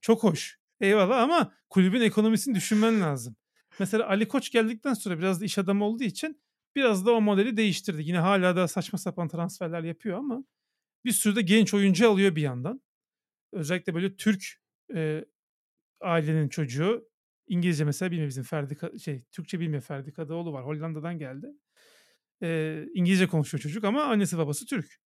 Çok 0.00 0.22
hoş. 0.22 0.58
Eyvallah 0.80 1.22
ama 1.22 1.54
kulübün 1.70 2.00
ekonomisini 2.00 2.54
düşünmen 2.54 3.00
lazım. 3.00 3.36
Mesela 3.78 4.08
Ali 4.08 4.28
Koç 4.28 4.50
geldikten 4.50 4.94
sonra 4.94 5.18
biraz 5.18 5.40
da 5.40 5.44
iş 5.44 5.58
adamı 5.58 5.84
olduğu 5.84 6.04
için 6.04 6.42
biraz 6.76 7.06
da 7.06 7.12
o 7.12 7.20
modeli 7.20 7.56
değiştirdi. 7.56 8.02
Yine 8.02 8.18
hala 8.18 8.56
da 8.56 8.68
saçma 8.68 8.98
sapan 8.98 9.28
transferler 9.28 9.82
yapıyor 9.82 10.18
ama 10.18 10.44
bir 11.04 11.12
sürü 11.12 11.36
de 11.36 11.42
genç 11.42 11.74
oyuncu 11.74 12.10
alıyor 12.10 12.36
bir 12.36 12.42
yandan. 12.42 12.82
Özellikle 13.52 13.94
böyle 13.94 14.16
Türk 14.16 14.44
e, 14.94 15.24
ailenin 16.00 16.48
çocuğu 16.48 17.08
İngilizce 17.48 17.84
mesela 17.84 18.10
bilmiyor 18.10 18.28
bizim 18.28 18.44
Ferdi 18.44 19.00
şey 19.00 19.24
Türkçe 19.32 19.60
bilmiyor 19.60 19.82
Ferdi 19.82 20.12
Kadıoğlu 20.12 20.52
var 20.52 20.64
Hollanda'dan 20.66 21.18
geldi. 21.18 21.46
E, 22.42 22.80
İngilizce 22.94 23.26
konuşuyor 23.26 23.60
çocuk 23.62 23.84
ama 23.84 24.04
annesi 24.04 24.38
babası 24.38 24.66
Türk. 24.66 25.03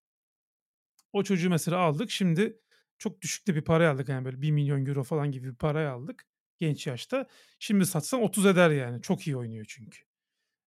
O 1.13 1.23
çocuğu 1.23 1.51
mesela 1.51 1.79
aldık. 1.79 2.11
Şimdi 2.11 2.59
çok 2.99 3.21
düşük 3.21 3.47
de 3.47 3.55
bir 3.55 3.63
paraya 3.63 3.93
aldık. 3.93 4.09
Yani 4.09 4.25
böyle 4.25 4.43
1 4.43 4.51
milyon 4.51 4.87
euro 4.87 5.03
falan 5.03 5.33
gibi 5.33 5.49
bir 5.49 5.57
paraya 5.57 5.93
aldık 5.93 6.27
genç 6.59 6.87
yaşta. 6.87 7.27
Şimdi 7.59 7.87
satsan 7.87 8.23
30 8.23 8.47
eder 8.47 8.71
yani. 8.71 9.03
Çok 9.03 9.27
iyi 9.27 9.37
oynuyor 9.37 9.65
çünkü. 9.69 9.99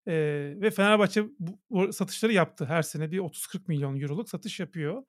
Eee, 0.06 0.60
ve 0.60 0.70
Fenerbahçe 0.70 1.24
bu, 1.70 1.92
satışları 1.92 2.32
yaptı. 2.32 2.66
Her 2.66 2.82
sene 2.82 3.10
bir 3.10 3.18
30-40 3.18 3.68
milyon 3.68 4.00
euroluk 4.00 4.28
satış 4.28 4.60
yapıyor. 4.60 5.02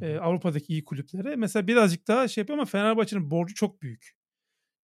Hı. 0.00 0.20
Avrupa'daki 0.20 0.72
iyi 0.72 0.84
kulüplere. 0.84 1.36
Mesela 1.36 1.66
birazcık 1.66 2.08
daha 2.08 2.28
şey 2.28 2.42
yapıyor 2.42 2.58
ama 2.58 2.66
Fenerbahçe'nin 2.66 3.30
borcu 3.30 3.54
çok 3.54 3.82
büyük. 3.82 4.16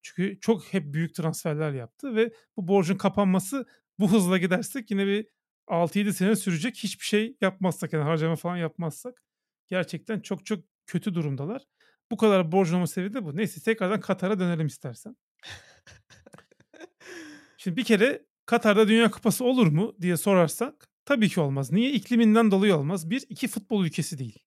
Çünkü 0.02 0.40
çok 0.40 0.64
hep 0.64 0.94
büyük 0.94 1.14
transferler 1.14 1.72
yaptı 1.72 2.14
ve 2.16 2.32
bu 2.56 2.68
borcun 2.68 2.96
kapanması 2.96 3.66
bu 3.98 4.12
hızla 4.12 4.38
gidersek 4.38 4.90
yine 4.90 5.06
bir 5.06 5.26
6-7 5.68 6.12
sene 6.12 6.36
sürecek. 6.36 6.76
Hiçbir 6.76 7.04
şey 7.04 7.36
yapmazsak 7.40 7.92
yani 7.92 8.04
harcama 8.04 8.36
falan 8.36 8.56
yapmazsak 8.56 9.22
gerçekten 9.68 10.20
çok 10.20 10.46
çok 10.46 10.64
kötü 10.86 11.14
durumdalar. 11.14 11.62
Bu 12.10 12.16
kadar 12.16 12.52
borcun 12.52 12.76
olma 12.76 12.86
sebebi 12.86 13.14
de 13.14 13.24
bu. 13.24 13.36
Neyse 13.36 13.60
tekrardan 13.60 14.00
Katar'a 14.00 14.38
dönelim 14.38 14.66
istersen. 14.66 15.16
Şimdi 17.56 17.76
bir 17.76 17.84
kere 17.84 18.26
Katar'da 18.46 18.88
Dünya 18.88 19.10
Kupası 19.10 19.44
olur 19.44 19.66
mu 19.66 19.96
diye 20.00 20.16
sorarsak 20.16 20.88
tabii 21.04 21.28
ki 21.28 21.40
olmaz. 21.40 21.72
Niye? 21.72 21.92
İkliminden 21.92 22.50
dolayı 22.50 22.76
olmaz. 22.76 23.10
Bir, 23.10 23.24
iki 23.28 23.48
futbol 23.48 23.84
ülkesi 23.84 24.18
değil. 24.18 24.38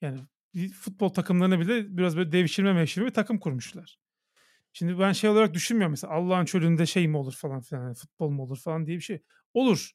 Yani 0.00 0.18
futbol 0.74 1.08
takımlarına 1.08 1.60
bile 1.60 1.96
biraz 1.96 2.16
böyle 2.16 2.32
devşirme 2.32 2.72
mevşirme 2.72 3.08
bir 3.08 3.14
takım 3.14 3.38
kurmuşlar. 3.38 3.98
Şimdi 4.72 4.98
ben 4.98 5.12
şey 5.12 5.30
olarak 5.30 5.54
düşünmüyorum 5.54 5.90
mesela 5.90 6.12
Allah'ın 6.12 6.44
çölünde 6.44 6.86
şey 6.86 7.08
mi 7.08 7.16
olur 7.16 7.32
falan 7.32 7.60
filan 7.60 7.82
hani 7.82 7.94
futbol 7.94 8.30
mu 8.30 8.42
olur 8.42 8.58
falan 8.58 8.86
diye 8.86 8.96
bir 8.96 9.02
şey. 9.02 9.22
Olur. 9.54 9.92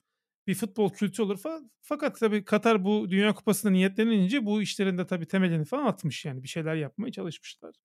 Bir 0.47 0.55
futbol 0.55 0.89
kültürü 0.89 1.25
olur 1.25 1.37
falan. 1.37 1.71
Fakat 1.81 2.19
tabii 2.19 2.45
Katar 2.45 2.83
bu 2.83 3.09
Dünya 3.09 3.33
Kupası'na 3.33 3.71
niyetlenince 3.71 4.45
bu 4.45 4.61
işlerin 4.61 4.97
de 4.97 5.07
tabii 5.07 5.27
temelini 5.27 5.65
falan 5.65 5.85
atmış 5.85 6.25
yani 6.25 6.43
bir 6.43 6.47
şeyler 6.47 6.75
yapmaya 6.75 7.11
çalışmışlar. 7.11 7.75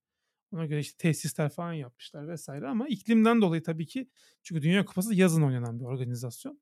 Ona 0.52 0.66
göre 0.66 0.80
işte 0.80 0.96
tesisler 0.98 1.48
falan 1.48 1.72
yapmışlar 1.72 2.28
vesaire 2.28 2.66
ama 2.66 2.88
iklimden 2.88 3.42
dolayı 3.42 3.62
tabii 3.62 3.86
ki 3.86 4.08
çünkü 4.42 4.62
Dünya 4.62 4.84
Kupası 4.84 5.14
yazın 5.14 5.42
oynanan 5.42 5.80
bir 5.80 5.84
organizasyon. 5.84 6.60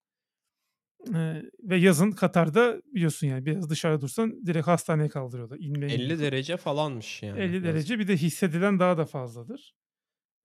Ee, 1.15 1.43
ve 1.63 1.77
yazın 1.77 2.11
Katar'da 2.11 2.83
biliyorsun 2.95 3.27
yani 3.27 3.47
biraz 3.47 3.71
dışarıda 3.71 4.01
dursan 4.01 4.47
direkt 4.47 4.67
hastaneye 4.67 5.09
kaldırıyorlar. 5.09 5.59
İnme 5.61 5.93
50 5.93 6.21
derece 6.21 6.57
falanmış 6.57 7.23
yani. 7.23 7.41
50 7.41 7.55
yazın. 7.55 7.69
derece 7.69 7.99
bir 7.99 8.09
de 8.09 8.17
hissedilen 8.17 8.79
daha 8.79 8.99
da 8.99 9.07
fazladır. 9.07 9.75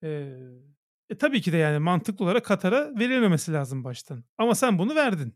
Ee, 0.04 0.38
e, 1.10 1.18
tabii 1.18 1.42
ki 1.42 1.54
de 1.54 1.58
yani 1.58 1.80
mantıklı 1.80 2.26
olarak 2.26 2.46
Katar'a 2.46 3.00
verilmemesi 3.00 3.54
lazım 3.54 3.84
baştan. 3.84 4.24
Ama 4.38 4.56
sen 4.56 4.80
bunu 4.80 4.96
verdin. 4.96 5.36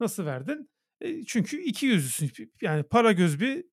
Nasıl 0.00 0.26
verdin? 0.26 0.70
E, 1.00 1.24
çünkü 1.24 1.62
iki 1.62 1.86
yüzlüsün. 1.86 2.52
Yani 2.60 2.82
para 2.82 3.12
göz 3.12 3.40
bir 3.40 3.64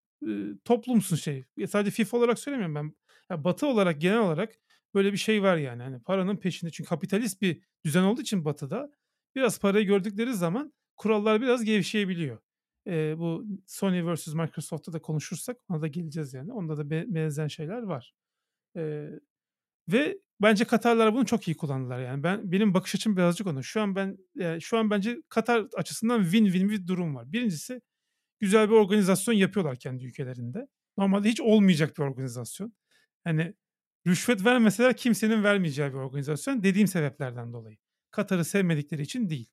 toplumsun 0.65 1.15
şey. 1.15 1.45
E, 1.57 1.67
sadece 1.67 1.91
FIFA 1.91 2.17
olarak 2.17 2.39
söylemiyorum 2.39 2.75
ben. 2.75 2.95
Ya 3.29 3.43
Batı 3.43 3.67
olarak 3.67 4.01
genel 4.01 4.19
olarak 4.19 4.55
böyle 4.93 5.11
bir 5.11 5.17
şey 5.17 5.43
var 5.43 5.57
yani. 5.57 5.83
Hani 5.83 6.03
paranın 6.03 6.37
peşinde. 6.37 6.71
Çünkü 6.71 6.89
kapitalist 6.89 7.41
bir 7.41 7.61
düzen 7.85 8.03
olduğu 8.03 8.21
için 8.21 8.45
Batı'da 8.45 8.91
biraz 9.35 9.59
parayı 9.59 9.85
gördükleri 9.85 10.33
zaman 10.33 10.73
kurallar 10.97 11.41
biraz 11.41 11.63
gevşeyebiliyor. 11.63 12.39
E, 12.87 13.19
bu 13.19 13.45
Sony 13.67 14.13
vs 14.13 14.27
Microsoft'ta 14.27 14.93
da 14.93 15.01
konuşursak 15.01 15.57
ona 15.69 15.81
da 15.81 15.87
geleceğiz 15.87 16.33
yani. 16.33 16.53
Onda 16.53 16.77
da 16.77 16.89
be- 16.89 17.05
benzer 17.07 17.49
şeyler 17.49 17.81
var. 17.81 18.13
E, 18.77 19.09
ve 19.89 20.19
bence 20.41 20.65
Katarlar 20.65 21.13
bunu 21.13 21.25
çok 21.25 21.47
iyi 21.47 21.57
kullandılar 21.57 21.99
yani. 21.99 22.23
Ben 22.23 22.51
benim 22.51 22.73
bakış 22.73 22.95
açım 22.95 23.17
birazcık 23.17 23.47
ona. 23.47 23.61
Şu 23.63 23.81
an 23.81 23.95
ben 23.95 24.17
yani 24.35 24.61
şu 24.61 24.77
an 24.77 24.89
bence 24.89 25.17
Katar 25.29 25.67
açısından 25.77 26.23
win-win 26.23 26.69
bir 26.69 26.87
durum 26.87 27.15
var. 27.15 27.31
Birincisi 27.31 27.81
güzel 28.39 28.69
bir 28.69 28.75
organizasyon 28.75 29.35
yapıyorlar 29.35 29.75
kendi 29.75 30.05
ülkelerinde. 30.05 30.67
Normalde 30.97 31.29
hiç 31.29 31.41
olmayacak 31.41 31.97
bir 31.97 32.03
organizasyon. 32.03 32.73
Hani 33.23 33.53
rüşvet 34.07 34.45
vermeseler 34.45 34.97
kimsenin 34.97 35.43
vermeyeceği 35.43 35.89
bir 35.89 35.97
organizasyon 35.97 36.63
dediğim 36.63 36.87
sebeplerden 36.87 37.53
dolayı. 37.53 37.77
Katar'ı 38.11 38.45
sevmedikleri 38.45 39.01
için 39.01 39.29
değil. 39.29 39.49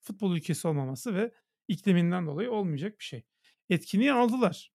Futbol 0.00 0.36
ülkesi 0.36 0.68
olmaması 0.68 1.14
ve 1.14 1.32
ikliminden 1.68 2.26
dolayı 2.26 2.50
olmayacak 2.50 2.98
bir 2.98 3.04
şey. 3.04 3.24
Etkinliği 3.70 4.12
aldılar. 4.12 4.72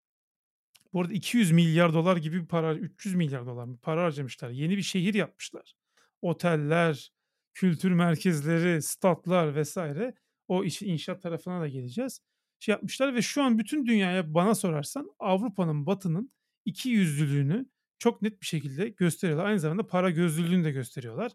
Bu 0.94 1.02
arada 1.02 1.14
200 1.14 1.52
milyar 1.52 1.94
dolar 1.94 2.18
gibi 2.18 2.42
bir 2.42 2.48
para, 2.48 2.76
300 2.76 3.16
milyar 3.16 3.46
dolar 3.46 3.66
mı 3.66 3.78
para 3.82 4.04
harcamışlar. 4.04 4.50
Yeni 4.50 4.78
bir 4.78 4.82
şehir 4.82 5.14
yapmışlar. 5.14 5.74
Oteller, 6.22 7.12
kültür 7.54 7.92
merkezleri, 7.92 8.82
statlar 8.82 9.56
vesaire. 9.56 10.14
O 10.48 10.64
iş, 10.64 10.82
inşaat 10.82 11.22
tarafına 11.22 11.62
da 11.62 11.68
geleceğiz. 11.68 12.22
Şey 12.60 12.74
yapmışlar 12.74 13.16
ve 13.16 13.22
şu 13.22 13.44
an 13.44 13.60
bütün 13.60 13.86
dünyaya 13.86 14.34
bana 14.34 14.56
sorarsan 14.56 15.12
Avrupa'nın, 15.20 15.86
Batı'nın 15.86 16.32
iki 16.66 16.90
yüzlülüğünü 16.90 17.66
çok 18.00 18.22
net 18.22 18.42
bir 18.42 18.46
şekilde 18.46 18.90
gösteriyorlar. 18.90 19.46
Aynı 19.46 19.60
zamanda 19.60 19.88
para 19.88 20.10
gözlülüğünü 20.10 20.64
de 20.64 20.72
gösteriyorlar. 20.72 21.32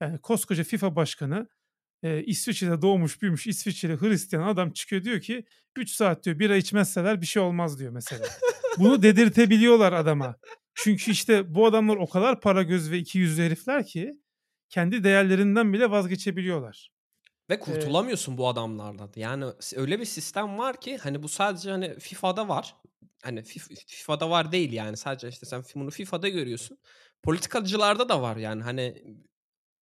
Yani 0.00 0.18
koskoca 0.18 0.64
FIFA 0.64 0.96
başkanı 0.96 1.48
e, 2.02 2.24
İsviçre'de 2.24 2.82
doğmuş 2.82 3.22
büyümüş 3.22 3.46
İsviçreli 3.46 4.00
Hristiyan 4.00 4.42
adam 4.42 4.70
çıkıyor 4.70 5.04
diyor 5.04 5.20
ki 5.20 5.44
3 5.76 5.90
saat 5.90 6.24
diyor 6.24 6.38
bira 6.38 6.56
içmezseler 6.56 7.20
bir 7.20 7.26
şey 7.26 7.42
olmaz 7.42 7.78
diyor 7.78 7.92
mesela. 7.92 8.26
Bunu 8.78 9.02
dedirtebiliyorlar 9.02 9.92
adama. 9.92 10.36
Çünkü 10.74 11.10
işte 11.10 11.54
bu 11.54 11.66
adamlar 11.66 11.96
o 11.96 12.06
kadar 12.06 12.40
para 12.40 12.62
göz 12.62 12.90
ve 12.90 12.98
iki 12.98 13.18
yüzlü 13.18 13.42
herifler 13.42 13.86
ki 13.86 14.14
kendi 14.68 15.04
değerlerinden 15.04 15.72
bile 15.72 15.90
vazgeçebiliyorlar. 15.90 16.90
Ve 17.50 17.58
kurtulamıyorsun 17.58 18.38
bu 18.38 18.48
adamlardan. 18.48 19.10
Yani 19.16 19.44
öyle 19.76 20.00
bir 20.00 20.04
sistem 20.04 20.58
var 20.58 20.80
ki 20.80 20.96
hani 20.96 21.22
bu 21.22 21.28
sadece 21.28 21.70
hani 21.70 21.98
FIFA'da 21.98 22.48
var. 22.48 22.76
Hani 23.22 23.42
FIFA'da 23.86 24.30
var 24.30 24.52
değil 24.52 24.72
yani 24.72 24.96
sadece 24.96 25.28
işte 25.28 25.46
sen 25.46 25.64
bunu 25.74 25.90
FIFA'da 25.90 26.28
görüyorsun. 26.28 26.78
Politikacılarda 27.22 28.08
da 28.08 28.22
var 28.22 28.36
yani 28.36 28.62
hani 28.62 29.04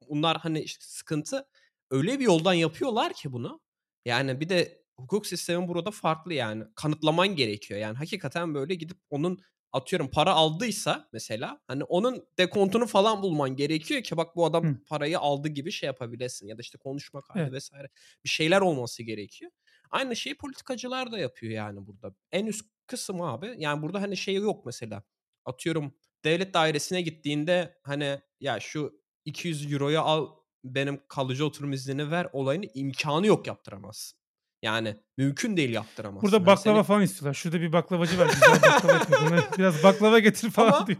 bunlar 0.08 0.38
hani 0.38 0.60
işte 0.60 0.84
sıkıntı 0.84 1.46
öyle 1.90 2.18
bir 2.18 2.24
yoldan 2.24 2.54
yapıyorlar 2.54 3.12
ki 3.12 3.32
bunu. 3.32 3.60
Yani 4.04 4.40
bir 4.40 4.48
de 4.48 4.79
hukuk 5.02 5.26
sistemi 5.26 5.68
burada 5.68 5.90
farklı 5.90 6.34
yani. 6.34 6.64
Kanıtlaman 6.74 7.36
gerekiyor. 7.36 7.80
Yani 7.80 7.96
hakikaten 7.96 8.54
böyle 8.54 8.74
gidip 8.74 8.98
onun 9.10 9.38
atıyorum 9.72 10.10
para 10.10 10.32
aldıysa 10.34 11.08
mesela 11.12 11.60
hani 11.66 11.84
onun 11.84 12.24
dekontunu 12.38 12.86
falan 12.86 13.22
bulman 13.22 13.56
gerekiyor 13.56 14.02
ki 14.02 14.16
bak 14.16 14.36
bu 14.36 14.46
adam 14.46 14.64
Hı. 14.64 14.84
parayı 14.86 15.18
aldı 15.18 15.48
gibi 15.48 15.72
şey 15.72 15.86
yapabilesin 15.86 16.46
ya 16.46 16.58
da 16.58 16.60
işte 16.60 16.78
konuşma 16.78 17.20
kaydı 17.20 17.42
Evet. 17.42 17.52
vesaire 17.52 17.88
bir 18.24 18.28
şeyler 18.28 18.60
olması 18.60 19.02
gerekiyor. 19.02 19.50
Aynı 19.90 20.16
şeyi 20.16 20.36
politikacılar 20.36 21.12
da 21.12 21.18
yapıyor 21.18 21.52
yani 21.52 21.86
burada. 21.86 22.14
En 22.32 22.46
üst 22.46 22.64
kısım 22.86 23.22
abi 23.22 23.54
yani 23.58 23.82
burada 23.82 24.02
hani 24.02 24.16
şey 24.16 24.34
yok 24.34 24.66
mesela. 24.66 25.02
Atıyorum 25.44 25.94
devlet 26.24 26.54
dairesine 26.54 27.02
gittiğinde 27.02 27.78
hani 27.82 28.20
ya 28.40 28.60
şu 28.60 29.00
200 29.24 29.72
euroyu 29.72 30.00
al 30.00 30.28
benim 30.64 31.00
kalıcı 31.08 31.46
oturum 31.46 31.72
iznini 31.72 32.10
ver 32.10 32.28
olayını 32.32 32.66
imkanı 32.74 33.26
yok 33.26 33.46
yaptıramazsın. 33.46 34.19
Yani 34.62 34.96
mümkün 35.16 35.56
değil 35.56 35.70
yaptıramazsın. 35.70 36.22
Burada 36.22 36.46
baklava 36.46 36.76
seni 36.76 36.86
falan 36.86 37.02
istiyorlar. 37.02 37.34
Şurada 37.34 37.60
bir 37.60 37.72
baklavacı 37.72 38.18
var. 38.18 38.26
Güzel 38.26 38.62
baklava 38.62 38.92
yapıyor. 38.92 39.42
Biraz 39.58 39.84
baklava 39.84 40.18
getir 40.18 40.50
falan 40.50 40.72
Ama 40.72 40.86
diyor. 40.86 40.98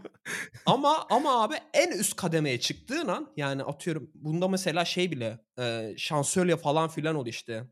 ama 0.65 1.05
ama 1.09 1.43
abi 1.43 1.55
en 1.73 1.91
üst 1.99 2.15
kademeye 2.15 2.59
çıktığın 2.59 3.07
an 3.07 3.33
yani 3.37 3.63
atıyorum 3.63 4.11
bunda 4.15 4.47
mesela 4.47 4.85
şey 4.85 5.11
bile 5.11 5.39
e, 5.59 5.93
şansölye 5.97 6.57
falan 6.57 6.89
filan 6.89 7.15
ol 7.15 7.27
işte. 7.27 7.67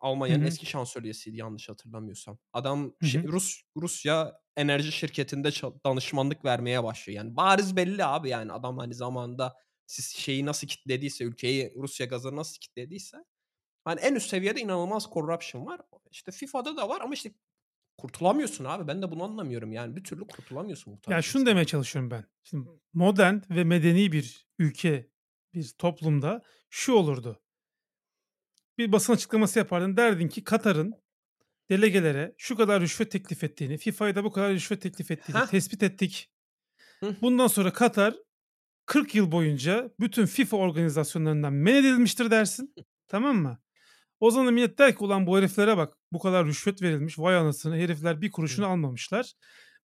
Almanya'nın 0.00 0.46
eski 0.46 0.66
şansölyesiydi 0.66 1.36
yanlış 1.36 1.68
hatırlamıyorsam. 1.68 2.38
Adam 2.52 2.92
şey. 3.04 3.22
Rus 3.22 3.62
Rusya 3.76 4.32
enerji 4.56 4.92
şirketinde 4.92 5.50
danışmanlık 5.86 6.44
vermeye 6.44 6.84
başlıyor. 6.84 7.16
Yani 7.16 7.36
bariz 7.36 7.76
belli 7.76 8.04
abi 8.04 8.28
yani 8.28 8.52
adam 8.52 8.78
hani 8.78 8.94
zamanında 8.94 9.54
siz 9.86 10.06
şeyi 10.16 10.46
nasıl 10.46 10.66
kitlediyse 10.66 11.24
ülkeyi 11.24 11.72
Rusya 11.76 12.06
gazı 12.06 12.36
nasıl 12.36 12.58
kitlediyse 12.60 13.16
hani 13.84 14.00
en 14.00 14.14
üst 14.14 14.30
seviyede 14.30 14.60
inanılmaz 14.60 15.08
corruption 15.14 15.66
var. 15.66 15.80
İşte 16.10 16.32
FIFA'da 16.32 16.76
da 16.76 16.88
var 16.88 17.00
ama 17.00 17.14
işte 17.14 17.32
kurtulamıyorsun 17.98 18.64
abi. 18.64 18.88
Ben 18.88 19.02
de 19.02 19.10
bunu 19.10 19.24
anlamıyorum. 19.24 19.72
Yani 19.72 19.96
bir 19.96 20.04
türlü 20.04 20.26
kurtulamıyorsun 20.26 20.92
bu 20.92 21.00
tarz 21.00 21.12
Ya 21.12 21.22
şunu 21.22 21.46
demeye 21.46 21.64
çalışıyorum 21.64 22.10
ben. 22.10 22.24
Şimdi 22.42 22.68
modern 22.92 23.36
ve 23.50 23.64
medeni 23.64 24.12
bir 24.12 24.46
ülke, 24.58 25.10
bir 25.54 25.68
toplumda 25.78 26.42
şu 26.70 26.92
olurdu. 26.92 27.42
Bir 28.78 28.92
basın 28.92 29.12
açıklaması 29.12 29.58
yapardın. 29.58 29.96
Derdin 29.96 30.28
ki 30.28 30.44
Katar'ın 30.44 30.94
delegelere 31.70 32.34
şu 32.38 32.56
kadar 32.56 32.80
rüşvet 32.80 33.10
teklif 33.10 33.44
ettiğini, 33.44 33.78
FIFA'ya 33.78 34.14
da 34.14 34.24
bu 34.24 34.32
kadar 34.32 34.52
rüşvet 34.52 34.82
teklif 34.82 35.10
ettiğini 35.10 35.38
Heh. 35.38 35.46
tespit 35.46 35.82
ettik. 35.82 36.30
Hı. 37.00 37.16
Bundan 37.22 37.46
sonra 37.46 37.72
Katar 37.72 38.14
40 38.86 39.14
yıl 39.14 39.32
boyunca 39.32 39.90
bütün 40.00 40.26
FIFA 40.26 40.56
organizasyonlarından 40.56 41.52
men 41.52 41.74
edilmiştir 41.74 42.30
dersin. 42.30 42.74
Tamam 43.08 43.36
mı? 43.36 43.58
O 44.22 44.30
zaman 44.30 44.54
millet 44.54 44.78
der 44.78 44.96
ki 44.96 45.04
ulan 45.04 45.26
bu 45.26 45.38
heriflere 45.38 45.76
bak 45.76 45.96
bu 46.12 46.18
kadar 46.18 46.46
rüşvet 46.46 46.82
verilmiş 46.82 47.18
vay 47.18 47.36
anasını 47.36 47.76
herifler 47.76 48.20
bir 48.20 48.30
kuruşunu 48.30 48.66
Hı. 48.66 48.70
almamışlar. 48.70 49.32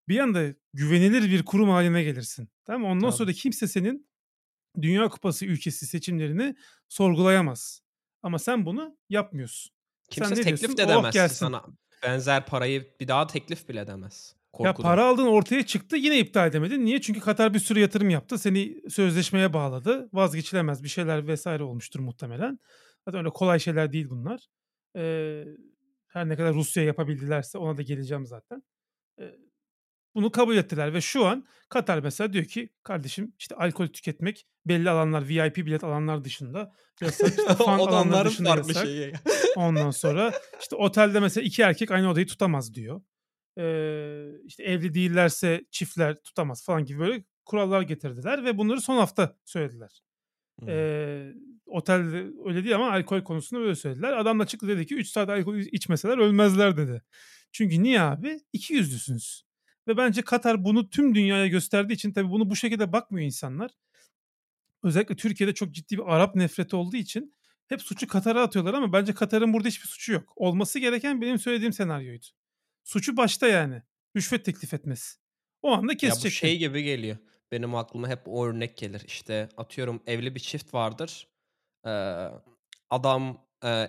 Bir 0.08 0.18
anda 0.18 0.44
güvenilir 0.74 1.30
bir 1.30 1.44
kurum 1.44 1.68
haline 1.68 2.02
gelirsin. 2.02 2.48
Tamam 2.64 2.80
mı? 2.82 2.88
Ondan 2.88 3.10
Tabii. 3.10 3.16
sonra 3.18 3.32
kimse 3.32 3.68
senin 3.68 4.08
Dünya 4.82 5.08
Kupası 5.08 5.46
ülkesi 5.46 5.86
seçimlerini 5.86 6.56
sorgulayamaz. 6.88 7.82
Ama 8.22 8.38
sen 8.38 8.66
bunu 8.66 8.96
yapmıyorsun. 9.10 9.72
Kimse 10.10 10.34
sen 10.34 10.44
teklif 10.44 10.60
diyorsun? 10.60 10.78
de 10.78 10.84
Oh 10.86 10.90
edemez 10.90 11.14
gelsin. 11.14 11.36
sana. 11.36 11.64
Benzer 12.02 12.46
parayı 12.46 12.94
bir 13.00 13.08
daha 13.08 13.26
teklif 13.26 13.68
bile 13.68 13.80
edemez. 13.80 14.34
Ya 14.34 14.38
Korkudan. 14.52 14.88
para 14.88 15.04
aldın 15.04 15.26
ortaya 15.26 15.66
çıktı 15.66 15.96
yine 15.96 16.18
iptal 16.18 16.48
edemedin. 16.48 16.84
Niye? 16.84 17.00
Çünkü 17.00 17.20
Katar 17.20 17.54
bir 17.54 17.58
sürü 17.58 17.80
yatırım 17.80 18.10
yaptı. 18.10 18.38
Seni 18.38 18.76
sözleşmeye 18.90 19.52
bağladı. 19.52 20.08
Vazgeçilemez 20.12 20.82
bir 20.84 20.88
şeyler 20.88 21.26
vesaire 21.26 21.62
olmuştur 21.62 22.00
muhtemelen. 22.00 22.58
Zaten 23.08 23.18
öyle 23.18 23.30
kolay 23.30 23.58
şeyler 23.60 23.92
değil 23.92 24.10
bunlar. 24.10 24.46
Ee, 24.96 25.44
her 26.08 26.28
ne 26.28 26.36
kadar 26.36 26.54
Rusya 26.54 26.84
yapabildilerse 26.84 27.58
ona 27.58 27.76
da 27.76 27.82
geleceğim 27.82 28.26
zaten. 28.26 28.62
Ee, 29.20 29.34
bunu 30.14 30.30
kabul 30.30 30.56
ettiler 30.56 30.94
ve 30.94 31.00
şu 31.00 31.26
an 31.26 31.46
Katar 31.68 31.98
mesela 31.98 32.32
diyor 32.32 32.44
ki 32.44 32.68
kardeşim 32.82 33.32
işte 33.38 33.54
alkol 33.54 33.86
tüketmek 33.86 34.46
belli 34.66 34.90
alanlar 34.90 35.28
VIP 35.28 35.56
bilet 35.56 35.84
alanlar 35.84 36.24
dışında 36.24 36.72
yasak 37.00 37.28
işte 37.28 37.54
fan 37.64 37.78
alanlar 37.78 38.26
dışında 38.26 38.56
yasak. 38.56 38.86
şeyi. 38.86 39.12
Ondan 39.56 39.90
sonra 39.90 40.32
işte 40.60 40.76
otelde 40.76 41.20
mesela 41.20 41.44
iki 41.44 41.62
erkek 41.62 41.90
aynı 41.90 42.10
odayı 42.10 42.26
tutamaz 42.26 42.74
diyor. 42.74 43.00
Ee, 43.58 44.30
işte 44.44 44.62
evli 44.62 44.94
değillerse 44.94 45.64
çiftler 45.70 46.16
tutamaz 46.16 46.64
falan 46.64 46.84
gibi 46.84 46.98
böyle 46.98 47.24
kurallar 47.44 47.82
getirdiler 47.82 48.44
ve 48.44 48.58
bunları 48.58 48.80
son 48.80 48.96
hafta 48.96 49.36
söylediler. 49.44 50.02
Hmm. 50.60 50.68
Ee, 50.68 51.32
otelde 51.68 52.26
öyle 52.46 52.64
değil 52.64 52.74
ama 52.74 52.90
alkol 52.90 53.22
konusunda 53.22 53.62
böyle 53.62 53.74
söylediler. 53.74 54.12
Adam 54.12 54.40
da 54.40 54.46
çıktı 54.46 54.68
dedi 54.68 54.86
ki 54.86 54.94
3 54.94 55.08
saat 55.08 55.28
alkol 55.28 55.56
içmeseler 55.56 56.18
ölmezler 56.18 56.76
dedi. 56.76 57.02
Çünkü 57.52 57.82
niye 57.82 58.00
abi? 58.00 58.40
İki 58.52 58.74
yüzlüsünüz. 58.74 59.44
Ve 59.88 59.96
bence 59.96 60.22
Katar 60.22 60.64
bunu 60.64 60.90
tüm 60.90 61.14
dünyaya 61.14 61.46
gösterdiği 61.46 61.92
için 61.92 62.12
tabii 62.12 62.30
bunu 62.30 62.50
bu 62.50 62.56
şekilde 62.56 62.92
bakmıyor 62.92 63.26
insanlar. 63.26 63.70
özellikle 64.82 65.16
Türkiye'de 65.16 65.54
çok 65.54 65.72
ciddi 65.74 65.98
bir 65.98 66.14
Arap 66.14 66.34
nefreti 66.36 66.76
olduğu 66.76 66.96
için 66.96 67.34
hep 67.68 67.82
suçu 67.82 68.08
Katar'a 68.08 68.42
atıyorlar 68.42 68.74
ama 68.74 68.92
bence 68.92 69.14
Katar'ın 69.14 69.52
burada 69.52 69.68
hiçbir 69.68 69.88
suçu 69.88 70.12
yok. 70.12 70.32
Olması 70.36 70.78
gereken 70.78 71.20
benim 71.20 71.38
söylediğim 71.38 71.72
senaryoydu. 71.72 72.26
Suçu 72.84 73.16
başta 73.16 73.46
yani. 73.48 73.82
Rüşvet 74.16 74.44
teklif 74.44 74.74
etmesi. 74.74 75.18
O 75.62 75.72
anda 75.72 75.92
Ya 76.02 76.10
bu 76.24 76.30
şey 76.30 76.58
gibi 76.58 76.82
geliyor. 76.82 77.16
Benim 77.52 77.74
aklıma 77.74 78.08
hep 78.08 78.20
o 78.26 78.46
örnek 78.46 78.76
gelir. 78.76 79.02
İşte 79.06 79.48
atıyorum 79.56 80.02
evli 80.06 80.34
bir 80.34 80.40
çift 80.40 80.74
vardır. 80.74 81.28
Adam, 82.90 83.38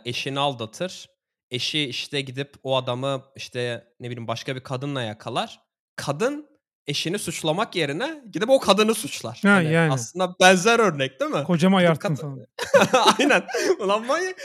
eşini 0.06 0.39
aldatır. 0.39 1.10
Eşi 1.52 1.80
işte 1.80 2.22
gidip 2.22 2.54
o 2.64 2.78
adamı 2.78 3.24
işte 3.36 3.88
ne 4.00 4.10
bileyim 4.10 4.28
başka 4.28 4.56
bir 4.56 4.62
kadınla 4.64 5.02
yakalar. 5.02 5.60
Kadın 5.95 6.50
eşini 6.88 7.20
suçlamak 7.20 7.76
yerine 7.76 8.24
gidip 8.32 8.50
o 8.50 8.60
kadını 8.60 8.93
suçlar. 8.93 9.39
Ha, 9.43 9.50
Hani 9.50 9.72
yani. 9.74 9.93
aslında 9.93 10.36
benzer 10.41 10.80
örnek 10.80 11.20
değil 11.20 11.32
mi? 11.32 11.43
Kocama 11.43 11.78
ayarttın 11.78 12.16
kad- 12.16 12.22
falan. 12.22 12.47
Aynen. 13.20 13.43
Ulan 13.80 14.06
manyak. 14.06 14.36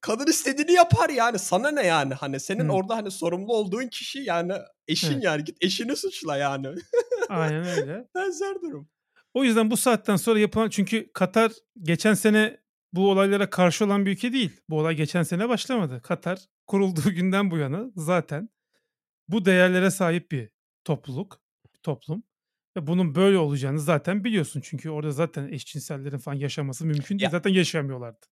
Kadın 0.00 0.26
istediğini 0.26 0.72
yapar 0.72 1.08
yani. 1.10 1.38
Sana 1.38 1.70
ne 1.70 1.86
yani? 1.86 2.14
Hani 2.14 2.40
senin 2.40 2.68
Hı. 2.68 2.72
orada 2.72 2.96
hani 2.96 3.10
sorumlu 3.10 3.52
olduğun 3.54 3.88
kişi 3.88 4.18
yani 4.18 4.52
eşin 4.88 5.12
Evet. 5.12 5.24
yani. 5.24 5.44
Git 5.44 5.56
eşini 5.60 5.96
suçla 5.96 6.36
yani. 6.36 6.68
Aynen 7.28 7.64
öyle. 7.66 8.08
Benzer 8.14 8.54
durum. 8.62 8.88
O 9.34 9.44
yüzden 9.44 9.70
bu 9.70 9.76
saatten 9.76 10.16
sonra 10.16 10.38
yapılan 10.38 10.68
çünkü 10.68 11.12
Katar 11.12 11.52
geçen 11.82 12.14
sene 12.14 12.56
bu 12.96 13.10
olaylara 13.10 13.50
karşı 13.50 13.84
olan 13.84 14.06
bir 14.06 14.10
ülke 14.12 14.32
değil. 14.32 14.60
Bu 14.68 14.78
olay 14.80 14.94
geçen 14.94 15.22
sene 15.22 15.48
başlamadı. 15.48 16.02
Katar 16.02 16.38
kurulduğu 16.66 17.10
günden 17.10 17.50
bu 17.50 17.56
yana 17.56 17.84
zaten 17.96 18.48
bu 19.28 19.44
değerlere 19.44 19.90
sahip 19.90 20.30
bir 20.30 20.50
topluluk, 20.84 21.40
bir 21.74 21.78
toplum. 21.78 22.22
Ve 22.76 22.86
bunun 22.86 23.14
böyle 23.14 23.38
olacağını 23.38 23.80
zaten 23.80 24.24
biliyorsun. 24.24 24.60
Çünkü 24.64 24.90
orada 24.90 25.10
zaten 25.10 25.48
eşcinsellerin 25.48 26.18
falan 26.18 26.36
yaşaması 26.36 26.86
mümkün 26.86 27.18
değil. 27.18 27.22
Ya 27.24 27.30
Zaten 27.30 27.50
yaşayamıyorlardı. 27.50 28.26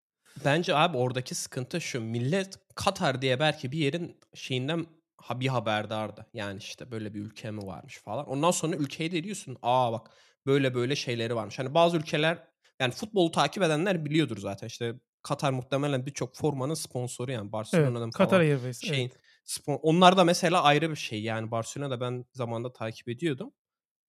bence 0.45 0.75
abi 0.75 0.97
oradaki 0.97 1.35
sıkıntı 1.35 1.81
şu. 1.81 2.01
Millet 2.01 2.59
Katar 2.75 3.23
diye 3.23 3.41
belki 3.41 3.73
bir 3.73 3.79
yerin 3.79 4.17
şeyinden 4.35 4.87
bir 5.35 5.49
haberdardı. 5.49 6.27
Yani 6.35 6.59
işte 6.59 6.91
böyle 6.91 7.15
bir 7.15 7.21
ülke 7.21 7.51
mi 7.51 7.67
varmış 7.67 7.99
falan. 7.99 8.27
Ondan 8.27 8.51
sonra 8.51 8.77
ülkeyi 8.77 9.13
de 9.13 9.25
diyorsun. 9.25 9.57
Aa 9.63 9.93
bak 9.93 10.11
böyle 10.47 10.75
böyle 10.75 10.97
şeyleri 10.97 11.35
varmış. 11.35 11.59
Hani 11.59 11.75
bazı 11.75 11.97
ülkeler 11.97 12.39
yani 12.81 12.93
futbolu 12.93 13.31
takip 13.31 13.63
edenler 13.63 14.05
biliyordur 14.05 14.37
zaten. 14.39 14.67
İşte 14.67 14.95
Katar 15.23 15.53
muhtemelen 15.53 16.07
birçok 16.07 16.37
formanın 16.37 16.75
sponsoru 16.75 17.33
yani 17.33 17.43
Evet. 17.45 17.53
Barcelona'nın 17.53 18.11
Katar 18.11 18.41
Airways. 18.41 18.81
şeyin 18.81 19.09
Evet. 19.11 19.21
spon- 19.47 19.79
onlar 19.83 20.17
da 20.17 20.25
mesela 20.25 20.63
ayrı 20.63 20.91
bir 20.91 20.97
şey. 20.97 21.23
Yani 21.23 21.51
Barcelona'da 21.51 22.01
ben 22.01 22.25
zamanda 22.33 22.73
takip 22.73 23.09
ediyordum. 23.09 23.53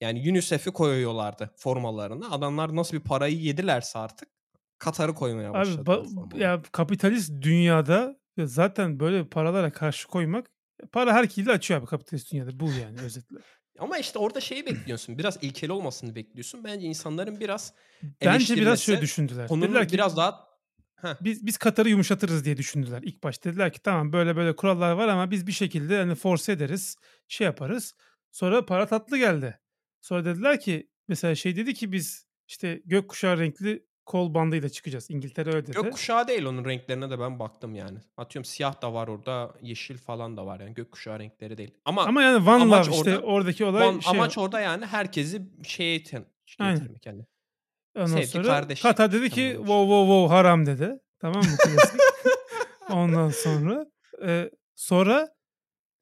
Yani 0.01 0.19
UNICEF'i 0.31 0.71
koyuyorlardı 0.71 1.51
formalarına. 1.57 2.31
Adamlar 2.31 2.75
nasıl 2.75 2.97
bir 2.97 3.03
parayı 3.03 3.37
yedilerse 3.39 3.99
artık 3.99 4.29
Katar'ı 4.77 5.13
koymaya 5.13 5.49
Abi 5.49 5.53
başladılar 5.57 5.97
ba- 5.97 6.39
ya 6.39 6.61
kapitalist 6.71 7.41
dünyada 7.41 8.19
ya 8.37 8.47
zaten 8.47 8.99
böyle 8.99 9.27
paralara 9.29 9.71
karşı 9.71 10.07
koymak 10.07 10.51
para 10.91 11.13
her 11.13 11.29
kilidi 11.29 11.51
açıyor 11.51 11.79
abi 11.79 11.87
kapitalist 11.87 12.31
dünyada. 12.31 12.59
Bu 12.59 12.65
yani 12.81 13.01
özetle. 13.01 13.37
Ama 13.79 13.97
işte 13.97 14.19
orada 14.19 14.41
şeyi 14.41 14.65
bekliyorsun. 14.65 15.17
Biraz 15.17 15.37
ilkeli 15.41 15.71
olmasını 15.71 16.15
bekliyorsun. 16.15 16.63
Bence 16.63 16.87
insanların 16.87 17.39
biraz 17.39 17.73
Bence 18.25 18.55
biraz 18.55 18.79
şöyle 18.79 19.01
düşündüler. 19.01 19.47
konunun 19.47 19.67
Dediler 19.67 19.87
ki 19.87 19.93
biraz 19.93 20.17
daha 20.17 20.45
Heh, 20.95 21.15
biz 21.21 21.45
biz 21.45 21.57
Katar'ı 21.57 21.89
yumuşatırız 21.89 22.45
diye 22.45 22.57
düşündüler. 22.57 23.01
İlk 23.03 23.23
başta 23.23 23.49
dediler 23.49 23.73
ki 23.73 23.79
tamam 23.81 24.13
böyle 24.13 24.35
böyle 24.35 24.55
kurallar 24.55 24.91
var 24.91 25.07
ama 25.07 25.31
biz 25.31 25.47
bir 25.47 25.51
şekilde 25.51 25.97
hani 25.97 26.15
force 26.15 26.51
ederiz, 26.51 26.95
şey 27.27 27.45
yaparız. 27.45 27.95
Sonra 28.31 28.65
para 28.65 28.87
tatlı 28.87 29.17
geldi. 29.17 29.59
Sonra 30.01 30.25
dediler 30.25 30.59
ki 30.59 30.89
mesela 31.07 31.35
şey 31.35 31.55
dedi 31.55 31.73
ki 31.73 31.91
biz 31.91 32.27
işte 32.47 32.81
gökkuşağı 32.85 33.39
renkli 33.39 33.85
kol 34.05 34.33
bandıyla 34.33 34.69
çıkacağız. 34.69 35.09
İngiltere 35.11 35.49
öyle 35.53 35.67
dedi. 35.67 35.71
gökkuşağı 35.81 36.27
değil 36.27 36.45
onun 36.45 36.65
renklerine 36.65 37.09
de 37.09 37.19
ben 37.19 37.39
baktım 37.39 37.75
yani. 37.75 37.99
Atıyorum 38.17 38.45
siyah 38.45 38.81
da 38.81 38.93
var 38.93 39.07
orada, 39.07 39.53
yeşil 39.61 39.97
falan 39.97 40.37
da 40.37 40.45
var 40.45 40.59
yani 40.59 40.73
gökkuşağı 40.73 41.19
renkleri 41.19 41.57
değil. 41.57 41.71
Ama, 41.85 42.03
Ama 42.05 42.23
yani 42.23 42.49
amaç 42.49 42.87
Love 42.87 42.95
işte 42.95 43.17
orada 43.17 43.25
oradaki 43.27 43.65
olay 43.65 43.87
Van- 43.87 43.99
şey 43.99 44.11
amaç 44.11 44.37
orada 44.37 44.59
yani 44.59 44.85
herkesi 44.85 45.41
şeye 45.63 46.03
ten- 46.03 46.25
Aynen. 46.59 46.75
getirmek 46.79 47.05
yani. 47.05 47.25
Ondan 47.95 48.07
Sevgi, 48.07 48.27
sonra 48.27 48.43
kardeşlik 48.47 48.83
Katar 48.83 49.11
dedi 49.11 49.29
ki 49.29 49.35
tanımlamış. 49.35 49.67
wow 49.67 49.81
wow 49.87 50.07
wow 50.13 50.35
haram 50.35 50.65
dedi. 50.65 50.99
Tamam 51.19 51.43
mı? 51.43 51.51
Ondan 52.89 53.29
sonra 53.29 53.85
e, 54.25 54.51
sonra 54.75 55.29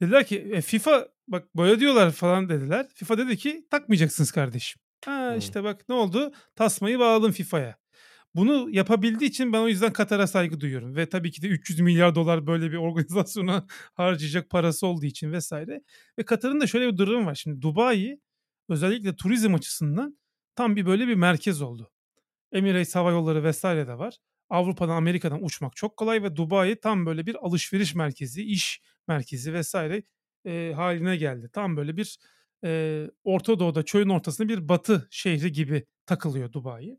dediler 0.02 0.26
ki 0.26 0.40
e, 0.54 0.62
FIFA 0.62 1.08
bak 1.28 1.56
böyle 1.58 1.80
diyorlar 1.80 2.12
falan 2.12 2.50
dediler. 2.50 2.88
FIFA 2.96 3.18
dedi 3.18 3.38
ki 3.38 3.68
takmayacaksınız 3.72 4.32
kardeşim. 4.32 4.82
Ha 5.06 5.30
Hmm. 5.32 5.38
işte 5.38 5.64
bak 5.64 5.90
ne 5.90 5.96
oldu? 5.96 6.32
Tasmayı 6.56 7.00
bağladım 7.00 7.32
FIFA'ya. 7.32 7.76
Bunu 8.36 8.70
yapabildiği 8.72 9.30
için 9.30 9.54
ben 9.54 9.60
o 9.60 9.68
yüzden 9.68 9.94
Katar'a 9.94 10.28
saygı 10.28 10.60
duyuyorum. 10.60 10.96
Ve 10.96 11.10
tabii 11.10 11.32
ki 11.32 11.42
de 11.42 11.48
300 11.48 11.80
milyar 11.80 12.16
dolar 12.16 12.48
böyle 12.48 12.72
bir 12.72 12.78
organizasyona 12.88 13.66
harcayacak 13.94 14.50
parası 14.50 14.88
olduğu 14.88 15.06
için 15.06 15.32
vesaire. 15.32 15.82
Ve 16.20 16.24
Katar'ın 16.24 16.62
da 16.62 16.68
şöyle 16.68 16.94
bir 16.94 16.98
durum 16.98 17.26
var. 17.26 17.36
Şimdi 17.36 17.62
Dubai 17.62 18.20
özellikle 18.70 19.16
turizm 19.16 19.54
açısından 19.54 20.18
tam 20.56 20.76
bir 20.76 20.86
böyle 20.86 21.08
bir 21.08 21.16
merkez 21.16 21.62
oldu. 21.62 21.92
Emirates 22.52 22.96
Hava 22.96 23.12
Yolları 23.12 23.44
vesaire 23.44 23.88
de 23.88 23.98
var. 23.98 24.18
Avrupa'dan 24.50 24.96
Amerika'dan 24.96 25.44
uçmak 25.44 25.76
çok 25.76 25.98
kolay 25.98 26.24
ve 26.24 26.36
Dubai 26.36 26.80
tam 26.80 27.06
böyle 27.06 27.26
bir 27.26 27.36
alışveriş 27.46 27.96
merkezi, 27.96 28.44
iş 28.44 28.82
merkezi 29.08 29.54
vesaire 29.54 30.04
e, 30.46 30.74
haline 30.76 31.18
geldi. 31.18 31.50
Tam 31.54 31.78
böyle 31.78 31.98
bir 31.98 32.20
e, 32.66 33.02
Orta 33.24 33.60
Doğu'da 33.60 33.84
çölün 33.84 34.10
ortasında 34.10 34.50
bir 34.50 34.70
batı 34.70 35.08
şehri 35.12 35.52
gibi 35.52 35.86
takılıyor 36.06 36.52
Dubai. 36.52 36.98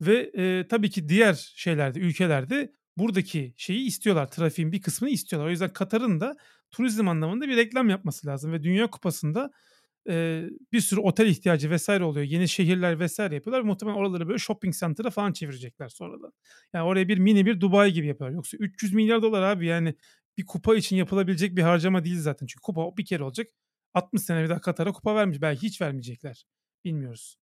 Ve 0.00 0.30
e, 0.34 0.68
tabii 0.68 0.90
ki 0.90 1.08
diğer 1.08 1.52
şeylerde, 1.56 2.00
ülkelerde 2.00 2.72
buradaki 2.96 3.54
şeyi 3.56 3.86
istiyorlar. 3.86 4.30
Trafiğin 4.30 4.72
bir 4.72 4.82
kısmını 4.82 5.10
istiyorlar. 5.10 5.48
O 5.48 5.50
yüzden 5.50 5.72
Katar'ın 5.72 6.20
da 6.20 6.36
turizm 6.70 7.08
anlamında 7.08 7.48
bir 7.48 7.56
reklam 7.56 7.88
yapması 7.90 8.26
lazım. 8.26 8.52
Ve 8.52 8.62
Dünya 8.62 8.90
Kupası'nda 8.90 9.50
e, 10.08 10.44
bir 10.72 10.80
sürü 10.80 11.00
otel 11.00 11.26
ihtiyacı 11.26 11.70
vesaire 11.70 12.04
oluyor. 12.04 12.26
Yeni 12.26 12.48
şehirler 12.48 13.00
vesaire 13.00 13.34
yapıyorlar. 13.34 13.62
Muhtemelen 13.62 13.96
oraları 13.96 14.28
böyle 14.28 14.38
shopping 14.38 14.74
center'a 14.74 15.10
falan 15.10 15.32
çevirecekler 15.32 15.88
sonradan. 15.88 16.32
Yani 16.72 16.84
oraya 16.84 17.08
bir 17.08 17.18
mini 17.18 17.46
bir 17.46 17.60
Dubai 17.60 17.92
gibi 17.92 18.06
yapıyorlar. 18.06 18.36
Yoksa 18.36 18.56
300 18.56 18.94
milyar 18.94 19.22
dolar 19.22 19.42
abi 19.42 19.66
yani 19.66 19.94
bir 20.38 20.46
kupa 20.46 20.76
için 20.76 20.96
yapılabilecek 20.96 21.56
bir 21.56 21.62
harcama 21.62 22.04
değil 22.04 22.20
zaten. 22.20 22.46
Çünkü 22.46 22.62
kupa 22.62 22.96
bir 22.96 23.04
kere 23.04 23.22
olacak. 23.22 23.48
60 23.94 24.22
sene 24.22 24.44
bir 24.44 24.48
daha 24.48 24.60
Katar'a 24.60 24.92
kupa 24.92 25.14
vermiş. 25.14 25.40
Belki 25.40 25.62
hiç 25.62 25.80
vermeyecekler. 25.80 26.44
Bilmiyoruz. 26.84 27.36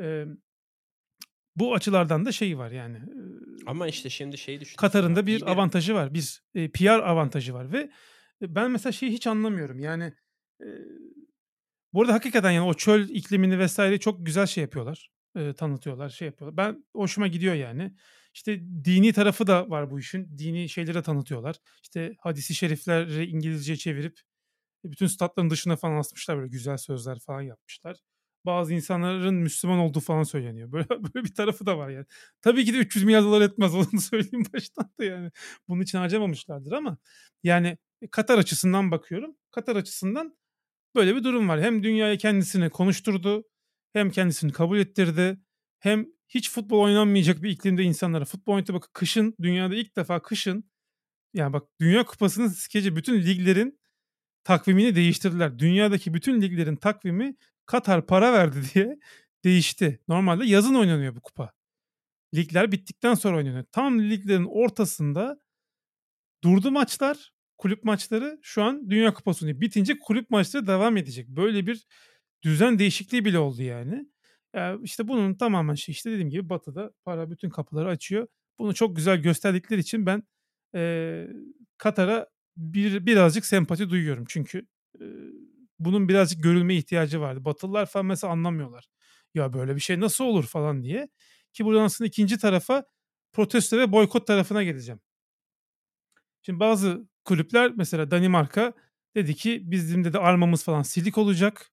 Eee 0.00 0.26
bu 1.58 1.74
açılardan 1.74 2.24
da 2.24 2.32
şey 2.32 2.58
var 2.58 2.70
yani. 2.70 2.98
Ama 3.66 3.88
işte 3.88 4.10
şimdi 4.10 4.38
şeyi 4.38 4.60
düşünüyorsun. 4.60 4.76
Katar'ın 4.80 5.16
da 5.16 5.26
bir 5.26 5.50
avantajı 5.50 5.94
var. 5.94 6.14
Bir 6.14 6.42
e, 6.54 6.70
PR 6.70 6.84
avantajı 6.86 7.54
var 7.54 7.72
ve 7.72 7.90
e, 8.42 8.54
ben 8.54 8.70
mesela 8.70 8.92
şeyi 8.92 9.12
hiç 9.12 9.26
anlamıyorum. 9.26 9.80
Yani 9.80 10.12
e, 10.62 10.66
bu 11.92 12.02
arada 12.02 12.12
hakikaten 12.14 12.50
yani 12.50 12.66
o 12.66 12.74
çöl 12.74 13.08
iklimini 13.08 13.58
vesaire 13.58 13.98
çok 13.98 14.26
güzel 14.26 14.46
şey 14.46 14.62
yapıyorlar. 14.62 15.10
e, 15.36 15.52
tanıtıyorlar, 15.52 16.08
şey 16.08 16.26
yapıyorlar. 16.26 16.56
Ben 16.56 16.84
hoşuma 16.96 17.26
gidiyor 17.26 17.54
yani. 17.54 17.94
İşte 18.34 18.60
dini 18.84 19.12
tarafı 19.12 19.46
da 19.46 19.70
var 19.70 19.90
bu 19.90 20.00
işin. 20.00 20.38
Dini 20.38 20.68
şeyleri 20.68 20.94
de 20.94 21.02
tanıtıyorlar. 21.02 21.56
İşte 21.82 22.14
hadisi 22.20 22.54
şerifleri 22.54 23.26
İngilizce 23.26 23.76
çevirip 23.76 24.20
bütün 24.84 25.06
statların 25.06 25.50
dışına 25.50 25.76
falan 25.76 25.96
asmışlar 25.96 26.36
böyle 26.36 26.48
güzel 26.48 26.76
sözler 26.76 27.18
falan 27.18 27.42
yapmışlar. 27.42 27.96
Bazı 28.46 28.74
insanların 28.74 29.34
Müslüman 29.34 29.78
olduğu 29.78 30.00
falan 30.00 30.22
söyleniyor. 30.22 30.72
Böyle, 30.72 30.88
böyle 30.90 31.24
bir 31.24 31.34
tarafı 31.34 31.66
da 31.66 31.78
var 31.78 31.88
yani. 31.88 32.06
Tabii 32.42 32.64
ki 32.64 32.74
de 32.74 32.78
300 32.78 33.04
milyar 33.04 33.22
dolar 33.22 33.40
etmez 33.40 33.74
onu 33.74 34.00
söyleyeyim 34.00 34.46
baştan 34.54 34.90
da 35.00 35.04
yani. 35.04 35.30
Bunun 35.68 35.82
için 35.82 35.98
harcamamışlardır 35.98 36.72
ama 36.72 36.98
yani 37.42 37.78
Katar 38.10 38.38
açısından 38.38 38.90
bakıyorum. 38.90 39.36
Katar 39.50 39.76
açısından 39.76 40.36
böyle 40.94 41.16
bir 41.16 41.24
durum 41.24 41.48
var. 41.48 41.62
Hem 41.62 41.82
dünyaya 41.82 42.18
kendisini 42.18 42.70
konuşturdu, 42.70 43.44
hem 43.92 44.10
kendisini 44.10 44.52
kabul 44.52 44.78
ettirdi, 44.78 45.40
hem 45.80 46.06
hiç 46.28 46.50
futbol 46.50 46.80
oynanmayacak 46.80 47.42
bir 47.42 47.50
iklimde 47.50 47.82
insanlara 47.82 48.24
futbol 48.24 48.52
oynattı. 48.54 48.74
Bak 48.74 48.90
kışın, 48.92 49.34
dünyada 49.42 49.74
ilk 49.74 49.96
defa 49.96 50.22
kışın 50.22 50.64
yani 51.34 51.52
bak 51.52 51.68
Dünya 51.80 52.04
Kupası'nın 52.04 52.48
skeci 52.48 52.96
bütün 52.96 53.22
liglerin 53.22 53.80
takvimini 54.44 54.96
değiştirdiler. 54.96 55.58
Dünyadaki 55.58 56.14
bütün 56.14 56.42
liglerin 56.42 56.76
takvimi 56.76 57.36
Katar 57.68 58.06
para 58.08 58.34
verdi 58.34 58.58
diye 58.74 59.00
değişti. 59.44 60.00
Normalde 60.08 60.46
yazın 60.46 60.76
oynanıyor 60.76 61.16
bu 61.16 61.22
kupa. 61.22 61.52
Ligler 62.36 62.72
bittikten 62.72 63.14
sonra 63.14 63.38
oynanıyor. 63.38 63.64
Tam 63.72 64.00
liglerin 64.00 64.44
ortasında 64.44 65.40
durdu 66.44 66.70
maçlar, 66.70 67.32
kulüp 67.58 67.84
maçları. 67.84 68.38
Şu 68.42 68.62
an 68.62 68.90
Dünya 68.90 69.14
Kupası 69.14 69.44
oynuyor. 69.46 69.60
Bitince 69.60 69.98
kulüp 69.98 70.30
maçları 70.30 70.66
devam 70.66 70.96
edecek. 70.96 71.28
Böyle 71.28 71.66
bir 71.66 71.86
düzen 72.42 72.78
değişikliği 72.78 73.24
bile 73.24 73.38
oldu 73.38 73.62
yani. 73.62 74.06
Ya 74.54 74.78
işte 74.82 75.08
bunun 75.08 75.34
tamamen 75.34 75.74
şey 75.74 75.92
işte 75.92 76.10
dediğim 76.12 76.30
gibi 76.30 76.48
Batı'da 76.48 76.92
para 77.04 77.30
bütün 77.30 77.50
kapıları 77.50 77.88
açıyor. 77.88 78.28
Bunu 78.58 78.74
çok 78.74 78.96
güzel 78.96 79.18
gösterdikleri 79.22 79.80
için 79.80 80.06
ben 80.06 80.22
eee, 80.74 81.28
Katar'a 81.78 82.26
bir 82.56 83.06
birazcık 83.06 83.46
sempati 83.46 83.90
duyuyorum. 83.90 84.24
Çünkü 84.28 84.66
bunun 85.78 86.08
birazcık 86.08 86.42
görülme 86.42 86.74
ihtiyacı 86.76 87.20
vardı. 87.20 87.44
Batılılar 87.44 87.86
falan 87.86 88.06
mesela 88.06 88.32
anlamıyorlar. 88.32 88.88
"Ya, 89.34 89.52
böyle 89.52 89.76
bir 89.76 89.80
şey 89.80 90.00
nasıl 90.00 90.24
olur?" 90.24 90.44
falan 90.46 90.82
diye. 90.82 91.08
Ki 91.52 91.64
buradan 91.64 91.82
aslında 91.84 92.08
ikinci 92.08 92.38
tarafa, 92.38 92.84
protesto 93.32 93.78
ve 93.78 93.92
boykot 93.92 94.26
tarafına 94.26 94.62
geleceğim. 94.62 95.00
Şimdi 96.42 96.60
bazı 96.60 97.08
kulüpler 97.24 97.72
mesela 97.76 98.10
Danimarka 98.10 98.72
dedi 99.16 99.34
ki 99.34 99.62
bizim 99.70 100.04
dedi 100.04 100.18
armamız 100.18 100.64
falan 100.64 100.82
silik 100.82 101.18
olacak. 101.18 101.70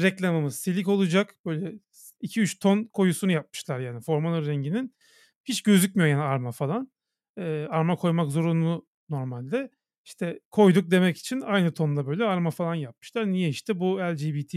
Reklamımız 0.00 0.56
silik 0.60 0.88
olacak. 0.88 1.36
Böyle 1.46 1.74
2-3 2.20 2.58
ton 2.60 2.84
koyusunu 2.84 3.32
yapmışlar 3.32 3.80
yani 3.80 4.00
formanın 4.00 4.46
renginin. 4.46 4.96
Hiç 5.44 5.62
gözükmüyor 5.62 6.08
yani 6.10 6.22
arma 6.22 6.52
falan. 6.52 6.92
Eee, 7.38 7.66
arma 7.70 7.96
koymak 7.96 8.30
zorunlu 8.32 8.86
normalde. 9.10 9.70
İşte 10.04 10.40
koyduk 10.50 10.90
demek 10.90 11.16
için 11.16 11.40
aynı 11.40 11.74
tonda 11.74 12.06
böyle 12.06 12.24
arma 12.24 12.50
falan 12.50 12.74
yapmışlar. 12.74 13.32
Niye? 13.32 13.48
İşte 13.48 13.80
bu 13.80 14.00
LGBT 14.00 14.54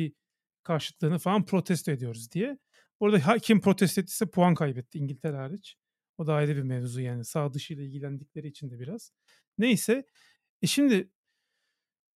karşıtlığını 0.64 1.20
falan 1.20 1.46
protesto 1.46 1.92
ediyoruz 1.92 2.32
diye. 2.32 2.58
Orada 3.00 3.40
kim 3.40 3.62
protesto 3.62 4.02
ettiyse 4.02 4.26
puan 4.26 4.56
kaybetti 4.56 4.98
İngiltere 4.98 5.38
hariç. 5.38 5.76
O 6.18 6.28
da 6.28 6.34
ayrı 6.34 6.56
bir 6.56 6.62
mevzu 6.62 7.02
yani 7.02 7.26
sağ 7.26 7.54
dışıyla 7.54 7.84
ilgilendikleri 7.84 8.48
için 8.48 8.72
de 8.72 8.80
biraz. 8.80 9.12
Neyse. 9.58 10.06
E 10.62 10.68
şimdi 10.68 11.10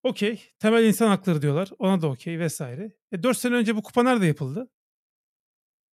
okay, 0.04 0.40
temel 0.60 0.86
insan 0.86 1.08
hakları 1.08 1.42
diyorlar. 1.42 1.70
Ona 1.80 2.02
da 2.02 2.08
okay 2.10 2.40
vesaire. 2.40 2.92
E 3.12 3.24
4 3.24 3.38
sene 3.38 3.56
önce 3.56 3.76
bu 3.76 3.84
kupa 3.84 4.04
nerede 4.04 4.26
yapıldı? 4.26 4.70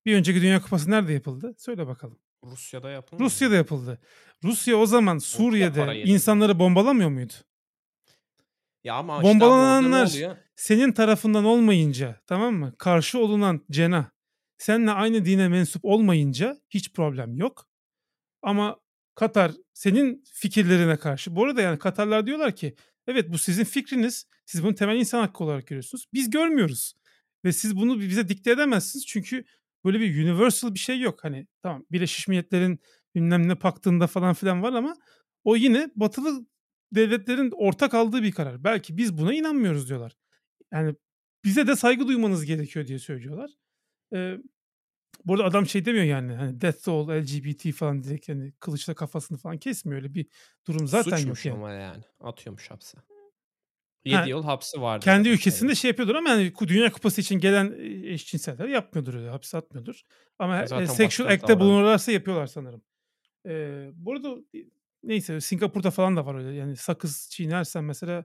Bir 0.06 0.16
önceki 0.16 0.42
Dünya 0.42 0.62
Kupası 0.62 0.92
nerede 0.92 1.14
yapıldı? 1.14 1.56
Söyle 1.58 1.88
bakalım. 1.88 2.20
Rusya'da 2.44 2.90
yapılmadı. 2.90 3.24
Rusya'da 3.24 3.56
yapıldı. 3.56 4.00
Rusya 4.44 4.78
o 4.78 4.86
zaman 4.86 5.18
Suriye'de 5.18 6.04
insanları 6.04 6.60
bombalamıyor 6.60 7.10
muydu? 7.10 7.34
Ya 8.84 8.96
ama 8.96 9.24
Bombalananlar 9.24 10.08
işte 10.08 10.44
senin 10.56 10.92
tarafından 10.92 11.46
olmayınca 11.46 12.22
tamam 12.26 12.56
mı? 12.56 12.76
Karşı 12.78 13.20
olunan 13.20 13.66
cenah 13.72 14.10
seninle 14.58 14.92
aynı 14.92 15.26
dine 15.26 15.48
mensup 15.48 15.86
olmayınca 15.86 16.58
hiç 16.70 16.94
problem 16.94 17.36
yok. 17.36 17.68
Ama 18.42 18.80
Katar 19.16 19.52
senin 19.74 20.24
fikirlerine 20.34 20.98
karşı. 20.98 21.36
Bu 21.36 21.46
arada 21.46 21.62
yani 21.62 21.80
Katarlar 21.80 22.26
diyorlar 22.26 22.56
ki 22.56 22.76
evet 23.08 23.32
bu 23.32 23.38
sizin 23.38 23.64
fikriniz. 23.64 24.28
Siz 24.46 24.64
bunu 24.64 24.76
temel 24.76 24.96
insan 24.96 25.20
hakkı 25.20 25.44
olarak 25.44 25.68
görüyorsunuz. 25.68 26.06
Biz 26.14 26.30
görmüyoruz. 26.30 26.94
Ve 27.46 27.54
siz 27.54 27.76
bunu 27.76 28.00
bize 28.00 28.30
dikte 28.30 28.52
edemezsiniz. 28.52 29.06
Çünkü 29.06 29.46
böyle 29.88 30.00
bir 30.00 30.24
universal 30.24 30.74
bir 30.74 30.80
şey 30.80 31.00
yok. 31.00 31.24
Hani 31.24 31.48
tamam 31.64 31.86
Birleşmiş 31.92 32.28
Milletler'in 32.28 32.80
bilmem 33.16 33.48
ne 33.48 33.56
paktında 33.56 34.08
falan 34.08 34.34
filan 34.34 34.64
var 34.64 34.74
ama 34.74 34.96
o 35.44 35.56
yine 35.56 35.90
batılı 35.96 36.46
devletlerin 36.96 37.52
ortak 37.56 37.94
aldığı 37.94 38.24
bir 38.24 38.32
karar. 38.32 38.64
Belki 38.64 38.98
biz 38.98 39.18
buna 39.18 39.34
inanmıyoruz 39.34 39.90
diyorlar. 39.90 40.18
Yani 40.74 40.96
bize 41.46 41.68
de 41.68 41.76
saygı 41.76 42.08
duymanız 42.08 42.46
gerekiyor 42.46 42.88
diye 42.88 43.00
söylüyorlar. 43.00 43.52
Ee, 44.14 44.38
burada 45.26 45.44
adam 45.44 45.68
şey 45.68 45.86
demiyor 45.86 46.06
yani 46.06 46.34
hani 46.34 46.62
death 46.62 46.84
to 46.84 47.00
all 47.00 47.22
LGBT 47.22 47.72
falan 47.72 48.04
direkt 48.04 48.30
yani 48.30 48.54
kılıçla 48.60 48.96
kafasını 48.96 49.38
falan 49.38 49.58
kesmiyor 49.58 50.02
öyle 50.02 50.14
bir 50.14 50.26
durum 50.68 50.88
zaten 50.88 51.18
Suçmuş 51.18 51.46
yok 51.46 51.56
yani. 51.56 51.66
ama 51.66 51.74
yani. 51.74 52.04
Atıyormuş 52.20 52.72
hapse. 52.72 52.98
7 54.06 54.16
Ha, 54.16 54.26
yıl 54.26 54.44
hapsi 54.44 54.82
vardı. 54.82 55.04
Kendi 55.06 55.24
zaten 55.30 55.38
ülkesinde 55.38 55.76
şey 55.76 55.90
yapıyordur 55.90 56.16
ama 56.16 56.30
yani 56.30 56.54
Dünya 56.68 56.92
Kupası 56.92 57.22
için 57.22 57.40
gelen 57.40 57.76
e, 57.80 58.14
eşcinseller 58.14 58.68
yapmıyordur 58.68 59.14
öyle 59.14 59.30
hapse 59.30 59.58
atmıyordur. 59.58 60.02
Ama 60.40 60.60
E 60.60 60.82
e, 60.82 60.88
sexual 60.88 61.28
act'te 61.28 61.60
bulunurlarsa 61.60 62.12
yapıyorlar 62.12 62.48
sanırım. 62.48 62.82
Ee, 63.48 63.90
burada 63.94 64.30
e, 64.30 64.60
neyse 65.04 65.42
Singapur'da 65.42 65.92
falan 65.92 66.18
da 66.18 66.26
var 66.26 66.36
öyle 66.36 66.58
yani 66.58 66.76
sakız 66.76 67.30
çiğnersen 67.32 67.84
mesela 67.84 68.24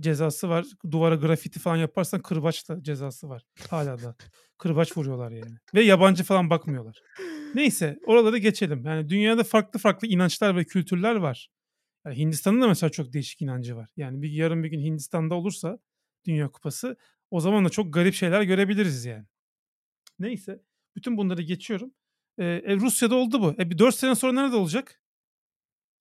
cezası 0.00 0.48
var. 0.48 0.66
Duvara 0.90 1.14
grafiti 1.14 1.60
falan 1.60 1.76
yaparsan 1.76 2.22
kırbaçla 2.22 2.82
cezası 2.82 3.28
var. 3.28 3.42
Hala 3.70 4.02
da. 4.02 4.14
Kırbaç 4.58 4.96
vuruyorlar 4.96 5.30
yani. 5.30 5.56
Ve 5.74 5.82
yabancı 5.82 6.24
falan 6.24 6.50
bakmıyorlar. 6.50 7.00
Neyse 7.54 7.98
oraları 8.06 8.38
geçelim. 8.38 8.84
Yani 8.84 9.08
dünyada 9.08 9.44
farklı 9.44 9.78
farklı 9.78 10.08
inançlar 10.08 10.56
ve 10.56 10.64
kültürler 10.64 11.14
var. 11.14 11.48
Yani 12.06 12.18
Hindistan'ın 12.18 12.62
da 12.62 12.68
mesela 12.68 12.90
çok 12.90 13.12
değişik 13.12 13.42
inancı 13.42 13.76
var. 13.76 13.90
Yani 13.96 14.22
bir 14.22 14.30
yarın 14.30 14.64
bir 14.64 14.68
gün 14.68 14.80
Hindistan'da 14.80 15.34
olursa 15.34 15.78
Dünya 16.26 16.48
Kupası 16.48 16.96
o 17.30 17.40
zaman 17.40 17.64
da 17.64 17.68
çok 17.68 17.94
garip 17.94 18.14
şeyler 18.14 18.42
görebiliriz 18.42 19.04
yani. 19.04 19.26
Neyse 20.18 20.62
bütün 20.96 21.16
bunları 21.16 21.42
geçiyorum. 21.42 21.94
Ee, 22.38 22.44
e, 22.44 22.76
Rusya'da 22.76 23.14
oldu 23.14 23.42
bu. 23.42 23.54
E 23.62 23.70
bir 23.70 23.78
4 23.78 23.94
sene 23.94 24.14
sonra 24.14 24.32
nerede 24.32 24.56
olacak? 24.56 25.00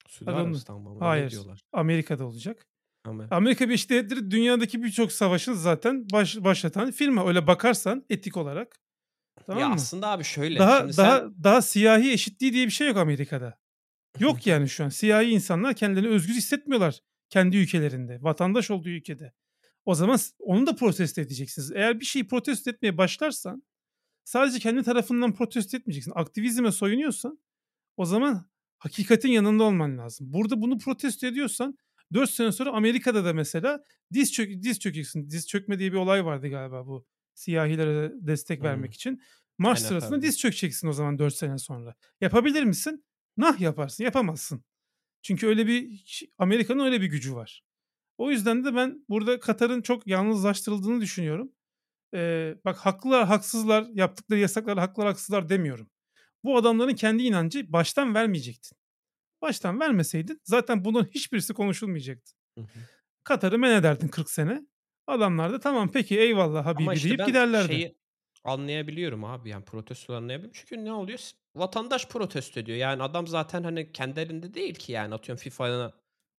Suudi 0.07 0.31
Arabistan'da 0.31 0.89
mı? 0.89 0.99
Hayır. 0.99 1.31
diyorlar? 1.31 1.61
Amerika'da 1.73 2.25
olacak. 2.25 2.67
Ama 3.05 3.27
Amerika 3.31 3.67
Birleşik 3.67 3.89
Devletleri 3.89 4.31
dünyadaki 4.31 4.83
birçok 4.83 5.11
savaşın 5.11 5.53
zaten 5.53 6.07
baş, 6.13 6.37
başlatan 6.37 6.91
firma. 6.91 7.27
Öyle 7.27 7.47
bakarsan 7.47 8.05
etik 8.09 8.37
olarak. 8.37 8.79
Tamam 9.45 9.61
ya 9.61 9.67
mı? 9.67 9.73
aslında 9.73 10.07
abi 10.07 10.23
şöyle. 10.23 10.59
Daha 10.59 10.83
daha 10.83 10.93
sen 10.93 11.43
daha 11.43 11.61
siyahi 11.61 12.11
eşitliği 12.11 12.53
diye 12.53 12.65
bir 12.65 12.71
şey 12.71 12.87
yok 12.87 12.97
Amerika'da. 12.97 13.60
Yok 14.19 14.47
yani 14.47 14.69
şu 14.69 14.83
an. 14.83 14.89
Siyahi 14.89 15.27
insanlar 15.29 15.75
kendilerini 15.75 16.09
özgür 16.09 16.33
hissetmiyorlar 16.33 16.99
kendi 17.29 17.57
ülkelerinde, 17.57 18.19
vatandaş 18.21 18.71
olduğu 18.71 18.89
ülkede. 18.89 19.33
O 19.85 19.95
zaman 19.95 20.19
onu 20.39 20.67
da 20.67 20.75
protesto 20.75 21.21
edeceksiniz. 21.21 21.71
Eğer 21.71 21.99
bir 21.99 22.05
şeyi 22.05 22.27
protesto 22.27 22.71
etmeye 22.71 22.97
başlarsan 22.97 23.63
sadece 24.23 24.59
kendi 24.59 24.83
tarafından 24.83 25.33
protesto 25.33 25.77
etmeyeceksin. 25.77 26.11
Aktivizme 26.15 26.71
soyunuyorsan 26.71 27.39
o 27.97 28.05
zaman 28.05 28.49
hakikatin 28.77 29.29
yanında 29.29 29.63
olman 29.63 29.97
lazım. 29.97 30.33
Burada 30.33 30.61
bunu 30.61 30.77
protesto 30.77 31.27
ediyorsan 31.27 31.77
4 32.13 32.29
sene 32.29 32.51
sonra 32.51 32.71
Amerika'da 32.71 33.25
da 33.25 33.33
mesela 33.33 33.83
diz, 34.13 34.33
çök, 34.33 34.63
diz 34.63 34.79
çökeceksin. 34.79 35.29
Diz 35.29 35.47
çökme 35.47 35.79
diye 35.79 35.91
bir 35.91 35.97
olay 35.97 36.25
vardı 36.25 36.47
galiba 36.49 36.85
bu 36.87 37.05
siyahilere 37.33 38.11
destek 38.15 38.59
Hmm. 38.59 38.65
vermek 38.65 38.93
için. 38.93 39.21
Marş 39.57 39.79
Aynen, 39.79 39.87
sırasında 39.89 40.15
tabii. 40.15 40.21
diz 40.27 40.39
çökeceksin 40.39 40.87
o 40.87 40.93
zaman 40.93 41.19
4 41.19 41.35
sene 41.35 41.57
sonra. 41.57 41.95
Yapabilir 42.21 42.63
misin? 42.63 43.05
Nah 43.37 43.59
yaparsın. 43.59 44.03
Yapamazsın. 44.03 44.63
Çünkü 45.21 45.47
öyle 45.47 45.67
bir 45.67 46.03
Amerika'nın 46.37 46.85
öyle 46.85 47.01
bir 47.01 47.07
gücü 47.07 47.35
var. 47.35 47.63
O 48.17 48.31
yüzden 48.31 48.65
de 48.65 48.75
ben 48.75 49.05
burada 49.09 49.39
Katar'ın 49.39 49.81
çok 49.81 50.07
yalnızlaştırıldığını 50.07 51.01
düşünüyorum. 51.01 51.51
Ee, 52.13 52.55
bak 52.65 52.77
haklılar 52.77 53.27
haksızlar 53.27 53.87
yaptıkları 53.93 54.39
yasaklar 54.39 54.77
haklılar 54.77 55.07
haksızlar 55.07 55.49
demiyorum. 55.49 55.89
Bu 56.43 56.57
adamların 56.57 56.95
kendi 56.95 57.23
inancı 57.23 57.73
baştan 57.73 58.15
vermeyecektin. 58.15 58.77
Baştan 59.41 59.79
vermeseydin 59.79 60.41
zaten 60.43 60.85
bunun 60.85 61.03
hiçbirisi 61.03 61.53
konuşulmayacaktı. 61.53 62.31
Hı 62.57 62.61
hı. 62.61 62.79
Katar'ı 63.23 63.59
men 63.59 63.71
ederdin 63.71 64.07
40 64.07 64.29
sene. 64.29 64.61
Adamlar 65.07 65.53
da 65.53 65.59
tamam 65.59 65.91
peki 65.91 66.19
eyvallah 66.19 66.65
Habibi 66.65 66.83
Ama 66.83 66.93
işte 66.93 67.09
deyip 67.09 67.25
giderlerdi. 67.25 67.73
şeyi 67.73 67.97
anlayabiliyorum 68.43 69.23
abi 69.23 69.49
yani 69.49 69.65
protestoları 69.65 70.17
anlayabiliyorum. 70.17 70.59
Çünkü 70.59 70.85
ne 70.85 70.93
oluyor? 70.93 71.19
Vatandaş 71.55 72.07
protesto 72.07 72.59
ediyor. 72.59 72.77
Yani 72.77 73.03
adam 73.03 73.27
zaten 73.27 73.63
hani 73.63 73.91
kendi 73.91 74.19
elinde 74.19 74.53
değil 74.53 74.75
ki 74.75 74.91
yani 74.91 75.13
atıyorum 75.13 75.41
FIFA'ya 75.41 75.91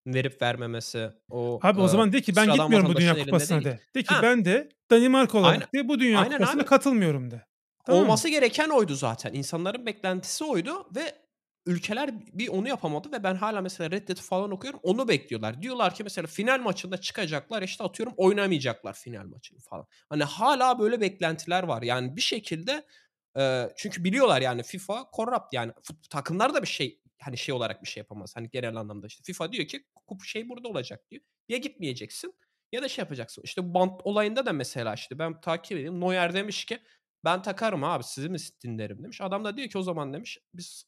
verip 0.07 0.43
vermemesi 0.43 1.11
o 1.31 1.61
Abi 1.63 1.81
o 1.81 1.89
zaman 1.89 2.13
de 2.13 2.21
ki 2.21 2.37
ben 2.37 2.53
gitmiyorum 2.53 2.89
bu 2.95 2.97
Dünya 2.97 3.25
Kupası'na 3.25 3.65
de. 3.65 3.81
De 3.95 4.03
ki 4.03 4.15
Ha. 4.15 4.23
ben 4.23 4.45
de 4.45 4.69
Danimarka 4.91 5.39
olarak 5.39 5.69
Aynen. 5.75 5.85
de 5.85 5.89
bu 5.89 6.01
Dünya 6.01 6.21
Aynen 6.21 6.39
Kupası'na 6.39 6.61
abi. 6.61 6.69
katılmıyorum 6.69 7.31
de. 7.31 7.45
Tamam 7.87 8.01
mı? 8.01 8.07
Olması 8.07 8.29
gereken 8.29 8.69
oydu 8.69 8.95
zaten. 8.95 9.33
İnsanların 9.35 9.87
beklentisi 9.87 10.45
oydu 10.45 10.87
ve 10.97 11.15
ülkeler 11.67 12.11
bir 12.33 12.49
onu 12.49 12.69
yapamadı 12.69 13.13
ve 13.13 13.23
ben 13.23 13.35
hala 13.35 13.61
mesela 13.61 13.91
Reddit'i 13.91 14.23
falan 14.23 14.51
okuyorum. 14.51 14.81
Onu 14.83 15.09
bekliyorlar. 15.09 15.63
Diyorlar 15.63 15.95
ki 15.95 16.03
mesela 16.05 16.27
final 16.27 16.61
maçında 16.61 16.97
çıkacaklar 16.97 17.63
işte 17.63 17.85
atıyorum 17.85 18.15
oynamayacaklar 18.17 18.93
final 18.93 19.25
maçını 19.27 19.59
falan. 19.61 19.87
Hani 20.09 20.25
hala 20.25 20.79
böyle 20.79 21.01
beklentiler 21.01 21.63
var. 21.63 21.83
Yani 21.83 22.17
bir 22.17 22.21
şekilde 22.21 22.85
e, 23.39 23.69
çünkü 23.77 24.05
biliyorlar 24.05 24.43
yani 24.43 24.63
FIFA 24.63 25.11
corrupt 25.17 25.55
yani 25.55 25.73
takımlar 26.11 26.55
da 26.55 26.63
bir 26.63 26.67
şey 26.69 27.01
hani 27.21 27.39
şey 27.39 27.55
olarak 27.55 27.83
bir 27.83 27.89
şey 27.89 28.01
yapamaz. 28.01 28.33
Hani 28.37 28.51
genel 28.51 28.77
anlamda 28.77 29.07
işte 29.07 29.23
FIFA 29.25 29.53
diyor 29.53 29.67
ki 29.67 29.85
kup 30.07 30.25
şey 30.25 30.49
burada 30.49 30.69
olacak 30.69 31.11
diyor. 31.11 31.23
Ya 31.49 31.59
gitmeyeceksin 31.59 32.35
ya 32.73 32.83
da 32.83 32.89
şey 32.89 33.03
yapacaksın. 33.03 33.43
İşte 33.45 33.75
bant 33.75 34.01
olayında 34.05 34.47
da 34.47 34.53
mesela 34.53 34.95
işte 34.95 35.19
ben 35.19 35.41
takip 35.41 35.73
edeyim. 35.73 36.01
Neuer 36.01 36.35
demiş 36.35 36.65
ki 36.65 36.79
ben 37.25 37.43
takarım 37.43 37.85
abi 37.85 38.05
sizi 38.05 38.29
mi 38.29 38.39
dinlerim 38.65 39.03
demiş. 39.03 39.21
Adam 39.21 39.45
da 39.45 39.57
diyor 39.57 39.69
ki 39.69 39.79
o 39.79 39.83
zaman 39.83 40.13
demiş 40.13 40.39
biz 40.55 40.85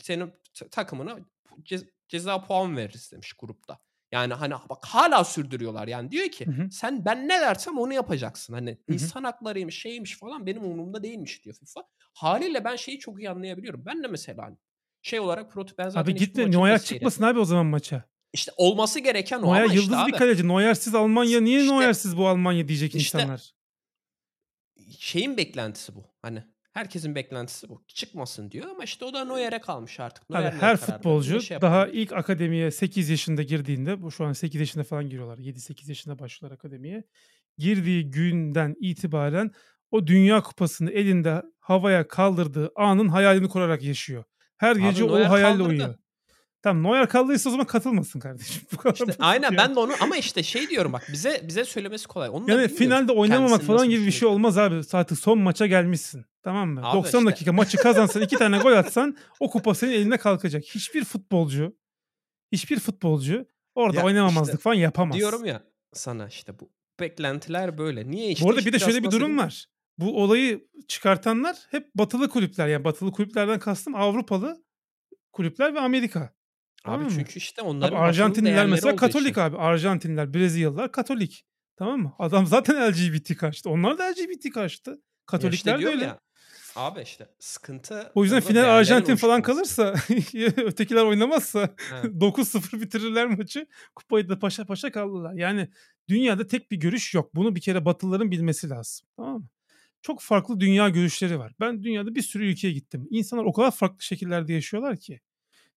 senin 0.00 0.32
takımına 0.70 1.18
ce- 1.62 1.90
ceza 2.08 2.42
puan 2.42 2.76
veririz 2.76 3.12
demiş 3.12 3.32
grupta. 3.32 3.78
Yani 4.14 4.34
hani 4.34 4.54
bak 4.70 4.84
hala 4.86 5.24
sürdürüyorlar. 5.24 5.88
Yani 5.88 6.10
diyor 6.10 6.28
ki 6.28 6.46
Hı 6.46 6.50
hı. 6.50 6.70
sen 6.70 7.04
ben 7.04 7.28
ne 7.28 7.40
dersem 7.40 7.78
onu 7.78 7.92
yapacaksın. 7.92 8.54
Hani 8.54 8.70
hı. 8.70 8.92
insan 8.94 9.24
haklarıymış 9.24 9.78
şeymiş 9.80 10.18
falan 10.18 10.46
benim 10.46 10.64
umurumda 10.64 11.02
değilmiş 11.02 11.44
diyor 11.44 11.56
FIFA. 11.56 11.84
Haliyle 12.14 12.64
ben 12.64 12.76
şeyi 12.76 12.98
çok 12.98 13.18
iyi 13.20 13.30
anlayabiliyorum. 13.30 13.86
Ben 13.86 14.02
de 14.02 14.06
mesela 14.08 14.42
hani 14.44 14.56
şey 15.02 15.20
olarak 15.20 15.52
proto 15.52 15.74
ben 15.78 15.88
zaten 15.88 16.00
Abi 16.02 16.12
maçını 16.12 16.34
da 16.36 16.46
Neuer 16.58 16.82
çıkmasın 16.82 17.22
abi 17.22 17.38
o 17.38 17.44
zaman 17.44 17.66
maça. 17.66 18.04
İşte 18.32 18.52
olması 18.56 19.00
gereken 19.00 19.38
o 19.38 19.46
Neuer 19.46 19.62
ama 19.64 19.72
yıldız 19.72 19.90
işte 19.90 20.06
bir 20.06 20.12
abi. 20.12 20.18
kaleci. 20.18 20.48
Neuer'siz 20.48 20.94
Almanya 20.94 21.40
niye 21.40 21.60
İşte- 21.60 21.72
Neuer'siz 21.74 22.16
bu 22.16 22.28
Almanya 22.28 22.68
diyecek 22.68 22.94
İşte- 22.94 23.18
insanlar. 23.18 23.54
şeyin 24.98 25.36
beklentisi 25.36 25.94
bu. 25.94 26.04
Hani 26.22 26.44
herkesin 26.74 27.14
beklentisi 27.14 27.68
bu. 27.68 27.84
Çıkmasın 27.88 28.50
diyor 28.50 28.66
ama 28.70 28.84
işte 28.84 29.04
o 29.04 29.12
da 29.12 29.24
Neuer'e 29.24 29.60
kalmış 29.60 30.00
artık. 30.00 30.30
Neuer 30.30 30.54
ne 30.54 30.58
her 30.58 30.76
futbolcu 30.76 31.40
şey 31.40 31.60
daha 31.60 31.86
ilk 31.86 32.12
akademiye 32.12 32.70
8 32.70 33.08
yaşında 33.10 33.42
girdiğinde 33.42 34.02
bu 34.02 34.10
şu 34.10 34.24
an 34.24 34.32
8 34.32 34.60
yaşında 34.60 34.84
falan 34.84 35.08
giriyorlar. 35.08 35.38
7-8 35.38 35.88
yaşında 35.88 36.18
başlıyorlar 36.18 36.54
akademiye. 36.54 37.04
Girdiği 37.58 38.10
günden 38.10 38.74
itibaren 38.80 39.50
o 39.90 40.06
Dünya 40.06 40.42
Kupası'nı 40.42 40.90
elinde 40.90 41.42
havaya 41.60 42.08
kaldırdığı 42.08 42.70
anın 42.76 43.08
hayalini 43.08 43.48
kurarak 43.48 43.82
yaşıyor. 43.82 44.24
Her 44.56 44.76
gece 44.76 45.04
Abi 45.04 45.10
o 45.12 45.14
Neuer 45.14 45.24
hayalle 45.24 45.58
kaldırdı. 45.58 45.68
uyuyor. 45.68 45.94
Tamam 46.64 46.82
Neuer 46.82 47.08
kaldıysa 47.08 47.50
o 47.50 47.52
zaman 47.52 47.66
katılmasın 47.66 48.20
kardeşim. 48.20 48.62
Bu 48.72 48.76
kadar 48.76 48.94
İşte 48.94 49.14
aynen 49.18 49.56
ben 49.56 49.74
de 49.74 49.80
onu 49.80 49.92
ama 50.00 50.16
işte 50.16 50.42
şey 50.42 50.68
diyorum 50.68 50.92
bak 50.92 51.08
bize 51.12 51.40
bize 51.48 51.64
söylemesi 51.64 52.08
kolay. 52.08 52.28
Onu 52.28 52.50
Yani 52.50 52.68
finalde 52.68 53.12
oynamamak 53.12 53.62
falan 53.62 53.88
gibi 53.90 54.06
bir 54.06 54.10
şey 54.10 54.28
olmaz 54.28 54.58
abi. 54.58 54.80
Artık 54.92 55.18
son 55.18 55.38
maça 55.38 55.66
gelmişsin. 55.66 56.24
Tamam 56.42 56.68
mı? 56.68 56.80
Abi 56.84 56.96
90 56.96 57.18
işte. 57.18 57.30
dakika 57.30 57.52
maçı 57.52 57.76
kazansan 57.76 58.22
iki 58.22 58.36
tane 58.36 58.58
gol 58.58 58.72
atsan 58.72 59.16
o 59.40 59.50
kupa 59.50 59.74
senin 59.74 59.92
eline 59.92 60.16
kalkacak. 60.18 60.64
Hiçbir 60.64 61.04
futbolcu 61.04 61.76
hiçbir 62.52 62.80
futbolcu 62.80 63.46
orada 63.74 63.96
Ya 63.98 64.04
oynamamazlık 64.04 64.54
işte 64.54 64.62
falan 64.62 64.74
yapamaz. 64.74 65.16
diyorum 65.16 65.44
ya 65.44 65.62
sana 65.92 66.28
işte 66.28 66.58
bu 66.60 66.70
beklentiler 67.00 67.78
böyle. 67.78 68.10
Niye 68.10 68.30
işte 68.30 68.44
Bu 68.44 68.50
arada 68.50 68.60
bir 68.66 68.72
de 68.72 68.76
işte 68.76 68.90
şöyle 68.90 69.02
bir 69.04 69.10
durum 69.10 69.20
diyeyim? 69.20 69.38
var. 69.38 69.66
Bu 69.98 70.22
olayı 70.22 70.64
çıkartanlar 70.88 71.56
hep 71.70 71.94
batılı 71.94 72.28
kulüpler. 72.28 72.68
Yani 72.68 72.84
batılı 72.84 73.12
kulüplerden 73.12 73.58
kastım 73.58 73.94
Avrupalı 73.94 74.64
kulüpler 75.32 75.74
ve 75.74 75.80
Amerika. 75.80 76.33
Abi 76.84 77.04
mı? 77.04 77.10
çünkü 77.14 77.38
işte 77.38 77.62
Abi 77.62 77.68
onların 77.68 77.92
batının 77.92 78.08
Arjantinliler 78.08 78.66
mesela 78.66 78.96
Katolik 78.96 79.30
için. 79.30 79.40
abi. 79.40 79.56
Arjantinliler, 79.56 80.34
Brezilyalılar 80.34 80.92
Katolik. 80.92 81.44
Tamam 81.76 82.00
mı? 82.00 82.12
Adam 82.18 82.46
zaten 82.46 82.92
LGBT 82.92 83.36
karşıtı. 83.36 83.70
Onlar 83.70 83.98
da 83.98 84.04
LGBT 84.04 84.50
karşıtı. 84.50 84.90
Ya 84.90 84.96
işte 84.96 85.04
Katolikler 85.26 85.82
de 85.82 85.86
öyle. 85.86 86.04
ya 86.04 86.20
abi 86.76 87.00
işte 87.02 87.26
sıkıntı 87.38 88.12
O 88.14 88.22
yüzden 88.24 88.40
final 88.40 88.64
Arjantin 88.64 89.16
falan 89.16 89.42
kalırsa 89.42 89.94
ötekiler 90.56 91.04
oynamazsa 91.04 91.60
Ha. 91.60 92.02
9-0 92.04 92.80
bitirirler 92.80 93.26
maçı. 93.26 93.66
Kupayı 93.96 94.28
da 94.28 94.38
paşa 94.38 94.64
paşa 94.64 94.92
kaldılar. 94.92 95.34
Yani 95.34 95.68
dünyada 96.08 96.46
tek 96.46 96.70
bir 96.70 96.76
görüş 96.76 97.14
yok. 97.14 97.34
Bunu 97.34 97.56
bir 97.56 97.60
kere 97.60 97.84
Batılıların 97.84 98.30
bilmesi 98.30 98.70
lazım. 98.70 99.06
Tamam 99.16 99.38
mı? 99.38 99.48
Çok 100.02 100.20
farklı 100.20 100.60
dünya 100.60 100.88
görüşleri 100.88 101.38
var. 101.38 101.52
Ben 101.60 101.82
dünyada 101.82 102.14
bir 102.14 102.22
sürü 102.22 102.46
ülkeye 102.46 102.72
gittim. 102.72 103.06
İnsanlar 103.10 103.44
o 103.44 103.52
kadar 103.52 103.70
farklı 103.70 104.02
şekillerde 104.02 104.52
yaşıyorlar 104.52 104.96
ki. 104.96 105.20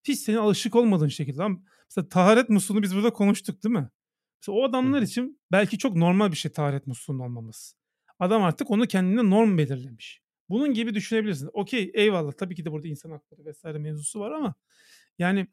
Hiç 0.07 0.19
senin 0.19 0.37
alışık 0.37 0.75
olmadığın 0.75 1.07
şekilde. 1.07 1.37
Lan 1.37 1.63
Mesela 1.89 2.09
taharet 2.09 2.49
musluğunu 2.49 2.81
biz 2.81 2.95
burada 2.95 3.13
konuştuk 3.13 3.63
değil 3.63 3.75
mi? 3.75 3.89
Mesela 4.41 4.57
o 4.57 4.63
adamlar 4.63 5.01
hı. 5.01 5.05
için 5.05 5.41
belki 5.51 5.77
çok 5.77 5.95
normal 5.95 6.31
bir 6.31 6.37
şey 6.37 6.51
taharet 6.51 6.87
musluğunun 6.87 7.19
olmaması. 7.19 7.75
Adam 8.19 8.43
artık 8.43 8.71
onu 8.71 8.87
kendine 8.87 9.29
norm 9.29 9.57
belirlemiş. 9.57 10.21
Bunun 10.49 10.73
gibi 10.73 10.93
düşünebilirsin. 10.93 11.49
Okey 11.53 11.91
eyvallah 11.93 12.31
tabii 12.31 12.55
ki 12.55 12.65
de 12.65 12.71
burada 12.71 12.87
insan 12.87 13.11
hakları 13.11 13.45
vesaire 13.45 13.77
mevzusu 13.77 14.19
var 14.19 14.31
ama 14.31 14.55
yani 15.19 15.47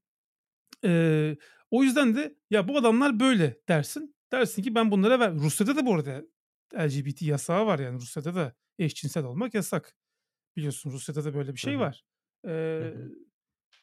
eee, 0.85 1.37
o 1.71 1.83
yüzden 1.83 2.17
de 2.17 2.37
ya 2.51 2.69
bu 2.69 2.79
adamlar 2.79 3.21
böyle 3.21 3.61
dersin. 3.69 4.17
Dersin 4.33 4.63
ki 4.63 4.75
ben 4.75 4.91
bunlara 4.91 5.21
ver. 5.21 5.35
Rusya'da 5.35 5.77
da 5.77 5.87
bu 5.87 5.95
arada 5.95 6.23
LGBT 6.75 7.23
yasağı 7.23 7.67
var 7.67 7.79
yani 7.79 8.01
Rusya'da 8.01 8.35
da 8.35 8.55
eşcinsel 8.79 9.25
olmak 9.25 9.55
yasak. 9.55 9.97
Biliyorsun 10.57 10.91
Rusya'da 10.91 11.25
da 11.25 11.35
böyle 11.35 11.55
bir 11.55 11.59
şey 11.61 11.75
hı. 11.75 11.79
var. 11.79 12.05
Hı. 12.45 13.11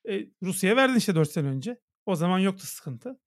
E, 0.10 0.28
Rusya'ya 0.44 0.76
verdin 0.76 0.96
işte 0.96 1.16
4 1.16 1.32
sene 1.32 1.48
önce. 1.48 1.80
O 2.06 2.16
zaman 2.16 2.40
yoktu 2.40 2.68
sıkıntı. 2.68 3.20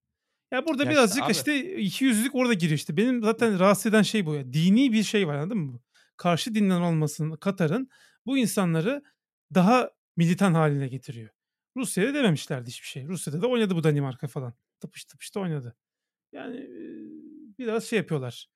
Ya 0.51 0.65
burada 0.65 0.83
Ya 0.83 0.91
birazcık 0.91 1.23
abi 1.23 1.31
işte 1.31 1.77
ikiyüzlülük 1.77 2.35
orada 2.35 2.53
giriyor 2.53 2.77
işte. 2.77 2.97
Benim 2.97 3.23
zaten 3.23 3.59
rahatsız 3.59 3.85
eden 3.85 4.01
şey 4.01 4.25
bu 4.25 4.35
ya. 4.35 4.53
Dini 4.53 4.93
bir 4.93 5.03
şey 5.03 5.27
var 5.27 5.35
anladın 5.35 5.57
mı? 5.57 5.79
Karşı 6.17 6.55
dinden 6.55 6.81
olmasının 6.81 7.35
Katar'ın 7.35 7.89
bu 8.25 8.37
insanları 8.37 9.03
daha 9.53 9.91
militan 10.17 10.53
haline 10.53 10.87
getiriyor. 10.87 11.29
Rusya'da 11.77 12.13
dememişlerdi 12.13 12.69
hiçbir 12.69 12.87
şey. 12.87 13.07
Rusya'da 13.07 13.41
da 13.41 13.47
oynadı 13.47 13.75
bu 13.75 13.83
Danimarka 13.83 14.27
falan. 14.27 14.53
Tıpış 14.79 15.05
tıpış 15.05 15.35
da 15.35 15.39
oynadı. 15.39 15.75
Yani 16.31 16.67
biraz 17.59 17.83
şey 17.83 17.97
yapıyorlar. 17.97 18.47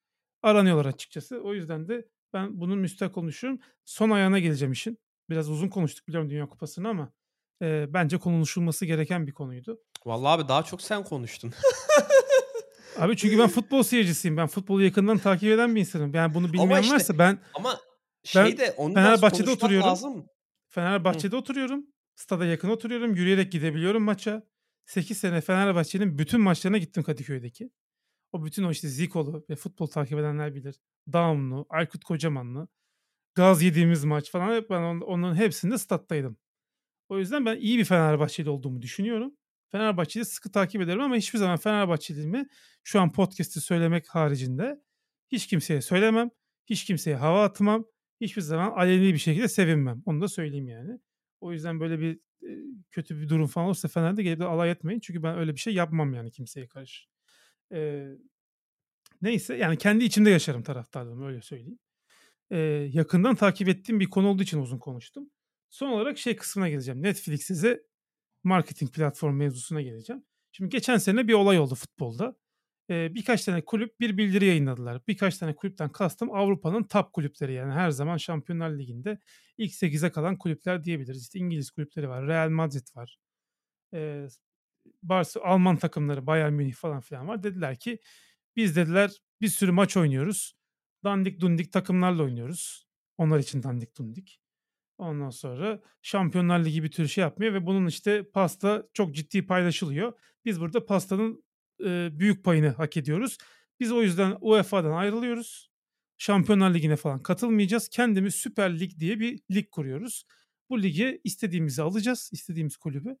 Aranıyorlar 0.42 0.86
açıkçası. 0.86 1.40
O 1.40 1.54
yüzden 1.54 1.88
de 1.88 2.08
ben 2.32 2.60
bunun 2.60 2.78
müstak 2.78 3.14
konuşuyorum. 3.14 3.60
Son 3.84 4.10
ayağına 4.10 4.38
geleceğim 4.38 4.72
işin. 4.72 4.98
Biraz 5.30 5.50
uzun 5.50 5.68
konuştuk 5.68 6.08
biliyorum 6.08 6.30
Dünya 6.30 6.48
Kupası'nı 6.48 6.88
ama 6.88 7.12
e, 7.62 7.86
bence 7.94 8.18
konuşulması 8.18 8.86
gereken 8.86 9.26
bir 9.26 9.32
konuydu. 9.32 9.80
Vallahi 10.06 10.40
abi 10.40 10.48
daha 10.48 10.62
çok 10.62 10.82
sen 10.82 11.04
konuştun. 11.04 11.52
Abi 12.98 13.16
çünkü 13.16 13.38
ben 13.38 13.48
futbol 13.48 13.82
seyircisiyim. 13.82 14.36
Ben 14.36 14.46
futbolu 14.46 14.82
yakından 14.82 15.18
takip 15.18 15.48
eden 15.50 15.74
bir 15.74 15.80
insanım. 15.80 16.14
Yani 16.14 16.34
bunu 16.34 16.44
Ama 16.44 16.52
bilmeyen 16.52 16.82
işte 16.82 16.94
varsa 16.94 17.18
ben 17.18 17.38
ama 17.54 17.80
şey 18.24 18.58
de 18.58 18.74
onu 18.76 18.94
Fenerbahçe'de 18.94 19.50
oturuyorum. 19.50 19.88
lazım. 19.88 20.16
Hı. 20.18 20.24
Fenerbahçe'de 20.68 21.36
oturuyorum. 21.36 21.86
Stada 22.16 22.44
yakın 22.46 22.68
oturuyorum. 22.68 23.14
Yürüyerek 23.14 23.52
gidebiliyorum 23.52 24.02
maça. 24.02 24.42
8 24.86 25.18
sene 25.18 25.40
Fenerbahçe'nin 25.40 26.18
bütün 26.18 26.40
maçlarına 26.40 26.78
gittim 26.78 27.02
Kadıköy'deki. 27.02 27.70
O 28.32 28.44
bütün 28.44 28.64
o 28.64 28.70
işte 28.70 28.88
Zikolu 28.88 29.44
ve 29.50 29.56
futbol 29.56 29.86
takip 29.86 30.18
edenler 30.18 30.54
bilir. 30.54 30.80
Daumlu, 31.12 31.66
Aykut 31.70 32.04
Kocamanlı, 32.04 32.68
gaz 33.34 33.62
yediğimiz 33.62 34.04
maç 34.04 34.30
falan 34.30 34.54
hep 34.54 34.70
ben 34.70 34.82
on- 34.82 35.00
onların 35.00 35.34
hepsinde 35.36 35.78
stat'taydım. 35.78 36.36
O 37.10 37.18
yüzden 37.18 37.46
ben 37.46 37.56
iyi 37.56 37.78
bir 37.78 37.84
Fenerbahçeli 37.84 38.50
olduğumu 38.50 38.82
düşünüyorum. 38.82 39.34
Fenerbahçe'yi 39.68 40.24
sıkı 40.24 40.52
takip 40.52 40.82
ederim 40.82 41.00
ama 41.00 41.16
hiçbir 41.16 41.38
zaman 41.38 41.56
Fenerbahçeliğimi 41.56 42.46
şu 42.84 43.00
an 43.00 43.12
podcast'te 43.12 43.60
söylemek 43.60 44.08
haricinde 44.08 44.80
hiç 45.28 45.46
kimseye 45.46 45.82
söylemem. 45.82 46.30
Hiç 46.66 46.84
kimseye 46.84 47.16
hava 47.16 47.44
atmam. 47.44 47.84
Hiçbir 48.20 48.42
zaman 48.42 48.70
aleni 48.70 49.12
bir 49.12 49.18
şekilde 49.18 49.48
sevinmem. 49.48 50.02
Onu 50.06 50.20
da 50.20 50.28
söyleyeyim 50.28 50.68
yani. 50.68 50.98
O 51.40 51.52
yüzden 51.52 51.80
böyle 51.80 52.00
bir 52.00 52.20
e, 52.48 52.50
kötü 52.90 53.20
bir 53.20 53.28
durum 53.28 53.46
falan 53.46 53.66
olursa 53.66 53.88
Fener'de 53.88 54.22
gelip 54.22 54.40
de 54.40 54.44
alay 54.44 54.70
etmeyin. 54.70 55.00
Çünkü 55.00 55.22
ben 55.22 55.38
öyle 55.38 55.54
bir 55.54 55.60
şey 55.60 55.74
yapmam 55.74 56.14
yani 56.14 56.30
kimseye 56.30 56.66
karşı. 56.66 57.06
Ee, 57.72 58.08
neyse 59.22 59.56
yani 59.56 59.78
kendi 59.78 60.04
içimde 60.04 60.30
yaşarım 60.30 60.62
taraftarlığımı 60.62 61.26
öyle 61.26 61.42
söyleyeyim. 61.42 61.78
Ee, 62.50 62.58
yakından 62.92 63.34
takip 63.34 63.68
ettiğim 63.68 64.00
bir 64.00 64.10
konu 64.10 64.28
olduğu 64.28 64.42
için 64.42 64.58
uzun 64.58 64.78
konuştum. 64.78 65.30
Son 65.70 65.88
olarak 65.88 66.18
şey 66.18 66.36
kısmına 66.36 66.68
geleceğim. 66.68 67.02
Netflix 67.02 67.42
size 67.42 67.82
marketing 68.44 68.92
platform 68.94 69.36
mevzusuna 69.36 69.82
geleceğim. 69.82 70.24
Şimdi 70.52 70.70
geçen 70.70 70.98
sene 70.98 71.28
bir 71.28 71.32
olay 71.34 71.58
oldu 71.58 71.74
futbolda. 71.74 72.36
Ee, 72.90 73.14
birkaç 73.14 73.44
tane 73.44 73.64
kulüp 73.64 74.00
bir 74.00 74.16
bildiri 74.16 74.44
yayınladılar. 74.46 75.02
Birkaç 75.08 75.38
tane 75.38 75.54
kulüpten 75.56 75.88
kastım 75.92 76.34
Avrupa'nın 76.34 76.82
top 76.82 77.12
kulüpleri 77.12 77.52
yani 77.54 77.72
her 77.72 77.90
zaman 77.90 78.16
Şampiyonlar 78.16 78.70
Ligi'nde 78.70 79.18
ilk 79.58 79.72
8'e 79.72 80.10
kalan 80.10 80.38
kulüpler 80.38 80.84
diyebiliriz. 80.84 81.22
İşte 81.22 81.38
İngiliz 81.38 81.70
kulüpleri 81.70 82.08
var, 82.08 82.26
Real 82.26 82.50
Madrid 82.50 82.96
var. 82.96 83.18
Ee, 83.94 84.26
Barça, 85.02 85.40
Alman 85.42 85.76
takımları, 85.76 86.26
Bayern 86.26 86.52
Münih 86.52 86.74
falan 86.74 87.00
filan 87.00 87.28
var. 87.28 87.42
Dediler 87.42 87.78
ki 87.78 87.98
biz 88.56 88.76
dediler 88.76 89.10
bir 89.40 89.48
sürü 89.48 89.72
maç 89.72 89.96
oynuyoruz. 89.96 90.54
Dandik 91.04 91.40
dundik 91.40 91.72
takımlarla 91.72 92.22
oynuyoruz. 92.22 92.86
Onlar 93.18 93.38
için 93.38 93.62
dandik 93.62 93.96
dundik. 93.98 94.40
Ondan 95.00 95.30
sonra 95.30 95.80
Şampiyonlar 96.02 96.64
Ligi 96.64 96.82
bir 96.82 96.90
tür 96.90 97.08
şey 97.08 97.22
yapmıyor 97.22 97.54
ve 97.54 97.66
bunun 97.66 97.86
işte 97.86 98.30
pasta 98.30 98.86
çok 98.92 99.14
ciddi 99.14 99.46
paylaşılıyor. 99.46 100.12
Biz 100.44 100.60
burada 100.60 100.86
pastanın 100.86 101.44
e, 101.84 102.08
büyük 102.12 102.44
payını 102.44 102.68
hak 102.68 102.96
ediyoruz. 102.96 103.38
Biz 103.80 103.92
o 103.92 104.02
yüzden 104.02 104.36
UEFA'dan 104.40 104.92
ayrılıyoruz. 104.92 105.70
Şampiyonlar 106.18 106.74
Ligi'ne 106.74 106.96
falan 106.96 107.22
katılmayacağız. 107.22 107.88
Kendimiz 107.88 108.34
Süper 108.34 108.80
Lig 108.80 108.98
diye 108.98 109.20
bir 109.20 109.40
lig 109.50 109.70
kuruyoruz. 109.70 110.24
Bu 110.70 110.82
lige 110.82 111.20
istediğimizi 111.24 111.82
alacağız, 111.82 112.30
istediğimiz 112.32 112.76
kulübü 112.76 113.16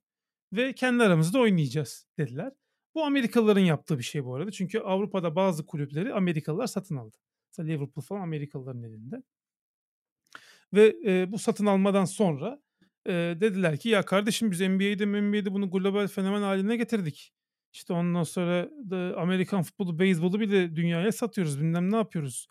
ve 0.52 0.72
kendi 0.72 1.02
aramızda 1.02 1.38
oynayacağız 1.38 2.06
dediler. 2.18 2.52
Bu 2.94 3.04
Amerikalıların 3.04 3.60
yaptığı 3.60 3.98
bir 3.98 4.04
şey 4.04 4.24
bu 4.24 4.34
arada. 4.34 4.50
Çünkü 4.50 4.78
Avrupa'da 4.78 5.36
bazı 5.36 5.66
kulüpleri 5.66 6.14
Amerikalılar 6.14 6.66
satın 6.66 6.96
aldı. 6.96 7.16
Mesela 7.50 7.66
Liverpool 7.66 8.04
falan 8.04 8.20
Amerikalıların 8.20 8.82
elinde. 8.82 9.22
Ve 10.74 10.96
e, 11.06 11.32
bu 11.32 11.38
satın 11.38 11.66
almadan 11.66 12.04
sonra 12.04 12.60
e, 13.06 13.12
dediler 13.12 13.76
ki 13.78 13.88
ya 13.88 14.02
kardeşim 14.02 14.50
biz 14.50 14.60
NBA'de 14.60 15.06
NBA'de 15.06 15.52
bunu 15.54 15.70
global 15.70 16.08
fenomen 16.08 16.42
haline 16.42 16.76
getirdik. 16.76 17.32
İşte 17.72 17.92
ondan 17.92 18.22
sonra 18.22 18.70
da 18.90 19.16
Amerikan 19.20 19.62
futbolu, 19.62 19.98
beyzbolu 19.98 20.40
bile 20.40 20.76
dünyaya 20.76 21.12
satıyoruz. 21.12 21.60
Bilmem 21.60 21.92
ne 21.92 21.96
yapıyoruz. 21.96 22.46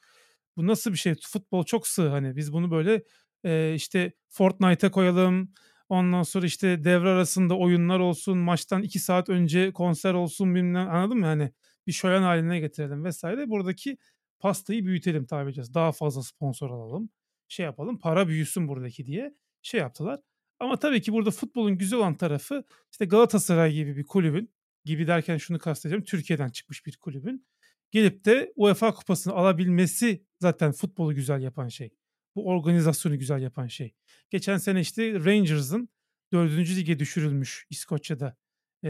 Bu 0.57 0.67
nasıl 0.67 0.91
bir 0.91 0.97
şey? 0.97 1.15
Futbol 1.27 1.63
çok 1.63 1.87
sığ 1.87 2.09
hani. 2.09 2.35
Biz 2.35 2.53
bunu 2.53 2.71
böyle 2.71 3.03
e, 3.45 3.73
işte 3.75 4.13
Fortnite'a 4.29 4.91
koyalım. 4.91 5.53
Ondan 5.89 6.23
sonra 6.23 6.45
işte 6.45 6.83
devre 6.83 7.09
arasında 7.09 7.57
oyunlar 7.57 7.99
olsun. 7.99 8.37
Maçtan 8.37 8.83
iki 8.83 8.99
saat 8.99 9.29
önce 9.29 9.71
konser 9.73 10.13
olsun 10.13 10.55
bilmem 10.55 10.89
anladın 10.89 11.17
mı? 11.19 11.25
Hani 11.25 11.51
bir 11.87 11.91
şölen 11.91 12.21
haline 12.21 12.59
getirelim 12.59 13.03
vesaire. 13.05 13.49
Buradaki 13.49 13.97
pastayı 14.39 14.85
büyütelim 14.85 15.25
tabi 15.25 15.43
edeceğiz. 15.49 15.73
Daha 15.73 15.91
fazla 15.91 16.23
sponsor 16.23 16.69
alalım. 16.69 17.09
Şey 17.49 17.65
yapalım 17.65 17.99
para 17.99 18.27
büyüsün 18.27 18.67
buradaki 18.67 19.05
diye 19.05 19.33
şey 19.61 19.79
yaptılar. 19.79 20.19
Ama 20.59 20.79
tabii 20.79 21.01
ki 21.01 21.13
burada 21.13 21.31
futbolun 21.31 21.77
güzel 21.77 21.99
olan 21.99 22.15
tarafı 22.15 22.63
işte 22.91 23.05
Galatasaray 23.05 23.73
gibi 23.73 23.97
bir 23.97 24.03
kulübün 24.03 24.53
gibi 24.85 25.07
derken 25.07 25.37
şunu 25.37 25.59
kastediyorum. 25.59 26.05
Türkiye'den 26.05 26.49
çıkmış 26.49 26.85
bir 26.85 26.97
kulübün 26.97 27.45
gelip 27.91 28.25
de 28.25 28.53
UEFA 28.55 28.93
kupasını 28.93 29.33
alabilmesi 29.33 30.23
zaten 30.39 30.71
futbolu 30.71 31.15
güzel 31.15 31.41
yapan 31.41 31.67
şey. 31.67 31.93
Bu 32.35 32.47
organizasyonu 32.47 33.19
güzel 33.19 33.41
yapan 33.41 33.67
şey. 33.67 33.95
Geçen 34.29 34.57
sene 34.57 34.81
işte 34.81 35.13
Rangers'ın 35.13 35.89
4. 36.31 36.51
lige 36.51 36.99
düşürülmüş 36.99 37.67
İskoçya'da 37.69 38.37
e, 38.83 38.89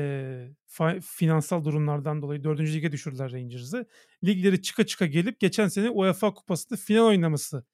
fa- 0.68 1.02
finansal 1.02 1.66
durumlardan 1.66 2.22
dolayı 2.22 2.44
4. 2.44 2.60
lige 2.60 2.92
düşürdüler 2.92 3.32
Rangers'ı. 3.32 3.88
Ligleri 4.24 4.62
çıka 4.62 4.86
çıka 4.86 5.06
gelip 5.06 5.40
geçen 5.40 5.68
sene 5.68 5.90
UEFA 5.90 6.34
kupasında 6.34 6.80
final 6.80 7.06
oynaması 7.06 7.66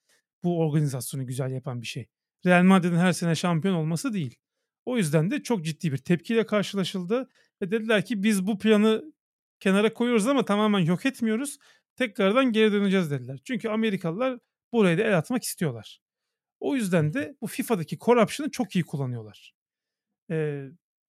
bu 0.44 0.60
organizasyonu 0.60 1.28
güzel 1.28 1.52
yapan 1.52 1.82
bir 1.82 1.88
şey. 1.88 2.08
Real 2.46 2.64
Madrid'in 2.64 2.98
her 2.98 3.14
sene 3.14 3.36
şampiyon 3.36 3.76
olması 3.76 4.14
değil. 4.14 4.36
O 4.86 4.98
yüzden 4.98 5.32
de 5.32 5.44
çok 5.44 5.66
ciddi 5.66 5.92
bir 5.92 5.98
tepkiyle 5.98 6.46
karşılaşıldı 6.46 7.30
ve 7.62 7.72
dediler 7.72 8.06
ki 8.06 8.24
biz 8.24 8.48
bu 8.48 8.60
planı 8.60 9.14
kenara 9.60 9.94
koyuyoruz 9.94 10.28
ama 10.28 10.46
tamamen 10.46 10.80
yok 10.80 11.06
etmiyoruz. 11.06 11.58
Tekrardan 11.96 12.52
geri 12.52 12.72
döneceğiz 12.72 13.12
dediler. 13.12 13.40
Çünkü 13.44 13.70
Amerikalılar 13.70 14.40
buraya 14.72 14.98
da 14.98 15.02
el 15.02 15.18
atmak 15.18 15.44
istiyorlar. 15.44 16.00
O 16.60 16.76
yüzden 16.76 17.14
de 17.14 17.36
bu 17.42 17.48
FIFA'daki 17.48 17.98
corruption'ı 17.98 18.52
çok 18.52 18.76
iyi 18.76 18.84
kullanıyorlar. 18.84 19.54
Ee, 20.32 20.66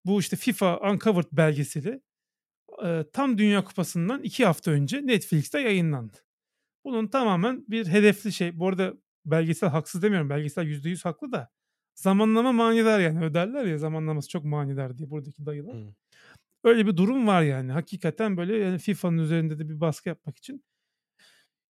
bu 0.06 0.20
işte 0.20 0.36
FIFA 0.36 0.92
Uncovered 0.92 1.28
belgeseli 1.32 2.02
e, 2.86 3.06
tam 3.14 3.38
Dünya 3.38 3.64
Kupası'ndan 3.64 4.24
iki 4.24 4.46
hafta 4.46 4.72
önce 4.72 5.08
Netflix'te 5.08 5.60
yayınlandı. 5.60 6.18
Bunun 6.86 7.08
tamamen 7.08 7.66
bir 7.68 7.88
hedefli 7.88 8.34
şey. 8.34 8.60
Bu 8.60 8.68
arada 8.68 8.94
belgesel 9.26 9.70
haksız 9.70 10.02
demiyorum. 10.02 10.30
Belgesel 10.30 10.68
%100 10.68 11.04
haklı 11.04 11.32
da 11.32 11.50
zamanlama 11.96 12.52
manidar 12.52 13.00
yani. 13.00 13.26
Öderler 13.26 13.66
ya 13.66 13.78
zamanlaması 13.78 14.30
çok 14.30 14.46
manidar 14.46 14.98
diye 14.98 15.10
buradaki 15.10 15.46
dayılar. 15.46 15.76
Hıı. 15.76 15.96
Öyle 16.64 16.88
bir 16.88 16.98
durum 16.98 17.28
var 17.28 17.42
yani. 17.42 17.72
Hakikaten 17.72 18.38
böyle 18.38 18.58
yani 18.58 18.80
FIFA'nın 18.80 19.18
üzerinde 19.18 19.60
de 19.60 19.70
bir 19.70 19.80
baskı 19.80 20.10
yapmak 20.10 20.38
için. 20.38 20.64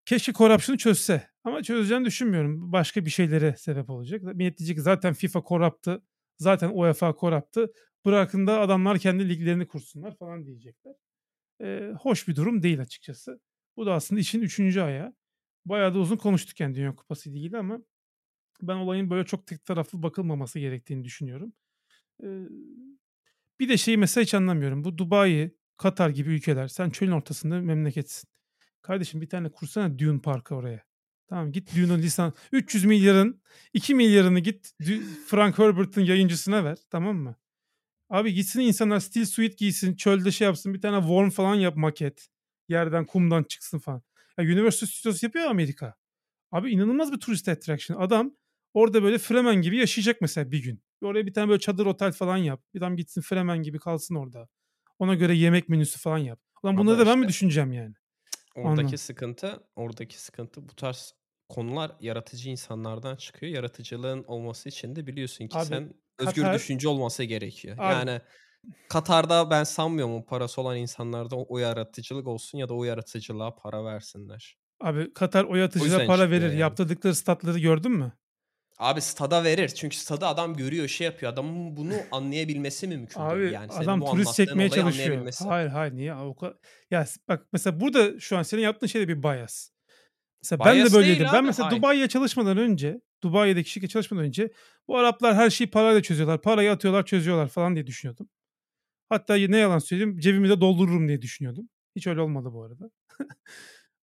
Keşke 0.05 0.33
corruption'ı 0.33 0.77
çözse. 0.77 1.29
Ama 1.43 1.63
çözeceğini 1.63 2.05
düşünmüyorum. 2.05 2.71
Başka 2.71 3.05
bir 3.05 3.09
şeylere 3.09 3.55
sebep 3.57 3.89
olacak. 3.89 4.23
Millet 4.23 4.57
diyecek 4.57 4.79
zaten 4.79 5.13
FIFA 5.13 5.43
corrupt'tı. 5.47 6.01
Zaten 6.37 6.71
UEFA 6.73 7.15
corrupt'tı. 7.19 7.71
Bırakın 8.05 8.47
da 8.47 8.59
adamlar 8.59 8.99
kendi 8.99 9.29
liglerini 9.29 9.67
kursunlar 9.67 10.17
falan 10.17 10.45
diyecekler. 10.45 10.93
Ee, 11.61 11.93
hoş 12.01 12.27
bir 12.27 12.35
durum 12.35 12.63
değil 12.63 12.81
açıkçası. 12.81 13.39
Bu 13.77 13.85
da 13.85 13.93
aslında 13.93 14.21
işin 14.21 14.41
üçüncü 14.41 14.81
ayağı. 14.81 15.13
Bayağı 15.66 15.93
da 15.93 15.99
uzun 15.99 16.18
konuştuk 16.18 16.59
yani 16.59 16.76
Dünya 16.76 16.95
Kupası 16.95 17.30
ile 17.30 17.38
ilgili 17.38 17.57
ama 17.57 17.80
ben 18.61 18.76
olayın 18.76 19.09
böyle 19.09 19.26
çok 19.26 19.47
tek 19.47 19.66
taraflı 19.66 20.03
bakılmaması 20.03 20.59
gerektiğini 20.59 21.03
düşünüyorum. 21.03 21.53
Ee, 22.24 22.28
bir 23.59 23.70
de 23.70 23.78
şeyi 23.78 23.97
mesela 23.97 24.24
hiç 24.24 24.34
anlamıyorum. 24.34 24.84
Bu 24.84 24.97
Dubai, 24.97 25.51
Katar 25.78 26.09
gibi 26.09 26.30
ülkeler. 26.30 26.68
Sen 26.68 26.89
çölün 26.89 27.11
ortasında 27.11 27.61
memleketsin. 27.61 28.30
Kardeşim 28.82 29.22
bir 29.22 29.30
tane 29.30 29.49
kursana 29.49 29.99
Dune 29.99 30.22
Parkı 30.22 30.55
oraya. 30.55 30.84
Tamam 31.28 31.51
git 31.51 31.76
Dune'un 31.76 31.99
lisan 31.99 32.34
300 32.51 32.86
milyarın 32.86 33.41
2 33.74 33.95
milyarını 33.95 34.39
git 34.39 34.74
Frank 35.28 35.59
Herbert'ın 35.59 36.01
yayıncısına 36.01 36.63
ver 36.63 36.78
tamam 36.89 37.18
mı? 37.18 37.36
Abi 38.09 38.34
gitsin 38.34 38.59
insanlar 38.61 38.99
steel 38.99 39.26
suit 39.26 39.57
giysin, 39.57 39.95
çölde 39.95 40.32
şey 40.32 40.45
yapsın, 40.45 40.74
bir 40.74 40.82
tane 40.82 40.99
worm 40.99 41.30
falan 41.30 41.55
yap 41.55 41.76
maket. 41.76 42.28
Yerden 42.70 43.05
kumdan 43.05 43.43
çıksın 43.43 43.80
falan. 43.80 44.03
Ya 44.39 44.45
Universal 44.45 44.88
Studios 44.88 45.23
yapıyor 45.23 45.45
ya 45.45 45.51
Amerika. 45.51 45.95
Abi 46.51 46.71
inanılmaz 46.71 47.11
bir 47.11 47.19
turist 47.19 47.49
attraction. 47.49 47.97
Adam 48.01 48.38
orada 48.73 49.03
böyle 49.03 49.17
Fremen 49.17 49.55
gibi 49.61 49.77
yaşayacak 49.77 50.21
mesela 50.21 50.51
bir 50.51 50.63
gün. 50.63 50.83
Oraya 51.01 51.25
bir 51.25 51.33
tane 51.33 51.49
böyle 51.49 51.59
çadır 51.59 51.86
otel 51.86 52.11
falan 52.11 52.38
yap. 52.38 52.63
Bir 52.73 52.79
adam 52.79 52.95
gitsin 52.97 53.21
Fremen 53.21 53.63
gibi 53.63 53.79
kalsın 53.79 54.15
orada. 54.15 54.49
Ona 54.99 55.15
göre 55.15 55.36
yemek 55.36 55.69
menüsü 55.69 55.99
falan 55.99 56.17
yap. 56.17 56.39
Ulan 56.63 56.77
bunları 56.77 56.99
da 56.99 57.05
ben 57.05 57.17
mi 57.19 57.21
işte 57.21 57.29
düşüneceğim 57.29 57.73
yani? 57.73 57.93
oradaki 58.55 58.81
Anladım. 58.81 58.97
sıkıntı 58.97 59.63
oradaki 59.75 60.21
sıkıntı 60.21 60.69
bu 60.69 60.75
tarz 60.75 61.13
konular 61.49 61.91
yaratıcı 61.99 62.49
insanlardan 62.49 63.15
çıkıyor. 63.15 63.51
Yaratıcılığın 63.53 64.23
olması 64.23 64.69
için 64.69 64.95
de 64.95 65.07
biliyorsun 65.07 65.47
ki 65.47 65.57
Abi 65.57 65.65
sen 65.65 65.93
özgür 66.19 66.41
Katar 66.41 66.55
düşünce 66.55 66.88
olması 66.88 67.23
gerekiyor. 67.23 67.77
abi 67.79 67.91
Yani 67.91 68.21
Katar'da 68.89 69.49
ben 69.49 69.63
sanmıyorum 69.63 70.16
o 70.16 70.26
parası 70.26 70.61
olan 70.61 70.78
insanlarda 70.78 71.36
o, 71.36 71.57
yaratıcılık 71.57 72.28
olsun 72.28 72.57
ya 72.57 72.70
da 72.70 72.74
o 72.74 72.84
yaratıcılığa 72.84 73.55
para 73.55 73.86
versinler. 73.86 74.57
abi 74.82 75.13
Katar 75.13 75.43
o 75.43 75.55
yüzden 75.55 76.07
para 76.07 76.32
verir. 76.32 76.49
yani. 76.49 76.59
Yaptırdıkları 76.59 77.16
statları 77.16 77.59
gördün 77.59 77.91
mü? 77.91 78.13
Abi 78.78 79.01
stada 79.01 79.43
verir. 79.43 79.68
Çünkü 79.68 79.97
stada 79.97 80.28
adam 80.28 80.55
görüyor, 80.55 80.88
şey 80.88 81.05
yapıyor. 81.05 81.34
Adamın 81.34 81.78
bunu 81.78 81.93
anlayabilmesi 82.11 82.88
mi 82.88 82.97
mümkün? 82.97 83.20
Abi 83.20 83.51
Yani 83.51 83.72
adam 83.72 84.05
turist 84.05 84.36
çekmeye 84.36 84.70
çalışıyor. 84.70 85.32
Hayır 85.47 85.70
hayır 85.70 85.93
niye? 85.93 86.16
O 86.16 86.36
kadar... 86.36 86.55
Ya 86.91 87.05
bak 87.28 87.47
mesela 87.53 87.80
burada 87.80 88.20
şu 88.20 88.38
an 88.38 88.43
senin 88.43 88.61
yaptığın 88.61 88.88
şey 88.88 89.01
de 89.01 89.07
bir 89.07 89.24
bias. 89.24 89.70
Mesela 90.43 90.66
ben 90.66 90.76
de 90.76 90.84
Bias 90.84 90.93
böyleydim. 90.93 91.28
Ben 91.34 91.45
mesela 91.45 91.70
Hayır. 91.70 91.78
Dubai'ye 91.78 92.07
çalışmadan 92.07 92.57
önce, 92.57 93.01
Dubai'deki 93.24 93.70
şirket 93.70 93.89
çalışmadan 93.89 94.26
önce 94.26 94.51
bu 94.88 94.97
Araplar 94.97 95.36
her 95.36 95.49
şeyi 95.49 95.72
parayla 95.72 96.01
çözüyorlar. 96.01 96.41
Parayı 96.41 96.72
atıyorlar, 96.72 97.05
çözüyorlar 97.05 97.47
falan 97.47 97.76
diye 97.76 97.88
düşünüyordum. 97.88 98.30
Hatta 99.09 99.35
ne 99.35 99.57
yalan 99.57 99.79
söyleyeyim 99.79 100.19
cebimi 100.19 100.49
de 100.49 100.61
doldururum 100.61 101.07
diye 101.07 101.21
düşünüyordum. 101.21 101.69
Hiç 101.95 102.07
öyle 102.07 102.21
olmadı 102.21 102.49
bu 102.53 102.63
arada. 102.63 102.89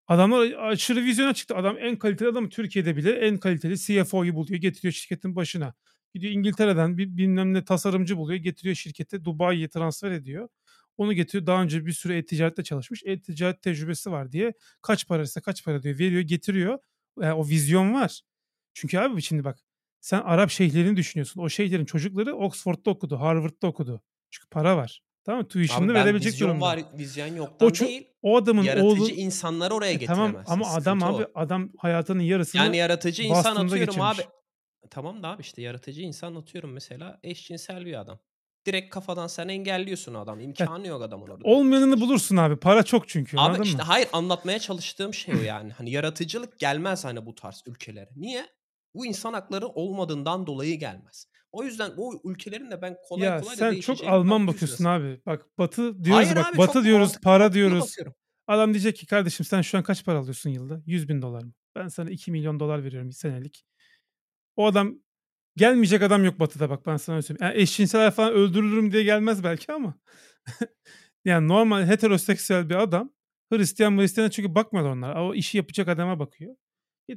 Adamlar 0.08 0.52
aşırı 0.52 1.04
vizyona 1.04 1.34
çıktı. 1.34 1.56
Adam 1.56 1.76
en 1.78 1.96
kaliteli 1.98 2.28
adamı 2.28 2.48
Türkiye'de 2.48 2.96
bile 2.96 3.12
en 3.12 3.38
kaliteli 3.38 3.78
CFO'yu 3.78 4.34
buluyor, 4.34 4.60
getiriyor 4.60 4.92
şirketin 4.92 5.36
başına. 5.36 5.74
Gidiyor 6.14 6.32
İngiltere'den 6.32 6.98
bir 6.98 7.16
bilmem 7.16 7.54
ne 7.54 7.64
tasarımcı 7.64 8.16
buluyor, 8.16 8.40
getiriyor 8.40 8.74
şirkete 8.76 9.24
Dubai'ye 9.24 9.68
transfer 9.68 10.10
ediyor. 10.10 10.48
Onu 10.96 11.12
getiriyor. 11.12 11.46
Daha 11.46 11.62
önce 11.62 11.86
bir 11.86 11.92
süre 11.92 12.18
e-ticarette 12.18 12.62
çalışmış. 12.64 13.02
E-ticaret 13.06 13.62
tecrübesi 13.62 14.10
var 14.12 14.32
diye 14.32 14.52
kaç 14.82 15.08
paraysa 15.08 15.40
kaç 15.40 15.64
para 15.64 15.82
diyor 15.82 15.98
veriyor, 15.98 16.22
getiriyor. 16.22 16.78
Yani 17.20 17.34
o 17.34 17.48
vizyon 17.48 17.94
var. 17.94 18.22
Çünkü 18.74 18.98
abi 18.98 19.22
şimdi 19.22 19.44
bak 19.44 19.58
sen 20.00 20.20
Arap 20.20 20.50
şeyhlerini 20.50 20.96
düşünüyorsun. 20.96 21.40
O 21.42 21.48
şeyhlerin 21.48 21.84
çocukları 21.84 22.36
Oxford'da 22.36 22.90
okudu, 22.90 23.20
Harvard'da 23.20 23.66
okudu. 23.66 24.02
Çünkü 24.32 24.48
para 24.48 24.76
var. 24.76 25.02
Tamam 25.24 25.38
mı? 25.40 25.44
Abi 25.44 25.48
Tuition'ını 25.52 25.94
verebilecek 25.94 26.32
vizyon 26.32 26.48
durumda. 26.48 26.64
var, 26.66 26.80
vizyon 26.98 27.32
O, 27.32 27.36
yoktan 27.36 27.68
ço- 27.68 27.86
değil. 27.86 28.08
o 28.22 28.36
adamın 28.36 28.62
Yaratıcı 28.62 28.86
oğlu 29.02 29.08
insanları 29.10 29.74
oraya 29.74 29.92
e 29.92 30.04
tamam 30.04 30.36
ama 30.46 30.66
adam 30.70 31.02
abi 31.02 31.24
o. 31.24 31.30
adam 31.34 31.70
hayatının 31.78 32.22
yarısını 32.22 32.60
Yani 32.62 32.76
yaratıcı 32.76 33.22
insan 33.22 33.56
atıyorum 33.56 34.00
abi. 34.00 34.16
geçirmiş. 34.16 34.36
Tamam 34.90 35.22
da 35.22 35.28
abi 35.28 35.40
işte 35.42 35.62
yaratıcı 35.62 36.02
insan 36.02 36.34
atıyorum 36.34 36.72
mesela 36.72 37.20
eşcinsel 37.22 37.86
bir 37.86 38.00
adam. 38.00 38.18
Direkt 38.66 38.90
kafadan 38.94 39.26
sen 39.26 39.48
engelliyorsun 39.48 40.14
o 40.14 40.20
adam. 40.20 40.40
İmkanı 40.40 40.86
yok 40.86 41.02
adamın 41.02 41.28
orada 41.28 41.44
olmayanını 41.44 42.00
bulursun 42.00 42.36
abi. 42.36 42.56
Para 42.56 42.82
çok 42.82 43.08
çünkü 43.08 43.38
Abi 43.38 43.62
işte 43.64 43.76
mı? 43.76 43.82
hayır 43.82 44.08
anlatmaya 44.12 44.58
çalıştığım 44.58 45.14
şey 45.14 45.34
o 45.34 45.38
yani. 45.42 45.72
Hani 45.72 45.90
yaratıcılık 45.90 46.58
gelmez 46.58 47.04
hani 47.04 47.26
bu 47.26 47.34
tarz 47.34 47.62
ülkelere. 47.66 48.08
Niye? 48.16 48.46
Bu 48.94 49.06
insan 49.06 49.32
hakları 49.32 49.66
olmadığından 49.68 50.46
dolayı 50.46 50.78
gelmez. 50.78 51.26
O 51.52 51.64
yüzden 51.64 51.92
o 51.96 52.20
ülkelerin 52.24 52.70
de 52.70 52.82
ben 52.82 52.96
kolay 53.08 53.26
Ya 53.26 53.40
kolay 53.40 53.52
da 53.52 53.58
sen 53.58 53.80
çok 53.80 54.04
Alman 54.04 54.46
bu 54.46 54.52
bakıyorsun 54.52 54.84
abi. 54.84 55.20
Bak 55.26 55.58
Batı 55.58 56.04
diyoruz 56.04 56.26
Hayır 56.26 56.36
bak 56.36 56.46
abi 56.50 56.58
Batı 56.58 56.84
diyoruz, 56.84 57.12
para 57.22 57.52
diyoruz. 57.52 57.80
bakıyorum. 57.80 58.14
Adam 58.46 58.74
diyecek 58.74 58.96
ki 58.96 59.06
kardeşim 59.06 59.46
sen 59.46 59.62
şu 59.62 59.78
an 59.78 59.84
kaç 59.84 60.04
para 60.04 60.18
alıyorsun 60.18 60.50
yılda? 60.50 60.82
100 60.86 61.08
bin 61.08 61.22
dolar 61.22 61.42
mı? 61.42 61.52
Ben 61.76 61.88
sana 61.88 62.10
2 62.10 62.32
milyon 62.32 62.60
dolar 62.60 62.84
veriyorum 62.84 63.12
senelik. 63.12 63.64
O 64.56 64.66
adam 64.66 64.94
gelmeyecek 65.56 66.02
adam 66.02 66.24
yok 66.24 66.40
Batı'da 66.40 66.70
bak 66.70 66.86
ben 66.86 66.96
sana 66.96 67.16
öyle 67.16 67.22
söyleyeyim. 67.22 67.52
Yani 67.52 67.62
eşcinseler 67.62 68.10
falan 68.10 68.32
öldürürüm 68.32 68.92
diye 68.92 69.02
gelmez 69.02 69.44
belki 69.44 69.72
ama. 69.72 69.94
yani 71.24 71.48
normal 71.48 71.86
heteroseksüel 71.86 72.70
bir 72.70 72.74
adam 72.74 73.10
Hristiyan 73.52 73.98
Hristiyan'a 73.98 74.30
çünkü 74.30 74.54
bakmıyorlar 74.54 74.92
onlar. 74.92 75.16
O 75.16 75.34
işi 75.34 75.56
yapacak 75.56 75.88
adama 75.88 76.18
bakıyor. 76.18 76.56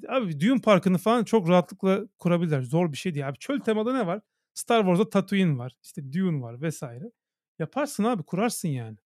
Abi 0.09 0.39
düğün 0.39 0.59
parkını 0.59 0.97
falan 0.97 1.23
çok 1.23 1.49
rahatlıkla 1.49 2.07
kurabilirler. 2.19 2.61
Zor 2.61 2.91
bir 2.91 2.97
şey 2.97 3.13
değil. 3.13 3.27
Abi 3.27 3.37
çöl 3.39 3.59
temalı 3.59 3.93
ne 3.93 4.07
var? 4.07 4.21
Star 4.53 4.79
Wars'da 4.81 5.09
Tatooine 5.09 5.57
var. 5.57 5.73
İşte 5.83 6.13
Dune 6.13 6.41
var 6.41 6.61
vesaire. 6.61 7.11
Yaparsın 7.59 8.03
abi 8.03 8.23
kurarsın 8.23 8.67
yani. 8.69 8.97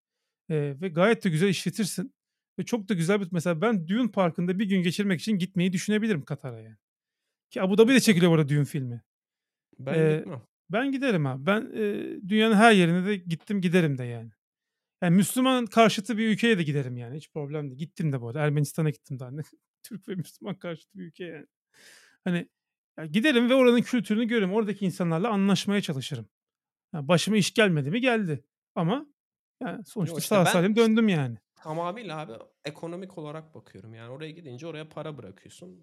Ee, 0.50 0.76
ve 0.82 0.90
gayet 0.90 1.24
de 1.24 1.30
güzel 1.30 1.48
işletirsin. 1.50 2.14
Ve 2.60 2.66
çok 2.66 2.90
da 2.90 2.94
güzel 2.94 3.22
bir 3.22 3.28
mesela 3.32 3.62
ben 3.62 3.88
Dune 3.88 4.12
Parkı'nda 4.12 4.60
bir 4.60 4.66
gün 4.70 4.84
geçirmek 4.84 5.22
için 5.22 5.38
gitmeyi 5.38 5.74
düşünebilirim 5.74 6.22
Katar'a 6.26 6.60
yani. 6.60 6.78
Ki 7.50 7.62
Abu 7.62 7.78
Dhabi'de 7.78 8.00
çekiliyor 8.00 8.36
arada 8.36 8.50
Dune 8.50 8.66
filmi. 8.66 9.04
Ben 9.80 9.94
Ee, 9.94 10.18
gitmem. 10.18 10.42
ben 10.70 10.92
giderim 10.92 11.26
abi. 11.26 11.46
Ben 11.46 11.62
e, 11.76 12.06
dünyanın 12.30 12.56
her 12.56 12.72
yerine 12.72 13.06
de 13.06 13.16
gittim 13.18 13.62
giderim 13.62 13.98
de 13.98 14.04
yani. 14.04 14.32
Yani 15.04 15.16
Müslüman 15.16 15.66
karşıtı 15.66 16.18
bir 16.18 16.28
ülkeye 16.30 16.58
de 16.58 16.64
giderim 16.64 16.98
yani. 16.98 17.18
Hiç 17.18 17.32
problem 17.32 17.70
değil. 17.70 17.80
Gittim 17.80 18.12
de 18.12 18.22
bu 18.22 18.28
arada. 18.28 18.40
Ermenistan'a 18.42 18.90
gittim 18.90 19.20
daha. 19.20 19.32
Türk 19.84 20.08
ve 20.08 20.16
Müslüman 20.16 20.56
karşıtı 20.56 20.98
bir 20.98 21.04
ülke 21.04 21.26
yani. 21.26 21.48
Hani 22.24 22.50
ya 22.98 23.06
giderim 23.06 23.50
ve 23.50 23.54
oranın 23.54 23.82
kültürünü 23.82 24.26
görürüm. 24.26 24.54
Oradaki 24.54 24.86
insanlarla 24.86 25.30
anlaşmaya 25.30 25.82
çalışırım. 25.82 26.30
Ya 26.94 27.08
başıma 27.08 27.38
iş 27.38 27.54
gelmedi 27.54 27.92
mi 27.92 28.02
geldi. 28.02 28.44
Ama 28.76 29.06
yani 29.62 29.78
Yo 29.78 29.84
sonuçta 29.86 30.18
işte 30.18 30.36
sağ 30.36 30.46
salim 30.46 30.76
döndüm 30.76 31.10
yani. 31.10 31.38
Tamamıyla 31.64 32.18
abi 32.20 32.32
ekonomik 32.66 33.18
olarak 33.18 33.56
bakıyorum. 33.56 33.94
Yani 33.94 34.10
oraya 34.12 34.32
gidince 34.32 34.68
oraya 34.68 34.90
para 34.90 35.18
bırakıyorsun. 35.18 35.80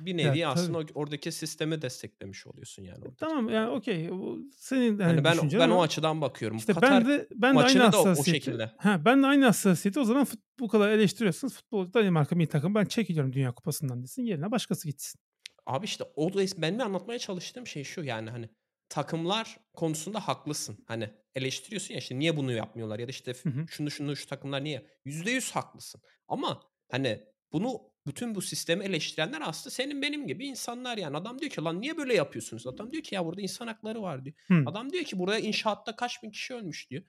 Bir 0.00 0.16
nevi 0.16 0.46
aslında 0.46 0.80
tabii. 0.80 0.92
oradaki 0.94 1.32
sistemi 1.32 1.82
desteklemiş 1.82 2.46
oluyorsun 2.46 2.82
yani 2.82 2.98
E, 2.98 3.00
oradaki. 3.00 3.16
tamam 3.16 3.48
yani 3.48 3.70
okey. 3.70 4.10
O 4.12 4.36
senin 4.56 4.98
Hani 4.98 5.02
hani 5.02 5.24
ben 5.24 5.50
ben 5.60 5.70
o 5.70 5.82
açıdan 5.82 6.20
bakıyorum. 6.20 6.56
işte 6.56 6.74
ben 6.74 6.80
Katar 6.80 7.06
de 7.08 7.28
ben 7.34 7.54
de 7.56 7.60
aynı 7.60 7.78
hassasiyeti 7.82 8.70
ha 8.78 9.04
ben 9.04 9.22
de 9.22 9.26
aynı 9.26 9.44
hassasiyeti 9.44 10.00
o 10.00 10.04
zaman 10.04 10.24
fut, 10.24 10.40
bu 10.60 10.68
kadar 10.68 10.88
eleştiriyorsunuz. 10.88 11.54
Futbol 11.54 11.92
Danimarka 11.92 12.36
milli 12.36 12.48
takım 12.48 12.74
ben 12.74 12.84
çekiliyorum 12.84 13.32
Dünya 13.32 13.52
Kupası'ndan 13.52 14.02
desin. 14.02 14.22
Yerine 14.22 14.50
başkası 14.50 14.88
gitsin. 14.88 15.20
Abi 15.66 15.84
işte 15.84 16.04
o 16.16 16.32
da 16.34 16.38
benim 16.62 16.80
anlatmaya 16.80 17.18
çalıştığım 17.18 17.66
şey 17.66 17.84
şu 17.84 18.02
yani 18.02 18.30
hani 18.30 18.48
takımlar 18.90 19.60
konusunda 19.74 20.28
haklısın. 20.28 20.84
Hani 20.88 21.10
eleştiriyorsun 21.36 21.94
ya 21.94 22.00
işte 22.00 22.20
niye 22.20 22.38
bunu 22.38 22.52
yapmıyorlar 22.52 23.00
ya 23.00 23.08
da 23.08 23.10
işte 23.10 23.34
Hı 23.42 23.48
hı. 23.50 23.68
şunu 23.68 23.92
şunu 23.92 24.16
şu 24.16 24.28
takımlar 24.28 24.64
niye? 24.64 24.86
Yüzde 25.06 25.30
yüz 25.32 25.52
haklısın. 25.52 26.02
Ama 26.28 26.62
hani 26.90 27.24
bunu 27.52 27.82
bütün 28.06 28.36
bu 28.36 28.42
sistemi 28.42 28.84
eleştirenler 28.84 29.42
aslında 29.44 29.74
senin 29.74 30.02
benim 30.02 30.26
gibi 30.28 30.46
insanlar 30.46 30.98
yani. 30.98 31.16
Adam 31.16 31.40
diyor 31.40 31.50
ki 31.52 31.62
lan 31.62 31.80
niye 31.80 31.96
böyle 31.98 32.14
yapıyorsunuz? 32.14 32.66
Adam 32.66 32.92
diyor 32.92 33.02
ki 33.04 33.14
ya 33.14 33.26
burada 33.26 33.42
insan 33.42 33.66
hakları 33.66 34.02
var 34.02 34.24
diyor. 34.24 34.36
Hımm. 34.48 34.68
Adam 34.68 34.92
diyor 34.92 35.04
ki 35.04 35.18
burada 35.18 35.38
inşaatta 35.38 35.96
kaç 35.96 36.22
bin 36.22 36.30
kişi 36.30 36.54
ölmüş 36.54 36.90
diyor. 36.90 37.02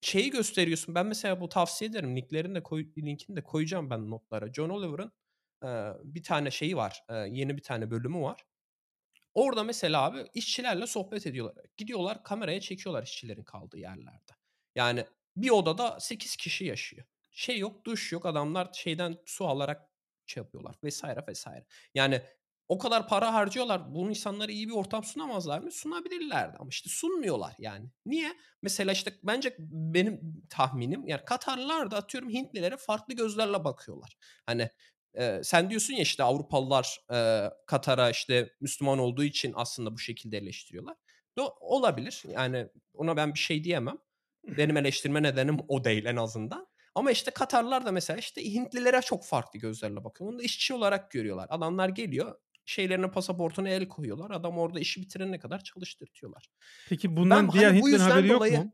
Şeyi 0.00 0.30
gösteriyorsun. 0.30 0.94
Ben 0.94 1.06
mesela 1.06 1.40
bu 1.40 1.48
tavsiye 1.48 1.90
ederim. 1.90 2.16
Linklerini 2.16 2.54
de 2.54 2.62
koy, 2.62 2.86
linkini 2.98 3.36
de 3.36 3.42
koyacağım 3.42 3.90
ben 3.90 4.10
notlara. 4.10 4.52
John 4.52 4.70
Oliver'ın 4.70 5.12
eee, 5.64 5.92
bir 6.04 6.22
tane 6.22 6.50
şeyi 6.50 6.76
var. 6.76 7.02
eee, 7.10 7.16
yeni 7.30 7.56
bir 7.56 7.62
tane 7.62 7.90
bölümü 7.90 8.20
var. 8.20 8.44
Orada 9.34 9.64
mesela 9.64 10.02
abi 10.02 10.24
işçilerle 10.34 10.86
sohbet 10.86 11.26
ediyorlar. 11.26 11.64
Gidiyorlar 11.76 12.24
kameraya 12.24 12.60
çekiyorlar 12.60 13.02
işçilerin 13.02 13.44
kaldığı 13.44 13.78
yerlerde. 13.78 14.32
Yani 14.74 15.06
bir 15.36 15.50
odada 15.50 16.00
8 16.00 16.36
kişi 16.36 16.64
yaşıyor. 16.64 17.06
Şey 17.30 17.58
yok, 17.58 17.84
duş 17.86 18.12
yok. 18.12 18.26
Adamlar 18.26 18.70
şeyden 18.72 19.18
su 19.26 19.46
alarak 19.46 19.90
şey 20.26 20.42
yapıyorlar 20.42 20.76
vesaire 20.84 21.24
vesaire. 21.28 21.66
Yani 21.94 22.22
o 22.68 22.78
kadar 22.78 23.08
para 23.08 23.34
harcıyorlar. 23.34 23.94
Bu 23.94 24.10
insanlara 24.10 24.52
iyi 24.52 24.68
bir 24.68 24.74
ortam 24.74 25.04
sunamazlar 25.04 25.60
mı? 25.60 25.70
Sunabilirlerdi 25.72 26.56
ama 26.58 26.68
işte 26.68 26.90
sunmuyorlar 26.90 27.54
yani. 27.58 27.90
Niye? 28.06 28.32
Mesela 28.62 28.92
işte 28.92 29.12
bence 29.22 29.56
benim 29.58 30.42
tahminim 30.50 31.06
yani 31.06 31.24
Katarlılar 31.24 31.90
da 31.90 31.96
atıyorum 31.96 32.30
Hintlilere 32.30 32.76
farklı 32.76 33.14
gözlerle 33.14 33.64
bakıyorlar. 33.64 34.16
Hani 34.46 34.70
Eee, 35.16 35.40
sen 35.44 35.70
diyorsun 35.70 35.94
ya 35.94 36.00
işte 36.02 36.22
Avrupalılar, 36.22 36.98
eee, 37.10 37.50
Katar'a 37.66 38.10
işte 38.10 38.50
Müslüman 38.60 38.98
olduğu 38.98 39.24
için 39.24 39.52
aslında 39.56 39.92
bu 39.94 39.98
şekilde 39.98 40.38
eleştiriyorlar. 40.38 40.96
Do 41.38 41.54
olabilir. 41.60 42.22
Yani 42.28 42.66
ona 42.94 43.16
ben 43.16 43.34
bir 43.34 43.38
şey 43.38 43.64
diyemem. 43.64 43.96
Benim 44.44 44.76
eleştirme 44.76 45.22
nedenim 45.22 45.58
o 45.68 45.84
değil 45.84 46.04
en 46.04 46.16
azından. 46.16 46.66
Ama 46.94 47.10
işte 47.10 47.30
Katarlılar 47.30 47.86
da 47.86 47.92
mesela 47.92 48.18
işte 48.18 48.44
Hintlilere 48.44 49.00
çok 49.00 49.24
farklı 49.24 49.58
gözlerle 49.58 50.04
bakıyor. 50.04 50.30
Onu 50.30 50.38
da 50.38 50.42
işçi 50.42 50.74
olarak 50.74 51.10
görüyorlar. 51.10 51.46
Adamlar 51.50 51.88
geliyor, 51.88 52.34
şeylerine 52.64 53.10
pasaportuna 53.10 53.68
el 53.68 53.88
koyuyorlar. 53.88 54.30
Adam 54.30 54.58
orada 54.58 54.80
işi 54.80 55.00
bitirene 55.00 55.38
kadar 55.38 55.64
çalıştırtıyorlar. 55.64 56.50
Peki 56.88 57.08
Ben 57.08 57.16
bundan 57.16 57.52
diğer 57.52 57.68
hani 57.68 57.78
yüzden 57.78 57.98
haberi 57.98 58.28
yok 58.28 58.36
dolayı 58.36 58.58
mu? 58.58 58.72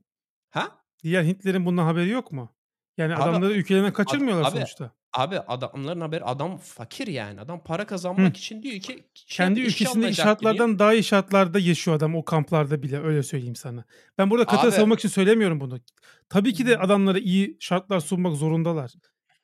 Ha? 0.51 0.85
Diğer 1.03 1.25
Hintlilerin 1.25 1.67
bundan 1.67 1.85
haberi 1.85 2.09
yok 2.09 2.33
mu? 2.33 2.57
Yani 2.97 3.15
Abi 3.15 3.23
adamları 3.23 3.53
ülkelerinden 3.53 3.89
ad 3.91 3.95
kaçırmıyorlar 3.95 4.45
abi 4.45 4.51
sonuçta. 4.51 4.91
Abi 5.17 5.39
adamların 5.39 6.01
haberi 6.01 6.25
adam 6.25 6.57
fakir 6.57 7.07
yani. 7.07 7.41
Adam 7.41 7.65
para 7.65 7.87
kazanmak 7.87 8.37
için 8.37 8.63
diyor 8.63 8.81
ki 8.81 8.83
şey 9.15 9.37
Kendi 9.37 9.61
alınacak 9.61 9.95
diyor. 9.95 10.13
şartlardan 10.13 10.79
daha 10.79 10.95
iyi 10.95 11.05
şartlarda 11.05 11.59
yaşıyor 11.59 11.97
adam 11.97 12.17
o 12.17 12.25
kamplarda 12.25 12.83
bile, 12.83 13.01
öyle 13.01 13.23
söyleyeyim 13.23 13.57
sana. 13.57 13.85
Ben 14.19 14.31
burada 14.31 14.47
Katar'ı 14.47 14.73
savunmak 14.73 14.99
için 14.99 15.09
söylemiyorum 15.09 15.61
bunu. 15.61 15.81
Tabii 16.29 16.53
ki 16.53 16.67
de 16.67 16.79
adamlara 16.79 17.19
iyi 17.19 17.57
şartlar 17.61 18.01
sunmak 18.01 18.37
zorundalar. 18.37 18.93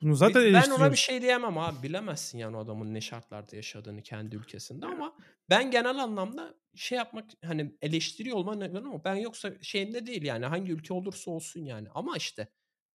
Bunu 0.01 0.15
zaten 0.15 0.53
ben 0.53 0.69
ona 0.69 0.91
bir 0.91 0.97
şey 0.97 1.21
diyemem 1.21 1.57
abi. 1.57 1.83
Bilemezsin 1.83 2.37
yani 2.37 2.57
o 2.57 2.59
adamın 2.59 2.93
ne 2.93 3.01
şartlarda 3.01 3.55
yaşadığını 3.55 4.01
kendi 4.01 4.35
ülkesinde 4.35 4.85
ama 4.85 5.15
ben 5.49 5.71
genel 5.71 5.97
anlamda 6.03 6.53
şey 6.75 6.97
yapmak 6.97 7.25
hani 7.45 7.75
eleştiriyor 7.81 8.37
olma 8.37 8.55
neden 8.55 8.83
ama 8.83 9.03
ben 9.03 9.15
yoksa 9.15 9.51
şeyinde 9.61 10.05
değil 10.07 10.23
yani 10.23 10.45
hangi 10.45 10.71
ülke 10.71 10.93
olursa 10.93 11.31
olsun 11.31 11.61
yani. 11.61 11.87
Ama 11.95 12.17
işte 12.17 12.47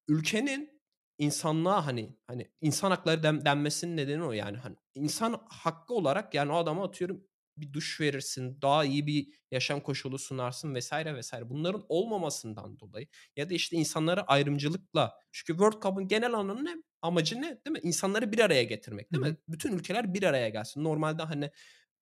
ülkenin 0.09 0.78
insanlığa 1.19 1.87
hani 1.87 2.17
hani 2.27 2.51
insan 2.61 2.91
hakları 2.91 3.23
den 3.23 3.45
denmesinin 3.45 3.97
nedeni 3.97 4.25
o 4.25 4.33
yani. 4.33 4.57
Hani 4.57 4.77
insan 4.95 5.41
hakkı 5.49 5.95
olarak 5.95 6.35
yani 6.35 6.53
o 6.53 6.57
adama 6.57 6.85
atıyorum 6.85 7.25
bir 7.57 7.73
duş 7.73 8.01
verirsin, 8.01 8.63
daha 8.63 8.85
iyi 8.85 9.07
bir 9.07 9.29
yaşam 9.51 9.81
koşulu 9.81 10.19
sunarsın 10.19 10.75
vesaire 10.75 11.15
vesaire. 11.15 11.51
Bunların 11.51 11.85
olmamasından 11.89 12.79
dolayı 12.79 13.07
ya 13.37 13.51
da 13.51 13.55
işte 13.55 13.77
insanları 13.77 14.23
ayrımcılıkla 14.23 15.15
çünkü 15.33 15.53
World 15.53 15.83
Cup'ın 15.83 16.09
genel 16.09 16.35
anlamı 16.35 16.65
ne? 16.65 16.77
Amacı 17.03 17.37
ne? 17.37 17.43
Değil 17.43 17.73
mi? 17.73 17.81
İnsanları 17.83 18.33
bir 18.33 18.39
araya 18.39 18.63
getirmek, 18.63 19.13
değil 19.13 19.25
hı. 19.25 19.29
mi? 19.31 19.37
Bütün 19.49 19.73
ülkeler 19.73 20.15
bir 20.15 20.23
araya 20.23 20.49
gelsin. 20.49 20.85
Normalde 20.85 21.23
hani 21.23 21.51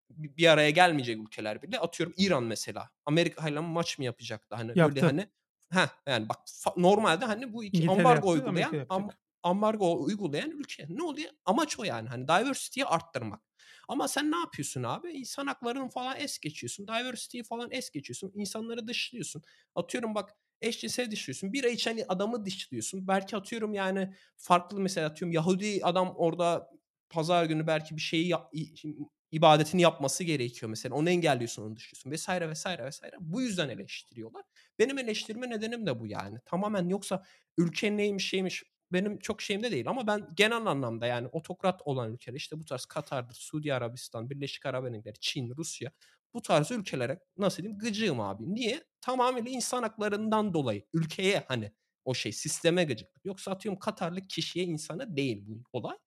bi 0.10 0.38
bir 0.38 0.48
araya 0.48 0.70
gelmeyecek 0.70 1.18
ülkeler 1.18 1.62
bile 1.62 1.80
atıyorum 1.80 2.14
İran 2.18 2.44
mesela 2.44 2.90
Amerika'yla 3.06 3.62
maç 3.62 4.00
mı 4.00 4.06
yapacaktı? 4.06 4.56
Hani 4.56 4.70
öyle 4.70 4.80
Yaptı. 4.80 5.06
hani 5.06 5.28
Heh, 5.76 5.90
yani 6.08 6.30
bak 6.30 6.38
normalde 6.78 7.26
hani 7.26 7.54
bu 7.54 7.64
iki 7.64 7.78
İngiltere 7.78 7.98
ambargo 7.98 8.16
yaptı, 8.16 8.32
uygulayan 8.32 8.86
am 8.90 9.02
yapacak. 9.02 9.20
ambargo 9.44 10.04
uygulayan 10.04 10.52
ülke. 10.52 10.86
Ne 10.90 11.04
oluyor? 11.04 11.32
Amaç 11.46 11.80
o 11.80 11.84
yani 11.84 12.10
hani 12.10 12.28
diversity'yi 12.28 12.86
arttırmak. 12.86 13.42
Ama 13.88 14.08
sen 14.08 14.32
ne 14.32 14.38
yapıyorsun 14.38 14.84
abi? 14.84 15.12
İnsan 15.12 15.48
haklarını 15.48 15.90
falan 15.90 16.18
es 16.20 16.40
geçiyorsun. 16.40 16.88
Diversity'yi 16.88 17.44
falan 17.44 17.72
es 17.72 17.90
geçiyorsun. 17.92 18.32
İnsanları 18.36 18.88
dışlıyorsun. 18.88 19.42
Atıyorum 19.76 20.16
bak 20.16 20.30
eşcinsel 20.62 21.12
dışlıyorsun. 21.12 21.54
Bira 21.54 21.68
içen 21.70 22.00
adamı 22.08 22.46
dışlıyorsun. 22.46 23.08
Belki 23.08 23.38
atıyorum 23.38 23.74
yani 23.74 24.14
farklı 24.38 24.80
mesela 24.80 25.08
atıyorum 25.08 25.34
Yahudi 25.34 25.80
adam 25.84 26.14
orada 26.18 26.70
pazar 27.10 27.46
günü 27.46 27.68
belki 27.68 27.96
bir 27.96 28.02
şeyi 28.02 28.28
yap 28.28 28.54
ibadetini 29.36 29.82
yapması 29.82 30.24
gerekiyor 30.24 30.70
mesela. 30.70 30.96
Onu 30.96 31.10
engelliyorsun, 31.10 31.64
onu 31.64 31.76
dışlıyorsun 31.76 32.12
vesaire 32.12 32.50
vesaire 32.50 32.86
vesaire. 32.86 33.16
Bu 33.20 33.42
yüzden 33.42 33.70
eleştiriyorlar. 33.70 34.44
Benim 34.80 34.98
eleştirme 34.98 35.50
nedenim 35.50 35.86
de 35.86 36.00
bu 36.00 36.08
yani. 36.08 36.40
Tamamen 36.46 36.90
yoksa 36.90 37.24
ülke 37.58 37.98
neymiş 37.98 38.30
şeymiş 38.30 38.64
benim 38.92 39.20
çok 39.20 39.42
şeyimde 39.42 39.72
değil 39.72 39.90
ama 39.90 40.08
ben 40.08 40.28
genel 40.34 40.66
anlamda 40.66 41.06
yani 41.06 41.28
otokrat 41.28 41.82
olan 41.86 42.14
ülkeler 42.14 42.38
işte 42.38 42.60
bu 42.60 42.66
tarz 42.66 42.86
Katar'dır, 42.86 43.36
Suudi 43.36 43.74
Arabistan, 43.74 44.30
Birleşik 44.30 44.66
Arap 44.66 44.86
Emirlikleri, 44.86 45.20
Çin, 45.20 45.54
Rusya 45.58 45.92
bu 46.34 46.42
tarz 46.42 46.72
ülkelere 46.72 47.20
nasıl 47.38 47.64
diyeyim 47.64 47.80
gıcığım 47.80 48.20
abi. 48.20 48.56
Niye? 48.56 48.84
Tamamıyla 49.02 49.52
insan 49.52 49.84
haklarından 49.84 50.54
dolayı 50.54 50.84
ülkeye 50.94 51.44
hani 51.48 51.72
o 52.06 52.14
şey 52.14 52.32
sisteme 52.32 52.84
gıcıklık. 52.84 53.26
Yoksa 53.26 53.52
atıyorum 53.52 53.80
Katarlı 53.80 54.28
kişiye 54.28 54.66
insana 54.66 55.18
değil 55.18 55.44
bu 55.48 55.64
olay. 55.74 55.98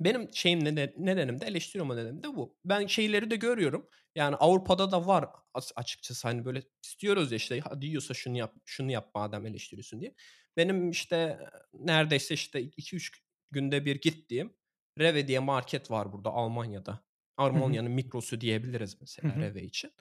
Benim 0.00 0.34
şeyim 0.34 0.64
nede 0.64 0.94
nedenim 0.98 1.40
de 1.40 1.46
eleştiri 1.46 1.82
olma 1.82 1.94
nedenim 1.94 2.22
de 2.22 2.36
bu. 2.36 2.56
Ben 2.64 2.86
şeyleri 2.86 3.30
de 3.30 3.36
görüyorum. 3.36 3.88
Yani 4.14 4.36
Avrupa'da 4.36 4.90
da 4.92 5.06
var 5.06 5.28
as 5.54 5.72
açıkçası 5.76 6.28
hani 6.28 6.44
böyle 6.44 6.62
istiyoruz 6.84 7.32
ya 7.32 7.36
işte 7.36 7.60
hadi 7.60 7.86
yiyorsa 7.86 8.14
şunu 8.14 8.38
yap, 8.38 8.54
şunu 8.64 8.90
yap 8.90 9.10
madem 9.14 9.46
eleştiriyorsun 9.46 10.00
diye. 10.00 10.14
Benim 10.56 10.90
işte 10.90 11.38
neredeyse 11.72 12.34
işte 12.34 12.60
2-3 12.60 13.18
günde 13.50 13.84
bir 13.84 14.00
gittiğim 14.00 14.52
Rewe 14.98 15.28
diye 15.28 15.38
market 15.38 15.90
var 15.90 16.12
burada 16.12 16.30
Almanya'da. 16.30 17.00
Almanya'nın 17.36 17.90
Migros'u 17.90 18.40
diyebiliriz 18.40 18.96
mesela 19.00 19.36
hı. 19.36 19.40
Rewe 19.40 19.62
için. 19.62 19.92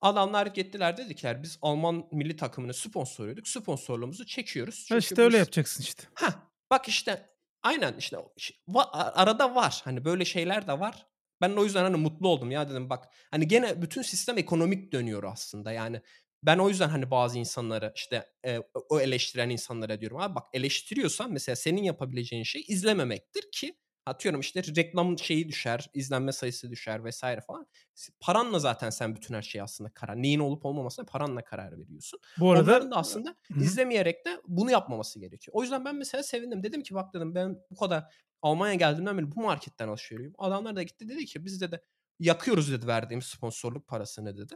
Adamlar 0.00 0.46
gittiler 0.46 0.96
dediler 0.96 1.42
biz 1.42 1.58
Alman 1.62 2.08
milli 2.12 2.36
takımını 2.36 2.74
sponsorluyduk. 2.74 3.48
Sponsorluğumuzu 3.48 4.26
çekiyoruz. 4.26 4.74
Ha, 4.74 4.84
Çünkü 4.88 4.98
işte 4.98 5.22
öyle 5.22 5.32
biz 5.32 5.38
yapacaksın 5.38 5.82
işte. 5.82 6.02
Hah, 6.14 6.32
bak 6.70 6.88
işte 6.88 7.35
aynen 7.68 7.94
işte 7.98 8.16
arada 8.92 9.54
var. 9.54 9.80
Hani 9.84 10.04
böyle 10.04 10.24
şeyler 10.24 10.66
de 10.68 10.80
var. 10.80 11.06
Ben 11.40 11.50
o 11.56 11.64
yüzden 11.64 11.82
hani 11.82 11.96
mutlu 11.96 12.28
oldum. 12.28 12.50
Ya 12.50 12.68
dedim 12.70 12.90
bak 12.90 13.04
hani 13.30 13.48
gene 13.48 13.82
bütün 13.82 14.02
sistem 14.02 14.38
ekonomik 14.38 14.92
dönüyor 14.92 15.24
aslında. 15.24 15.72
Yani 15.72 16.00
ben 16.42 16.58
o 16.58 16.68
yüzden 16.68 16.88
hani 16.88 17.10
bazı 17.10 17.38
insanlara 17.38 17.92
işte, 17.96 18.26
o 18.74 18.86
o 18.90 19.00
eleştiren 19.00 19.50
insanlara 19.50 20.00
diyorum 20.00 20.18
abi 20.20 20.34
bak 20.34 20.44
eleştiriyorsan 20.52 21.32
mesela 21.32 21.56
senin 21.56 21.82
yapabileceğin 21.82 22.42
şey 22.44 22.64
izlememektir 22.68 23.44
ki 23.52 23.74
atıyorum 24.06 24.40
işte 24.40 24.62
reklamın 24.76 25.16
şeyi 25.16 25.48
düşer, 25.48 25.90
izlenme 25.94 26.32
sayısı 26.32 26.70
düşer 26.70 27.04
vesaire 27.04 27.40
falan. 27.40 27.66
Paranla 28.20 28.58
zaten 28.58 28.90
sen 28.90 29.16
bütün 29.16 29.34
her 29.34 29.42
şeyi 29.42 29.62
aslında 29.62 29.90
karar 29.90 30.22
neyin 30.22 30.40
olup 30.40 30.64
olmamasına 30.64 31.04
paranla 31.04 31.44
karar 31.44 31.78
veriyorsun. 31.78 32.20
Bu 32.36 32.50
arada 32.50 32.70
Onların 32.70 32.90
da 32.90 32.96
aslında 32.96 33.36
Hı 33.52 33.54
izlemeyerek 33.58 34.24
de 34.26 34.40
bunu 34.48 34.70
yapmaması 34.70 35.20
gerekiyor. 35.20 35.54
O 35.56 35.62
yüzden 35.62 35.84
ben 35.84 35.96
mesela 35.96 36.22
sevindim. 36.22 36.62
Dedim 36.62 36.82
ki 36.82 36.94
bak 36.94 37.14
dedim 37.14 37.34
ben 37.34 37.58
bu 37.70 37.76
kadar 37.76 38.14
Almanya'ya 38.42 38.76
geldiğimden 38.78 39.18
beri 39.18 39.32
bu 39.36 39.40
marketten 39.40 39.88
alışveriş 39.88 40.10
yapıyorum. 40.12 40.34
Adamlar 40.38 40.76
da 40.76 40.82
gitti 40.82 41.08
dedi 41.08 41.24
ki 41.26 41.44
biz 41.44 41.60
dedi 41.60 41.80
yakıyoruz 42.20 42.72
dedi 42.72 42.86
verdiğimiz 42.86 43.26
sponsorluk 43.26 43.86
parasını 43.86 44.36
dedi. 44.36 44.54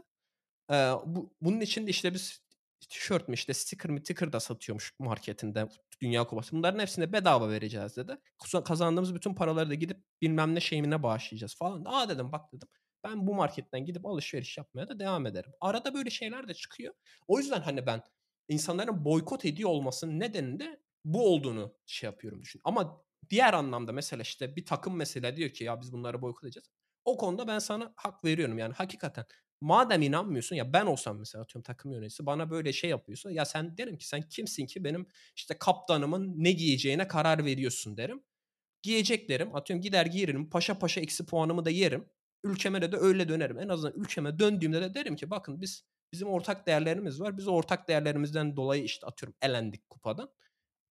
Eee, 0.71 0.93
bu 1.07 1.35
bunun 1.41 1.61
için 1.61 1.87
de 1.87 1.91
işte 1.91 2.15
biz 2.15 2.43
tişört 2.89 3.29
mü 3.29 3.35
işte 3.35 3.55
sticker 3.55 3.91
mi 3.91 4.03
ticker 4.03 4.33
da 4.33 4.41
satıyormuş 4.41 4.95
marketinde 4.99 5.69
Dünya 6.01 6.27
Kupası. 6.27 6.57
Bunların 6.57 6.79
hepsini 6.79 7.13
bedava 7.13 7.51
vereceğiz 7.51 7.97
dedi. 7.97 8.17
Kazandığımız 8.65 9.15
bütün 9.15 9.35
paraları 9.35 9.71
da 9.71 9.75
gidip 9.75 9.99
bilmem 10.23 10.55
ne 10.55 10.61
şeyine 10.61 11.03
bağışlayacağız 11.03 11.57
falan. 11.57 11.85
A 11.87 12.09
dedim 12.09 12.33
bak 12.33 12.53
dedim 12.53 12.69
ben 13.05 13.27
bu 13.27 13.35
marketten 13.35 13.85
gidip 13.85 14.07
alışveriş 14.07 14.59
yapmaya 14.59 14.89
da 14.89 14.99
devam 14.99 15.27
ederim. 15.27 15.53
Arada 15.61 15.95
böyle 15.95 16.11
şeyler 16.11 16.49
de 16.49 16.55
çıkıyor. 16.55 16.95
O 17.29 17.39
yüzden 17.39 17.61
hani 17.61 17.87
ben 17.87 18.03
insanların 18.49 19.05
boykot 19.05 19.45
ediyor 19.45 19.71
olmasının 19.71 20.21
nedeninin 20.21 20.59
de 20.59 20.81
bu 21.05 21.35
olduğunu 21.35 21.75
şey 21.87 22.07
yapıyorum 22.07 22.43
düşün. 22.43 22.61
Ama 22.65 23.03
diğer 23.31 23.55
anlamda 23.55 23.93
mesela 23.93 24.23
işte 24.23 24.57
bir 24.57 24.65
takım 24.67 24.97
mesela 24.97 25.37
diyor 25.37 25.51
ki 25.51 25.65
ya 25.65 25.81
biz 25.81 25.93
bunları 25.93 26.23
boykot 26.23 26.45
edeceğiz. 26.45 26.71
O 27.05 27.17
konuda 27.17 27.49
ben 27.49 27.59
sana 27.59 27.93
hak 27.97 28.25
veriyorum 28.25 28.59
yani 28.59 28.75
hakikaten. 28.75 29.25
Madem 29.61 30.03
inanmıyorsun 30.03 30.57
ya 30.57 30.73
ben 30.73 30.87
olsam 30.87 31.19
mesela 31.19 31.43
atıyorum 31.43 31.63
takım 31.63 31.93
yöneticisi 31.93 32.27
bana 32.27 32.51
böyle 32.51 32.73
şey 32.73 32.91
yapıyorsa 32.91 33.31
ya 33.33 33.45
sen 33.45 33.77
derim 33.77 33.99
ki 33.99 34.09
sen 34.09 34.23
kimsin 34.29 34.67
ki 34.67 34.85
benim 34.85 35.07
işte 35.37 35.55
kaptanımın 35.59 36.35
ne 36.37 36.53
giyeceğine 36.53 37.09
karar 37.09 37.45
veriyorsun 37.45 37.97
derim. 37.97 38.23
Giyecek 38.83 39.29
derim. 39.29 39.55
Atıyorum 39.57 39.83
gider 39.83 40.07
giyerim. 40.07 40.51
Paşa 40.51 40.79
paşa 40.79 41.01
eksi 41.01 41.27
puanımı 41.27 41.65
da 41.65 41.71
yerim. 41.71 42.09
Ülkeme 42.45 42.83
de 42.83 42.93
de 42.93 42.97
öyle 42.97 43.29
dönerim. 43.29 43.59
En 43.59 43.69
azından 43.69 44.01
ülkeme 44.01 44.39
döndüğümde 44.39 44.81
de 44.83 44.95
derim 44.95 45.17
ki 45.17 45.31
bakın 45.31 45.61
biz 45.61 45.85
bizim 46.13 46.29
ortak 46.29 46.67
değerlerimiz 46.67 47.21
var. 47.21 47.39
Biz 47.39 47.49
ortak 47.49 47.89
değerlerimizden 47.89 48.57
dolayı 48.57 48.85
işte 48.85 49.07
atıyorum 49.07 49.37
elendik 49.43 49.91
kupadan. 49.91 50.31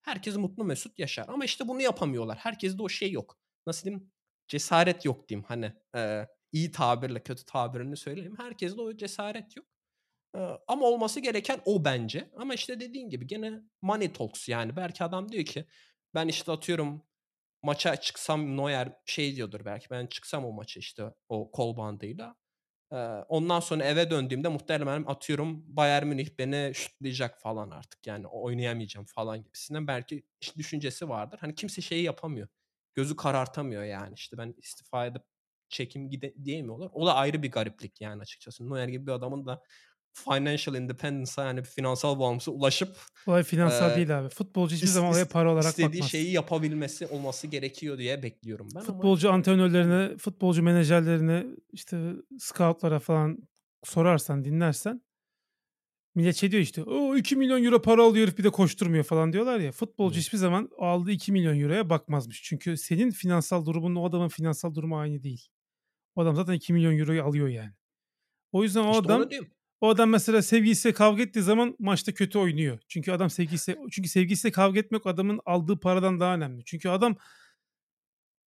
Herkes 0.01 0.35
mutlu 0.35 0.63
mesut 0.63 0.99
yaşar. 0.99 1.25
Ama 1.29 1.45
işte 1.45 1.67
bunu 1.67 1.81
yapamıyorlar. 1.81 2.37
Herkeste 2.37 2.81
o 2.83 2.89
şey 2.89 3.11
yok. 3.11 3.37
nasıl 3.67 3.83
diyeyim, 3.85 4.11
cesaret 4.47 5.05
yok 5.05 5.29
diyeyim. 5.29 5.45
Hani, 5.47 5.73
eee, 5.95 6.27
iyi 6.51 6.71
tabirle, 6.71 7.23
kötü 7.23 7.45
tabirini 7.45 7.97
söyleyeyim. 7.97 8.35
Herkeste 8.37 8.81
o 8.81 8.97
cesaret 8.97 9.57
yok. 9.57 9.65
Ama 10.67 10.85
olması 10.85 11.19
gereken 11.19 11.61
o 11.65 11.85
bence. 11.85 12.29
Ama 12.35 12.53
işte 12.53 12.79
dediğin 12.79 13.09
gibi 13.09 13.27
gene 13.27 13.61
money 13.81 14.13
talks 14.13 14.49
yani. 14.49 14.75
Belki 14.75 15.03
adam 15.03 15.31
diyor 15.31 15.45
ki 15.45 15.65
ben 16.13 16.27
işte 16.27 16.51
atıyorum 16.51 17.03
maça 17.63 17.95
çıksam 17.95 18.57
Neuer 18.57 18.93
şey 19.05 19.35
diyordur 19.35 19.65
belki 19.65 19.89
ben 19.89 20.07
çıksam 20.07 20.45
o 20.45 20.51
maça 20.51 20.79
işte 20.79 21.03
o 21.29 21.51
kol 21.51 21.77
bandıyla 21.77 22.35
ondan 23.27 23.59
sonra 23.59 23.83
eve 23.83 24.09
döndüğümde 24.09 24.47
muhtemelen 24.47 25.03
atıyorum 25.07 25.63
Bayern 25.75 26.07
Münih 26.07 26.29
beni 26.39 26.71
şutlayacak 26.75 27.41
falan 27.41 27.69
artık 27.69 28.07
yani 28.07 28.27
oynayamayacağım 28.27 29.05
falan 29.05 29.43
gibisinden 29.43 29.87
belki 29.87 30.23
iş 30.41 30.57
düşüncesi 30.57 31.09
vardır. 31.09 31.37
Hani 31.41 31.55
kimse 31.55 31.81
şeyi 31.81 32.03
yapamıyor. 32.03 32.47
Gözü 32.95 33.15
karartamıyor 33.15 33.83
yani. 33.83 34.13
İşte 34.13 34.37
ben 34.37 34.55
istifa 34.57 35.05
edip 35.05 35.23
çekim 35.69 36.09
gide 36.09 36.33
diyemiyorlar. 36.45 36.89
O 36.93 37.05
da 37.07 37.15
ayrı 37.15 37.43
bir 37.43 37.51
gariplik 37.51 38.01
yani 38.01 38.21
açıkçası. 38.21 38.69
Neuer 38.69 38.87
gibi 38.87 39.07
bir 39.07 39.11
adamın 39.11 39.45
da 39.45 39.63
financial 40.13 40.75
independence'a 40.75 41.45
yani 41.45 41.63
finansal 41.63 42.19
bağımsızlığa 42.19 42.55
ulaşıp 42.59 42.97
Olay 43.27 43.43
finansal 43.43 43.89
eee, 43.89 43.95
değil 43.95 44.19
abi. 44.19 44.29
Futbolcu 44.29 44.75
hiçbir 44.75 44.87
is 44.87 44.93
zaman 44.93 45.11
olaya 45.11 45.25
para 45.25 45.51
olarak 45.53 45.65
istediği 45.65 45.93
bakmaz. 45.93 46.11
şeyi 46.11 46.31
yapabilmesi 46.31 47.07
olması 47.07 47.47
gerekiyor 47.47 47.97
diye 47.97 48.23
bekliyorum 48.23 48.67
ben 48.75 48.79
ama 48.79 48.85
Futbolcu 48.85 49.31
antrenörlerine, 49.31 50.17
futbolcu 50.17 50.63
menajerlerine, 50.63 51.45
işte 51.73 52.13
scout'lara 52.39 52.99
falan 52.99 53.37
sorarsan, 53.83 54.45
dinlersen 54.45 55.01
millet 56.15 56.35
şey 56.35 56.51
diyor 56.51 56.63
işte, 56.63 56.83
"O 56.83 57.15
2 57.17 57.35
milyon 57.35 57.63
euro 57.63 57.81
para 57.81 58.03
alıyor 58.03 58.27
herif 58.27 58.37
bir 58.37 58.43
de 58.43 58.49
koşturmuyor." 58.49 59.03
falan 59.03 59.33
diyorlar 59.33 59.59
ya. 59.59 59.71
Futbolcu 59.71 60.15
Hıı. 60.15 60.21
hiçbir 60.21 60.37
zaman 60.37 60.69
aldığı 60.79 61.11
2 61.11 61.31
milyon 61.31 61.59
euroya 61.59 61.89
bakmazmış. 61.89 62.41
Çünkü 62.43 62.77
senin 62.77 63.11
finansal 63.11 63.65
durumunla 63.65 63.99
o 63.99 64.05
adamın 64.09 64.27
finansal 64.27 64.75
durumu 64.75 64.97
aynı 64.99 65.23
değil. 65.23 65.47
O 66.19 66.21
adam 66.21 66.35
zaten 66.35 66.53
2 66.53 66.73
milyon 66.73 66.97
euroyu 66.97 67.23
alıyor 67.23 67.47
yani. 67.47 67.71
O 68.51 68.63
yüzden 68.63 68.83
o 68.83 68.91
İşte 68.91 69.13
adam 69.13 69.29
o 69.81 69.89
adam 69.89 70.09
mesela 70.09 70.41
sevgilisiyle 70.41 70.93
kavga 70.93 71.23
ettiği 71.23 71.41
zaman 71.41 71.75
maçta 71.79 72.13
kötü 72.13 72.37
oynuyor. 72.37 72.79
Çünkü 72.87 73.11
adam 73.11 73.29
sevgilisiyle 73.29 73.79
çünkü 73.91 74.09
sevgilisiyle 74.09 74.51
kavga 74.51 74.79
etmek 74.79 75.05
adamın 75.07 75.39
aldığı 75.45 75.79
paradan 75.79 76.19
daha 76.19 76.35
önemli. 76.35 76.65
Çünkü 76.65 76.89
adam 76.89 77.15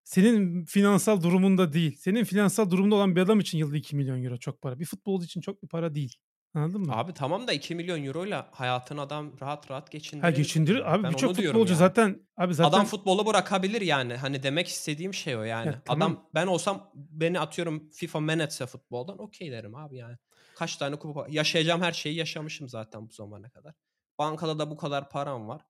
senin 0.04 0.64
finansal 0.64 1.22
durumunda 1.22 1.72
değil. 1.72 1.96
Senin 1.96 2.24
finansal 2.24 2.70
durumunda 2.70 2.94
olan 2.94 3.16
bir 3.16 3.20
adam 3.20 3.40
için 3.40 3.58
yılda 3.58 3.76
2 3.76 3.96
milyon 3.96 4.24
euro 4.24 4.36
çok 4.36 4.62
para. 4.62 4.78
Bir 4.78 4.84
futbolcu 4.84 5.24
için 5.24 5.40
çok 5.40 5.62
bir 5.62 5.68
para 5.68 5.94
değil. 5.94 6.16
Anladın 6.54 6.80
mı? 6.80 6.92
Abi 6.96 7.12
tamam 7.14 7.48
da 7.48 7.52
2 7.52 7.74
milyon 7.74 8.04
euroyla 8.04 8.48
hayatını 8.52 9.00
adam 9.00 9.32
rahat 9.40 9.70
rahat 9.70 9.82
Ha 9.84 9.88
geçindirebilir. 9.90 10.36
geçindirir. 10.36 10.94
Abi 10.94 11.08
birçok 11.08 11.36
futbolcu 11.36 11.72
yani. 11.72 11.78
zaten 11.78 12.20
abi 12.36 12.54
zaten 12.54 12.68
Adam 12.70 12.84
futbolu 12.86 13.26
bırakabilir 13.26 13.80
yani. 13.80 14.16
Hani 14.16 14.42
demek 14.42 14.68
istediğim 14.68 15.14
şey 15.14 15.36
o 15.36 15.42
yani. 15.42 15.66
Ya 15.66 15.82
tamam. 15.84 16.12
Adam 16.12 16.28
ben 16.34 16.46
olsam 16.46 16.90
beni 16.94 17.40
atıyorum 17.40 17.90
FIFA 17.90 18.20
men 18.20 18.38
etse 18.38 18.66
futboldan 18.66 19.18
okey 19.22 19.50
derim 19.52 19.74
abi 19.74 19.96
yani. 19.96 20.16
Kaç 20.56 20.76
tane 20.76 20.96
kupa 20.96 21.26
yaşayacağım 21.28 21.82
her 21.82 21.92
şeyi 21.92 22.16
yaşamışım 22.16 22.68
zaten 22.68 23.08
bu 23.08 23.12
zamana 23.12 23.50
kadar. 23.50 23.74
Bankada 24.18 24.58
da 24.58 24.70
bu 24.70 24.76
kadar 24.76 25.10
param 25.10 25.48
var. 25.48 25.60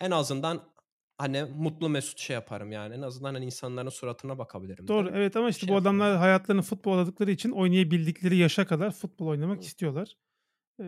En 0.00 0.10
azından 0.10 0.60
hani 1.18 1.44
mutlu 1.44 1.88
mesut 1.88 2.18
şey 2.18 2.34
yaparım 2.34 2.72
yani. 2.72 2.94
En 2.94 3.02
azından 3.02 3.34
hani 3.34 3.44
insanların 3.44 3.88
suratına 3.88 4.38
bakabilirim. 4.38 4.88
doğru. 4.88 5.10
Evet 5.14 5.36
ama 5.36 5.48
işte 5.48 5.66
şey 5.66 5.74
bu 5.74 5.78
adamlar 5.78 6.16
hayatlarını 6.16 6.62
futbol 6.62 6.98
adadıkları 6.98 7.30
için 7.30 7.50
oynayabildikleri 7.50 8.36
yaşa 8.36 8.66
kadar 8.66 8.90
futbol 8.90 9.26
oynamak 9.26 9.58
Hı. 9.58 9.62
istiyorlar. 9.62 10.16
Ee, 10.80 10.84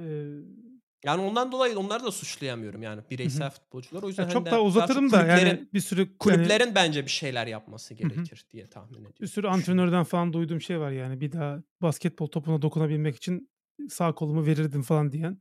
Yani 1.05 1.22
ondan 1.22 1.52
dolayı 1.52 1.78
onları 1.78 2.05
da 2.05 2.10
suçlayamıyorum 2.12 2.82
yani 2.82 3.02
bireysel 3.10 3.50
futbolcular. 3.50 4.02
O 4.02 4.09
yüzden 4.09 4.22
ya 4.22 4.26
hani 4.28 4.32
çok 4.32 4.46
de 4.46 4.50
daha 4.50 4.55
daha 4.56 4.66
uzatırım 4.66 5.10
da 5.12 5.16
kulüplerin 5.20 5.46
yani 5.46 5.68
bir 5.74 5.80
sürü 5.80 6.00
yani 6.00 6.18
kulüplerin 6.18 6.74
bence 6.74 7.05
bir 7.05 7.10
şeyler 7.10 7.46
yapması 7.46 7.94
gerekir 7.94 8.46
diye 8.50 8.66
tahmin 8.66 8.94
ediyorum. 8.94 9.16
bir 9.20 9.26
sürü 9.26 9.48
antrenörden 9.48 10.05
falan 10.05 10.32
duyduğum 10.32 10.60
şey 10.60 10.80
var 10.80 10.90
yani. 10.90 11.20
Bir 11.20 11.32
daha 11.32 11.62
basketbol 11.82 12.26
topuna 12.26 12.62
dokunabilmek 12.62 13.16
için 13.16 13.50
sağ 13.88 14.14
kolumu 14.14 14.46
verirdim 14.46 14.82
falan 14.82 15.12
diyen 15.12 15.40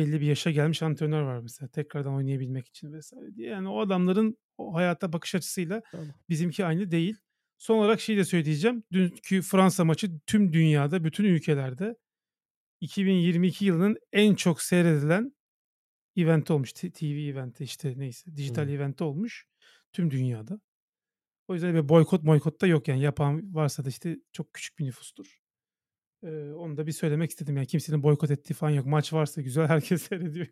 belli 0.00 0.20
bir 0.20 0.26
yaşa 0.26 0.50
gelmiş 0.50 0.82
antrenör 0.82 1.22
var 1.22 1.38
mesela. 1.38 1.68
Tekrardan 1.68 2.14
oynayabilmek 2.14 2.68
için 2.68 2.92
vesaire 2.92 3.34
diye. 3.34 3.48
Yani 3.50 3.68
o 3.68 3.80
adamların 3.80 4.38
o 4.58 4.74
hayata 4.74 5.12
bakış 5.12 5.34
açısıyla 5.34 5.82
Tamam. 5.90 6.06
bizimki 6.28 6.64
aynı 6.64 6.90
değil. 6.90 7.16
Son 7.58 7.78
olarak 7.78 8.00
şey 8.00 8.16
de 8.16 8.24
söyleyeceğim. 8.24 8.82
Dünkü 8.92 9.42
Fransa 9.42 9.84
maçı 9.84 10.20
tüm 10.26 10.52
dünyada, 10.52 11.04
bütün 11.04 11.24
ülkelerde 11.24 11.96
2022 12.80 13.64
yılının 13.64 13.96
en 14.12 14.34
çok 14.34 14.62
seyredilen 14.62 15.32
event 16.16 16.50
olmuş. 16.50 16.72
TV 16.72 17.04
eventi 17.04 17.64
işte 17.64 17.94
neyse. 17.96 18.36
Dijital 18.36 18.66
Hı. 18.66 18.70
eventi 18.70 19.04
olmuş. 19.04 19.46
Tüm 19.92 20.10
dünyada. 20.10 20.60
O 21.48 21.54
yüzden 21.54 21.74
bir 21.74 21.88
boykot 21.88 22.22
boykot 22.22 22.60
da 22.60 22.66
yok 22.66 22.88
yani. 22.88 23.00
Yapan 23.02 23.54
varsa 23.54 23.84
da 23.84 23.88
işte 23.88 24.16
çok 24.32 24.52
küçük 24.54 24.78
bir 24.78 24.84
nüfustur. 24.84 25.40
Ee, 26.22 26.52
onu 26.52 26.76
da 26.76 26.86
bir 26.86 26.92
söylemek 26.92 27.30
istedim. 27.30 27.56
Yani 27.56 27.66
kimsenin 27.66 28.02
boykot 28.02 28.30
ettiği 28.30 28.54
falan 28.54 28.70
yok. 28.70 28.86
Maç 28.86 29.12
varsa 29.12 29.40
güzel 29.42 29.68
herkes 29.68 30.02
seyrediyor. 30.02 30.46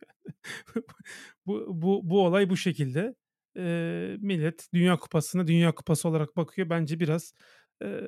bu, 1.47 1.83
bu, 1.83 2.01
bu 2.11 2.27
olay 2.27 2.51
bu 2.51 2.57
şekilde. 2.57 3.15
Ee, 3.57 4.17
millet 4.21 4.69
Dünya 4.75 4.97
Kupası'na 4.97 5.47
Dünya 5.47 5.75
Kupası 5.75 6.09
olarak 6.09 6.37
bakıyor. 6.37 6.71
Bence 6.71 7.01
biraz 7.01 7.35
e, 7.83 8.01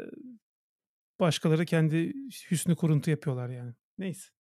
başkaları 1.21 1.65
kendi 1.65 2.13
hüsnü 2.51 2.77
kuruntu 2.77 3.11
yapıyorlar 3.11 3.49
yani. 3.49 3.75
Neyse. 3.99 4.31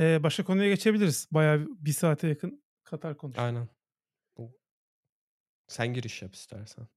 Ee, 0.00 0.22
başka 0.22 0.44
konuya 0.44 0.68
geçebiliriz. 0.68 1.28
Bayağı 1.30 1.66
bir 1.68 1.92
saate 1.92 2.28
yakın 2.28 2.62
Katar 2.84 3.16
konuştuk. 3.16 3.44
Aynen. 3.44 3.68
Sen 5.68 5.94
giriş 5.94 6.22
yap 6.22 6.34
istersen. 6.34 6.88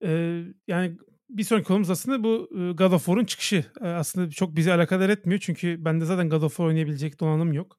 Eee, 0.00 0.54
yani 0.66 0.98
bir 1.30 1.44
sonraki 1.44 1.66
konumuz 1.66 1.90
aslında 1.90 2.24
bu 2.24 2.48
e, 2.58 2.72
God 2.72 2.92
of 2.92 3.04
War'un 3.04 3.24
çıkışı. 3.24 3.64
E, 3.80 3.88
aslında 3.88 4.30
çok 4.30 4.56
bizi 4.56 4.72
alakadar 4.72 5.08
etmiyor 5.08 5.40
çünkü 5.40 5.84
bende 5.84 6.04
zaten 6.04 6.28
God 6.30 6.42
of 6.42 6.50
War 6.56 6.66
oynayabilecek 6.66 7.20
donanım 7.20 7.52
yok. 7.52 7.78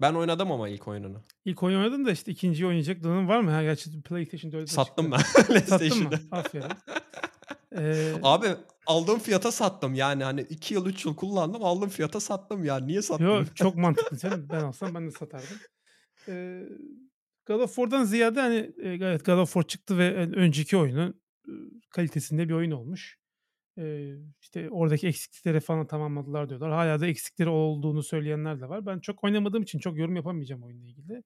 Ben 0.00 0.14
oynadım 0.14 0.52
ama 0.52 0.68
ilk 0.68 0.88
oyununu. 0.88 1.22
İlk 1.44 1.62
oyun 1.62 1.78
oynadın 1.78 2.04
da 2.04 2.12
işte 2.12 2.32
ikinciyi 2.32 2.66
oynayacak 2.66 3.02
donanım 3.02 3.28
var 3.28 3.40
mı? 3.40 3.50
Ha, 3.50 3.62
gerçi 3.62 4.02
PlayStation 4.02 4.50
4'de 4.50 4.66
Sattım 4.66 5.10
çıktı. 5.10 5.44
ben 5.54 5.60
Sattın 5.66 6.02
mı? 6.02 6.10
Aferin. 6.30 6.64
Eee, 7.76 8.12
Abi 8.22 8.46
aldığım 8.86 9.18
fiyata 9.18 9.52
sattım 9.52 9.94
yani 9.94 10.24
hani 10.24 10.40
2 10.40 10.74
yıl 10.74 10.86
3 10.86 11.04
yıl 11.04 11.16
kullandım 11.16 11.64
aldığım 11.64 11.88
fiyata 11.88 12.20
sattım 12.20 12.64
ya 12.64 12.78
niye 12.78 13.02
sattım? 13.02 13.46
çok 13.54 13.76
mantıklı 13.76 14.18
canım. 14.18 14.46
Ben 14.52 14.62
olsam 14.62 14.94
ben 14.94 15.06
de 15.06 15.10
satardım. 15.10 15.56
Eee 16.28 16.68
God 17.46 17.60
of 17.60 17.74
War'dan 17.74 18.04
ziyade 18.04 18.40
hani 18.40 18.56
e, 18.82 18.88
evet 18.88 19.26
God 19.26 19.38
of 19.38 19.52
War 19.52 19.62
çıktı 19.66 19.98
ve 19.98 20.14
önceki 20.16 20.76
oyunun 20.76 21.08
e, 21.10 21.19
kalitesinde 21.90 22.48
bir 22.48 22.54
oyun 22.54 22.70
olmuş. 22.70 23.18
Eee, 23.76 24.18
işte 24.40 24.70
oradaki 24.70 25.06
eksiklikleri 25.06 25.60
falan 25.60 25.86
tamamladılar 25.86 26.48
diyorlar. 26.48 26.70
Hala 26.70 27.00
da 27.00 27.06
eksikleri 27.06 27.48
olduğunu 27.48 28.02
söyleyenler 28.02 28.60
de 28.60 28.68
var. 28.68 28.86
Ben 28.86 28.98
çok 29.00 29.24
oynamadığım 29.24 29.62
için 29.62 29.78
çok 29.78 29.98
yorum 29.98 30.16
yapamayacağım 30.16 30.62
oyunla 30.62 30.86
ilgili. 30.86 31.22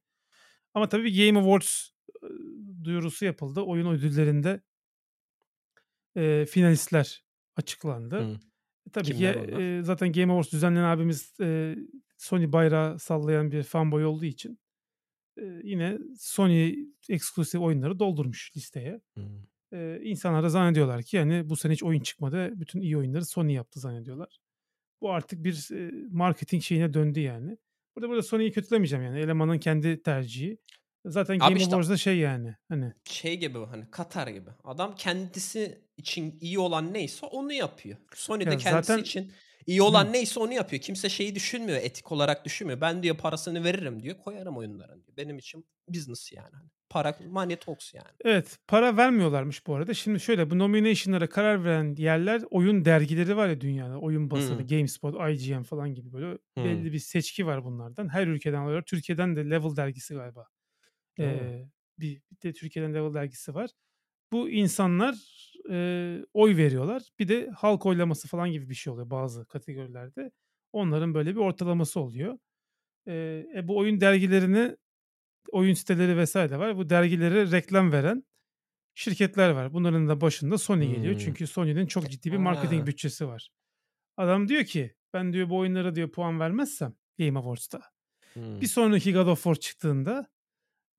Ama 0.74 0.88
tabii 0.88 1.26
Game 1.26 1.38
Awards 1.38 1.88
e, 2.22 2.28
duyurusu 2.84 3.24
yapıldı. 3.24 3.60
Oyun 3.60 3.86
ödüllerinde 3.86 4.60
e, 6.16 6.46
finalistler 6.46 7.24
açıklandı. 7.56 8.16
Hı. 8.20 8.38
E, 8.86 8.90
tabii 8.92 9.06
ki 9.06 9.12
Kimler 9.12 9.34
onlar? 9.34 9.78
e, 9.78 9.82
zaten 9.82 10.12
Game 10.12 10.32
Awards 10.32 10.52
düzenleyen 10.52 10.84
abimiz 10.84 11.40
e, 11.40 11.76
Sony 12.16 12.52
bayrağı 12.52 12.98
sallayan 12.98 13.51
bir 13.51 13.62
fanboy 13.62 14.05
olduğu 14.05 14.24
için 14.24 14.59
e, 15.38 15.42
yine 15.62 15.98
Sony 16.18 16.74
eksklusif 17.09 17.60
oyunları 17.60 17.98
doldurmuş 17.98 18.52
listeye. 18.56 19.01
Hı. 19.18 19.20
Eee, 19.74 20.01
insanlar 20.02 20.42
da 20.42 20.48
zannediyorlar 20.48 21.02
ki 21.02 21.16
yani 21.16 21.48
bu 21.48 21.56
sene 21.56 21.72
hiç 21.72 21.82
oyun 21.82 22.01
çıkmadı. 22.01 22.60
Bütün 22.60 22.80
iyi 22.80 22.96
oyunları 22.98 23.24
Sony 23.24 23.52
yaptı 23.52 23.80
zannediyorlar. 23.80 24.38
Bu 25.01 25.12
artık 25.12 25.44
bir 25.44 25.68
eee, 25.70 25.90
marketing 26.10 26.62
şeyine 26.62 26.94
döndü 26.94 27.20
yani. 27.20 27.59
Burada 27.96 28.09
burada 28.09 28.22
Sony'yi 28.22 28.52
kötülemeyeceğim 28.52 29.05
yani. 29.05 29.20
Elemanın 29.20 29.59
kendi 29.59 30.02
tercihi. 30.02 30.59
Zaten 31.06 31.34
Abi 31.34 31.38
Game 31.40 31.56
işte 31.56 31.74
Awards'da 31.74 31.96
şey 31.96 32.18
yani 32.18 32.55
hani 32.68 32.92
şey 33.05 33.36
gibi 33.36 33.59
hani 33.59 33.90
Katar 33.90 34.28
gibi. 34.28 34.51
Adam 34.64 34.94
kendisi 34.96 35.78
için 35.96 36.38
iyi 36.40 36.59
olan 36.59 36.94
neyse 36.94 37.26
onu 37.26 37.52
yapıyor. 37.52 37.98
Sony 38.14 38.40
de 38.46 38.51
ya 38.51 38.56
kendisi 38.56 38.86
zaten 38.86 39.02
için 39.02 39.32
iyi 39.66 39.82
Hı. 39.86 39.94
olan 39.94 40.12
neyse 40.12 40.40
onu 40.40 40.52
yapıyor. 40.52 40.82
Kimse 40.82 41.08
şeyi 41.08 41.34
düşünmüyor, 41.34 41.78
etik 41.82 42.12
olarak 42.12 42.44
düşünmüyor. 42.44 42.80
Ben 42.80 43.02
diyor 43.02 43.16
parasını 43.16 43.64
veririm 43.64 44.02
diyor, 44.02 44.18
koyarım 44.18 44.56
oyunlara 44.56 44.94
diyor. 45.04 45.16
Benim 45.16 45.38
için 45.38 45.66
business 45.88 46.32
yani. 46.32 46.50
Hani 46.56 46.70
para 46.90 47.18
money 47.30 47.56
talks 47.56 47.94
yani. 47.94 48.18
Evet, 48.24 48.58
para 48.68 48.96
vermiyorlarmış 48.96 49.66
bu 49.66 49.74
arada. 49.74 49.94
Şimdi 49.94 50.20
şöyle 50.20 50.50
bu 50.50 50.58
nomination'lara 50.58 51.28
karar 51.28 51.64
veren 51.64 51.94
yerler 51.98 52.42
oyun 52.50 52.84
dergileri 52.84 53.36
var 53.36 53.48
ya 53.48 53.60
dünyada. 53.60 53.98
Oyun 54.00 54.30
basını, 54.30 54.62
Hı. 54.62 54.66
GameSpot, 54.66 55.14
IGN 55.30 55.62
falan 55.62 55.94
gibi 55.94 56.12
böyle 56.12 56.38
Hı. 56.56 56.62
belli 56.62 56.92
bir 56.92 56.98
seçki 56.98 57.46
var 57.46 57.64
bunlardan. 57.64 58.08
Her 58.08 58.26
ülkeden 58.26 58.58
alıyorlar. 58.58 58.82
Türkiye'den 58.86 59.36
de 59.36 59.50
Level 59.50 59.76
dergisi 59.76 60.14
galiba. 60.14 60.46
Eee, 61.18 61.68
bir, 61.98 62.22
bir 62.32 62.42
de 62.42 62.52
Türkiye'den 62.54 62.94
Level 62.94 63.14
dergisi 63.14 63.54
var. 63.54 63.70
Bu 64.35 64.51
insanlar 64.51 65.16
eee, 65.70 66.27
oy 66.35 66.59
veriyorlar. 66.59 67.02
Bir 67.20 67.28
de 67.28 67.51
halk 67.51 67.86
oylaması 67.86 68.28
falan 68.28 68.52
gibi 68.52 68.70
bir 68.70 68.77
şey 68.77 68.94
oluyor 68.94 69.11
bazı 69.11 69.47
kategorilerde. 69.47 70.32
Onların 70.73 71.15
böyle 71.15 71.36
bir 71.36 71.40
ortalaması 71.40 72.01
oluyor. 72.01 72.39
Eee, 73.06 73.47
e, 73.56 73.69
bu 73.69 73.78
oyun 73.78 74.01
dergilerini 74.02 74.77
oyun 75.52 75.74
siteleri 75.74 76.16
vesaire 76.19 76.59
var. 76.59 76.77
Bu 76.78 76.90
dergilere 76.90 77.52
reklam 77.52 77.93
veren 77.93 78.24
şirketler 78.94 79.51
var. 79.51 79.74
Bunların 79.74 80.09
da 80.09 80.23
başında 80.23 80.59
Sony 80.59 80.89
geliyor. 80.90 81.15
Hımm. 81.15 81.19
Çünkü 81.19 81.47
Sony'nin 81.48 81.86
çok 81.86 82.11
ciddi 82.11 82.32
bir 82.32 82.39
marketing 82.39 82.82
Ha. 82.82 82.86
bütçesi 82.89 83.28
var. 83.28 83.51
Adam 84.16 84.48
diyor 84.48 84.65
ki 84.65 84.97
ben 85.15 85.32
diyor 85.35 85.51
bu 85.51 85.59
oyunlara 85.59 85.97
diyor 85.97 86.12
puan 86.12 86.40
vermezsem 86.40 86.94
Game 87.20 87.39
Awards'ta 87.40 87.82
bir 88.62 88.66
Hımm. 88.66 88.69
sonraki 88.69 89.15
God 89.15 89.27
of 89.28 89.44
War 89.44 89.55
çıktığında 89.56 90.27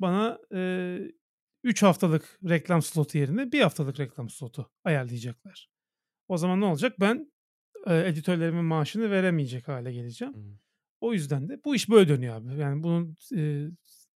bana 0.01 0.39
eee 0.53 1.11
3 1.65 1.83
haftalık 1.83 2.39
reklam 2.49 2.81
slotu 2.81 3.17
yerine 3.17 3.51
1 3.51 3.61
haftalık 3.61 3.99
reklam 3.99 4.29
slotu 4.29 4.71
ayarlayacaklar. 4.83 5.69
O 6.27 6.37
zaman 6.37 6.61
ne 6.61 6.65
olacak? 6.65 6.99
Ben 6.99 7.33
eee, 7.87 8.03
editörlerimin 8.07 8.65
maaşını 8.65 9.11
veremeyecek 9.11 9.67
hale 9.67 9.93
geleceğim. 9.93 10.33
Hımm. 10.33 10.59
O 11.01 11.13
yüzden 11.13 11.49
de 11.49 11.61
bu 11.65 11.75
iş 11.75 11.89
böyle 11.89 12.09
dönüyor 12.09 12.35
abi. 12.35 12.61
Yani 12.61 12.83
bunun 12.83 13.15
eee, 13.31 13.69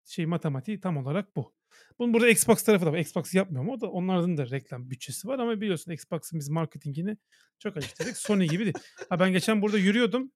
şey 0.07 0.27
matematiği 0.27 0.81
tam 0.81 0.97
olarak 0.97 1.37
bu. 1.37 1.55
Bunun 1.99 2.15
burada 2.15 2.29
Xbox 2.29 2.63
tarafı 2.63 2.87
da 2.87 2.93
var. 2.93 2.99
Xbox 2.99 3.35
yapmıyor 3.35 3.65
ama 3.65 3.73
o 3.73 3.81
da 3.81 3.91
onların 3.91 4.37
da 4.37 4.51
reklam 4.51 4.91
bütçesi 4.91 5.29
var 5.29 5.39
ama 5.39 5.61
biliyorsun 5.61 5.93
Xbox'ın 5.93 6.39
biz 6.41 6.49
marketingini 6.49 7.17
çok 7.59 7.77
eleştirdik. 7.77 8.17
Sony 8.17 8.47
gibi 8.47 8.65
değil. 8.65 8.77
Ha 9.11 9.21
ben 9.21 9.33
geçen 9.33 9.63
burada 9.63 9.79
yürüyordum. 9.79 10.33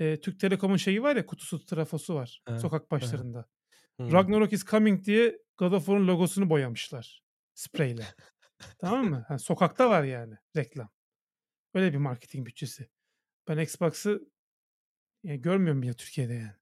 Eee, 0.00 0.20
Türk 0.20 0.40
Telekom'un 0.40 0.76
şeyi 0.76 1.02
var 1.02 1.16
ya 1.16 1.26
kutusu 1.26 1.64
trafosu 1.66 2.14
var 2.14 2.42
Evet, 2.46 2.60
sokak 2.60 2.92
evet. 2.92 3.26
Hımm. 4.00 4.12
Ragnarok 4.12 4.52
is 4.52 4.64
coming 4.64 5.04
diye 5.04 5.38
God 5.58 5.72
of 5.72 5.86
War'un 5.86 6.08
logosunu 6.08 6.50
boyamışlar 6.50 7.22
spreyle. 7.54 8.06
tamam 8.78 9.06
mı? 9.10 9.24
Ha, 9.28 9.38
sokakta 9.38 9.90
var 9.90 10.04
yani 10.04 10.34
reklam. 10.56 10.88
Öyle 11.74 11.92
bir 11.92 11.98
marketing 11.98 12.46
bütçesi. 12.46 12.88
Ben 13.48 13.58
Xbox'ı 13.58 14.28
ya, 15.24 15.36
görmüyorum 15.36 15.82
bile 15.82 15.94
Türkiye'de 15.94 16.34
yani 16.34 16.52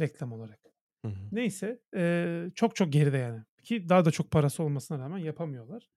reklam 0.00 0.32
olarak. 0.32 0.60
Hı 1.04 1.08
hı. 1.08 1.28
Neyse 1.32 1.80
eee, 1.96 2.50
çok 2.54 2.76
çok 2.76 2.92
geride 2.92 3.18
yani. 3.18 3.42
Ki 3.64 3.88
daha 3.88 4.04
da 4.04 4.10
çok 4.10 4.30
parası 4.30 4.62
olmasına 4.62 4.98
rağmen 4.98 5.18
yapamıyorlar. 5.18 5.90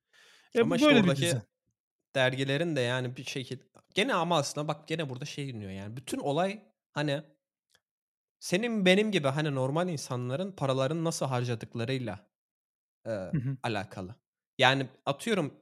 E, 0.56 0.62
Ama 0.62 0.72
bu 0.72 0.76
işte 0.76 0.88
böyle 0.88 1.04
bir 1.04 1.04
oradaki 1.04 1.22
düzen. 1.22 1.42
dergilerin 2.16 2.76
de 2.76 2.82
yani 2.82 3.18
bir 3.18 3.24
şekil 3.24 3.60
gene 3.96 4.14
ama 4.14 4.38
aslında 4.38 4.68
bak 4.68 4.88
gene 4.88 5.10
burada 5.10 5.26
şey 5.26 5.50
iniyor 5.50 5.72
yani 5.72 5.98
bütün 5.98 6.20
olay 6.20 6.64
hani 6.92 7.24
senin 8.40 8.86
benim 8.86 9.12
gibi 9.12 9.28
hani 9.28 9.56
normal 9.56 9.90
insanların 9.90 10.52
paralarını 10.52 11.04
nasıl 11.04 11.26
harcadıklarıyla 11.26 12.28
eee, 13.08 13.34
Hı 13.34 13.38
hı. 13.42 13.58
alakalı. 13.64 14.16
Yani 14.60 14.88
atıyorum 15.06 15.54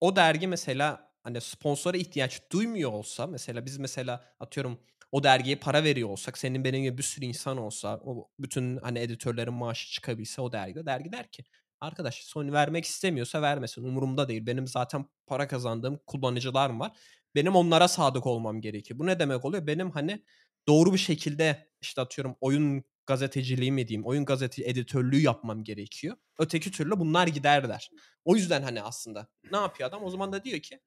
o 0.00 0.16
dergi 0.16 0.46
mesela 0.48 1.12
hani 1.24 1.40
sponsora 1.40 1.96
ihtiyaç 1.96 2.42
duymuyor 2.52 2.92
olsa 2.92 3.26
mesela 3.26 3.66
biz 3.66 3.78
mesela 3.78 4.24
atıyorum 4.40 4.80
o 5.12 5.24
dergiye 5.24 5.56
para 5.56 5.84
veriyor 5.84 6.08
olsak 6.08 6.38
senin 6.38 6.64
benim 6.64 6.82
gibi 6.82 6.98
bir 6.98 7.02
sürü 7.02 7.24
insan 7.24 7.56
olsa 7.58 8.00
o 8.04 8.30
bütün 8.38 8.76
hani 8.76 8.98
editörlerin 8.98 9.54
maaşı 9.54 9.90
çıkabilse 9.92 10.42
o 10.42 10.52
dergide 10.52 10.86
dergi 10.86 11.12
der 11.12 11.30
ki 11.32 11.44
arkadaş 11.80 12.24
Sony 12.24 12.52
vermek 12.52 12.84
istemiyorsa 12.84 13.42
vermesin 13.42 13.84
umurumda 13.84 14.28
değil. 14.28 14.46
Benim 14.46 14.66
zaten 14.66 15.06
para 15.26 15.48
kazandığım 15.48 16.00
kullanıcılar 16.06 16.70
var. 16.70 16.92
Benim 17.34 17.56
onlara 17.56 17.88
sadık 17.88 18.26
olmam 18.26 18.60
gerekiyor. 18.60 18.98
Bu 19.00 19.06
ne 19.06 19.18
demek 19.20 19.44
oluyor? 19.44 19.66
Benim 19.66 19.90
hani 19.90 20.24
doğru 20.68 20.92
bir 20.92 20.98
şekilde 20.98 21.69
işte 21.80 22.00
atıyorum 22.00 22.36
oyun 22.40 22.84
gazeteciliği 23.06 23.72
mi 23.72 23.88
diyeyim, 23.88 24.06
oyun 24.06 24.24
gazete 24.24 24.64
editörlüğü 24.64 25.20
yapmam 25.20 25.64
gerekiyor. 25.64 26.16
Öteki 26.38 26.70
türlü 26.70 27.00
bunlar 27.00 27.26
giderler. 27.26 27.90
O 28.24 28.36
yüzden 28.36 28.62
hani 28.62 28.82
aslında 28.82 29.28
ne 29.52 29.56
yapıyor 29.56 29.88
adam? 29.88 30.04
O 30.04 30.10
zaman 30.10 30.32
da 30.32 30.44
diyor 30.44 30.60
ki 30.60 30.80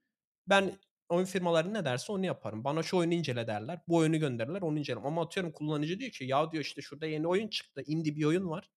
ben 0.47 0.79
oyun 1.09 1.25
firmaları 1.25 1.73
ne 1.73 1.85
derse 1.85 2.11
onu 2.11 2.25
yaparım. 2.25 2.63
Bana 2.63 2.83
şu 2.83 2.97
oyunu 2.97 3.13
incele 3.13 3.47
derler. 3.47 3.79
Bu 3.87 3.95
oyunu 3.95 4.19
gönderirler 4.19 4.61
onu 4.61 4.79
incelerim. 4.79 5.05
Ama 5.05 5.21
atıyorum 5.21 5.51
kullanıcı 5.51 5.99
diyor 5.99 6.11
ki 6.11 6.25
ya 6.25 6.51
diyor 6.51 6.63
işte 6.63 6.81
şurada 6.81 7.05
yeni 7.05 7.27
oyun 7.27 7.47
çıktı. 7.47 7.81
Indie 7.85 8.15
bir 8.15 8.23
oyun 8.23 8.49
var. 8.49 8.69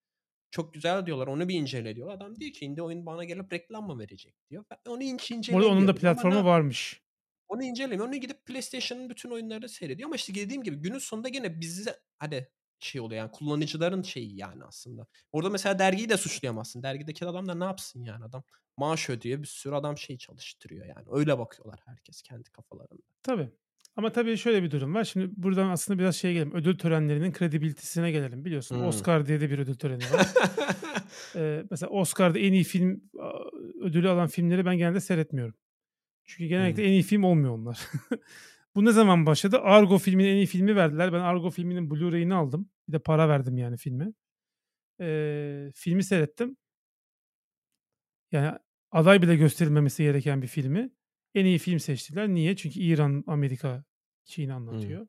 Çok 0.51 0.75
güzel 0.75 1.07
diyorlar. 1.07 1.27
Onu 1.27 1.49
bir 1.49 1.55
incele 1.55 1.97
diyor. 1.97 2.11
Adam 2.11 2.37
diyor 2.37 2.53
ki 2.53 2.65
indie 2.65 2.83
oyun 2.83 3.07
bana 3.07 3.25
gelip 3.25 3.53
reklam 3.53 3.87
mı 3.87 3.99
verecek 3.99 4.35
diyor. 4.51 4.65
Ben 4.71 4.79
onu 4.87 4.95
arada 4.95 5.05
incelemiyorum. 5.05 5.79
onun 5.79 5.89
da 5.89 5.95
ne 6.29 6.45
varmış. 6.45 7.03
Onu 7.49 7.65
incelemiyor. 7.65 8.09
Onu 8.09 8.17
gidip 8.17 8.47
PlayStation'ın 8.47 9.11
bütün 9.11 9.31
oyunlarını 9.31 9.69
seyrediyor. 9.69 10.09
Ama 10.09 10.17
işte 10.17 10.35
dediğim 10.35 10.63
gibi 10.63 10.77
günün 10.77 10.99
sonunda 10.99 11.29
gene 11.29 11.61
bize 11.61 11.97
hani 12.19 12.47
şey 12.81 13.01
oluyor 13.01 13.19
yani 13.19 13.31
kullanıcıların 13.31 14.03
şeyi 14.03 14.37
yani 14.37 14.65
aslında. 14.65 15.07
Orada 15.33 15.51
mesela 15.51 15.79
dergiyi 15.79 16.09
de 16.09 16.17
suçlayamazsın. 16.17 16.83
Dergideki 16.83 17.27
adam 17.27 17.49
da 17.49 17.55
ne 17.55 17.65
yapsın 17.65 18.05
yani 18.05 18.25
adam 18.25 18.45
maaş 18.77 19.11
ödüyor 19.11 19.43
bir 19.43 19.47
sürü 19.47 19.75
adam 19.75 19.99
şey 19.99 20.19
çalıştırıyor 20.19 20.87
yani. 20.87 21.07
Öyle 21.11 21.39
bakıyorlar 21.39 21.81
herkes 21.85 22.23
kendi 22.23 22.51
kafalarında. 22.51 23.03
Tabii. 23.23 23.51
Ama 23.97 24.13
tabii 24.13 24.37
şöyle 24.37 24.63
bir 24.63 24.71
durum 24.71 24.95
var. 24.95 25.05
Şimdi 25.05 25.31
buradan 25.37 25.69
aslında 25.71 25.99
biraz 25.99 26.17
şeye 26.17 26.33
gelelim. 26.35 26.55
Ödül 26.55 26.79
törenlerinin 26.79 27.33
kredibilitesine 27.33 28.11
gelelim. 28.11 28.45
Biliyorsun 28.45 28.77
Hımm. 28.77 28.87
Oscar 28.87 29.27
diye 29.27 29.41
de 29.41 29.51
bir 29.51 29.59
ödül 29.59 29.75
töreni 29.75 30.03
var. 30.05 30.27
Eee, 31.35 31.65
mesela 31.71 31.91
Oscar'da 31.91 32.39
en 32.39 32.53
iyi 32.53 32.65
film 32.65 33.11
ödülü 33.81 34.09
alan 34.09 34.29
filmleri 34.29 34.67
ben 34.67 34.79
genelde 34.79 35.01
seyretmiyorum. 35.01 35.55
Çünkü 36.27 36.47
genellikle 36.49 36.83
Hımm. 36.83 36.89
en 36.89 36.93
iyi 36.93 37.03
film 37.03 37.25
olmuyor 37.25 37.55
onlar. 37.55 37.81
Bu 38.75 38.85
ne 38.85 38.93
zaman 38.93 39.27
başladı? 39.27 39.59
Argo 39.61 39.99
filminin 39.99 40.29
en 40.29 40.37
iyi 40.37 40.47
filmi 40.47 40.77
verdiler. 40.77 41.13
Ben 41.13 41.21
Argo 41.21 41.51
filminin 41.51 41.91
Blu-ray'ini 41.91 42.35
aldım. 42.35 42.71
Bir 42.89 42.93
de 42.93 42.99
para 42.99 43.29
verdim 43.29 43.59
yani 43.59 43.77
filme. 43.77 44.13
Eee, 45.01 45.73
filmi 45.75 46.05
seyrettim. 46.05 46.57
Yani 48.33 48.59
aday 48.91 49.23
bile 49.23 49.37
gösterilmemesi 49.37 50.03
gereken 50.03 50.43
bir 50.43 50.47
filmi 50.47 50.91
en 51.35 51.45
iyi 51.45 51.59
film 51.59 51.81
seçtiler. 51.81 52.29
Niye? 52.29 52.57
Çünkü 52.57 52.81
İran, 52.81 53.25
Amerika 53.27 53.85
Hımm. 54.37 54.51
anlatıyor. 54.51 55.07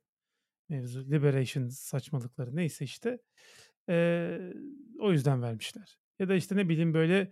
Mevzu 0.70 1.12
Liberation 1.12 1.70
saçmalıkları 1.70 2.56
neyse 2.56 2.86
işte. 2.86 3.20
Eee, 3.90 4.54
o 5.00 5.12
yüzden 5.12 5.42
vermişler. 5.42 6.00
Ya 6.20 6.30
da 6.30 6.36
işte 6.36 6.56
ne 6.56 6.70
bileyim 6.70 6.94
böyle 6.94 7.32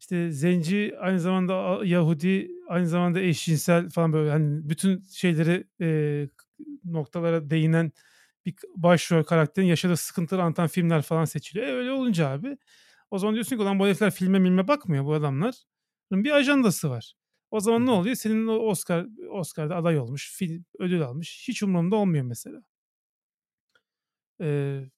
işte 0.00 0.30
zenci 0.32 0.94
aynı 1.00 1.20
zamanda 1.20 1.84
Yahudi, 1.84 2.50
aynı 2.68 2.88
zamanda 2.88 3.20
eşcinsel 3.20 3.90
falan 3.90 4.12
böyle 4.12 4.30
hani 4.30 4.68
bütün 4.68 5.02
şeyleri 5.02 5.64
eee, 5.80 6.28
noktalara 6.84 7.50
değinen 7.50 7.92
bir 8.46 8.54
başrol 8.76 9.22
karakterin 9.24 9.66
yaşadığı 9.66 9.96
sıkıntıları 9.96 10.42
anlatan 10.44 10.68
filmler 10.68 11.02
falan 11.02 11.24
seçiliyor. 11.24 11.66
E, 11.68 11.72
öyle 11.72 11.90
olunca 11.92 12.28
abi 12.28 12.58
o 13.10 13.18
zaman 13.18 13.34
diyorsun 13.34 13.56
ki 13.56 13.62
ulan 13.62 13.78
bu 13.78 13.86
herifler 13.86 14.10
filme 14.10 14.38
milme 14.38 14.68
bakmıyor 14.68 15.04
bu 15.04 15.14
adamların 15.14 15.54
bir 16.12 16.30
ajandası 16.32 16.90
var. 16.90 17.14
O 17.50 17.60
zaman 17.60 17.86
ne 17.86 17.90
oluyor? 17.90 18.16
Senin 18.16 18.46
o 18.46 18.54
Oscar 18.56 19.06
Oscar'da 19.30 19.76
aday 19.76 19.98
olmuş, 19.98 20.36
film 20.38 20.64
ödül 20.78 21.02
almış. 21.02 21.44
Hiç 21.48 21.62
umurumda 21.62 21.96
olmuyor 21.96 22.24
mesela. 22.24 22.62
Eee, 24.40 24.90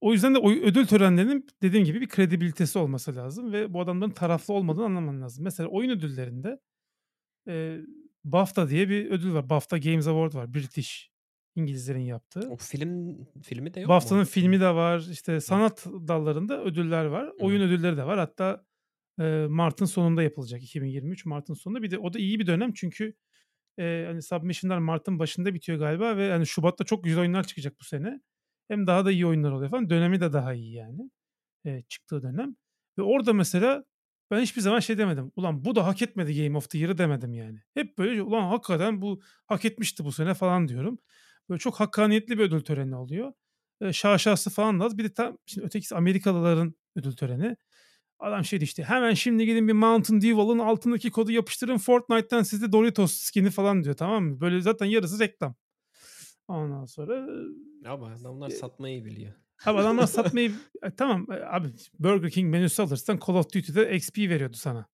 o 0.00 0.12
yüzden 0.12 0.34
de 0.34 0.38
ödül 0.64 0.86
törenlerinin 0.86 1.46
dediğim 1.62 1.86
gibi 1.86 2.00
bir 2.00 2.08
kredibilitesi 2.08 2.78
olması 2.78 3.16
lazım 3.16 3.52
ve 3.52 3.74
bu 3.74 3.80
adamların 3.80 4.10
taraflı 4.10 4.54
olmadığını 4.54 4.84
anlaman 4.84 5.22
lazım. 5.22 5.44
Mesela 5.44 5.68
oyun 5.68 5.90
ödüllerinde 5.90 6.60
eee, 7.48 7.80
BAFTA 8.24 8.70
diye 8.70 8.88
bir 8.88 9.10
ödül 9.10 9.34
var. 9.34 9.50
BAFTA 9.50 9.78
Games 9.78 10.06
Award 10.08 10.34
var. 10.34 10.54
British 10.54 11.10
İngilizlerin 11.56 12.00
yaptığı. 12.00 12.50
O 12.50 12.56
film 12.56 13.24
filmi 13.42 13.74
de 13.74 13.80
yok 13.80 14.00
BAFTA'nın 14.00 14.24
mu? 14.24 14.24
filmi 14.24 14.60
de 14.60 14.74
var. 14.74 15.06
İşte 15.12 15.40
Hı. 15.48 15.60
sanat 15.60 15.86
dallarında 15.86 16.64
ödüller 16.64 17.04
var. 17.04 17.32
Hı 17.38 17.44
Oyun 17.44 17.60
hı. 17.60 17.62
ödülleri 17.62 17.96
de 17.96 18.04
var. 18.06 18.18
Hatta 18.18 18.64
eee, 19.20 19.46
mart'ın 19.50 19.86
sonunda 19.86 20.22
yapılacak. 20.22 20.62
2023 20.62 21.26
mart'ın 21.26 21.54
sonunda. 21.54 21.82
Bir 21.82 21.90
de 21.90 21.98
o 21.98 22.12
da 22.12 22.18
iyi 22.18 22.38
bir 22.40 22.46
dönem 22.46 22.72
çünkü 22.74 23.14
eee, 23.78 24.04
hani 24.08 24.22
submission'lar 24.22 24.78
mart'ın 24.78 25.18
başında 25.18 25.54
bitiyor 25.54 25.78
galiba 25.78 26.16
ve 26.16 26.30
hani 26.32 26.46
şubatta 26.46 26.84
çok 26.84 27.04
güzel 27.04 27.20
oyunlar 27.20 27.44
çıkacak 27.46 27.80
bu 27.80 27.84
sene. 27.84 28.20
Hem 28.68 28.86
daha 28.86 29.04
da 29.04 29.10
iyi 29.12 29.26
oyunlar 29.26 29.52
oluyor 29.52 29.70
falan. 29.70 29.90
Dönemi 29.90 30.20
de 30.20 30.32
daha 30.32 30.54
iyi 30.54 30.72
yani. 30.74 31.10
Eee, 31.64 31.84
çıktığı 31.88 32.22
dönem. 32.22 32.56
Ve 32.98 33.02
orada 33.02 33.32
mesela 33.32 33.84
ben 34.30 34.40
hiçbir 34.42 34.60
zaman 34.62 34.80
şey 34.80 34.98
demedim. 34.98 35.32
Ulan 35.36 35.64
bu 35.64 35.76
da 35.76 35.86
hak 35.86 36.02
etmedi 36.02 36.44
Game 36.44 36.56
of 36.58 36.70
the 36.70 36.78
Year'ı 36.78 36.98
demedim 36.98 37.34
yani. 37.34 37.58
Hep 37.74 37.98
böyle 37.98 38.22
ulan 38.22 38.42
hakikaten 38.48 39.02
bu 39.02 39.20
hak 39.46 39.64
etmişti 39.64 40.04
bu 40.04 40.12
sene 40.12 40.34
falan 40.34 40.68
diyorum. 40.68 40.98
Böyle 41.48 41.58
çok 41.58 41.80
hakkaniyetli 41.80 42.38
bir 42.38 42.44
ödül 42.44 42.60
töreni 42.60 42.96
oluyor. 42.96 43.32
Eee, 43.82 43.92
şaşası 43.92 44.50
falan 44.50 44.80
da 44.80 44.84
az. 44.84 44.98
Bir 44.98 45.04
de 45.04 45.14
tam 45.14 45.38
şimdi 45.46 45.66
ötekisi 45.66 45.96
Amerikalıların 45.96 46.74
ödül 46.96 47.12
töreni. 47.16 47.56
Adam 48.18 48.44
şey 48.44 48.58
işte 48.62 48.84
hemen 48.84 49.14
şimdi 49.14 49.46
gidin 49.46 49.68
bir 49.68 49.72
Mountain 49.72 50.20
Dew 50.20 50.62
altındaki 50.64 51.10
kodu 51.10 51.30
yapıştırın 51.32 51.78
Fortnite'tan 51.78 52.42
size 52.42 52.72
Doritos 52.72 53.12
skin'i 53.14 53.50
falan 53.50 53.84
diyor 53.84 53.96
tamam 53.96 54.24
mı? 54.24 54.40
Böyle 54.40 54.60
zaten 54.60 54.86
yarısı 54.86 55.20
reklam. 55.20 55.54
Ondan 56.48 56.84
sonra 56.84 57.26
Abi 57.86 58.04
adamlar 58.04 58.50
satmayı 58.50 59.04
biliyor. 59.04 59.32
Abi 59.66 59.78
adamlar 59.78 60.06
satmayı 60.06 60.52
e, 60.82 60.90
tamam 60.96 61.26
e, 61.32 61.34
abi 61.34 61.68
Burger 61.98 62.30
King 62.30 62.50
menüsü 62.50 62.82
alırsan 62.82 63.20
Call 63.26 63.34
of 63.34 63.52
Duty'de 63.54 63.96
XP 63.96 64.18
veriyordu 64.18 64.56
sana. 64.56 64.86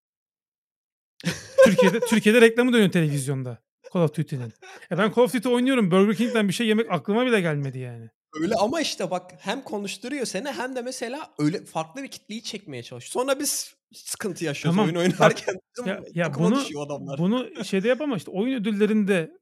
Türkiye'de 1.64 2.00
Türkiye'de 2.00 2.40
reklamı 2.40 2.72
dönüyor 2.72 2.90
televizyonda 2.90 3.58
Call 3.94 4.02
of 4.02 4.14
Duty'nin. 4.14 4.52
E 4.90 4.98
ben 4.98 5.12
Call 5.16 5.22
of 5.22 5.34
Duty 5.34 5.48
oynuyorum. 5.48 5.90
Burger 5.90 6.16
King'den 6.16 6.48
bir 6.48 6.52
şey 6.52 6.66
yemek 6.66 6.90
aklıma 6.90 7.26
bile 7.26 7.40
gelmedi 7.40 7.78
yani. 7.78 8.10
Öyle 8.40 8.54
ama 8.54 8.80
işte 8.80 9.10
bak 9.10 9.30
hem 9.38 9.62
konuşturuyor 9.62 10.26
seni 10.26 10.48
hem 10.48 10.76
de 10.76 10.82
mesela 10.82 11.34
öyle 11.38 11.64
farklı 11.64 12.02
bir 12.02 12.08
kitleyi 12.08 12.42
çekmeye 12.42 12.82
çalışıyor. 12.82 13.24
Sonra 13.24 13.40
biz 13.40 13.74
sıkıntı 13.92 14.44
yaşıyoruz 14.44 14.76
Tamam. 14.76 14.96
oyun 14.96 15.12
Bak 15.12 15.20
oynarken. 15.20 15.54
Ya, 15.86 16.00
ya 16.14 16.26
takıma 16.26 16.50
bunu 16.50 16.60
düşüyor 16.60 16.86
adamlar. 16.86 17.18
bunu 17.18 17.64
şeyde 17.64 17.88
yapama 17.88 18.16
işte 18.16 18.30
oyun 18.30 18.60
ödüllerinde 18.60 19.38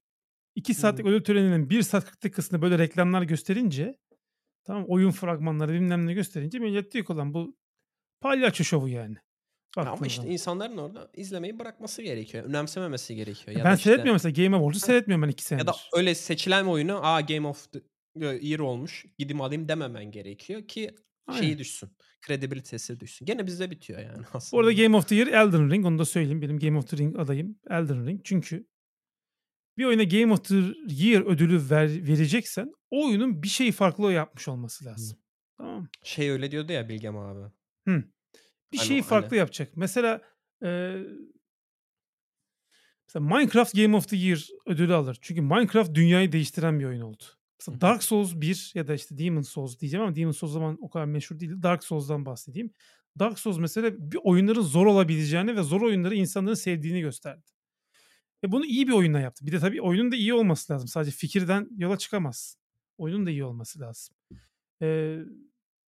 2 0.55 0.75
saatlik 0.75 1.07
ödül 1.07 1.25
töreninin 1.25 1.71
1 1.71 1.83
saat 1.83 2.05
40 2.05 2.25
dakikasında 2.25 2.63
böyle 2.63 2.79
reklamlar 2.79 3.23
gösterince 3.23 3.99
tamam 4.65 4.85
oyun 4.89 5.11
fragmanları 5.11 5.73
bilmem 5.73 6.07
ne 6.07 6.13
gösterince 6.15 6.59
millet 6.59 6.93
diyor 6.93 7.05
ki 7.05 7.13
ulan 7.13 7.35
bu 7.35 7.57
palyaço 8.21 8.65
şovu 8.65 8.89
yani. 8.89 9.17
Ya, 9.77 9.83
ama 9.85 10.07
işte 10.07 10.17
zaman. 10.17 10.33
insanların 10.33 10.77
orada 10.77 11.11
izlemeyi 11.15 11.59
bırakması 11.59 12.03
gerekiyor. 12.03 12.45
Önemsememesi 12.45 13.15
gerekiyor 13.17 13.57
E, 13.57 13.59
ya 13.59 13.65
ben 13.65 13.75
işte 13.75 13.85
seyretmiyorum 13.85 14.15
mesela 14.25 14.45
Game 14.45 14.57
Awards'u 14.57 14.81
Heh. 14.83 14.87
seyretmiyorum 14.87 15.23
ben 15.23 15.29
2 15.29 15.55
Ya 15.55 15.59
da 15.67 15.73
senedir. 15.73 15.89
öyle 15.97 16.15
seçilen 16.15 16.65
oyunu, 16.65 17.01
"A, 17.07 17.21
Game 17.21 17.49
of 17.49 17.73
the 17.73 17.81
Year 18.41 18.59
olmuş, 18.59 19.07
gideyim 19.19 19.41
alayım." 19.41 19.69
dememen 19.69 20.11
gerekiyor 20.11 20.69
ki 20.69 20.91
şeyi 21.39 21.43
Aynen. 21.43 21.59
düşsün, 21.59 21.91
kredibilitesi 22.27 23.01
düşsün. 23.01 23.27
Gene 23.27 23.47
bizde 23.47 23.71
bitiyor 23.71 23.99
yani 24.01 24.09
Bu 24.19 24.19
arada 24.19 24.29
aslında. 24.35 24.73
Game 24.73 24.97
of 24.97 25.09
the 25.09 25.15
Year 25.15 25.27
Elden 25.27 25.71
Ring. 25.71 25.87
Onu 25.87 25.99
da 25.99 26.05
söyleyeyim. 26.05 26.43
Benim 26.43 26.59
Game 26.59 26.79
of 26.79 26.89
the 26.89 26.97
Ring 26.97 27.19
adayım 27.19 27.59
Elden 27.71 28.07
Ring. 28.07 28.21
Çünkü 28.25 28.67
bir 29.79 29.85
oyuna 29.85 30.05
Game 30.05 30.33
of 30.33 30.45
the 30.45 30.55
Year 30.89 31.23
ödülü 31.23 31.71
ver 31.71 31.89
vereceksen 31.89 32.73
o 32.91 33.07
oyunun 33.07 33.43
bir 33.43 33.49
şeyi 33.49 33.73
farklı 33.73 34.13
yapmış 34.13 34.49
olması 34.49 34.85
lazım. 34.85 35.19
Tamam 35.59 35.81
mı? 35.81 35.89
Şey 36.03 36.31
öyle 36.31 36.51
diyordu 36.51 36.73
ya 36.73 36.89
Bilgem 36.89 37.17
abi. 37.17 37.53
Hıh. 37.89 38.03
Bir 38.73 38.79
Hani 38.79 38.87
şeyi 38.87 39.01
hani 39.01 39.09
farklı 39.09 39.37
yapacak. 39.37 39.77
Mesela, 39.77 40.23
eee 40.63 41.07
mesela 43.09 43.37
Minecraft 43.37 43.75
Game 43.77 43.97
of 43.97 44.09
the 44.09 44.17
Year 44.17 44.49
ödülü 44.67 44.95
alır. 44.95 45.19
Çünkü 45.21 45.41
Minecraft 45.43 45.95
dünyayı 45.95 46.33
değiştiren 46.33 46.81
bir 46.81 46.85
oyun 46.85 47.01
oldu. 47.01 47.25
Hı 47.25 47.37
Mesela 47.61 47.77
hı. 47.77 47.81
Dark 47.81 48.03
Souls 48.03 48.35
1 48.35 48.73
ya 48.75 48.87
da 48.89 48.95
işte 48.95 49.19
Demon's 49.19 49.49
Souls 49.49 49.79
diyeceğim 49.79 50.07
ama 50.07 50.17
Demon's 50.17 50.37
Souls 50.37 50.53
zaman 50.53 50.79
o 50.81 50.91
kadar 50.91 51.05
meşhur 51.05 51.41
değildi. 51.41 51.63
Dark 51.63 51.85
Souls'dan 51.85 52.27
bahsedeyim. 52.27 52.71
Dark 53.19 53.39
Souls 53.39 53.59
mesela 53.59 53.91
bir 53.99 54.19
oyunların 54.23 54.63
zor 54.63 54.87
olabileceğini 54.87 55.57
ve 55.57 55.63
zor 55.63 55.81
oyunları 55.83 56.15
insanların 56.15 56.55
sevdiğini 56.55 57.01
gösterdi. 57.01 57.51
Ve 58.45 58.53
bunu 58.53 58.65
iyi 58.67 58.89
bir 58.89 58.93
oyunla 58.93 59.21
yaptı. 59.21 59.47
Bir 59.47 59.53
de 59.53 59.59
tabii 59.59 59.83
oyunun 59.83 60.13
da 60.13 60.17
iyi 60.17 60.35
olması 60.35 60.73
lazım. 60.73 60.89
Sadece 60.89 61.11
fikirden 61.11 61.69
yola 61.77 61.99
çıkamazsın. 61.99 62.61
Oyunun 62.99 63.27
da 63.27 63.31
iyi 63.31 63.45
olması 63.45 63.81
lazım. 63.81 64.17
Eee, 64.81 65.19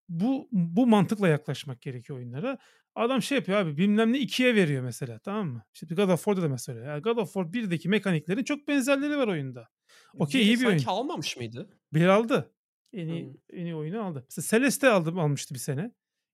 bu 0.10 0.48
bu 0.52 0.88
mantıkla 0.88 1.28
yaklaşmak 1.28 1.82
gerekiyor 1.82 2.20
oyunlara. 2.20 2.58
Adam 2.96 3.22
şey 3.22 3.36
yapıyor 3.38 3.58
abi 3.58 3.78
bilmem 3.78 4.14
ne 4.14 4.18
2'ye 4.20 4.56
veriyor 4.56 4.84
mesela 4.84 5.20
tamam 5.20 5.48
mı? 5.48 5.64
İşte 5.74 5.96
God 5.96 6.10
of 6.10 6.18
War'da 6.24 6.42
da 6.42 6.50
mesela. 6.50 6.86
Yani 6.86 7.02
God 7.02 7.18
of 7.18 7.34
War 7.34 7.46
1'deki 7.54 7.90
mekaniklerin 7.90 8.44
çok 8.44 8.68
benzerleri 8.68 9.18
var 9.18 9.28
oyunda. 9.28 9.70
Okay, 10.20 10.42
1'i 10.42 10.46
iyi 10.48 10.52
bir 10.54 10.58
sanki 10.58 10.70
oyun. 10.70 11.00
almamış 11.00 11.38
mıydı? 11.38 11.70
1 11.94 12.06
aldı. 12.08 12.52
En 12.94 13.08
iyi 13.08 13.24
Hıı. 13.26 13.34
en 13.50 13.66
iyi 13.66 13.76
oyunu 13.76 14.04
aldı. 14.04 14.26
Mesela 14.38 14.46
Celeste 14.60 14.90
aldı 14.90 15.10
almıştı 15.22 15.54
bir 15.54 15.60
sene 15.60 15.92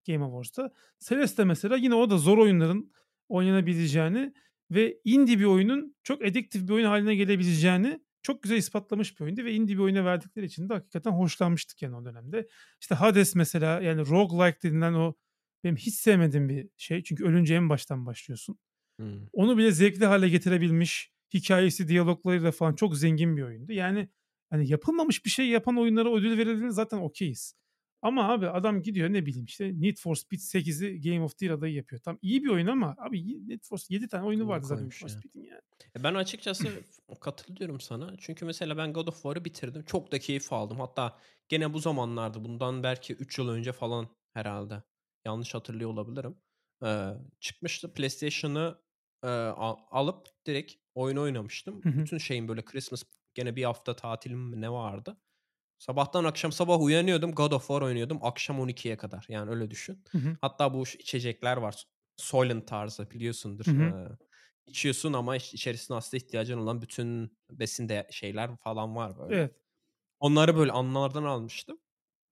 Game 0.07 0.25
Awards'ta. 0.25 0.71
Celeste 0.99 1.43
mesela 1.43 1.75
yine 1.75 1.95
o 1.95 2.09
da 2.09 2.17
zor 2.17 2.37
oyunların 2.37 2.91
oynanabileceğini 3.29 4.33
ve 4.71 4.99
indie 5.03 5.39
bir 5.39 5.45
oyunun 5.45 5.95
çok 6.03 6.21
addictive 6.21 6.67
bir 6.67 6.73
oyun 6.73 6.85
hâline 6.85 7.15
gelebileceğini 7.15 7.99
çok 8.21 8.43
güzel 8.43 8.57
ispatlamış 8.57 9.19
bir 9.19 9.25
oyundu 9.25 9.43
ve 9.43 9.53
indie 9.53 9.75
bir 9.75 9.81
oyuna 9.81 10.05
verdikleri 10.05 10.45
için 10.45 10.69
de 10.69 10.73
hakikaten 10.73 11.11
hoşlanmıştık 11.11 11.81
yani 11.81 11.95
o 11.95 12.05
dönemde. 12.05 12.47
İşte 12.81 12.95
Hades 12.95 13.35
mesela 13.35 13.81
yani 13.81 14.01
roguelike 14.01 14.69
denilen 14.69 14.93
o 14.93 15.15
benim 15.63 15.75
hiç 15.75 15.93
sevmediğim 15.93 16.49
bir 16.49 16.69
şey. 16.77 17.03
Çünkü 17.03 17.25
ölünce 17.25 17.55
en 17.55 17.69
baştan 17.69 18.05
başlıyorsun. 18.05 18.59
Hıı. 18.99 19.29
Onu 19.33 19.57
bile 19.57 19.71
zevkli 19.71 20.05
hâle 20.05 20.29
getirebilmiş, 20.29 21.11
hikâyesi, 21.33 21.87
diyaloglarıyla 21.87 22.51
falan 22.51 22.75
çok 22.75 22.97
zengin 22.97 23.37
bir 23.37 23.41
oyundu. 23.41 23.71
Yani, 23.71 24.09
hani, 24.49 24.69
yapılmamış 24.69 25.25
bir 25.25 25.29
şey 25.29 25.47
yapan 25.47 25.77
oyunlara 25.77 26.15
ödül 26.15 26.37
verildiğinde 26.37 26.71
zaten 26.71 26.97
okayiz. 26.97 27.53
Ama 28.01 28.33
abi 28.33 28.49
adam 28.49 28.81
gidiyor 28.81 29.13
ne 29.13 29.25
bileyim 29.25 29.45
işte 29.45 29.81
Need 29.81 29.97
for 29.97 30.15
Speed 30.15 30.39
8'i 30.39 31.01
Game 31.01 31.23
of 31.23 31.37
the 31.37 31.45
Year 31.45 31.57
adayı 31.57 31.73
yapıyor. 31.73 32.01
Tamam 32.01 32.19
iyi 32.21 32.43
bir 32.43 32.49
oyun 32.49 32.67
ama 32.67 32.95
abi 32.97 33.47
Need 33.49 33.63
for 33.63 33.79
7 33.89 34.07
tane 34.07 34.25
oyunu 34.25 34.47
vardı 34.47 34.65
zaten 34.65 34.85
Need 34.85 34.91
for? 34.91 35.07
Speed'in 35.07 35.43
yani. 35.43 35.61
E, 35.99 36.03
ben 36.03 36.13
açıkçası 36.13 36.67
katılıyorum 37.21 37.79
sana. 37.79 38.15
Çünkü 38.17 38.45
mesela 38.45 38.77
ben 38.77 38.93
God 38.93 39.07
of 39.07 39.15
War'ı 39.15 39.45
bitirdim. 39.45 39.83
Çok 39.83 40.11
da 40.11 40.19
keyif 40.19 40.53
aldım. 40.53 40.79
Hatta 40.79 41.17
gene 41.49 41.73
bu 41.73 41.79
zamanlarda 41.79 42.45
bundan 42.45 42.83
belki 42.83 43.13
3 43.13 43.37
yıl 43.37 43.49
önce 43.49 43.71
falan 43.71 44.07
herhâlde. 44.33 44.83
Yanlış 45.25 45.53
hatırlıyor 45.55 45.89
olabilirim. 45.89 46.37
Eee, 46.83 47.13
çıkmıştı. 47.39 47.93
PlayStation'ı, 47.93 48.77
a 49.21 49.75
alıp 49.91 50.27
direkt 50.45 50.73
oyunu 50.95 51.21
oynamıştım. 51.21 51.83
Hı 51.83 51.89
hı. 51.89 51.99
Bütün 51.99 52.17
şeyim 52.17 52.47
böyle 52.47 52.65
Christmas 52.65 53.03
gene 53.33 53.55
1 53.55 53.63
hafta 53.63 53.95
tatilim 53.95 54.61
ne 54.61 54.71
vardı. 54.71 55.17
Sabahtan 55.79 56.23
akşam 56.23 56.51
sabah 56.51 56.81
uyanıyordum, 56.81 57.31
God 57.31 57.51
of 57.51 57.67
War 57.67 57.81
oynuyordum 57.81 58.19
akşam 58.21 58.59
12'ye 58.59 58.97
kadar. 58.97 59.25
Yani 59.29 59.51
öyle 59.51 59.71
düşün. 59.71 60.03
Hı 60.11 60.17
hı. 60.17 60.37
Hatta 60.41 60.73
bu 60.73 60.83
içecekler 60.83 61.57
var. 61.57 61.83
Soylent 62.17 62.67
tarzı 62.67 63.11
Hı 63.65 63.71
biliyorsundur. 63.71 63.71
hı. 63.71 63.95
Eee, 64.09 64.17
içiyorsun 64.65 65.13
ama 65.13 65.35
iç 65.35 65.53
içerisinde 65.53 65.97
aslında 65.97 66.23
ihtiyacın 66.23 66.57
olan 66.57 66.81
bütün 66.81 67.37
besin 67.51 67.89
de 67.89 68.07
şeyler 68.11 68.57
falan 68.57 68.95
var 68.95 69.17
böyle. 69.19 69.35
Evet. 69.35 69.55
Onları 70.19 70.57
böyle 70.57 70.71
onlardan 70.71 71.23
almıştım. 71.23 71.79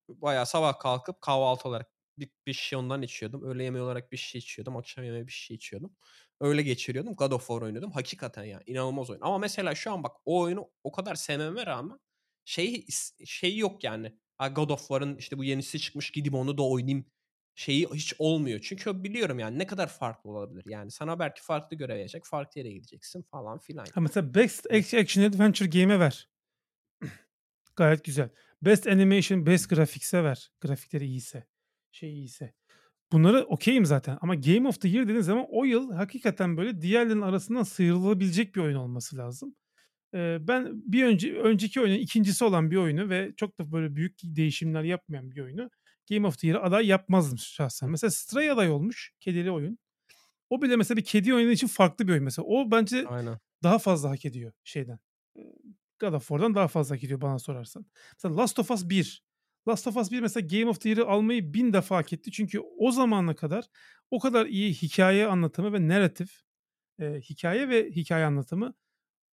Bayağı 0.10 0.46
sabah 0.46 0.80
kalkıp 0.80 1.22
kahvaltı 1.22 1.70
olarak 1.70 1.92
bir 2.20 2.30
bir 2.48 2.54
şişe 2.54 2.78
ondan 2.78 3.02
içiyordum. 3.02 3.44
Öğle 3.44 3.64
yemeği 3.64 3.84
olarak 3.86 4.12
bir 4.12 4.18
şişe 4.18 4.40
içiyordum. 4.40 4.78
Akşam 4.78 5.06
yemeği 5.06 5.28
bir 5.28 5.32
şişe 5.32 5.54
içiyordum. 5.54 5.98
Öyle 6.42 6.62
geçiriyordum. 6.64 7.16
God 7.16 7.32
of 7.32 7.48
War 7.48 7.62
oynuyordum. 7.62 7.92
Hakikaten 7.92 8.44
yani 8.44 8.64
inanılmaz 8.68 9.10
oyun. 9.10 9.22
Ama 9.22 9.38
mesela 9.38 9.76
şu 9.76 9.92
an 9.94 10.04
bak 10.04 10.12
o 10.26 10.42
oyunu 10.42 10.72
o 10.84 10.92
kadar 10.92 11.16
sevmeme 11.16 11.66
rağmen 11.66 12.00
şeyi 12.48 12.86
is 12.86 13.12
şeyi 13.26 13.60
yok 13.60 13.84
yani. 13.84 14.18
God 14.56 14.70
of 14.70 14.80
War'ın 14.80 15.16
işte 15.18 15.38
bu 15.38 15.44
yenisi 15.44 15.80
çıkmış 15.80 16.12
gideyim 16.12 16.34
onu 16.34 16.58
da 16.58 16.64
oynayayım 16.64 17.06
şeyi 17.56 17.88
hiç 17.94 18.14
olmuyor. 18.20 18.60
Çünkü 18.64 19.04
biliyorum 19.04 19.40
yani 19.40 19.60
ne 19.60 19.68
kadar 19.68 19.88
farklı 19.88 20.30
olabilir. 20.30 20.64
Yani 20.68 20.92
sana 20.92 21.20
belki 21.20 21.42
farklı 21.42 21.78
görev 21.78 21.96
verecek, 21.96 22.26
farklı 22.26 22.60
yere 22.60 22.72
gideceksin 22.72 23.22
falan 23.22 23.58
filan 23.60 23.86
Ha, 23.94 24.02
mesela 24.02 24.34
Best 24.34 24.72
Act 24.72 24.94
Action 24.94 25.24
Adventure 25.24 25.70
Game'e 25.70 26.00
ver. 26.00 26.30
Gayet 27.76 28.04
güzel. 28.04 28.30
Best 28.62 28.88
Animation, 28.88 29.46
Best 29.46 29.70
Graphics'e 29.70 30.24
ver. 30.24 30.52
Grafikleri 30.62 31.06
iyiyse, 31.06 31.48
şey 31.92 32.14
iyiyse. 32.14 32.54
Bunları 33.12 33.46
okay'im 33.46 33.86
zaten 33.86 34.18
ama 34.22 34.36
Game 34.36 34.68
of 34.68 34.82
the 34.82 34.88
Year 34.88 35.04
dediğin 35.04 35.22
zaman 35.22 35.46
o 35.50 35.66
yıl 35.66 35.92
hakikaten 35.92 36.58
böyle 36.58 36.82
diğerlerinin 36.82 37.22
arasından 37.22 37.64
sıyrılabilecek 37.64 38.56
bir 38.56 38.62
oyun 38.62 38.76
olması 38.76 39.18
lazım. 39.18 39.56
Eee, 40.14 40.38
ben 40.42 40.82
bir 40.94 41.04
önce 41.06 41.34
önceki 41.34 41.82
oyunun 41.82 41.98
2'ncisi 42.00 42.44
olan 42.46 42.72
bir 42.72 42.76
oyunu 42.78 43.10
ve 43.10 43.34
çok 43.38 43.60
da 43.60 43.72
böyle 43.72 43.96
büyük 43.96 44.20
değişimler 44.24 44.84
yapmayan 44.84 45.32
bir 45.32 45.42
oyunu 45.42 45.70
Game 46.10 46.28
of 46.28 46.38
the 46.40 46.48
Year'a 46.48 46.64
aday 46.64 46.88
yapmazdım 46.88 47.38
şahsen. 47.38 47.90
Mesela 47.90 48.12
Stray 48.12 48.52
aday 48.52 48.70
olmuş, 48.72 49.14
kedili 49.20 49.52
oyun. 49.52 49.80
O 50.50 50.62
bile 50.62 50.76
mesela 50.76 50.98
bir 50.98 51.04
kedi 51.06 51.34
oyunu 51.34 51.52
için 51.52 51.68
farklı 51.68 52.08
bir 52.08 52.12
oyun 52.14 52.24
mesela. 52.26 52.46
O 52.48 52.72
bence 52.72 53.06
Aynen. 53.08 53.40
daha 53.64 53.80
fazla 53.80 54.10
hak 54.10 54.26
ediyor 54.26 54.54
şeyden, 54.64 55.00
eee, 55.36 55.54
God 56.02 56.14
of 56.14 56.22
War'dan 56.28 56.56
daha 56.56 56.68
fazla 56.68 56.96
hak 56.96 57.04
ediyor 57.04 57.22
bana 57.22 57.40
sorarsan. 57.40 57.86
Mesela 58.16 58.38
Last 58.44 58.60
of 58.60 58.72
Us 58.72 58.90
1. 58.90 59.24
Last 59.68 59.88
of 59.88 59.98
Us 59.98 60.12
1 60.12 60.22
mesela 60.22 60.48
Game 60.48 60.68
of 60.70 60.82
the 60.82 60.90
Year'ı 60.90 61.08
almayı 61.08 61.54
1000 61.54 61.74
defa 61.74 61.98
hak 61.98 62.14
etti. 62.14 62.32
Çünkü 62.32 62.60
o 62.80 62.92
zamana 62.92 63.36
kadar 63.36 63.66
o 64.12 64.20
kadar 64.20 64.46
iyi 64.46 64.74
hikâye 64.74 65.28
anlatımı 65.28 65.74
ve 65.74 65.88
narrative, 65.88 66.30
eee, 67.00 67.22
hikâye 67.22 67.70
ve 67.70 67.92
hikâye 67.92 68.26
anlatımı 68.26 68.74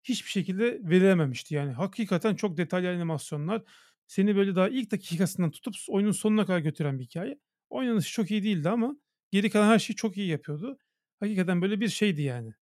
hiçbir 0.04 0.30
şekilde 0.30 0.80
verilememişti. 0.84 1.54
Yani 1.54 1.72
hakikaten 1.72 2.34
çok 2.34 2.56
detaylı 2.56 2.88
animasyonlar, 2.90 3.62
seni 4.06 4.36
böyle 4.36 4.56
daha 4.56 4.68
ilk 4.68 4.90
dakikasından 4.92 5.50
tutup 5.50 5.74
oyunun 5.88 6.12
sonuna 6.12 6.46
kadar 6.46 6.58
götüren 6.58 6.98
bir 6.98 7.04
hikâye. 7.04 7.38
Oynanışı 7.70 8.12
çok 8.12 8.30
iyi 8.30 8.42
değildi 8.42 8.68
ama 8.68 8.96
geri 9.30 9.50
kalan 9.50 9.66
her 9.68 9.78
şeyi 9.78 9.96
çok 9.96 10.16
iyi 10.16 10.28
yapıyordu. 10.28 10.78
Hakikaten 11.20 11.62
böyle 11.62 11.80
bir 11.80 11.88
şeydi 11.88 12.22
yani. 12.22 12.54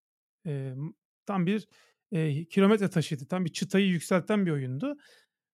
Emm, 0.45 0.93
tam 1.27 1.47
bir, 1.47 1.69
eee, 2.13 2.45
kilometre 2.45 2.91
taşıydı. 2.91 3.27
Tam 3.29 3.45
bir 3.45 3.53
çıtayı 3.53 3.89
yükselten 3.89 4.47
bir 4.47 4.51
oyundu. 4.51 4.97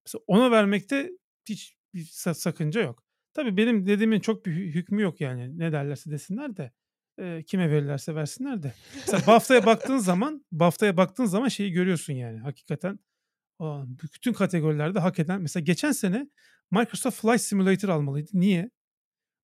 Mesela 0.06 0.23
ona 0.27 0.51
vermekte 0.51 1.10
hiçbir 1.48 2.05
sa 2.05 2.35
sakınca 2.35 2.81
yok. 2.82 3.05
Tabii 3.35 3.56
benim 3.56 3.86
dediğimin 3.86 4.20
çok 4.20 4.47
bir 4.47 4.52
hü 4.52 4.66
hükmü 4.74 5.02
yok 5.02 5.20
yani. 5.20 5.59
Ne 5.59 5.73
derlerse 5.73 6.10
desinler 6.10 6.56
de, 6.56 6.73
eee, 7.19 7.43
kime 7.43 7.70
verirlerse 7.70 8.15
versinler 8.15 8.62
de. 8.62 8.74
Mesela 8.95 9.23
BAFTA'ya 9.27 9.66
baktığın 9.66 9.99
zaman 9.99 10.47
BAFTA'ya 10.53 10.97
baktığın 10.97 11.24
zaman 11.24 11.49
şeyi 11.49 11.73
görüyorsun 11.73 12.12
yani 12.12 12.39
hakikaten, 12.39 12.99
aaa, 13.59 13.85
bütün 13.89 14.32
kategorilerde 14.32 14.99
hak 14.99 15.19
eden 15.19 15.43
Mesela 15.43 15.65
geçen 15.65 15.93
sene 15.93 16.28
Microsoft 16.70 17.20
Flight 17.23 17.40
Simulator 17.40 17.89
almalıydı. 17.89 18.31
Niye? 18.35 18.70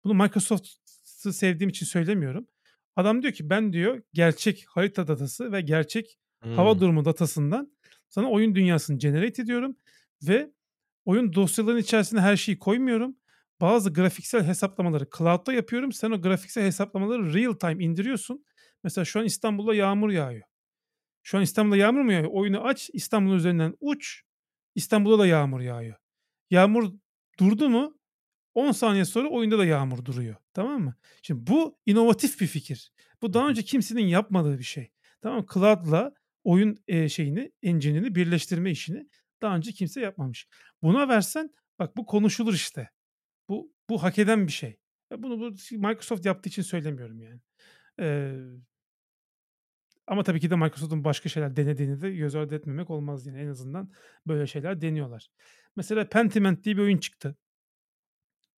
Bunu 0.04 0.14
Microsoft'u 0.14 1.34
sevdiğim 1.34 1.70
için 1.70 1.86
söylemiyorum. 1.86 2.48
Adam 2.96 3.22
diyor 3.22 3.34
ki 3.34 3.50
ben 3.50 3.74
diyor 3.74 4.02
gerçek 4.14 4.66
harita 4.68 5.08
datası 5.08 5.52
ve 5.52 5.62
gerçek 5.62 6.20
hava 6.56 6.72
Hımm. 6.72 6.82
durumu 6.82 7.06
datasından 7.06 7.72
sana 8.10 8.30
oyun 8.32 8.56
dünyasını 8.56 8.98
generate 8.98 9.42
ediyorum 9.42 9.76
ve 10.28 10.52
oyun 11.06 11.34
dosyalarının 11.34 11.82
içerisine 11.82 12.22
her 12.22 12.38
şeyi 12.38 12.60
koymuyorum. 12.60 13.16
Bazı 13.64 13.94
grafiksel 13.94 14.44
hesaplamaları 14.44 15.08
cloud'da 15.18 15.54
yapıyorum. 15.54 15.92
Sen 15.92 16.12
o 16.12 16.22
grafiksel 16.22 16.64
hesaplamaları 16.64 17.34
real 17.34 17.54
time 17.54 17.84
indiriyorsun. 17.84 18.46
Mesela 18.84 19.06
şu 19.06 19.20
an 19.20 19.26
İstanbul'da 19.26 19.76
yağmur 19.76 20.10
yağıyor. 20.10 20.44
Şu 21.24 21.38
an 21.38 21.44
İstanbul'da 21.44 21.78
yağmur 21.78 22.02
mu 22.02 22.12
yağıyor? 22.12 22.32
Oyunu 22.34 22.64
aç, 22.64 22.90
İstanbul'un 22.94 23.36
üzerinden 23.36 23.74
uç, 23.80 24.22
İstanbul'da 24.76 25.20
da 25.20 25.28
yağmur 25.28 25.62
yağıyor. 25.62 25.96
Yağmur 26.50 26.92
durdu 27.40 27.70
mu 27.70 27.98
10 28.54 28.72
saniye 28.72 29.06
sonra 29.06 29.30
oyunda 29.30 29.58
da 29.58 29.66
yağmur 29.66 30.06
duruyor. 30.06 30.36
Tamam 30.54 30.82
mı? 30.82 30.96
Şimdi 31.22 31.48
bu 31.48 31.80
inovatif 31.86 32.42
bir 32.42 32.48
fikir. 32.48 32.92
Bu 33.22 33.34
daha 33.34 33.50
önce 33.50 33.64
kimsenin 33.64 34.08
yapmadığı 34.08 34.60
bir 34.60 34.64
şey. 34.64 34.92
Tamam 35.22 35.40
mı? 35.40 35.46
Cloud'la 35.54 36.14
oyun, 36.44 36.78
eee, 36.88 37.10
şeyini, 37.10 37.52
engine'ini 37.62 38.16
birleştirme 38.16 38.72
işini 38.72 39.08
daha 39.42 39.56
önce 39.56 39.72
kimse 39.72 40.02
yapmamış. 40.02 40.48
Buna 40.82 41.08
versen 41.08 41.50
bak 41.80 41.98
bu 41.98 42.06
konuşulur 42.06 42.54
işte. 42.54 42.90
Bu 43.90 44.04
hak 44.04 44.20
eden 44.20 44.48
bir 44.48 44.52
şey. 44.52 44.78
Bunu 45.18 45.40
bu 45.40 45.52
Microsoft 45.88 46.26
yaptığı 46.26 46.50
için 46.50 46.62
söylemiyorum 46.62 47.22
yani. 47.22 47.40
Eee 48.00 48.40
ama 50.08 50.24
tabii 50.24 50.40
ki 50.40 50.50
de 50.50 50.56
Microsoft'un 50.56 51.04
başka 51.04 51.30
şeyler 51.30 51.56
denediğini 51.56 52.02
de 52.02 52.12
göz 52.12 52.36
ardı 52.36 52.56
etmemek 52.56 52.90
olmaz 52.90 53.26
yani. 53.26 53.40
En 53.40 53.48
azından 53.48 53.92
böyle 54.28 54.48
şeyler 54.48 54.82
deniyorlar. 54.82 55.28
Mesela 55.76 56.10
Pentiment 56.10 56.64
diye 56.64 56.78
bir 56.78 56.82
oyun 56.82 56.98
çıktı. 56.98 57.36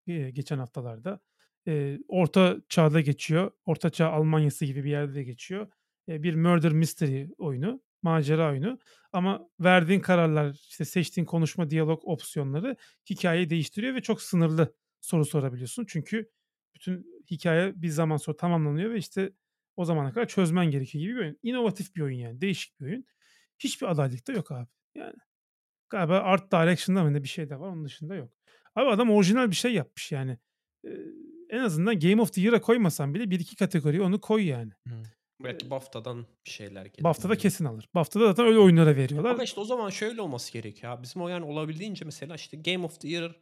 Eee, 0.07 0.30
geçen 0.31 0.57
haftalarda. 0.60 1.19
Eee, 1.65 1.99
Orta 2.07 2.57
Çağ'da 2.69 3.02
geçiyor. 3.02 3.52
Orta 3.65 3.89
Çağ 3.89 4.10
Almanya'sı 4.11 4.65
gibi 4.65 4.84
bir 4.84 4.89
yerde 4.89 5.23
geçiyor. 5.23 5.68
Eee, 6.07 6.23
bir 6.23 6.35
murder 6.35 6.72
mystery 6.73 7.26
oyunu, 7.38 7.81
macera 8.02 8.52
oyunu 8.52 8.80
ama 9.14 9.49
verdiğin 9.60 9.99
kararlar, 9.99 10.52
işte, 10.69 10.85
seçtiğin 10.85 11.26
konuşma, 11.26 11.69
diyalog 11.69 12.02
opsiyonları 12.06 12.76
hikâyeyi 13.10 13.49
değiştiriyor 13.49 13.95
ve 13.95 14.02
çok 14.02 14.22
sınırlı 14.22 14.76
soru 15.06 15.26
sorabiliyorsun. 15.26 15.86
Çünkü 15.88 16.32
bütün 16.76 17.23
hikâye 17.32 17.82
bir 17.82 17.90
zaman 17.90 18.18
sonra 18.18 18.38
tamamlanıyor 18.38 18.91
ve, 18.91 18.98
işte, 18.98 19.32
o 19.76 19.86
zamana 19.86 20.14
kadar 20.14 20.27
çözmen 20.27 20.65
gerekiyor 20.72 21.02
gibi 21.02 21.15
bir 21.15 21.19
oyun. 21.19 21.40
İnovatif 21.44 21.95
bir 21.95 22.02
oyun 22.02 22.18
yani, 22.18 22.41
değişik 22.41 22.80
bir 22.80 22.86
oyun. 22.86 23.06
Hiçbir 23.60 23.88
adaylık 23.88 24.27
da 24.27 24.34
yok 24.34 24.52
abi. 24.52 24.68
Yani 24.95 25.14
galiba 25.90 26.19
Art 26.19 26.52
Direction'da 26.52 27.03
mı 27.03 27.14
ne 27.14 27.23
bir 27.23 27.27
şey 27.27 27.49
de 27.49 27.60
var, 27.60 27.69
onun 27.69 27.86
dışında 27.86 28.15
yok. 28.15 28.32
Abi 28.76 28.90
adam 28.90 29.11
orijinal 29.11 29.52
bir 29.52 29.56
şey 29.56 29.73
yapmış 29.73 30.11
yani. 30.11 30.38
Eee, 30.84 30.98
en 31.49 31.60
azından 31.60 31.99
Game 31.99 32.22
of 32.22 32.34
the 32.34 32.41
Year'a 32.41 32.61
koymasan 32.61 33.14
bile 33.14 33.23
1-2 33.23 33.56
kategoriye 33.56 34.02
onu 34.02 34.22
koy 34.22 34.45
yani. 34.45 34.72
Hıı. 34.88 35.03
Belki 35.44 35.69
BAFTA'dan 35.69 36.26
bir 36.45 36.52
şeyler 36.52 36.86
gelir, 36.86 37.03
BAFTA'da 37.03 37.38
kesin 37.38 37.65
alır. 37.65 37.90
BAFTA'da 37.95 38.26
zaten 38.26 38.45
öyle 38.45 38.60
oyunlara 38.60 38.95
veriyorlar. 38.95 39.32
Ama, 39.32 39.44
işte, 39.44 39.60
o 39.60 39.65
zaman 39.65 39.90
şöyle 39.90 40.22
olması 40.22 40.53
gerekiyor 40.53 40.94
abi. 40.94 41.03
Bizim 41.03 41.22
o 41.22 41.27
yani 41.27 41.45
olabildiğince 41.45 42.06
mesela, 42.06 42.36
işte, 42.36 42.57
Game 42.57 42.86
of 42.86 42.99
the 43.02 43.07
Year 43.07 43.36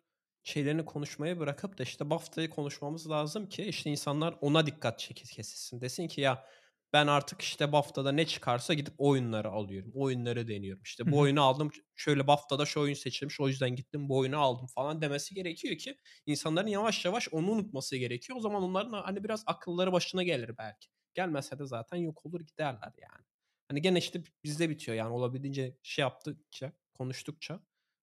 şeylerini 0.43 0.85
konuşmayı 0.85 1.39
bırakıp 1.39 1.77
da, 1.77 1.83
işte, 1.83 2.09
BAFTA'yı 2.09 2.49
konuşmamız 2.49 3.09
lazım 3.09 3.49
ki, 3.49 3.63
işte, 3.63 3.89
insanlar 3.89 4.35
ona 4.41 4.65
dikkat 4.65 4.99
çeki 4.99 5.23
kesilsin. 5.23 5.81
Desin 5.81 6.07
ki 6.07 6.21
ya 6.21 6.45
ben 6.93 7.07
artık, 7.07 7.41
işte, 7.41 7.71
BAFTA'da 7.71 8.11
ne 8.11 8.25
çıkarsa 8.25 8.73
gidip 8.73 8.93
oyunları 8.97 9.49
alıyorum. 9.49 9.91
Oyunları 9.95 10.47
deniyorum. 10.47 10.83
İşte, 10.83 11.11
bu 11.11 11.19
oyunu 11.19 11.41
aldım, 11.43 11.71
şöyle 11.95 12.27
BAFTA'da 12.27 12.65
şu 12.65 12.81
oyun 12.81 12.93
seçilmiş, 12.93 13.39
o 13.39 13.47
yüzden 13.47 13.75
gittim 13.75 14.09
bu 14.09 14.17
oyunu 14.17 14.37
aldım 14.39 14.67
falan 14.67 15.01
demesi 15.01 15.35
gerekiyor 15.35 15.77
ki 15.77 15.97
insanların 16.25 16.67
yavaş 16.67 17.05
yavaş 17.05 17.29
onu 17.33 17.51
unutması 17.51 17.97
gerekiyor. 17.97 18.37
O 18.37 18.41
zaman 18.41 18.63
onların 18.63 18.91
hani, 19.03 19.23
biraz 19.23 19.43
akılları 19.47 19.91
başına 19.91 20.23
gelir 20.23 20.57
belki. 20.57 20.87
Gelmese 21.13 21.59
de 21.59 21.65
zaten 21.65 21.97
yok 21.97 22.25
olur 22.25 22.41
giderler 22.41 22.93
yani. 23.01 23.25
Hani, 23.67 23.81
gene, 23.81 23.97
işte, 23.99 24.23
bizde 24.43 24.69
bitiyor 24.69 24.97
yani 24.97 25.13
olabildiğince 25.13 25.77
şey 25.83 26.03
yaptıkça, 26.03 26.71
konuştukça, 26.93 27.59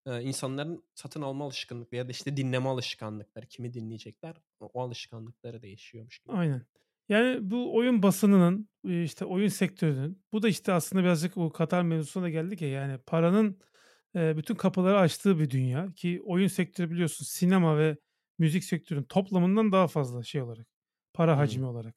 eee, 0.07 0.23
insanların 0.23 0.85
satın 0.95 1.23
alma 1.23 1.45
alışkanlıkları 1.45 1.97
ya 1.99 2.09
da, 2.09 2.11
işte, 2.13 2.37
dinleme 2.37 2.69
alışkanlıkları, 2.69 3.47
kimi 3.47 3.75
dinleyecekler, 3.75 4.37
o 4.61 4.81
alışkanlıkları 4.83 5.63
değişiyormuş 5.63 6.19
gibi. 6.19 6.37
Aynen. 6.37 6.67
Yani 7.09 7.51
bu 7.51 7.77
oyun 7.77 8.03
basınının, 8.03 8.69
işte, 8.85 9.25
oyun 9.25 9.49
sektörünün, 9.49 10.25
bu 10.33 10.43
da, 10.43 10.49
işte, 10.49 10.73
aslında 10.73 11.03
birazcık 11.03 11.37
o 11.37 11.53
Katar 11.53 11.83
mevzusuna 11.83 12.23
da 12.25 12.29
geldik 12.31 12.63
ya, 12.63 12.69
yani 12.69 12.99
paranın, 13.07 13.61
bütün 14.15 14.55
kapıları 14.55 14.99
açtığı 14.99 15.39
bir 15.39 15.51
dünya 15.51 15.93
ki 15.97 16.21
oyun 16.25 16.49
sektörü 16.49 16.91
biliyorsun 16.91 17.25
sinema 17.25 17.79
ve 17.79 17.97
müzik 18.39 18.65
sektörünün 18.65 19.05
toplamından 19.05 19.73
daha 19.73 19.89
fazla 19.89 20.23
şey 20.23 20.43
olarak, 20.43 20.67
para 21.15 21.39
hacmi 21.39 21.67
olarak, 21.67 21.95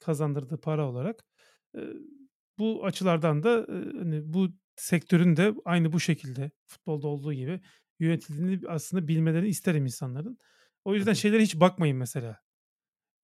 kazandırdığı 0.00 0.60
para 0.60 0.88
olarak. 0.90 1.24
Bu 2.58 2.84
açılardan 2.86 3.42
da, 3.42 3.66
hani, 3.68 4.34
bu 4.34 4.48
sektörün 4.76 5.36
de 5.36 5.54
aynı 5.64 5.92
bu 5.92 6.00
şekilde 6.00 6.50
futbolda 6.66 7.08
olduğu 7.08 7.32
gibi 7.32 7.60
yönetildiğini 8.00 8.60
aslında 8.68 9.08
bilmelerini 9.08 9.48
isterim 9.48 9.84
insanların. 9.86 10.38
O 10.84 10.94
yüzden 10.94 11.12
şeylere 11.12 11.42
hiç 11.42 11.60
bakmayın 11.60 11.96
mesela. 11.96 12.40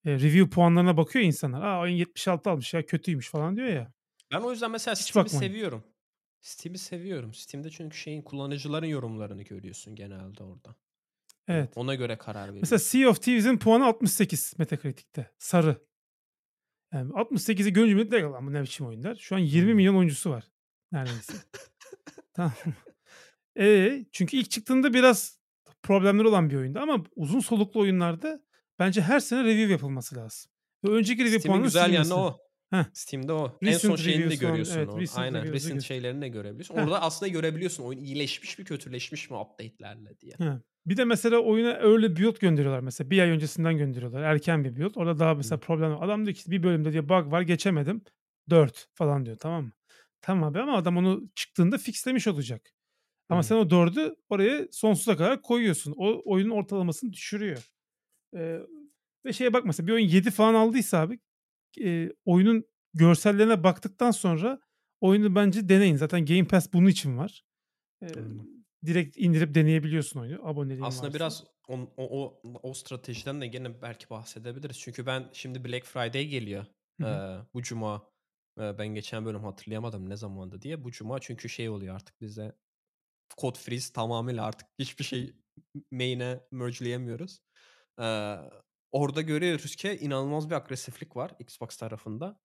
Eee, 0.07 0.15
review 0.21 0.51
puanlarına 0.51 0.97
bakıyor 0.97 1.25
insanlar. 1.25 1.63
"A, 1.63 1.81
oyun 1.81 1.95
76 1.97 2.51
almış 2.51 2.75
ya, 2.75 2.87
kötüymüş." 2.87 3.31
falan 3.31 3.57
diyor 3.57 3.69
ya. 3.69 3.93
Ben 4.33 4.41
o 4.41 4.51
yüzden 4.53 4.71
mesela 4.71 4.95
Hiç 4.95 5.03
Steam'i 5.03 5.27
bakmayın. 5.27 5.53
seviyorum. 5.53 5.85
Steam'i 6.41 6.79
seviyorum. 6.79 7.35
Steam'de 7.35 7.71
çünkü 7.71 7.97
şeyin 7.99 8.23
kullanıcıların 8.23 8.87
yorumlarını 8.87 9.43
görüyorsun 9.43 9.95
genelde 9.97 10.43
orada. 10.45 10.77
Hani, 11.47 11.59
Evet. 11.59 11.73
ona 11.77 11.95
göre 11.95 12.19
karar 12.19 12.41
Mesela 12.41 12.55
veriyorsun. 12.55 12.77
Sea 12.77 13.09
of 13.11 13.23
Thieves'in 13.23 13.59
puanı 13.59 13.87
68 13.87 14.55
Metacritic'te. 14.59 15.31
Sarı. 15.39 15.77
Yani 16.95 17.13
68'i 17.13 17.73
görünce 17.73 17.95
millet 17.95 18.13
"Lan 18.13 18.47
bu 18.47 18.53
ne 18.53 18.63
biçim 18.63 18.87
oyun?" 18.87 19.03
der. 19.03 19.15
Şu 19.15 19.35
an 19.35 19.39
20 19.39 19.69
Hımm. 19.69 19.77
milyon 19.77 19.97
oyuncusu 19.97 20.31
var 20.31 20.45
neredeyse. 20.93 21.33
Tamam? 22.35 22.53
Eee, 23.57 24.07
çünkü 24.13 24.37
ilk 24.37 24.51
çıktığında 24.51 24.95
biraz 24.95 25.41
problemleri 25.83 26.29
olan 26.29 26.51
bir 26.51 26.57
oyundu 26.57 26.79
ama 26.79 27.05
uzun 27.17 27.41
soluklu 27.41 27.81
oyunlarda 27.81 28.41
bence 28.79 29.01
her 29.03 29.21
sene 29.21 29.45
review 29.45 29.73
yapılması 29.73 30.17
lazım 30.17 30.53
ve 30.85 30.91
önceki 30.91 31.25
review 31.25 31.47
puanının 31.49 31.65
güzel 31.65 31.93
yanı 31.93 32.15
o. 32.15 32.39
Heh. 32.71 32.85
Steam'de 32.93 33.33
o. 33.33 33.59
En 33.65 33.73
son 33.79 33.97
Recent 33.97 33.99
şeyini 33.99 34.29
de 34.31 34.37
görüyorsun 34.37 34.75
evet, 34.79 34.89
recent 34.97 35.19
Aynen, 35.19 35.53
recent 35.53 35.83
şeylerini 35.83 36.23
de 36.23 36.29
görebiliyorsun. 36.29 36.75
Heh. 36.75 36.83
Orada 36.83 37.03
aslında 37.03 37.29
görebiliyorsun 37.29 37.85
oyun 37.85 37.99
iyileşmiş 37.99 38.59
mi, 38.59 38.65
kötüleşmiş 38.65 39.31
mi 39.31 39.37
update'lerle 39.37 40.21
diye. 40.21 40.39
He. 40.39 40.45
Bir 40.87 40.97
de 40.97 41.05
mesela 41.05 41.39
oyuna 41.39 41.71
early 41.71 42.17
build 42.17 42.39
gönderiyorlar 42.41 42.81
mesela. 42.81 43.11
1 43.11 43.19
ay 43.23 43.31
öncesinden 43.31 43.79
gönderiyorlar. 43.79 44.23
Erken 44.23 44.65
bir 44.65 44.77
build. 44.77 44.93
Orada 44.97 45.19
daha 45.19 45.35
mesela 45.35 45.57
Hı. 45.57 45.61
problem 45.61 46.03
Adam 46.03 46.27
diyor 46.27 46.35
ki 46.37 46.51
bir 46.51 46.63
bölümde 46.63 46.93
diyor 46.93 47.09
bug 47.09 47.33
var 47.33 47.43
geçemedim. 47.43 48.03
4 48.51 48.89
falan 48.95 49.27
diyor, 49.27 49.37
tamam 49.37 49.65
mı? 49.65 49.73
Tamam 50.21 50.45
abi 50.51 50.61
ama 50.61 50.77
adam 50.77 50.97
onu 50.97 51.23
çıktığında 51.35 51.79
fixlemiş 51.79 52.27
olacak. 52.29 52.71
Ama 53.31 53.43
hı. 53.43 53.45
sen 53.45 53.57
o 53.57 53.71
4'ü 53.71 54.17
oraya 54.29 54.69
sonsuza 54.73 55.17
kadar 55.17 55.43
koyuyorsun. 55.43 55.95
O 55.99 56.23
oyunun 56.33 56.51
ortalamasını 56.51 57.13
düşürüyor. 57.13 57.71
Eee, 58.35 58.61
ve 59.27 59.33
şeye 59.33 59.53
bak 59.53 59.65
mesela 59.67 59.87
bir 59.87 59.93
oyun 59.93 60.09
7 60.09 60.31
falan 60.31 60.55
aldıysa 60.55 60.99
abi, 61.01 61.21
eee, 61.79 62.13
oyunun 62.25 62.65
görsellerine 62.95 63.65
baktıktan 63.65 64.11
sonra 64.11 64.61
oyunu 65.01 65.35
bence 65.35 65.69
deneyin. 65.69 65.97
Zaten 65.97 66.27
Game 66.27 66.45
Pass 66.45 66.73
bunun 66.73 66.87
için 66.89 67.19
var. 67.19 67.45
Aynen. 68.03 68.47
direkt 68.87 69.17
indirip 69.19 69.55
deneyebiliyorsun 69.55 70.21
oyunu 70.21 70.49
aboneliğin 70.49 70.97
Aslında 70.97 71.15
varsa. 71.15 71.15
biraz 71.15 71.45
on 71.69 71.91
o 71.97 72.05
o 72.25 72.41
o 72.63 72.75
stratejiden 72.75 73.41
de 73.41 73.47
gene 73.47 73.83
belki 73.83 74.11
bahsedebiliriz. 74.11 74.79
Çünkü 74.81 75.07
ben 75.07 75.31
şimdi 75.33 75.65
Black 75.65 75.87
Friday 75.87 76.27
geliyor, 76.27 76.67
Hı 77.01 77.23
bu 77.55 77.63
cuma. 77.63 78.11
Eee, 78.59 78.75
ben 78.79 78.89
geçen 78.89 79.25
bölüm 79.25 79.45
hatırlayamadım 79.45 80.09
ne 80.11 80.17
zamandı 80.17 80.63
diye. 80.63 80.85
Bu 80.85 80.91
cuma 80.91 81.19
çünkü 81.21 81.49
şey 81.49 81.69
oluyor 81.69 81.95
artık 81.95 82.21
bizde 82.21 82.53
code 83.41 83.59
freeze 83.61 83.93
tamamıyla 83.95 84.47
artık 84.47 84.69
hiçbir 84.79 85.05
şey 85.05 85.37
main'e 85.93 86.41
merge'leyemiyoruz. 86.53 87.41
Eee, 88.01 88.41
orada 88.93 89.21
görüyoruz 89.23 89.77
ki 89.77 89.99
inanılmaz 90.01 90.51
bir 90.51 90.55
agresiflik 90.55 91.17
var 91.17 91.33
Xbox 91.39 91.77
tarafında. 91.77 92.41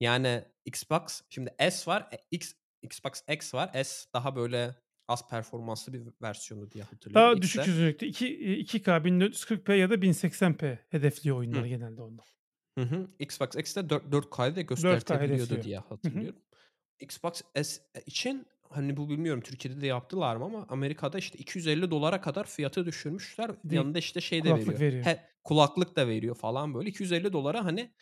Yani 0.00 0.44
Xbox 0.64 1.22
şimdi 1.28 1.54
S 1.70 1.90
var, 1.90 2.08
e 2.12 2.16
X 2.30 2.54
Xbox 2.82 3.22
X 3.28 3.54
var. 3.54 3.84
S 3.84 4.06
daha 4.14 4.36
böyle 4.36 4.74
az 5.08 5.28
performanslı 5.28 5.92
bir 5.92 6.02
versiyonu 6.22 6.70
diye 6.70 6.84
hatırlıyorum. 6.84 7.14
Daha 7.28 7.36
X 7.36 7.42
düşük 7.42 7.64
çözünürlükte 7.64 8.06
iki 8.06 8.28
eee, 8.38 8.58
2K 8.60 9.04
1440p 9.04 9.72
ya 9.76 9.90
da 9.90 10.02
1080p 10.02 10.78
hedefliyor 10.88 11.36
oyunları 11.36 11.68
genelde 11.68 12.02
onda. 12.02 12.22
Hı 12.78 12.84
hı. 12.84 13.08
Xbox 13.18 13.56
X'te 13.56 13.90
dört 13.90 14.04
4K'yı 14.04 14.56
da 14.56 14.60
4K 14.60 14.64
göstertebiliyordu 14.66 15.62
diye 15.62 15.76
Hı 15.78 15.80
hı. 15.80 15.88
hatırlıyorum. 15.88 16.42
Xbox 17.00 17.42
S 17.62 17.80
e 17.94 18.00
için, 18.06 18.46
hani, 18.70 18.96
bu 18.96 19.08
bilmiyorum 19.08 19.40
Türkiye'de 19.42 19.80
de 19.80 19.86
yaptılar 19.86 20.36
mı 20.36 20.44
ama 20.44 20.66
Amerika'da, 20.68 21.18
işte, 21.18 21.38
$250'a 21.38 22.20
kadar 22.20 22.44
fiyatı 22.46 22.86
düşürmüşler. 22.86 23.50
Değil. 23.64 23.82
Yanında, 23.82 23.98
işte, 23.98 24.20
şey 24.20 24.44
de 24.44 24.48
Kulaklık 24.48 24.68
veriyor. 24.68 24.80
veriyor. 24.80 25.04
He 25.04 25.20
kulaklık 25.44 25.96
da 25.96 26.08
veriyor 26.08 26.34
falan 26.34 26.74
böyle. 26.74 26.88
$250'a 26.90 27.64
hani 27.64 27.94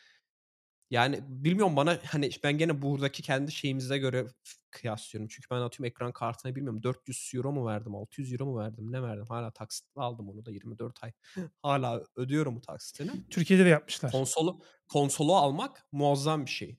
yani 0.91 1.21
bilmiyorum 1.29 1.77
bana, 1.77 1.99
hani, 2.07 2.31
ben 2.45 2.59
gene 2.59 2.83
buradaki 2.83 3.23
kendi 3.23 3.53
şeyimize 3.53 3.99
göre 3.99 4.27
kıyaslıyorum. 4.71 5.29
Çünkü 5.29 5.47
ben 5.51 5.57
atıyorum 5.57 5.85
ekran 5.85 6.13
kartına 6.13 6.57
bilmiyorum 6.57 6.83
€400 6.83 7.53
mu 7.53 7.67
verdim, 7.67 7.95
€600 7.95 8.45
mu 8.45 8.59
verdim, 8.59 8.93
ne 8.93 9.03
verdim? 9.03 9.25
Hâlâ 9.29 9.51
taksitle 9.51 10.01
aldım 10.01 10.29
onu 10.29 10.45
da 10.47 10.51
24 10.51 11.05
ay. 11.05 11.13
Hâlâ 11.63 12.03
ödüyorum 12.17 12.57
o 12.57 12.61
taksitini. 12.61 13.11
Türkiye'de 13.31 13.65
de 13.65 13.69
yapmışlar. 13.69 14.13
Konsolu 14.13 14.61
konsolu 14.89 15.37
almak 15.37 15.87
muazzam 15.93 16.45
bir 16.47 16.51
şey. 16.51 16.79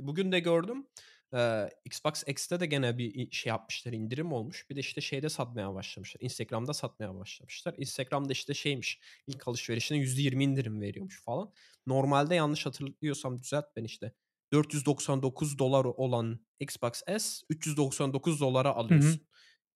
Bugün 0.00 0.32
de 0.32 0.40
gördüm, 0.40 0.86
eee, 1.34 1.70
Xbox 1.84 2.22
X'te 2.26 2.60
de 2.60 2.66
gene 2.66 2.98
bir 2.98 3.30
şey 3.30 3.50
yapmışlar, 3.50 3.92
indirim 3.92 4.32
olmuş. 4.32 4.66
Bir 4.70 4.76
de, 4.76 4.80
işte, 4.80 5.00
şeyde 5.00 5.28
satmaya 5.28 5.74
başlamışlar, 5.74 6.20
Instagram'da 6.24 6.74
satmaya 6.74 7.14
başlamışlar. 7.18 7.74
Instagram'da, 7.78 8.32
işte, 8.32 8.54
şeymiş, 8.54 9.00
ilk 9.26 9.48
alışverişine 9.48 9.98
%20 9.98 10.44
indirim 10.44 10.80
veriyormuş 10.80 11.22
falan. 11.22 11.52
Normalde 11.86 12.34
yanlış 12.34 12.66
hatırlıyorsam 12.66 13.38
düzelt 13.42 13.64
beni, 13.76 13.86
işte, 13.86 14.12
$499 14.52 15.94
olan 15.96 16.40
Xbox 16.60 17.02
S 17.18 17.42
$399'a 17.50 18.74
Hı 18.88 18.94
hı. 18.94 19.18
alıyorsun. 19.18 19.26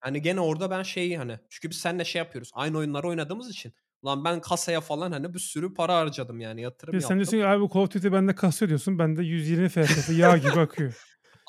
Hani, 0.01 0.23
gene 0.23 0.41
orada 0.41 0.70
ben 0.70 0.83
şeyi, 0.83 1.19
hani, 1.19 1.39
çünkü 1.51 1.70
biz 1.70 1.77
seninle 1.79 2.05
şey 2.05 2.19
yapıyoruz, 2.19 2.51
aynı 2.55 2.79
oyunları 2.79 3.09
oynadığımız 3.09 3.51
için, 3.51 3.73
ulan 4.03 4.24
ben 4.24 4.41
kasaya 4.41 4.81
falan, 4.81 5.12
hani, 5.12 5.35
bir 5.35 5.39
sürü 5.39 5.74
para 5.74 5.97
harcadım 5.97 6.41
yani 6.41 6.62
yatırım 6.62 6.99
de 6.99 7.01
sen 7.01 7.16
diyorsun 7.16 7.37
yaptım. 7.37 7.39
ki 7.39 7.47
abi 7.47 7.61
bu 7.62 7.69
Call 7.74 7.81
of 7.81 7.91
Duty 7.95 8.09
bende 8.12 8.35
kasıyor 8.35 8.69
diyorsun. 8.69 8.99
Bende 8.99 9.23
120 9.23 9.69
FPS 9.69 10.12
yağ 10.12 10.39
gibi 10.39 10.61
akıyor. 10.61 10.95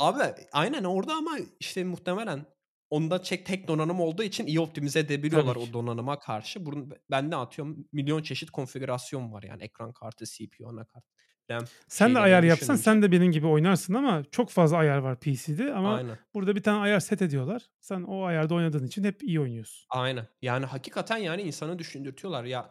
Abi, 0.03 0.23
aynen 0.51 0.83
orada 0.83 1.13
ama, 1.15 1.37
işte, 1.59 1.83
muhtemelen 1.83 2.45
onda 2.89 3.23
çek 3.23 3.45
tek 3.45 3.67
donanım 3.67 3.99
olduğu 3.99 4.23
için 4.23 4.45
iyi 4.47 4.59
optimize 4.59 4.99
Tabii 5.29 5.53
edebiliyorlar 5.53 5.55
ki. 5.55 5.69
o 5.69 5.73
donanıma 5.73 6.19
karşı. 6.19 6.65
Bunun 6.65 6.91
bende 7.11 7.35
atıyorum 7.35 7.87
milyon 7.91 8.21
çeşit 8.21 8.51
konfigürasyon 8.51 9.33
var 9.33 9.43
yani 9.43 9.63
ekran 9.63 9.93
kartı, 9.93 10.25
CPU, 10.25 10.69
anakart. 10.69 11.05
RAM 11.51 11.69
Sen 11.87 12.15
de 12.15 12.19
ayar 12.19 12.43
yapsan 12.43 12.75
sen 12.75 13.01
de 13.01 13.11
benim 13.11 13.31
gibi 13.31 13.47
oynarsın 13.47 13.93
ama 13.93 14.23
çok 14.31 14.49
fazla 14.49 14.77
ayar 14.77 14.97
var 14.97 15.19
PC'de 15.19 15.73
ama 15.73 16.03
Aynen. 16.03 16.19
burada 16.33 16.55
bir 16.55 16.63
tane 16.63 16.79
ayar 16.79 16.99
set 16.99 17.21
ediyorlar. 17.21 17.69
Sen 17.81 18.03
o 18.03 18.23
ayarda 18.23 18.55
oynadığın 18.55 18.85
için 18.85 19.03
hep 19.03 19.23
iyi 19.23 19.39
oynuyorsun. 19.39 19.89
Aynen. 19.89 20.27
Yani 20.41 20.65
hakikaten 20.65 21.17
yani 21.17 21.41
insanı 21.41 21.79
düşündürtüyorlar. 21.79 22.43
Ya 22.43 22.69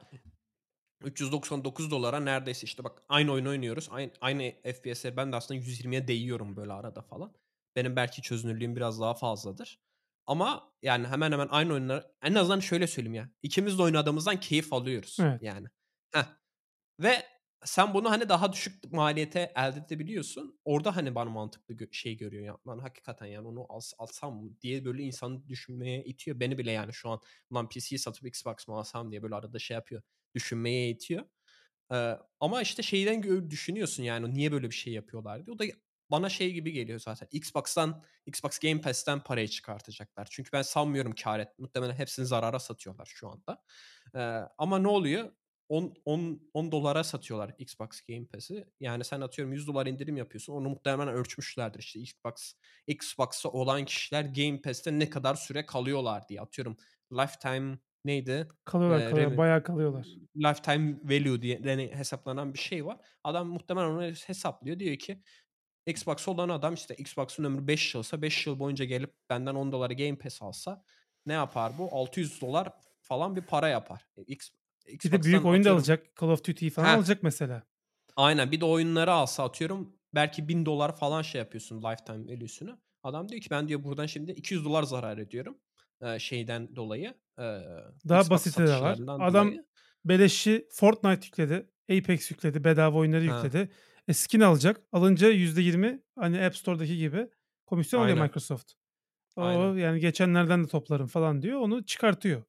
$399'a 1.05 2.21
neredeyse 2.21 2.65
işte 2.65 2.85
bak 2.85 3.03
aynı 3.09 3.33
oyunu 3.33 3.49
oynuyoruz. 3.49 3.89
Aynı, 3.91 4.11
aynı 4.21 4.53
FPS'e 4.63 5.17
ben 5.17 5.33
de 5.33 5.37
aslında 5.37 5.61
120'ye 5.61 6.09
değiyorum 6.09 6.57
böyle 6.57 6.73
arada 6.73 7.03
falan. 7.03 7.33
Benim 7.77 7.97
belki 7.97 8.23
çözünürlüğüm 8.23 8.77
biraz 8.77 9.01
daha 9.01 9.15
fazladır. 9.15 9.81
Ama 10.27 10.73
yani 10.83 11.07
hemen 11.07 11.33
hemen 11.33 11.49
aynı 11.51 11.73
oyunları 11.73 12.15
en 12.23 12.35
azından 12.35 12.61
şöyle 12.61 12.87
söyleyeyim 12.87 13.15
ya. 13.15 13.31
İkimiz 13.43 13.79
de 13.79 13.83
oynadığımızdan 13.83 14.41
keyif 14.41 14.73
alıyoruz 14.73 15.17
Evet. 15.21 15.43
yani. 15.43 15.67
Heh. 16.15 16.25
Ve 17.01 17.23
sen 17.65 17.95
bunu 17.95 18.11
hani 18.11 18.29
daha 18.29 18.53
düşük 18.53 18.93
maliyete 18.93 19.53
elde 19.57 19.79
edebiliyorsun. 19.87 20.61
Orada 20.65 20.97
hani 20.97 21.15
bana 21.15 21.31
mantıklı 21.31 21.75
gö- 21.75 21.93
şey 21.93 22.17
görüyor 22.17 22.45
ya. 22.45 22.57
Lan 22.67 22.79
hakikaten 22.79 23.27
yani 23.27 23.49
onu 23.49 23.67
als, 23.69 23.93
alsam 23.99 24.35
mı 24.43 24.61
diye 24.61 24.85
böyle 24.85 25.03
insanı 25.03 25.49
düşünmeye 25.49 26.05
itiyor. 26.05 26.41
Beni 26.41 26.59
bile 26.59 26.71
yani 26.71 26.93
şu 26.93 27.11
an 27.11 27.21
lan 27.55 27.69
PC'yi 27.69 27.99
satıp 27.99 28.27
Xbox 28.27 28.69
mı 28.69 28.75
alsam 28.75 29.11
diye 29.11 29.23
böyle 29.23 29.35
arada 29.35 29.59
şey 29.59 29.75
yapıyor. 29.75 30.03
Düşünmeye 30.35 30.91
itiyor. 30.91 31.25
Ee, 31.93 32.19
ama 32.41 32.63
işte 32.63 32.83
şeyden 32.83 33.51
düşünüyorsun 33.51 34.03
yani 34.03 34.35
niye 34.35 34.53
böyle 34.53 34.71
bir 34.71 34.75
şey 34.75 34.93
yapıyorlar 34.93 35.47
diye. 35.47 35.55
O 35.55 35.59
da 35.59 35.65
bana 36.11 36.29
şey 36.29 36.53
gibi 36.53 36.73
geliyor 36.73 37.01
zaten. 37.01 37.29
Xbox'tan, 37.33 38.05
Xbox 38.27 38.59
Game 38.59 38.81
Pass'ten 38.81 39.21
parayı 39.21 39.49
çıkartacaklar. 39.49 40.29
Çünkü 40.31 40.53
ben 40.53 40.63
sanmıyorum 40.63 41.13
kar 41.23 41.41
et. 41.41 41.59
Muhtemelen 41.59 41.95
hepsini 41.95 42.27
zarara 42.27 42.59
satıyorlar 42.59 43.07
şu 43.15 43.29
anda. 43.29 43.63
Ee, 44.15 44.49
ama 44.59 44.79
ne 44.79 44.89
oluyor? 44.89 45.33
10, 45.69 45.95
10, 46.05 46.51
10 46.55 46.73
dolara 46.73 47.05
satıyorlar 47.05 47.55
Xbox 47.59 48.01
Game 48.09 48.27
Pass'i. 48.27 48.67
Yani 48.81 49.05
sen 49.05 49.21
atıyorum 49.21 49.53
100 49.53 49.67
dolar 49.67 49.87
indirim 49.87 50.17
yapıyorsun. 50.17 50.53
Onu 50.53 50.69
muhtemelen 50.69 51.15
ölçmüşlerdir 51.15 51.79
işte 51.79 52.01
Xbox 52.01 52.55
Xbox'a 52.87 53.49
olan 53.49 53.85
kişiler 53.85 54.25
Game 54.25 54.61
Pass'te 54.63 54.99
ne 54.99 55.11
kadar 55.11 55.35
süre 55.35 55.67
kalıyorlar 55.67 56.29
diye. 56.29 56.41
Atıyorum 56.41 56.77
lifetime 57.13 57.79
neydi? 58.05 58.49
Kalıyorlar 58.65 59.01
Ee, 59.01 59.11
kalıyorlar. 59.11 59.35
revenue- 59.35 59.39
Bayağı 59.39 59.63
kalıyorlar. 59.63 60.07
lifetime 60.37 60.97
value 61.05 61.43
diye 61.43 61.61
yani 61.65 61.91
hesaplanan 61.95 62.55
bir 62.55 62.59
şey 62.59 62.87
var. 62.87 62.99
Adam 63.25 63.49
muhtemelen 63.49 63.87
onu 63.89 64.03
hesaplıyor. 64.03 64.79
Diyor 64.79 64.97
ki 64.97 65.23
Xbox 65.87 66.29
olan 66.29 66.49
adam 66.49 66.75
işte 66.75 66.95
Xbox'un 66.95 67.45
ömrü 67.45 67.67
5 67.67 67.95
yılsa 67.95 68.23
5 68.23 68.47
yıl 68.47 68.59
boyunca 68.59 68.85
gelip 68.85 69.15
benden 69.31 69.55
10 69.55 69.73
dolara 69.73 69.93
Game 69.93 70.19
Pass 70.19 70.43
alsa 70.43 70.85
ne 71.27 71.33
yapar 71.33 71.73
bu? 71.79 71.89
600 71.93 72.41
dolar 72.41 72.73
falan 73.01 73.37
bir 73.37 73.43
para 73.43 73.69
yapar. 73.69 74.07
E, 74.17 74.23
X, 74.23 74.49
Bir 74.87 74.91
de 74.91 74.95
Xbox'tan 74.95 75.23
büyük 75.23 75.45
oyun 75.45 75.65
da 75.65 75.73
alacak. 75.73 76.17
Call 76.21 76.29
of 76.29 76.45
Duty'yi 76.45 76.71
falan 76.71 76.87
Heh. 76.87 76.95
alacak 76.95 77.23
mesela. 77.23 77.63
Aynen 78.17 78.53
bir 78.53 78.61
de 78.61 78.65
oyunları 78.65 79.13
alsa 79.13 79.45
atıyorum 79.45 79.97
belki 80.15 80.49
1000 80.49 80.67
dolar 80.67 80.97
falan 80.97 81.23
şey 81.23 81.39
yapıyorsun 81.39 81.83
lifetime 81.83 82.27
value'sunu. 82.37 82.81
Adam 83.03 83.29
diyor 83.29 83.41
ki 83.41 83.51
ben 83.51 83.69
diyor 83.69 83.85
buradan 83.85 84.07
şimdi 84.07 84.33
200 84.33 84.65
dolar 84.65 84.83
zarar 84.83 85.19
ediyorum. 85.19 85.59
E, 86.03 86.19
şeyden 86.19 86.77
dolayı. 86.77 87.15
e, 87.39 87.43
Daha 88.09 88.21
Xbox 88.21 88.31
basiti 88.31 88.67
de 88.67 88.81
var. 88.81 88.99
Adam 89.07 89.47
dolayı. 89.49 89.65
beleşi 90.05 90.69
Fortnite 90.73 91.27
yükledi. 91.27 91.69
Apex 91.91 92.31
yükledi. 92.31 92.65
Bedava 92.65 92.99
oyunları 92.99 93.29
Ha. 93.29 93.37
yükledi. 93.37 93.69
E 94.09 94.13
skin 94.13 94.41
alacak. 94.41 94.81
Alınca 94.93 95.29
%20 95.31 96.03
hani 96.19 96.45
App 96.45 96.57
Store'daki 96.57 96.97
gibi 96.99 97.29
komisyon 97.67 98.01
alıyor 98.01 98.17
Aynen. 98.17 98.27
Microsoft. 98.29 98.73
O 99.37 99.43
Aynen. 99.43 99.75
yani 99.77 100.01
geçenlerden 100.01 100.65
de 100.65 100.69
toplarım 100.69 101.07
falan 101.07 101.43
diyor. 101.43 101.61
Onu 101.61 101.85
çıkartıyor. 101.85 102.43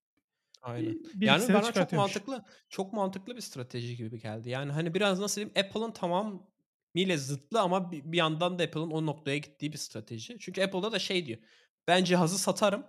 Aynen. 0.61 0.99
Bir, 1.13 1.25
Yani 1.25 1.53
bana 1.53 1.71
çok 1.71 1.91
mantıklı 1.91 2.43
çok 2.69 2.93
mantıklı 2.93 3.35
bir 3.35 3.41
strateji 3.41 3.97
gibi 3.97 4.21
geldi. 4.21 4.49
Yani 4.49 4.71
hani 4.71 4.93
biraz 4.93 5.19
nasıl 5.19 5.35
diyeyim 5.41 5.53
Apple'ın 5.59 5.91
tamamıyla 5.91 7.17
zıtlı 7.17 7.61
ama 7.61 7.91
bir, 7.91 8.11
bir 8.11 8.17
yandan 8.17 8.59
da 8.59 8.63
Apple'ın 8.63 8.91
o 8.91 9.05
noktaya 9.05 9.37
gittiği 9.37 9.73
bir 9.73 9.77
strateji. 9.77 10.37
Çünkü 10.39 10.63
Apple'da 10.63 10.91
da 10.91 10.99
şey 10.99 11.25
diyor. 11.25 11.39
Ben 11.87 12.03
cihazı 12.03 12.37
satarım. 12.37 12.85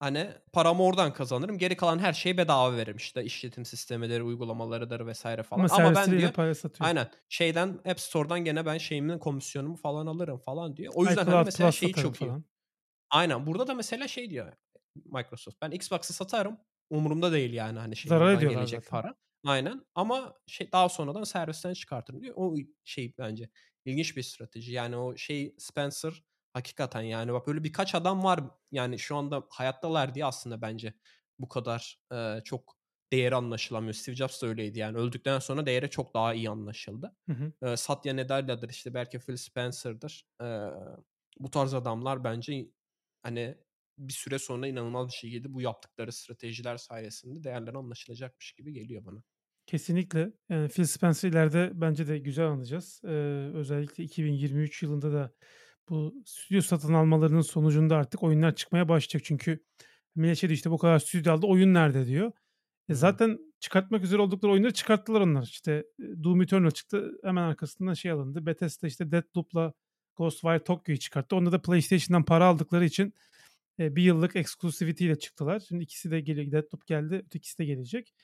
Hani 0.00 0.28
paramı 0.52 0.82
oradan 0.82 1.12
kazanırım. 1.12 1.58
Geri 1.58 1.76
kalan 1.76 1.98
her 1.98 2.12
şeyi 2.12 2.36
bedava 2.38 2.76
veririm. 2.76 2.96
İşte 2.96 3.24
işletim 3.24 3.64
sistemidir, 3.64 4.20
uygulamalarıdır 4.20 5.06
vesaire 5.06 5.42
falan. 5.42 5.64
Ama 5.64 5.74
Ama, 5.74 5.94
ben 5.94 6.18
diyor 6.18 6.32
para 6.32 6.54
satıyor. 6.54 6.88
aynen 6.88 7.10
şeyden 7.28 7.68
App 7.88 8.00
Store'dan 8.00 8.40
gene 8.40 8.66
ben 8.66 8.78
şeyimin 8.78 9.18
komisyonumu 9.18 9.76
falan 9.76 10.06
alırım 10.06 10.38
falan 10.38 10.76
diyor. 10.76 10.92
O 10.96 11.04
yüzden 11.04 11.26
hani 11.26 11.44
mesela 11.44 11.70
Plus 11.70 11.80
şeyi 11.80 11.94
çok 11.94 12.16
iyi. 12.16 12.28
falan. 12.28 12.44
Aynen. 13.10 13.46
Burada 13.46 13.66
da 13.66 13.74
mesela 13.74 14.08
şey 14.08 14.30
diyor 14.30 14.52
Microsoft. 15.04 15.56
Ben 15.62 15.70
Xbox'ı 15.70 16.12
satarım. 16.12 16.58
Umurumda 16.90 17.32
değil 17.32 17.52
yani 17.52 17.78
hani 17.78 17.96
şey 17.96 18.08
Zarar 18.08 18.34
ediyorlar 18.34 18.58
gelecek 18.58 18.84
zaten. 18.84 19.02
para. 19.02 19.14
Aynen. 19.44 19.80
Ama 19.94 20.34
şey 20.46 20.72
daha 20.72 20.88
sonradan 20.88 21.24
servisten 21.24 21.72
çıkartırım 21.72 22.22
diyor. 22.22 22.34
O 22.38 22.54
şey 22.84 23.14
bence 23.18 23.48
ilginç 23.84 24.16
bir 24.16 24.22
strateji. 24.22 24.72
Yani 24.72 24.96
o 24.96 25.16
şey 25.16 25.54
Spencer 25.58 26.22
hakikaten 26.56 27.02
yani 27.02 27.32
bak 27.32 27.46
böyle 27.46 27.64
birkaç 27.64 27.94
adam 27.94 28.24
var 28.24 28.40
yani 28.72 28.98
şu 28.98 29.16
anda 29.16 29.46
hayattalar 29.50 30.14
diye 30.14 30.24
aslında 30.24 30.62
bence 30.62 30.94
bu 31.38 31.48
kadar 31.48 32.00
e, 32.12 32.40
çok 32.44 32.76
değeri 33.12 33.34
anlaşılamıyor. 33.34 33.94
Steve 33.94 34.16
Jobs 34.16 34.42
da 34.42 34.46
öyleydi 34.46 34.78
yani 34.78 34.98
öldükten 34.98 35.38
sonra 35.38 35.66
değeri 35.66 35.90
çok 35.90 36.14
daha 36.14 36.34
iyi 36.34 36.50
anlaşıldı. 36.50 37.16
Hı 37.28 37.32
hı. 37.32 37.72
E, 37.72 37.76
Satya 37.76 38.16
Nadella'dır 38.16 38.70
işte 38.70 38.94
belki 38.94 39.18
Phil 39.18 39.36
Spencer'dır. 39.36 40.26
E, 40.42 40.46
bu 41.38 41.50
tarz 41.50 41.74
adamlar 41.74 42.24
bence 42.24 42.70
hani 43.22 43.58
bir 43.98 44.12
süre 44.12 44.38
sonra 44.38 44.66
inanılmaz 44.66 45.08
bir 45.08 45.12
şekilde 45.12 45.54
bu 45.54 45.60
yaptıkları 45.60 46.12
stratejiler 46.12 46.76
sayesinde 46.76 47.44
değerleri 47.44 47.76
anlaşılacakmış 47.78 48.52
gibi 48.52 48.72
geliyor 48.72 49.04
bana. 49.04 49.22
Kesinlikle. 49.66 50.32
Yani 50.48 50.68
Phil 50.68 50.84
Spencer 50.84 51.28
ileride 51.28 51.70
bence 51.74 52.08
de 52.08 52.18
güzel 52.18 52.46
anacağız. 52.46 53.00
Ee, 53.04 53.08
özellikle 53.54 54.04
2023 54.04 54.82
yılında 54.82 55.12
da 55.12 55.32
bu 55.88 56.14
stüdyo 56.26 56.62
satın 56.62 56.94
almalarının 56.94 57.40
sonucunda 57.40 57.96
artık 57.96 58.22
oyunlar 58.22 58.54
çıkmaya 58.54 58.88
başlayacak. 58.88 59.24
Çünkü 59.24 59.64
millet 60.14 60.38
şey 60.38 60.48
diyor, 60.48 60.56
işte 60.56 60.70
bu 60.70 60.78
kadar 60.78 60.98
stüdyo 60.98 61.32
aldı 61.32 61.46
oyun 61.46 61.74
nerede 61.74 62.06
diyor. 62.06 62.32
E 62.88 62.94
zaten 62.94 63.38
çıkartmak 63.60 64.04
üzere 64.04 64.22
oldukları 64.22 64.52
oyunları 64.52 64.72
çıkarttılar 64.72 65.20
onlar. 65.20 65.42
İşte 65.42 65.72
e, 65.72 66.24
Doom 66.24 66.42
Eternal 66.42 66.70
çıktı. 66.70 67.18
Hemen 67.24 67.42
arkasından 67.42 67.94
şey 67.94 68.10
alındı. 68.10 68.46
Bethesda 68.46 68.86
işte 68.86 69.10
Deathloop'la 69.10 69.72
Ghostwire 70.16 70.64
Tokyo'yu 70.64 70.98
çıkarttı. 70.98 71.36
Onda 71.36 71.52
da 71.52 71.62
PlayStation'dan 71.62 72.24
para 72.24 72.44
aldıkları 72.46 72.84
için 72.84 73.14
e, 73.78 73.96
bir 73.96 74.02
yıllık 74.02 74.36
exclusivity 74.36 75.06
ile 75.06 75.18
çıktılar. 75.18 75.60
Şimdi 75.60 75.84
ikisi 75.84 76.10
de 76.10 76.20
geliyor. 76.20 76.52
Deathloop 76.52 76.86
geldi. 76.86 77.14
Ötekisi 77.26 77.58
de 77.58 77.64
gelecek. 77.64 78.14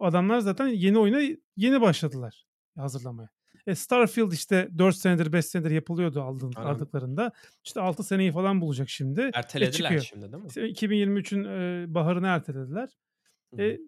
Adamlar 0.00 0.40
zaten 0.40 0.66
yeni 0.66 0.98
oyuna 0.98 1.36
yeni 1.56 1.80
başladılar 1.80 2.46
hazırlamaya. 2.76 3.37
E 3.68 3.74
Starfield 3.74 4.32
işte 4.32 4.68
4 4.78 4.96
senedir 4.96 5.32
5 5.32 5.44
senedir 5.46 5.70
yapılıyordu 5.70 6.22
aldığın, 6.22 6.52
Aynen. 6.56 6.68
aldıklarında. 6.68 7.32
İşte 7.64 7.80
6 7.80 8.02
seneyi 8.02 8.32
falan 8.32 8.60
bulacak 8.60 8.88
şimdi. 8.88 9.20
E 9.20 9.30
Ertelediler 9.34 9.72
çıkıyor. 9.72 10.00
şimdi 10.00 10.32
değil 10.32 10.42
mi? 10.42 10.48
İşte 10.48 10.70
2023'ün 10.70 11.44
e, 11.44 11.94
baharını 11.94 12.26
ertelediler. 12.26 12.88
Hı 13.54 13.62
E, 13.62 13.78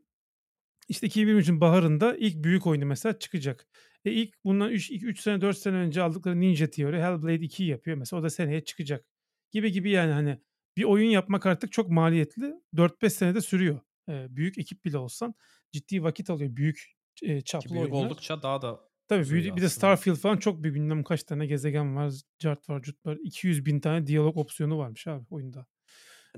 işte 0.88 1.06
2023'ün 1.06 1.60
baharında 1.60 2.16
ilk 2.16 2.44
büyük 2.44 2.66
oyunu 2.66 2.86
mesela 2.86 3.18
çıkacak. 3.18 3.66
E 4.04 4.12
ilk 4.12 4.44
bundan 4.44 4.70
3, 4.70 4.90
3 4.90 5.20
sene 5.20 5.40
4 5.40 5.58
sene 5.58 5.76
önce 5.76 6.02
aldıkları 6.02 6.40
Ninja 6.40 6.66
Theory 6.70 6.96
Hellblade 6.96 7.44
2'yi 7.44 7.68
yapıyor 7.68 7.96
mesela 7.96 8.20
o 8.20 8.22
da 8.22 8.30
seneye 8.30 8.64
çıkacak. 8.64 9.04
Gibi 9.50 9.72
gibi 9.72 9.90
yani 9.90 10.12
hani 10.12 10.38
bir 10.76 10.84
oyun 10.84 11.10
yapmak 11.10 11.46
artık 11.46 11.72
çok 11.72 11.90
maliyetli. 11.90 12.54
4-5 12.74 13.10
senede 13.10 13.40
sürüyor. 13.40 13.80
E, 14.08 14.26
büyük 14.36 14.58
ekip 14.58 14.84
bile 14.84 14.98
olsan 14.98 15.34
ciddi 15.72 16.02
vakit 16.02 16.30
alıyor 16.30 16.56
büyük 16.56 16.92
e, 17.22 17.38
Ki 17.38 17.44
çaplı 17.44 17.70
büyük 17.70 17.92
oyunlar. 17.92 18.06
oldukça 18.06 18.42
daha 18.42 18.62
da 18.62 18.89
Tabii 19.10 19.30
büyük, 19.30 19.56
bir 19.56 19.62
de. 19.62 19.68
Starfield 19.68 20.16
falan 20.16 20.36
çok 20.36 20.62
büyük. 20.62 20.76
Bilmem 20.76 21.04
kaç 21.04 21.22
tane 21.22 21.46
gezegen 21.46 21.96
var, 21.96 22.12
cart 22.38 22.68
var, 22.68 22.82
cut 22.82 23.06
var. 23.06 23.18
200 23.22 23.66
bin 23.66 23.80
tane 23.80 24.06
diyalog 24.06 24.36
opsiyonu 24.36 24.78
varmış 24.78 25.06
abi 25.06 25.24
oyunda. 25.30 25.66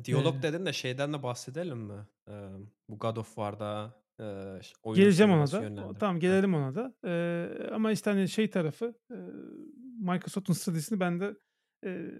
Diyalog 0.04 0.36
Ee, 0.36 0.42
dedin 0.42 0.66
de 0.66 0.72
şeyden 0.72 1.12
de 1.12 1.22
bahsedelim 1.22 1.78
mi? 1.78 2.06
Ee, 2.28 2.48
bu 2.88 2.98
God 2.98 3.16
of 3.16 3.26
War'da 3.26 3.94
e, 4.20 4.24
Geleceğim 4.94 5.32
ona 5.32 5.52
da. 5.52 5.94
Tamam 5.98 6.20
gelelim 6.20 6.54
ona 6.54 6.74
da. 6.74 6.94
Ee, 7.04 7.70
ama 7.72 7.92
işte 7.92 8.10
hani 8.10 8.28
şey 8.28 8.50
tarafı 8.50 8.94
e, 9.10 9.16
Microsoft'un 9.98 10.54
stratejisini 10.54 11.00
ben 11.00 11.20
de 11.20 11.34
e, 11.84 12.10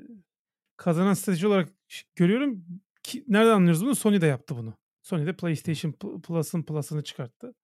kazanan 0.77 1.15
strateji 1.15 1.47
olarak 1.47 1.69
görüyorum. 2.17 2.65
Ki, 3.03 3.25
nereden 3.29 3.53
anlıyoruz 3.55 3.85
bunu? 3.85 3.95
Sony 3.95 4.21
de 4.21 4.27
yaptı 4.27 4.57
bunu. 4.57 4.75
Sony 5.03 5.27
de 5.27 5.37
PlayStation 5.37 5.93
Plus'ın 6.23 6.63
Plus'ını 6.63 7.05
çıkarttı. 7.05 7.55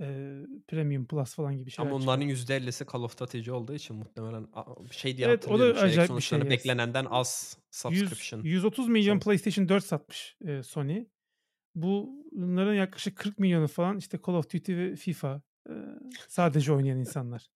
Ee, 0.00 0.46
Premium 0.68 1.06
Plus 1.06 1.34
falan 1.34 1.56
gibi 1.56 1.70
şeyler 1.70 1.90
Ama 1.90 1.96
onların 1.96 2.28
%50'si 2.28 2.92
Call 2.92 3.02
of 3.02 3.18
Duty'ci 3.18 3.52
olduğu 3.52 3.74
için 3.74 3.96
muhtemelen 3.96 4.46
şey 4.90 5.16
diye 5.16 5.28
Evet 5.28 5.48
o 5.48 5.58
da. 5.58 5.74
Şey, 5.74 5.82
acayip 5.82 5.90
bir 5.90 5.96
şey. 5.96 6.06
sonuçlarını 6.06 6.44
yes. 6.44 6.52
beklenenden 6.52 7.06
az 7.10 7.58
100, 7.90 8.00
subscription. 8.00 8.42
130 8.42 8.88
milyon 8.88 9.14
Şey. 9.14 9.20
PlayStation 9.20 9.68
4 9.68 9.84
satmış 9.84 10.36
e, 10.46 10.62
Sony. 10.62 11.04
Bunların 11.74 12.74
yaklaşık 12.74 13.16
40 13.16 13.38
milyonu 13.38 13.68
falan 13.68 13.98
işte 13.98 14.18
Call 14.26 14.34
of 14.34 14.50
Duty 14.50 14.76
ve 14.76 14.96
FIFA 14.96 15.42
e, 15.68 15.72
sadece 16.28 16.72
oynayan 16.72 16.98
insanlar. 16.98 17.48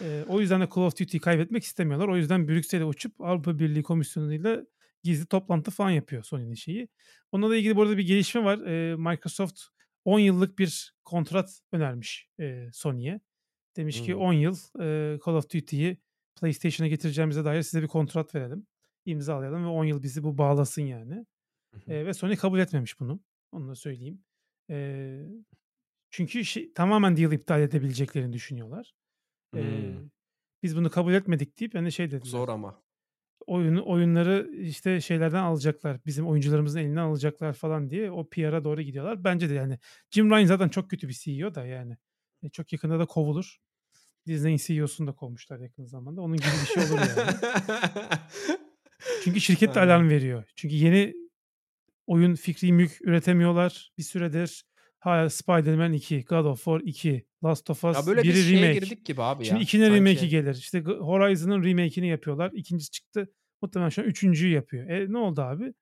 E, 0.00 0.24
o 0.28 0.40
yüzden 0.40 0.60
de 0.60 0.68
Call 0.74 0.82
of 0.82 1.00
Duty'yi 1.00 1.20
kaybetmek 1.20 1.64
istemiyorlar. 1.64 2.08
O 2.08 2.16
yüzden 2.16 2.48
Brüksel'e 2.48 2.84
uçup 2.84 3.20
Avrupa 3.20 3.58
Birliği 3.58 3.82
Komisyonu'yla 3.82 4.64
gizli 5.02 5.26
toplantı 5.26 5.70
falan 5.70 5.90
yapıyor 5.90 6.22
Sony'nin 6.22 6.54
şeyi. 6.54 6.88
Onunla 7.32 7.56
ilgili 7.56 7.76
bu 7.76 7.82
arada 7.82 7.98
bir 7.98 8.06
gelişme 8.06 8.44
var. 8.44 8.58
E, 8.58 8.96
Microsoft 8.96 9.60
10 10.04 10.18
yıllık 10.18 10.58
bir 10.58 10.94
kontrat 11.04 11.60
önermiş 11.72 12.28
e, 12.40 12.68
Sony'ye. 12.72 13.20
Demiş 13.76 14.02
ki 14.02 14.12
Hımm. 14.12 14.22
10 14.22 14.32
yıl, 14.32 14.56
eee, 14.78 15.18
Call 15.26 15.34
of 15.34 15.50
Duty'yi 15.50 15.98
PlayStation'a 16.40 16.88
getireceğimize 16.88 17.44
dair 17.44 17.62
size 17.62 17.82
bir 17.82 17.88
kontrat 17.88 18.34
verelim. 18.34 18.66
İmzalayalım 19.04 19.64
ve 19.64 19.68
10 19.68 19.84
yıl 19.84 20.02
bizi 20.02 20.22
bu 20.22 20.38
bağlasın 20.38 20.82
yani. 20.82 21.26
Eee, 21.86 22.06
ve 22.06 22.14
Sony 22.14 22.36
kabul 22.36 22.58
etmemiş 22.58 23.00
bunu. 23.00 23.20
Onu 23.52 23.68
da 23.68 23.74
söyleyeyim. 23.74 24.24
Eee, 24.68 25.26
çünkü 26.10 26.44
şey 26.44 26.72
tamamen 26.72 27.16
deal 27.16 27.32
iptal 27.32 27.60
edebileceklerini 27.60 28.32
düşünüyorlar. 28.32 28.94
Hımm. 29.54 30.10
biz 30.62 30.76
bunu 30.76 30.90
kabul 30.90 31.12
etmedik 31.14 31.60
deyip 31.60 31.74
hani 31.74 31.92
şey 31.92 32.06
dediler. 32.10 32.30
Zor 32.30 32.48
ama. 32.48 32.83
Oyunu 33.46 33.86
oyunları 33.86 34.50
işte 34.60 35.00
şeylerden 35.00 35.42
alacaklar. 35.42 36.00
Bizim 36.06 36.26
oyuncularımızın 36.26 36.78
elinden 36.78 37.02
alacaklar 37.02 37.52
falan 37.52 37.90
diye 37.90 38.10
o 38.10 38.28
PR'a 38.28 38.64
doğru 38.64 38.82
gidiyorlar. 38.82 39.24
Bence 39.24 39.50
de 39.50 39.54
yani 39.54 39.78
Jim 40.10 40.30
Ryan 40.30 40.46
zaten 40.46 40.68
çok 40.68 40.90
kötü 40.90 41.08
bir 41.08 41.12
CEO 41.12 41.54
da 41.54 41.66
yani. 41.66 41.96
E, 42.42 42.48
çok 42.48 42.72
yakında 42.72 42.98
da 42.98 43.06
kovulur. 43.06 43.56
Disney'in 44.26 44.56
CEO'sunu 44.56 45.06
da 45.06 45.12
kovmuşlar 45.12 45.58
yakın 45.58 45.84
zamanda. 45.84 46.20
Onun 46.20 46.36
gibi 46.36 46.46
bir 46.62 46.82
şey 46.82 46.92
olur 46.92 47.00
yani. 47.16 47.36
Çünkü 49.24 49.40
şirket 49.40 49.74
de 49.74 49.80
alarm 49.80 50.08
veriyor. 50.08 50.44
Çünkü 50.56 50.74
yeni 50.74 51.14
oyun 52.06 52.34
fikri 52.34 52.72
mülk 52.72 53.02
üretemiyorlar 53.02 53.92
bir 53.98 54.02
süredir. 54.02 54.64
Hala 55.04 55.30
Spider-Man 55.30 55.92
2, 55.92 56.24
God 56.24 56.44
of 56.44 56.64
War 56.64 56.80
2, 56.80 57.26
Last 57.44 57.70
of 57.70 57.84
Ya, 57.84 57.90
Us 57.90 58.06
böyle 58.06 58.22
bir 58.22 58.28
1'i 58.28 58.42
şeye 58.42 58.62
remake. 58.62 58.78
girdik 58.78 59.06
gibi 59.06 59.22
abi 59.22 59.44
Şimdi 59.44 59.60
ya. 59.60 59.64
2'nin 59.64 59.94
remake'i 59.94 60.28
gelir. 60.28 60.54
İşte 60.54 60.80
Horizon'ın 60.80 61.64
remake'ini 61.64 62.08
yapıyorlar. 62.08 62.50
2'ncisi 62.50 62.90
çıktı. 62.90 63.28
Muhtemelen 63.62 63.88
şu 63.88 64.02
an 64.02 64.08
3'üncüyü 64.08 64.52
yapıyor. 64.54 64.88
E, 64.88 65.12
ne 65.12 65.18
oldu 65.18 65.40
abi? 65.42 65.74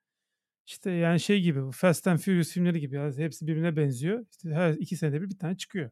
İşte 0.66 0.90
yani 0.90 1.20
şey 1.20 1.40
gibi 1.40 1.62
bu 1.62 1.73
Fast 1.73 2.07
and 2.07 2.19
Furious 2.19 2.49
filmleri 2.53 2.81
gibi 2.81 2.97
ya. 2.97 3.12
Hepsi 3.16 3.47
birbirine 3.47 3.77
benziyor. 3.77 4.27
İşte 4.31 4.51
her 4.51 4.73
2 4.74 4.97
senede 4.97 5.23
bir 5.23 5.31
bir 5.31 5.39
tane 5.39 5.57
çıkıyor. 5.57 5.90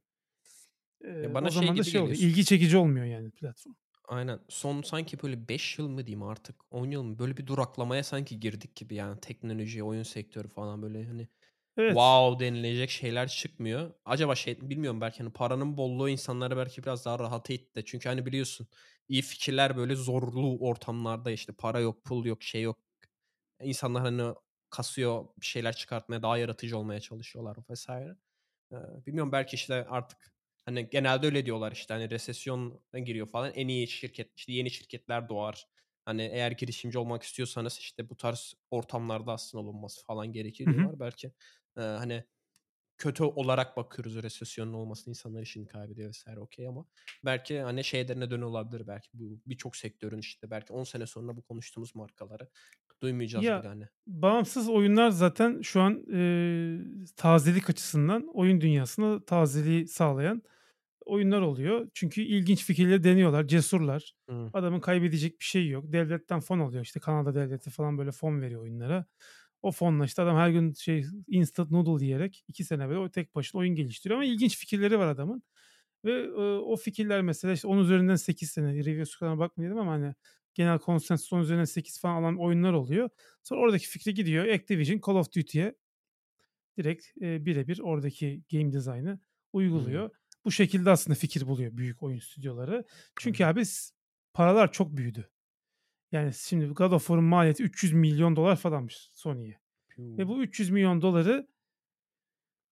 Eee, 1.04 1.10
Ya, 1.10 1.30
o 1.30 1.34
bana 1.34 1.50
şey 1.50 1.60
zaman 1.62 1.78
da 1.78 1.82
şey 1.84 2.00
oluyor. 2.00 2.14
geliyor. 2.14 2.30
İlgi 2.30 2.44
çekici 2.44 2.76
olmuyor 2.76 3.06
yani 3.06 3.30
platform. 3.30 3.74
Aynen. 4.08 4.38
Son 4.48 4.82
sanki 4.82 5.22
böyle 5.22 5.48
5 5.48 5.78
yıl 5.78 5.88
mı 5.88 6.06
diyeyim 6.06 6.22
artık, 6.22 6.56
10 6.70 6.86
yıl 6.90 7.02
mı? 7.02 7.18
Böyle 7.18 7.36
bir 7.36 7.46
duraklamaya 7.46 8.04
sanki 8.04 8.40
girdik 8.40 8.76
gibi 8.76 8.94
yani 8.94 9.20
teknoloji, 9.20 9.82
oyun 9.82 10.02
sektörü 10.02 10.48
falan 10.48 10.82
böyle 10.82 11.04
hani 11.04 11.28
Evet. 11.76 11.96
wow 11.96 12.40
denilecek 12.46 12.90
şeyler 12.90 13.28
çıkmıyor. 13.28 13.94
Acaba 14.04 14.34
şey 14.34 14.70
bilmiyorum 14.70 15.00
belki 15.00 15.18
hani 15.22 15.32
paranın 15.32 15.76
bolluğu 15.76 16.08
insanları 16.08 16.56
belki 16.56 16.82
biraz 16.82 17.04
daha 17.04 17.18
rahata 17.18 17.52
itti. 17.52 17.82
Çünkü 17.86 18.08
hani 18.08 18.26
biliyorsun 18.26 18.68
iyi 19.08 19.22
fikirler 19.22 19.76
böyle 19.76 19.94
zorlu 19.94 20.58
ortamlarda 20.60 21.30
işte 21.30 21.52
para 21.52 21.80
yok, 21.80 22.04
pul 22.04 22.24
yok, 22.26 22.42
şey 22.42 22.62
yok. 22.62 22.78
İnsanlar 23.62 24.02
hani 24.02 24.34
kasıyor, 24.70 25.26
bir 25.40 25.46
şeyler 25.46 25.76
çıkartmaya, 25.76 26.22
daha 26.22 26.38
yaratıcı 26.38 26.78
olmaya 26.78 27.00
çalışıyorlar. 27.00 27.56
Eee, 28.72 28.78
bilmiyorum 29.06 29.32
belki 29.32 29.56
işte 29.56 29.86
artık 29.88 30.32
hani 30.64 30.90
genelde 30.90 31.26
öyle 31.26 31.46
diyorlar 31.46 31.72
işte 31.72 31.94
hani 31.94 32.10
resesyona 32.10 32.98
giriyor 33.04 33.26
falan. 33.26 33.52
En 33.54 33.68
iyi 33.68 33.88
şirket, 33.88 34.32
işte 34.36 34.52
yeni 34.52 34.70
şirketler 34.70 35.28
doğar. 35.28 35.66
Hani 36.10 36.22
eğer 36.22 36.50
girişimci 36.52 36.98
olmak 36.98 37.22
istiyorsanız 37.22 37.78
işte 37.78 38.10
bu 38.10 38.16
tarz 38.16 38.54
ortamlarda 38.70 39.32
aslında 39.32 39.62
olunması 39.64 40.04
falan 40.06 40.32
gerekir 40.32 40.70
diyorlar. 40.70 41.00
Belki, 41.00 41.26
eee, 41.78 41.82
hani 41.84 42.24
kötü 42.98 43.24
olarak 43.24 43.76
bakıyoruz 43.76 44.22
resesyonun 44.22 44.72
olmasına, 44.72 45.12
insanlar 45.12 45.42
işini 45.42 45.68
kaybediyor 45.68 46.10
vs. 46.10 46.38
okay 46.42 46.66
ama 46.68 46.86
belki 47.24 47.60
hani 47.60 47.84
şeylerine 47.84 48.30
dönüyor 48.30 48.48
olabilir 48.48 48.86
belki 48.86 49.08
bu 49.14 49.40
birçok 49.46 49.76
sektörün 49.76 50.18
işte 50.18 50.50
belki 50.50 50.72
10 50.72 50.84
sene 50.84 51.06
sonra 51.06 51.36
bu 51.36 51.42
konuştuğumuz 51.42 51.94
markaları 51.96 52.48
duymayacağız 53.02 53.56
bile 53.56 53.66
Ya, 53.66 53.68
hani. 53.68 53.88
bağımsız 54.06 54.68
oyunlar 54.68 55.10
zaten 55.10 55.60
şu 55.62 55.80
an, 55.80 56.04
eee, 56.12 57.04
tazelik 57.16 57.70
açısından 57.70 58.26
oyun 58.34 58.60
dünyasına 58.60 59.24
tazeliği 59.24 59.88
sağlayan 59.88 60.42
oyunlar 61.06 61.40
oluyor. 61.40 61.88
Çünkü 61.94 62.22
ilginç 62.22 62.64
fikirleri 62.64 63.04
deniyorlar, 63.04 63.46
cesurlar. 63.48 64.12
Hıı. 64.28 64.50
Adamın 64.52 64.80
kaybedecek 64.80 65.40
bir 65.40 65.44
şeyi 65.44 65.70
yok. 65.70 65.92
Devletten 65.92 66.40
fon 66.40 66.58
alıyor. 66.58 66.84
İşte 66.84 67.00
Kanada 67.00 67.34
devleti 67.34 67.70
falan 67.70 67.98
böyle 67.98 68.12
fon 68.12 68.40
veriyor 68.40 68.62
oyunlara. 68.62 69.04
O 69.62 69.72
fonla 69.72 70.04
işte 70.04 70.22
adam 70.22 70.36
her 70.36 70.50
gün 70.50 70.72
şey 70.72 71.04
instant 71.28 71.70
noodle 71.70 72.04
yiyerek 72.04 72.44
2 72.48 72.64
sene 72.64 72.88
böyle 72.88 72.98
o 73.00 73.10
tek 73.10 73.34
başına 73.34 73.60
oyun 73.60 73.74
geliştiriyor 73.74 74.20
ama 74.20 74.24
ilginç 74.24 74.58
fikirleri 74.58 74.98
var 74.98 75.06
adamın. 75.06 75.42
Ve, 76.04 76.24
eee, 76.24 76.30
o 76.42 76.76
fikirler 76.76 77.22
mesela 77.22 77.54
işte 77.54 77.68
10 77.68 77.78
üzerinden 77.78 78.16
8 78.16 78.50
sene 78.50 78.72
review 78.74 79.04
score'una 79.04 79.38
bakmayalım 79.38 79.78
ama 79.78 79.92
hani 79.92 80.14
genel 80.54 80.78
konsensus 80.78 81.32
10 81.32 81.40
üzerinden 81.40 81.64
8 81.64 82.00
falan 82.00 82.22
alan 82.22 82.38
oyunlar 82.40 82.72
oluyor. 82.72 83.10
Sonra 83.42 83.60
oradaki 83.60 83.88
fikri 83.88 84.14
gidiyor 84.14 84.48
Activision 84.48 85.00
Call 85.06 85.14
of 85.14 85.32
Duty'ye 85.36 85.74
direkt, 86.78 87.06
eee, 87.20 87.46
bire 87.46 87.68
bir 87.68 87.78
oradaki 87.80 88.42
game 88.52 88.72
design'ı 88.72 89.20
uyguluyor. 89.52 90.10
Bu 90.44 90.50
şekilde 90.52 90.90
aslında 90.90 91.14
fikir 91.18 91.46
buluyor 91.46 91.76
büyük 91.76 92.02
oyun 92.02 92.18
stüdyoları. 92.18 92.84
Çünkü 93.18 93.44
abi 93.44 93.62
paralar 94.34 94.72
çok 94.72 94.96
büyüdü. 94.96 95.30
Yani 96.12 96.34
şimdi 96.34 96.66
God 96.66 96.92
of 96.92 97.02
War'un 97.02 97.24
maliyeti 97.24 97.64
$300.000.000 97.64 98.56
falanmış 98.56 99.10
Sony'ye 99.12 99.60
ve 99.98 100.28
bu 100.28 100.44
$300.000.000'ı 100.44 101.48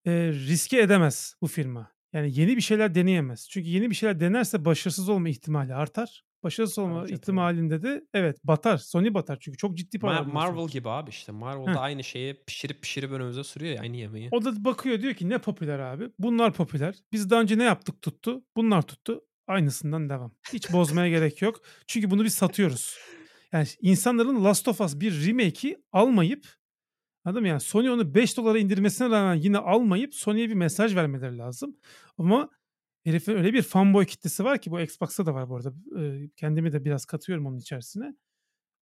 eee, 0.06 0.32
riske 0.32 0.80
edemez 0.80 1.34
bu 1.40 1.46
firma. 1.46 1.92
Yani 2.12 2.40
yeni 2.40 2.56
bir 2.56 2.60
şeyler 2.62 2.94
deneyemez. 2.94 3.48
Çünkü 3.50 3.68
yeni 3.68 3.90
bir 3.90 3.94
şeyler 3.94 4.20
denerse 4.20 4.64
başarısız 4.64 5.08
olma 5.08 5.28
ihtimali 5.28 5.74
artar. 5.74 6.24
Başarısız 6.42 6.78
olma 6.78 7.02
Bence 7.02 7.12
de. 7.12 7.16
ihtimalinde 7.16 7.82
de 7.82 8.02
evet 8.14 8.36
batar. 8.44 8.76
Sony 8.78 9.14
batar 9.14 9.38
çünkü 9.40 9.58
çok 9.58 9.76
ciddi 9.76 10.00
bunlar 10.00 10.20
Marvel 10.20 10.56
sonuçta. 10.56 10.78
gibi 10.78 10.88
abi 10.88 11.10
işte. 11.10 11.32
Marvel 11.32 11.66
Heh. 11.66 11.74
da 11.74 11.80
aynı 11.80 12.04
şeyi 12.04 12.44
pişirip 12.46 12.82
pişirip 12.82 13.10
önümüze 13.12 13.44
sürüyor 13.44 13.74
ya 13.74 13.80
aynı 13.82 13.96
yemeği. 13.96 14.28
O 14.32 14.44
da 14.44 14.64
bakıyor 14.64 15.02
diyor 15.02 15.14
ki 15.14 15.28
ne 15.28 15.38
popüler 15.38 15.78
abi? 15.78 16.08
Bunlar 16.18 16.52
popüler. 16.52 16.94
Biz 17.12 17.30
daha 17.30 17.40
önce 17.40 17.58
ne 17.58 17.64
yaptık 17.64 18.02
tuttu? 18.02 18.42
Bunlar 18.56 18.82
tuttu. 18.82 19.20
Aynısından 19.46 20.08
devam. 20.08 20.32
Hiç 20.52 20.72
bozmaya 20.72 21.08
gerek 21.08 21.42
yok. 21.42 21.60
Çünkü 21.86 22.10
bunu 22.10 22.24
biz 22.24 22.34
satıyoruz. 22.34 22.96
Yani 23.52 23.66
insanların 23.80 24.44
Last 24.44 24.68
of 24.68 24.80
Us 24.80 25.00
1 25.00 25.26
remake'i 25.26 25.76
almayıp 25.92 26.46
anladın 27.24 27.42
mı? 27.42 27.48
Yani 27.48 27.60
Sony 27.60 27.90
onu 27.90 28.02
$5'a 28.02 28.58
indirmesine 28.58 29.10
rağmen 29.10 29.34
yine 29.34 29.58
almayıp 29.58 30.14
Sony'ye 30.14 30.48
bir 30.48 30.54
mesaj 30.54 30.96
vermeleri 30.96 31.38
lazım. 31.38 31.76
Ama 32.18 32.48
herifin 33.08 33.36
öyle 33.36 33.52
bir 33.52 33.62
fanboy 33.62 34.04
kitlesi 34.06 34.44
var 34.44 34.60
ki 34.60 34.70
bu 34.70 34.80
Xbox'ta 34.80 35.26
da 35.26 35.34
var 35.34 35.48
bu 35.48 35.56
arada. 35.56 35.74
Eee, 35.96 36.30
kendimi 36.36 36.72
de 36.72 36.84
biraz 36.84 37.04
katıyorum 37.04 37.46
onun 37.46 37.58
içerisine. 37.58 38.14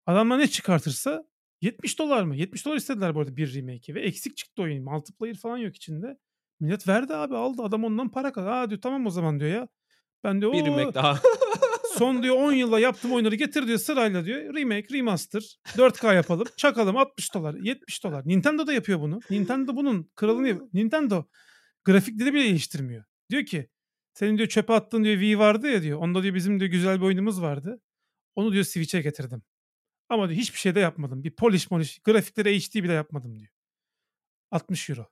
Adamlar 0.06 0.38
ne 0.38 0.46
çıkartırsa 0.48 1.24
$70 1.62 2.24
mı? 2.24 2.36
$70 2.36 2.76
istediler 2.76 3.14
bu 3.14 3.20
arada 3.20 3.36
1 3.36 3.54
remake'i 3.54 3.94
ve 3.94 4.00
eksik 4.00 4.36
çıktı 4.36 4.62
oyun. 4.62 4.84
Multiplayer 4.84 5.36
falan 5.36 5.58
yok 5.58 5.76
içinde. 5.76 6.18
Millet 6.60 6.88
verdi 6.88 7.14
abi 7.14 7.36
aldı. 7.36 7.62
Adam 7.62 7.84
ondan 7.84 8.08
para 8.10 8.32
kazandı. 8.32 8.54
"A!" 8.56 8.70
diyor, 8.70 8.80
"Tamam 8.80 9.06
o 9.06 9.10
zaman." 9.10 9.40
diyor 9.40 9.50
ya. 9.50 9.68
Ben 10.24 10.40
diyor, 10.40 10.52
Bir 10.52 10.62
"O 10.62 10.66
remake 10.66 10.94
daha. 10.94 11.20
son 11.98 12.22
diyor 12.22 12.36
10 12.36 12.52
yılda 12.52 12.80
yaptığım 12.80 13.12
oyunları 13.12 13.34
getir 13.34 13.66
diyor 13.66 13.78
sırayla 13.78 14.24
diyor. 14.24 14.54
Remake, 14.54 14.86
remaster, 14.98 15.58
4K 15.76 16.14
yapalım, 16.14 16.46
çakalım 16.56 16.96
$60, 16.96 17.58
$70. 17.62 18.22
Nintendo 18.26 18.66
da 18.66 18.72
yapıyor 18.72 19.00
bunu. 19.00 19.20
Nintendo 19.30 19.76
bunun 19.76 20.10
kralını 20.16 20.48
yapıyor. 20.48 20.68
Nintendo 20.72 21.24
grafikleri 21.84 22.34
bile 22.34 22.42
değiştirmiyor. 22.44 23.04
Diyor 23.30 23.44
ki 23.44 23.68
senin 24.18 24.38
diyor 24.38 24.48
çöpe 24.48 24.72
attığın 24.72 25.04
diyor 25.04 25.14
Wii 25.14 25.38
vardı 25.38 25.68
ya 25.70 25.82
diyor. 25.82 25.98
Onda 25.98 26.22
diyor 26.22 26.34
bizim 26.34 26.60
diyor 26.60 26.70
güzel 26.70 27.00
bir 27.00 27.06
oyunumuz 27.06 27.42
vardı. 27.42 27.80
Onu 28.34 28.52
diyor 28.52 28.64
Switch'e 28.64 29.00
getirdim. 29.00 29.42
Ama 30.08 30.28
diyor 30.28 30.40
hiçbir 30.40 30.58
şey 30.58 30.74
de 30.74 30.80
yapmadım. 30.80 31.24
Bir 31.24 31.30
polish 31.30 31.70
molish 31.70 31.98
grafikleri 31.98 32.60
HD 32.60 32.74
bile 32.74 32.92
yapmadım 32.92 33.38
diyor. 33.38 33.52
€60. 34.52 35.06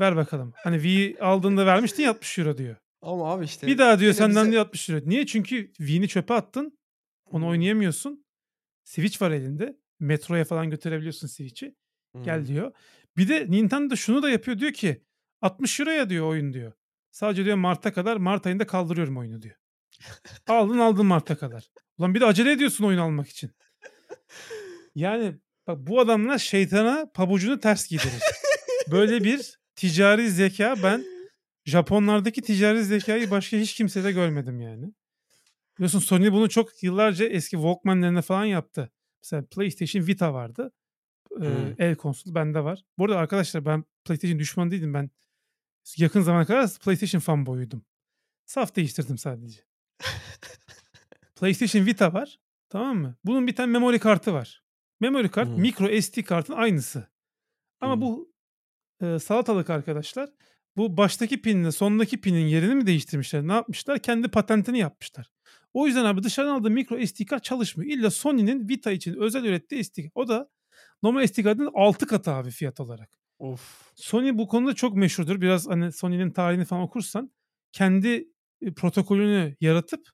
Ver 0.00 0.16
bakalım. 0.16 0.52
Hani 0.56 0.76
Wii 0.76 1.20
aldığında 1.20 1.66
vermiştin 1.66 2.02
ya 2.02 2.10
€60 2.10 2.58
diyor. 2.58 2.76
Ama 3.02 3.32
abi 3.32 3.42
Bir 3.42 3.46
işte 3.46 3.78
daha 3.78 3.98
diyor 3.98 4.12
senden 4.12 4.42
bize 4.42 4.52
diyor 4.52 4.62
€60. 4.66 5.08
Niye? 5.08 5.26
Çünkü 5.26 5.72
Wii'ni 5.76 6.08
çöpe 6.08 6.34
attın. 6.34 6.78
Onu 7.24 7.48
oynayamıyorsun. 7.48 8.24
Switch 8.84 9.22
var 9.22 9.30
elinde. 9.30 9.80
Metroya 10.00 10.44
falan 10.44 10.70
götürebiliyorsun 10.70 11.26
Switch'i. 11.26 11.76
Gel 12.22 12.46
diyor. 12.46 12.72
Bir 13.16 13.28
de 13.28 13.50
Nintendo 13.50 13.96
şunu 13.96 14.22
da 14.22 14.30
yapıyor 14.30 14.58
diyor 14.58 14.72
ki 14.72 15.04
€60'ya 15.42 16.10
diyor 16.10 16.26
oyun 16.26 16.52
diyor. 16.52 16.72
Sadece 17.10 17.44
diyor 17.44 17.56
mart'a 17.56 17.92
kadar. 17.92 18.16
Mart 18.16 18.46
ayında 18.46 18.66
kaldırıyorum 18.66 19.18
oyunu 19.18 19.42
diyor. 19.42 19.56
Aldın 20.46 20.78
aldın 20.78 21.06
mart'a 21.06 21.36
kadar. 21.36 21.70
Ulan 21.98 22.14
bir 22.14 22.20
de 22.20 22.24
acele 22.24 22.52
ediyorsun 22.52 22.84
oyun 22.84 22.98
almak 22.98 23.28
için. 23.28 23.50
Yani 24.94 25.34
bak 25.66 25.78
bu 25.78 26.00
adamlar 26.00 26.38
şeytana 26.38 27.10
pabucunu 27.14 27.60
ters 27.60 27.88
giydirir. 27.88 28.22
Böyle 28.90 29.24
bir 29.24 29.58
ticari 29.76 30.30
zekâ 30.30 30.74
ben 30.82 31.04
Japonlardaki 31.64 32.42
ticari 32.42 32.84
zekâyı 32.84 33.30
başka 33.30 33.56
hiç 33.56 33.74
kimsede 33.74 34.12
görmedim 34.12 34.60
yani. 34.60 34.92
Biliyorsun 35.78 35.98
Sony 35.98 36.32
bunu 36.32 36.48
çok 36.48 36.82
yıllarca 36.82 37.26
eski 37.26 37.56
Walkman'lerine 37.56 38.22
falan 38.22 38.44
yaptı. 38.44 38.90
Mesela 39.22 39.44
PlayStation 39.50 40.06
Vita 40.06 40.34
vardı. 40.34 40.72
Hıı. 41.38 41.74
el 41.78 41.94
konsolu 41.94 42.34
bende 42.34 42.64
var. 42.64 42.84
Bu 42.98 43.04
arada 43.04 43.18
arkadaşlar 43.18 43.64
ben 43.64 43.84
PlayStation 44.04 44.38
düşmanı 44.38 44.70
değildim. 44.70 44.94
Ben 44.94 45.10
yakın 45.96 46.20
zamana 46.20 46.44
kadar 46.46 46.70
PlayStation 46.84 47.20
fanboy'uydum. 47.20 47.84
Saf 48.46 48.76
değiştirdim 48.76 49.18
sadece. 49.18 49.60
PlayStation 51.36 51.86
Vita 51.86 52.12
var. 52.12 52.38
Tamam 52.68 52.98
mı? 52.98 53.16
Bunun 53.24 53.46
bir 53.46 53.56
tane 53.56 53.72
memory 53.72 53.98
kartı 53.98 54.32
var. 54.32 54.62
Memory 55.00 55.28
kart 55.28 55.48
Hıı. 55.48 55.58
micro 55.58 56.00
SD 56.00 56.22
kartın 56.22 56.52
aynısı. 56.54 57.08
Ama 57.80 57.94
Hıı. 57.94 58.00
bu, 58.00 58.32
eee, 59.02 59.18
salatalık 59.18 59.70
arkadaşlar 59.70 60.30
bu 60.76 60.96
baştaki 60.96 61.42
pinle 61.42 61.72
sondaki 61.72 62.20
pinin 62.20 62.46
yerini 62.46 62.74
mi 62.74 62.86
değiştirmişler? 62.86 63.42
Ne 63.42 63.52
yapmışlar? 63.52 63.98
Kendi 63.98 64.28
patentini 64.28 64.78
yapmışlar. 64.78 65.30
O 65.74 65.86
yüzden 65.86 66.04
abi 66.04 66.22
dışarıdan 66.22 66.54
aldığı 66.54 66.70
micro 66.70 67.06
SD 67.06 67.24
kart 67.26 67.44
çalışmıyor. 67.44 67.92
İlla 67.92 68.10
Sony'nin 68.10 68.68
Vita 68.68 68.90
için 68.92 69.14
özel 69.20 69.44
ürettiği 69.44 69.84
SD 69.84 69.96
kart. 70.02 70.12
O 70.14 70.28
da 70.28 70.50
normal 71.02 71.26
SD 71.26 71.42
kartın 71.42 71.70
6 71.74 72.06
katı 72.06 72.30
abi 72.30 72.50
fiyat 72.50 72.80
olarak. 72.80 73.19
Of. 73.40 73.92
Sony 73.94 74.38
bu 74.38 74.48
konuda 74.48 74.74
çok 74.74 74.96
meşhurdur. 74.96 75.40
Biraz 75.40 75.68
hani 75.68 75.92
Sony'nin 75.92 76.30
tarihini 76.30 76.64
falan 76.64 76.82
okursan 76.82 77.30
kendi 77.72 78.28
e, 78.62 78.72
protokolünü 78.74 79.56
yaratıp 79.60 80.08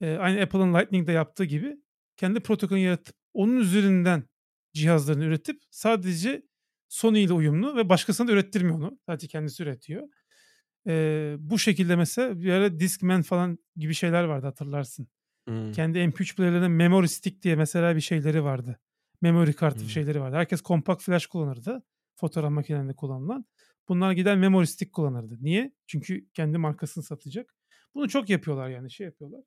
e, 0.00 0.16
aynı 0.16 0.40
Apple'ın 0.42 0.74
Lightning'de 0.74 1.12
yaptığı 1.12 1.44
gibi 1.44 1.76
kendi 2.16 2.40
protokolünü 2.40 2.84
yaratıp 2.84 3.16
onun 3.34 3.56
üzerinden 3.56 4.24
cihazlarını 4.74 5.24
üretip 5.24 5.62
sadece 5.70 6.42
Sony 6.88 7.24
ile 7.24 7.32
uyumlu 7.32 7.76
ve 7.76 7.88
başkasına 7.88 8.28
da 8.28 8.32
ürettirmiyor 8.32 8.78
onu. 8.78 8.98
Sadece 9.06 9.28
kendisi 9.28 9.62
üretiyor. 9.62 10.08
E, 10.86 11.36
bu 11.38 11.58
şekilde 11.58 11.96
mesela 11.96 12.40
bir 12.40 12.52
ara 12.52 12.80
Discman 12.80 13.22
falan 13.22 13.58
gibi 13.76 13.94
şeyler 13.94 14.24
vardı 14.24 14.46
hatırlarsın. 14.46 15.08
Hımm. 15.48 15.72
Kendi 15.72 15.98
MP3 15.98 16.36
player'lerinde 16.36 16.68
memory 16.68 17.08
stick 17.08 17.42
diye 17.42 17.56
mesela 17.56 17.96
bir 17.96 18.00
şeyleri 18.00 18.44
vardı. 18.44 18.80
Memory 19.22 19.52
kartı 19.52 19.80
Hımm. 19.80 19.88
şeyleri 19.88 20.20
vardı. 20.20 20.36
Herkes 20.36 20.62
compact 20.62 21.02
flash 21.02 21.26
kullanırdı. 21.26 21.82
Fotoğraf 22.20 22.50
makinelerinde 22.52 22.94
kullanılan. 22.96 23.44
Bunlar 23.88 24.12
gider 24.12 24.36
memory 24.36 24.66
stick 24.66 24.92
kullanırdı. 24.92 25.38
Niye? 25.40 25.72
Çünkü 25.86 26.28
kendi 26.34 26.58
markasını 26.58 27.04
satacak. 27.04 27.54
Bunu 27.94 28.08
çok 28.08 28.30
yapıyorlar 28.30 28.68
yani 28.68 28.90
şey 28.90 29.06
yapıyorlar. 29.06 29.40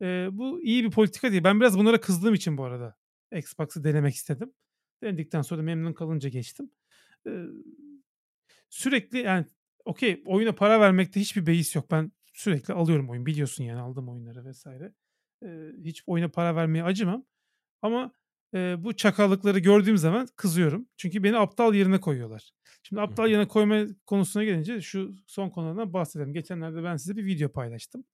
Eee, 0.00 0.28
bu 0.32 0.62
iyi 0.62 0.84
bir 0.84 0.90
politika 0.90 1.30
değil. 1.32 1.44
Ben 1.44 1.60
biraz 1.60 1.78
bunlara 1.78 2.00
kızdığım 2.00 2.34
için 2.34 2.58
bu 2.58 2.64
arada 2.64 2.96
Xbox'ı 3.36 3.84
denemek 3.84 4.14
istedim. 4.14 4.52
Denedikten 5.02 5.42
sonra 5.42 5.62
memnun 5.62 5.92
kalınca 5.92 6.28
geçtim. 6.28 6.70
Eee, 7.26 7.46
sürekli 8.70 9.18
yani 9.18 9.46
okey 9.84 10.22
oyuna 10.26 10.52
para 10.54 10.80
vermekte 10.80 11.20
hiçbir 11.20 11.46
beis 11.46 11.76
yok. 11.76 11.90
Ben 11.90 12.12
sürekli 12.32 12.74
alıyorum 12.74 13.10
oyun. 13.10 13.26
Biliyorsun 13.26 13.64
yani 13.64 13.80
aldığım 13.80 14.08
oyunları 14.08 14.44
vesaire. 14.44 14.92
Eee, 15.42 15.72
hiç 15.84 16.02
oyuna 16.06 16.28
para 16.28 16.56
vermeye 16.56 16.84
acımam. 16.84 17.24
Ama 17.82 18.12
eee, 18.54 18.76
bu 18.78 18.96
çakallıkları 18.96 19.58
gördüğüm 19.58 19.98
zaman 19.98 20.28
kızıyorum. 20.36 20.88
Çünkü 20.96 21.22
beni 21.22 21.38
aptal 21.38 21.74
yerine 21.74 22.00
koyuyorlar. 22.00 22.50
Şimdi 22.82 23.02
aptal 23.02 23.28
yerine 23.30 23.48
koyma 23.48 23.86
konusuna 24.06 24.44
gelince 24.44 24.80
şu 24.80 25.14
son 25.26 25.50
konudan 25.50 25.92
bahsedelim. 25.92 26.32
Geçenlerde 26.32 26.84
ben 26.84 26.96
size 26.96 27.16
bir 27.16 27.24
video 27.26 27.52
paylaştım. 27.52 28.04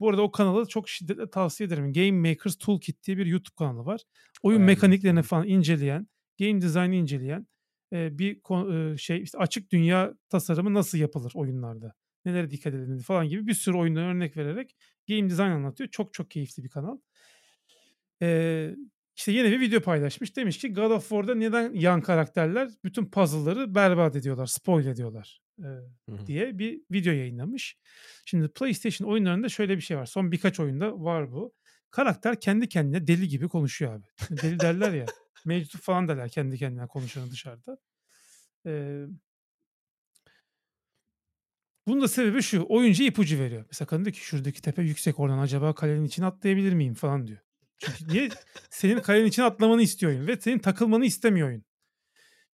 Bu 0.00 0.08
arada 0.10 0.22
o 0.22 0.30
kanalı 0.32 0.66
çok 0.68 0.88
şiddetle 0.88 1.30
tavsiye 1.30 1.66
ederim. 1.66 1.92
Game 1.92 2.30
Makers 2.30 2.56
Toolkit 2.58 3.04
diye 3.06 3.16
bir 3.18 3.26
YouTube 3.26 3.54
kanalı 3.58 3.84
var. 3.86 4.00
Oyun 4.42 4.58
Bayağı 4.58 4.66
mekaniklerini 4.66 5.22
falan 5.22 5.46
inceleyen, 5.48 6.08
game 6.40 6.62
design'ı 6.62 6.94
inceleyen 6.94 7.46
eee, 7.92 8.08
bir 8.12 8.40
eee, 8.50 8.96
şey 8.98 9.22
işte 9.22 9.38
açık 9.38 9.72
dünya 9.72 10.14
tasarımı 10.28 10.74
nasıl 10.74 10.98
yapılır 10.98 11.32
oyunlarda? 11.34 11.94
Nelere 12.24 12.50
dikkat 12.50 12.74
edilir 12.74 13.02
falan 13.02 13.28
gibi 13.28 13.46
bir 13.46 13.54
sürü 13.54 13.76
oyundan 13.76 14.04
örnek 14.04 14.36
vererek 14.36 14.76
game 15.08 15.30
design 15.30 15.50
anlatıyor. 15.50 15.90
Çok 15.90 16.14
çok 16.14 16.30
keyifli 16.30 16.64
bir 16.64 16.68
kanal. 16.68 16.98
Eee, 18.20 18.76
işte 19.16 19.32
yeni 19.32 19.50
bir 19.50 19.60
video 19.60 19.80
paylaşmış. 19.80 20.36
Demiş 20.36 20.58
ki 20.58 20.72
God 20.72 20.90
of 20.90 21.08
War'da 21.08 21.34
neden 21.34 21.72
yan 21.74 22.00
karakterler 22.00 22.70
bütün 22.84 23.10
puzzle'ları 23.10 23.74
berbat 23.74 24.16
ediyorlar, 24.16 24.46
spoil 24.46 24.86
ediyorlar 24.86 25.40
hı. 26.10 26.26
diye 26.26 26.58
bir 26.58 26.80
video 26.90 27.12
yayınlamış. 27.12 27.76
Şimdi 28.24 28.48
PlayStation 28.48 29.08
oyunlarında 29.08 29.48
şöyle 29.48 29.76
bir 29.76 29.82
şey 29.82 29.96
var. 29.96 30.06
Son 30.06 30.32
birkaç 30.32 30.60
oyunda 30.60 31.00
var 31.00 31.32
bu. 31.32 31.54
Karakter 31.90 32.40
kendi 32.40 32.68
kendine 32.68 33.06
deli 33.06 33.28
gibi 33.28 33.48
konuşuyor 33.48 33.94
abi. 33.94 34.06
Deli 34.42 34.60
derler 34.60 34.92
ya. 34.92 35.06
Meczup 35.44 35.82
falan 35.82 36.08
derler 36.08 36.28
kendi 36.28 36.58
kendine 36.58 36.86
konuşan 36.86 37.30
dışarıda. 37.30 37.78
Eee 38.66 39.06
bunun 41.86 42.02
da 42.02 42.08
sebebi 42.08 42.42
şu. 42.42 42.66
Oyuncu 42.68 43.02
ipucu 43.02 43.38
veriyor. 43.38 43.64
Mesela 43.70 43.86
kadın 43.86 44.04
diyor 44.04 44.14
ki 44.14 44.20
şuradaki 44.20 44.62
tepe 44.62 44.82
yüksek 44.82 45.20
oradan 45.20 45.38
acaba 45.38 45.74
kalenin 45.74 46.04
içine 46.04 46.26
atlayabilir 46.26 46.72
miyim 46.72 46.94
falan 46.94 47.26
diyor. 47.26 47.38
Çünkü 47.78 48.08
niye? 48.08 48.28
Senin 48.70 49.00
kalenin 49.00 49.26
içine 49.26 49.44
atlamanı 49.44 49.82
istiyor 49.82 50.12
oyun 50.12 50.26
ve 50.26 50.40
senin 50.40 50.58
takılmanı 50.58 51.06
istemiyor 51.06 51.48
oyun. 51.48 51.64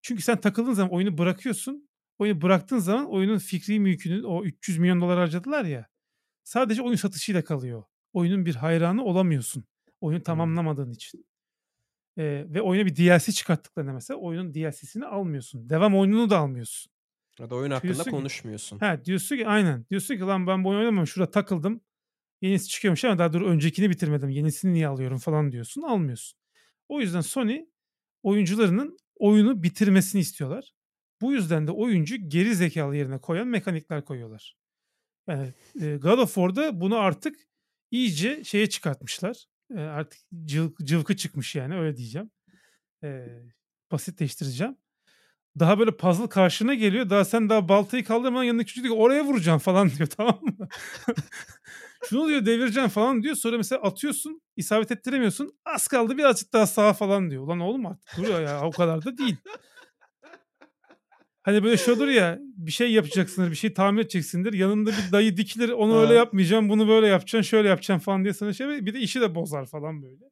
Çünkü 0.02 0.22
sen 0.22 0.40
takıldığın 0.40 0.72
zaman 0.72 0.92
oyunu 0.92 1.18
bırakıyorsun. 1.18 1.88
Oyunu 2.18 2.42
bıraktığın 2.42 2.78
zaman 2.78 3.10
oyunun 3.10 3.38
fikri 3.38 3.80
mülkünün 3.80 4.22
o 4.22 4.44
300 4.44 4.78
milyon 4.78 5.00
dolar 5.00 5.18
harcadılar 5.18 5.64
ya. 5.64 5.86
Sadece 6.44 6.82
oyun 6.82 6.96
satışıyla 6.96 7.44
kalıyor. 7.44 7.84
Oyunun 8.12 8.46
bir 8.46 8.54
hayranı 8.54 9.04
olamıyorsun. 9.04 9.64
Oyunu 10.00 10.22
tamamlamadığın 10.22 10.90
için. 10.90 11.26
Eee, 12.16 12.54
ve 12.54 12.62
oyuna 12.62 12.86
bir 12.86 12.96
DLC 12.96 13.32
çıkarttıklarında 13.32 13.92
mesela 13.92 14.18
oyunun 14.20 14.54
DLC'sini 14.54 15.06
almıyorsun. 15.06 15.70
Devam 15.70 15.96
oyununu 15.96 16.30
da 16.30 16.38
almıyorsun. 16.38 16.92
Ya 17.38 17.50
da 17.50 17.54
oyun 17.54 17.70
hakkında 17.70 17.92
Diyorsun 17.92 18.04
ki 18.04 18.10
konuşmuyorsun. 18.10 18.78
Ha 18.78 19.04
diyorsun 19.04 19.36
ki 19.36 19.46
aynen. 19.46 19.86
Diyorsun 19.90 20.14
ki 20.14 20.20
lan 20.20 20.46
ben 20.46 20.64
bu 20.64 20.68
oyunu 20.68 20.80
oynamam 20.80 21.06
şurada 21.06 21.30
takıldım. 21.30 21.80
Yenisi 22.42 22.68
çıkıyormuş 22.68 23.04
ama 23.04 23.18
daha 23.18 23.32
dur 23.32 23.42
öncekini 23.42 23.90
bitirmedim. 23.90 24.28
Yenisini 24.28 24.74
niye 24.74 24.88
alıyorum 24.88 25.18
falan 25.18 25.52
diyorsun. 25.52 25.82
Almıyorsun. 25.82 26.38
O 26.88 27.00
yüzden 27.00 27.20
Sony 27.20 27.64
oyuncularının 28.22 28.98
oyunu 29.16 29.62
bitirmesini 29.62 30.20
istiyorlar. 30.20 30.72
Bu 31.20 31.32
yüzden 31.32 31.66
de 31.66 31.70
oyuncu 31.70 32.16
geri 32.28 32.54
zekalı 32.54 32.96
yerine 32.96 33.18
koyan 33.18 33.48
mekanikler 33.48 34.04
koyuyorlar. 34.04 34.56
Yani 35.28 35.54
e, 35.80 35.96
God 35.96 36.18
of 36.18 36.34
War'da 36.34 36.80
bunu 36.80 36.98
artık 36.98 37.36
iyice 37.90 38.44
şeye 38.44 38.68
çıkartmışlar. 38.68 39.44
E, 39.76 39.80
artık 39.80 40.20
cıv, 40.44 40.68
cıvkı 40.84 41.16
çıkmış 41.16 41.54
yani 41.54 41.78
öyle 41.78 41.96
diyeceğim. 41.96 42.30
E, 43.04 43.26
basitleştireceğim. 43.92 44.76
Daha 45.58 45.78
böyle 45.78 45.96
puzzle 45.96 46.28
karşına 46.28 46.74
geliyor. 46.74 47.10
Daha 47.10 47.24
sen 47.24 47.48
daha 47.48 47.68
baltayı 47.68 48.04
kaldırmadan 48.04 48.44
yanındaki 48.44 48.68
çocuk 48.68 48.84
diyor 48.84 48.96
oraya 48.96 49.24
vuracaksın 49.24 49.64
falan 49.64 49.90
diyor 49.98 50.08
tamam 50.16 50.40
mı? 50.42 50.68
Şunu 52.10 52.28
diyor 52.28 52.46
devireceksin 52.46 52.88
falan 52.88 53.22
diyor. 53.22 53.34
Sonra 53.34 53.56
mesela 53.56 53.82
atıyorsun 53.82 54.42
isabet 54.56 54.90
ettiremiyorsun. 54.90 55.58
Az 55.64 55.88
kaldı 55.88 56.18
birazcık 56.18 56.52
daha 56.52 56.66
sağa 56.66 56.92
falan 56.92 57.30
diyor. 57.30 57.42
Ulan 57.42 57.60
oğlum 57.60 57.86
artık 57.86 58.16
duruyor 58.16 58.40
ya 58.40 58.60
o 58.66 58.70
kadar 58.70 59.04
da 59.04 59.18
değil. 59.18 59.36
Hani 61.42 61.64
böyle 61.64 61.76
şey 61.76 61.94
olur 61.94 62.08
ya 62.08 62.38
bir 62.40 62.72
şey 62.72 62.92
yapacaksındır 62.92 63.50
bir 63.50 63.56
şey 63.56 63.74
tamir 63.74 64.02
edeceksindir. 64.02 64.52
Yanında 64.52 64.90
bir 64.90 65.12
dayı 65.12 65.36
dikilir 65.36 65.68
onu 65.68 66.00
öyle 66.00 66.14
yapmayacağım 66.14 66.68
bunu 66.68 66.88
böyle 66.88 67.06
yapacaksın 67.06 67.48
şöyle 67.48 67.68
yapacaksın 67.68 68.04
falan 68.04 68.24
diye 68.24 68.34
sana 68.34 68.52
şey 68.52 68.86
bir 68.86 68.94
de 68.94 69.00
işi 69.00 69.20
de 69.20 69.34
bozar 69.34 69.66
falan 69.66 70.02
böyle. 70.02 70.24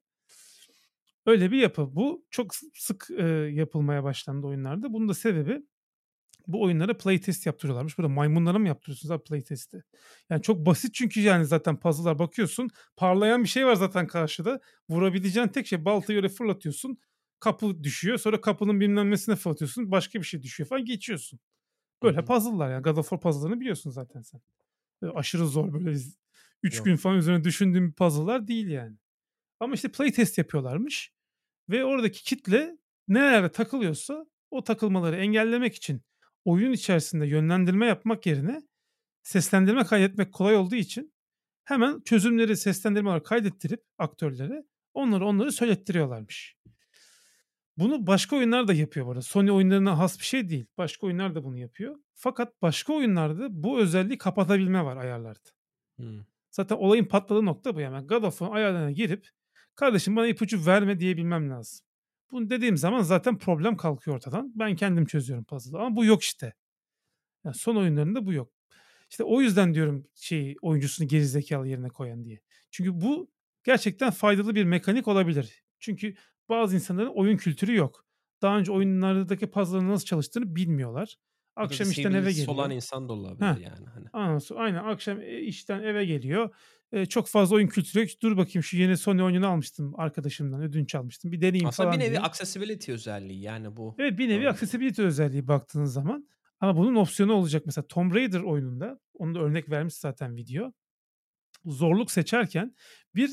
Öyle 1.27 1.51
bir 1.51 1.59
yapı. 1.59 1.97
Bu 1.97 2.27
çok 2.31 2.55
sık 2.75 3.09
e, 3.19 3.25
yapılmaya 3.53 4.05
başlandı 4.05 4.47
oyunlarda. 4.47 4.93
Bunun 4.93 5.09
da 5.09 5.15
sebebi 5.15 5.63
bu 6.47 6.63
oyunlara 6.63 6.97
playtest 6.97 7.47
yaptırıyorlarmış. 7.47 7.99
Burada 7.99 8.09
maymunlara 8.09 8.59
mı 8.59 8.69
yaptırıyorsunuz 8.69 9.11
abi 9.11 9.23
playtest'i? 9.23 9.83
Yani 10.31 10.43
çok 10.43 10.67
basit 10.67 10.95
çünkü 10.95 11.21
yani 11.21 11.47
zaten 11.47 11.81
puzzle'lar 11.81 12.19
bakıyorsun. 12.19 12.71
Parlayan 12.97 13.43
bir 13.43 13.49
şey 13.49 13.67
var 13.67 13.75
zaten 13.75 14.07
karşıda. 14.07 14.61
Vurabileceğin 14.89 15.49
tek 15.49 15.67
şey 15.67 15.85
baltayı 15.85 16.17
öyle 16.17 16.29
fırlatıyorsun. 16.29 16.99
Kapı 17.41 17.85
düşüyor. 17.85 18.19
Sonra 18.19 18.41
kapının 18.41 18.81
bilmem 18.81 19.11
nesine 19.11 19.37
fırlatıyorsun. 19.37 19.91
Başka 19.91 20.19
bir 20.19 20.25
şey 20.25 20.43
düşüyor 20.43 20.69
falan 20.69 20.85
geçiyorsun. 20.85 21.41
Böyle 22.03 22.25
puzzle'lar 22.25 22.71
yani. 22.71 22.83
God 22.83 22.97
of 22.97 23.09
War 23.09 23.21
puzzle'larını 23.21 23.61
biliyorsun 23.61 23.91
zaten 23.91 24.23
sen. 24.23 24.41
Böyle 25.03 25.13
aşırı 25.13 25.47
zor 25.47 25.73
böyle 25.73 25.99
3 26.63 26.77
Yok. 26.77 26.85
gün 26.85 26.97
falan 26.97 27.17
üzerine 27.17 27.45
düşündüğüm 27.45 27.93
puzzle'lar 27.93 28.49
değil 28.49 28.69
yani. 28.69 28.97
Ama 29.61 29.75
işte 29.75 29.89
playtest 29.89 30.39
yapıyorlarmış. 30.39 31.16
Ve 31.69 31.85
oradaki 31.85 32.25
kitle 32.25 32.79
nerelerde 33.09 33.53
takılıyorsa 33.53 34.27
o 34.51 34.65
takılmaları 34.65 35.17
engellemek 35.17 35.75
için 35.75 36.03
oyun 36.45 36.73
içerisinde 36.73 37.27
yönlendirme 37.27 37.87
yapmak 37.87 38.27
yerine 38.27 38.63
seslendirme 39.23 39.85
kaydetmek 39.85 40.33
kolay 40.33 40.57
olduğu 40.57 40.75
için 40.75 41.15
hemen 41.65 42.01
çözümleri 42.01 42.57
seslendirme 42.57 43.09
olarak 43.09 43.27
kaydettirip 43.27 43.81
aktörlere 43.99 44.65
onları 44.95 45.27
onları 45.27 45.53
söylettiriyorlarmış. 45.53 46.57
Bunu 47.77 48.07
başka 48.07 48.37
oyunlar 48.37 48.69
da 48.69 48.73
yapıyor 48.73 49.07
bu 49.07 49.11
arada. 49.11 49.23
Sony 49.23 49.51
oyunlarına 49.51 49.99
has 49.99 50.19
bir 50.19 50.25
şey 50.25 50.49
değil. 50.49 50.67
Başka 50.79 51.07
oyunlar 51.07 51.35
da 51.35 51.45
bunu 51.45 51.59
yapıyor. 51.59 51.97
Fakat 52.15 52.63
başka 52.63 52.93
oyunlarda 52.93 53.47
bu 53.51 53.79
özelliği 53.79 54.19
kapatabilme 54.19 54.85
var 54.85 54.97
ayarlarda. 54.97 55.49
Hımm. 55.97 56.27
Zaten 56.51 56.77
olayın 56.77 57.05
patladığı 57.05 57.45
nokta 57.45 57.75
bu. 57.75 57.81
Yani 57.81 58.07
God 58.07 58.23
of 58.23 58.39
War'ın 58.39 58.55
ayarlarına 58.55 58.91
girip 58.91 59.29
kardeşim 59.77 60.17
bana 60.17 60.27
ipucu 60.27 60.67
verme 60.67 61.01
diyebilmem 61.01 61.51
lazım. 61.51 61.87
Bunu 62.31 62.51
dediğim 62.51 62.77
zaman 62.77 63.03
zaten 63.03 63.39
problem 63.39 63.77
kalkıyor 63.77 64.17
ortadan. 64.17 64.53
Ben 64.55 64.77
kendim 64.77 65.07
çözüyorum 65.07 65.45
puzzle'ı 65.45 65.81
ama 65.81 65.97
bu 65.97 66.05
yok 66.05 66.23
işte. 66.23 66.55
Yani 67.45 67.55
son 67.55 67.77
oyunlarında 67.77 68.27
bu 68.27 68.33
yok. 68.33 68.53
İşte 69.11 69.25
o 69.25 69.41
yüzden 69.41 69.75
diyorum 69.75 70.07
şey 70.15 70.57
oyuncusunu 70.63 71.09
gerizekalı 71.09 71.69
yerine 71.69 71.89
koyan 71.89 72.25
diye. 72.25 72.41
Çünkü 72.71 73.01
bu 73.01 73.31
gerçekten 73.65 74.11
faydalı 74.11 74.55
bir 74.55 74.65
mekanik 74.65 75.09
olabilir. 75.09 75.65
Çünkü 75.79 76.15
bazı 76.49 76.75
insanların 76.75 77.13
oyun 77.15 77.37
kültürü 77.37 77.77
yok. 77.77 78.07
Daha 78.43 78.59
önce 78.59 78.73
oyunlardaki 78.73 79.51
puzzle'ın 79.51 79.89
nasıl 79.89 80.07
çalıştığını 80.07 80.57
bilmiyorlar. 80.57 81.17
Akşam 81.57 81.91
işten 81.91 82.13
eve 82.13 82.19
disability'si 82.19 82.51
olan 82.51 82.65
geliyor. 82.65 82.77
insan 82.77 83.09
da 83.09 83.13
olabilir 83.13 83.61
yani 83.61 83.87
hani. 84.13 84.41
Sonra 84.41 84.61
aynen 84.61 84.85
akşam 84.85 85.21
e, 85.21 85.41
işten 85.41 85.83
eve 85.83 86.05
geliyor. 86.05 86.55
E, 86.93 87.07
çok 87.07 87.29
fazla 87.29 87.57
oyun 87.57 87.69
kültürü 87.69 88.03
yok. 88.03 88.11
Dur 88.23 88.37
bakayım 88.37 88.63
şu 88.63 88.77
yeni 88.77 88.97
Sony 88.97 89.23
oyununu 89.23 89.47
almıştım 89.49 89.95
arkadaşımdan. 89.97 90.63
Ödünç 90.63 90.95
almıştım. 90.95 91.33
Bir 91.33 91.41
deneyeyim 91.41 91.69
Aslında 91.69 91.89
bir 91.89 91.97
falan 91.97 92.07
nevi 92.07 92.13
diyor. 92.13 92.25
accessibility 92.25 92.93
özelliği 92.93 93.41
yani 93.41 93.77
bu. 93.77 93.95
Evet 93.99 94.19
bir 94.19 94.29
nevi 94.29 94.49
Aaa 94.49 94.51
accessibility 94.51 95.03
özelliği 95.03 95.49
baktığınız 95.49 95.93
zaman. 95.93 96.29
Ama 96.61 96.77
bunun 96.77 96.95
opsiyonu 96.95 97.33
olacak. 97.33 97.63
Mesela 97.67 97.87
Tomb 97.87 98.15
Raider 98.15 98.41
oyununda, 98.41 99.01
onu 99.15 99.35
da 99.35 99.41
örnek 99.41 99.71
vermiş 99.71 99.95
zaten 99.95 100.37
video. 100.37 100.73
Zorluk 101.65 102.11
seçerken 102.11 102.75
bir 103.15 103.31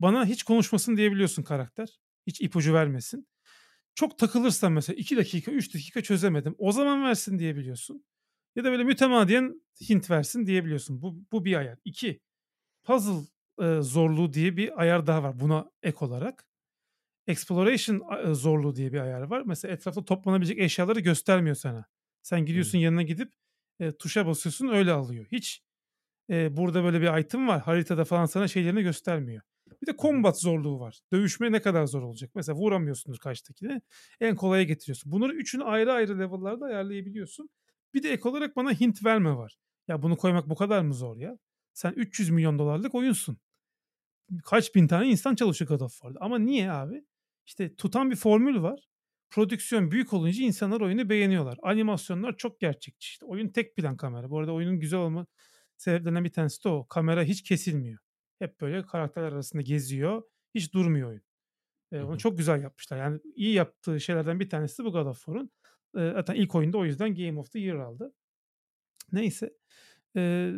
bana 0.00 0.26
hiç 0.26 0.42
konuşmasın 0.42 0.96
diyebiliyorsun 0.96 1.42
karakter. 1.42 1.88
Hiç 2.26 2.40
ipucu 2.40 2.74
vermesin. 2.74 3.28
Çok 3.94 4.18
takılırsan 4.18 4.72
mesela 4.72 4.96
2 4.96 5.16
dakika, 5.16 5.52
3 5.52 5.74
dakika 5.74 6.02
çözemedim. 6.02 6.54
O 6.58 6.72
zaman 6.72 7.04
versin 7.04 7.38
diyebiliyorsun. 7.38 8.04
Ya 8.56 8.64
da 8.64 8.70
böyle 8.70 8.84
mütemadiyen 8.84 9.62
hint 9.88 10.10
versin 10.10 10.46
diyebiliyorsun. 10.46 11.02
Bu, 11.02 11.16
bu 11.32 11.44
bir 11.44 11.56
ayar. 11.56 11.78
İki, 11.84 12.20
puzzle 12.84 13.26
e, 13.62 13.82
zorluğu 13.82 14.32
diye 14.32 14.56
bir 14.56 14.80
ayar 14.80 15.06
daha 15.06 15.22
var 15.22 15.40
buna 15.40 15.70
ek 15.82 15.96
olarak. 16.00 16.46
Exploration 17.26 18.02
e, 18.30 18.34
zorluğu 18.34 18.76
diye 18.76 18.92
bir 18.92 19.00
ayar 19.00 19.22
var. 19.22 19.42
Mesela 19.46 19.74
etrafta 19.74 20.04
toplanabilecek 20.04 20.58
eşyaları 20.58 21.00
göstermiyor 21.00 21.56
sana. 21.56 21.84
Sen 22.22 22.46
gidiyorsun 22.46 22.78
yanına 22.78 23.02
gidip 23.02 23.32
e, 23.80 23.92
tuşa 23.92 24.26
basıyorsun 24.26 24.68
öyle 24.68 24.92
alıyor. 24.92 25.26
Hiç 25.32 25.62
e, 26.30 26.56
burada 26.56 26.84
böyle 26.84 27.00
bir 27.00 27.18
item 27.20 27.48
var 27.48 27.60
haritada 27.62 28.04
falan 28.04 28.26
sana 28.26 28.48
şeylerini 28.48 28.82
göstermiyor. 28.82 29.42
Bir 29.82 29.86
de 29.86 29.96
combat 29.98 30.40
zorluğu 30.40 30.80
var. 30.80 31.00
Dövüşme 31.12 31.52
ne 31.52 31.62
kadar 31.62 31.86
zor 31.86 32.02
olacak? 32.02 32.30
Mesela 32.34 32.56
vuramıyorsundur 32.56 33.18
karşıdakine. 33.18 33.80
En 34.20 34.36
kolaya 34.36 34.62
getiriyorsun. 34.62 35.12
Bunları 35.12 35.34
üçünü 35.34 35.64
ayrı 35.64 35.92
ayrı 35.92 36.18
level'larda 36.18 36.64
ayarlayabiliyorsun. 36.64 37.48
Bir 37.94 38.02
de 38.02 38.12
ek 38.12 38.28
olarak 38.28 38.56
bana 38.56 38.72
hint 38.72 39.04
verme 39.04 39.36
var. 39.36 39.56
Ya 39.88 40.02
bunu 40.02 40.16
koymak 40.16 40.48
bu 40.48 40.54
kadar 40.54 40.82
mı 40.82 40.94
zor 40.94 41.16
ya? 41.16 41.38
Sen 41.74 41.92
300 41.92 42.30
milyon 42.30 42.58
dolarlık 42.58 42.94
oyunsun. 42.94 43.38
Kaç 44.44 44.74
bin 44.74 44.86
tane 44.88 45.08
insan 45.08 45.34
çalışıyor 45.34 45.68
God 45.68 45.80
of 45.80 45.92
War'da. 45.92 46.18
Ama 46.20 46.38
niye 46.38 46.72
abi? 46.72 47.04
İşte 47.46 47.76
tutan 47.76 48.10
bir 48.10 48.16
formül 48.16 48.62
var. 48.62 48.88
Prodüksiyon 49.30 49.90
büyük 49.90 50.12
olunca 50.12 50.44
insanlar 50.44 50.80
oyunu 50.80 51.08
beğeniyorlar. 51.08 51.58
Animasyonlar 51.62 52.36
çok 52.36 52.60
gerçekçi. 52.60 53.06
İşte 53.08 53.26
oyun 53.26 53.48
tek 53.48 53.76
plan 53.76 53.96
kamera. 53.96 54.30
Bu 54.30 54.38
arada 54.38 54.52
oyunun 54.52 54.80
güzel 54.80 55.00
olma 55.00 55.26
sebeplerinden 55.76 56.24
bir 56.24 56.32
tanesi 56.32 56.64
de 56.64 56.68
o. 56.68 56.86
Kamera 56.88 57.22
hiç 57.22 57.42
kesilmiyor. 57.42 58.03
Hep 58.44 58.60
böyle 58.60 58.82
karakterler 58.82 59.32
arasında 59.32 59.62
geziyor. 59.62 60.22
Hiç 60.54 60.74
durmuyor 60.74 61.08
oyun. 61.08 61.22
Ee, 61.92 62.02
onu 62.02 62.18
çok 62.18 62.38
güzel 62.38 62.62
yapmışlar. 62.62 62.98
Yani 62.98 63.20
iyi 63.34 63.54
yaptığı 63.54 64.00
şeylerden 64.00 64.40
bir 64.40 64.48
tanesi 64.48 64.84
bu 64.84 64.92
God 64.92 65.06
of 65.06 65.16
War'un. 65.16 65.50
Ee, 65.96 66.12
zaten 66.14 66.34
ilk 66.34 66.54
oyunda 66.54 66.78
o 66.78 66.84
yüzden 66.84 67.14
Game 67.14 67.40
of 67.40 67.52
the 67.52 67.60
Year 67.60 67.76
aldı. 67.76 68.12
Neyse. 69.12 69.50
Ee, 70.16 70.52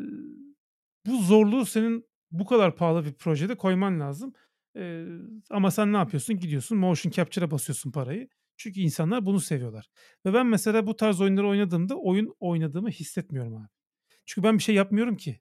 bu 1.07 1.23
zorluğu 1.23 1.67
senin 1.67 2.09
bu 2.31 2.47
kadar 2.47 2.77
pahalı 2.77 3.05
bir 3.05 3.15
projede 3.15 3.55
koyman 3.55 4.01
lazım. 4.01 4.33
Ee, 4.77 5.07
ama 5.51 5.71
sen 5.71 5.93
ne 5.93 5.97
yapıyorsun? 5.97 6.39
Gidiyorsun 6.39 6.79
motion 6.79 7.11
capture'a 7.11 7.51
basıyorsun 7.51 7.91
parayı. 7.91 8.29
Çünkü 8.57 8.81
insanlar 8.81 9.27
bunu 9.27 9.41
seviyorlar. 9.41 9.89
Ve 10.25 10.35
ben 10.35 10.47
mesela 10.47 10.87
bu 10.87 10.97
tarz 10.97 11.21
oyunları 11.21 11.49
oynadığımda 11.49 11.97
oyun 11.97 12.35
oynadığımı 12.41 12.91
hissetmiyorum 12.91 13.57
abi. 13.57 13.69
Çünkü 14.25 14.49
ben 14.49 14.59
bir 14.59 14.63
şey 14.63 14.75
yapmıyorum 14.75 15.17
ki. 15.17 15.41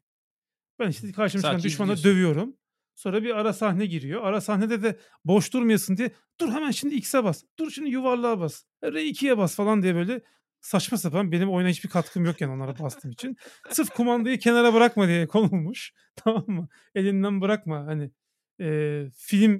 Ben 0.80 0.90
işte 0.90 1.12
karşıma 1.12 1.42
çıkan 1.42 1.64
düşmanı 1.64 2.04
dövüyorum. 2.04 2.56
Sonra 2.96 3.24
bir 3.24 3.36
ara 3.36 3.54
sahne 3.54 3.86
giriyor. 3.86 4.24
Ara 4.24 4.42
sahnede 4.42 4.84
de 4.84 5.00
boş 5.26 5.54
durmayasın 5.54 5.98
diye 5.98 6.12
dur 6.40 6.50
hemen 6.50 6.72
şimdi 6.72 6.96
X'e 6.96 7.24
bas. 7.24 7.44
Dur 7.60 7.72
şimdi 7.72 7.90
yuvarlığa 7.90 8.40
bas. 8.40 8.64
R2'ye 8.84 9.38
bas 9.38 9.56
falan 9.56 9.84
diye 9.84 9.96
böyle 9.96 10.22
saçma 10.62 10.98
sapan 10.98 11.32
benim 11.32 11.52
oyuna 11.52 11.70
hiçbir 11.70 11.90
katkım 11.90 12.26
yokken 12.26 12.50
onlara 12.50 12.80
bastığım 12.80 13.12
için. 13.12 13.38
Sırf 13.70 13.90
kumandayı 13.90 14.40
kenara 14.40 14.74
bırakma 14.74 15.08
diye 15.08 15.28
konulmuş. 15.28 15.94
Tamam 16.16 16.44
mı? 16.48 16.68
Elinden 16.96 17.42
bırakma. 17.42 17.86
Hani 17.86 18.12
e, 18.62 19.04
film 19.16 19.60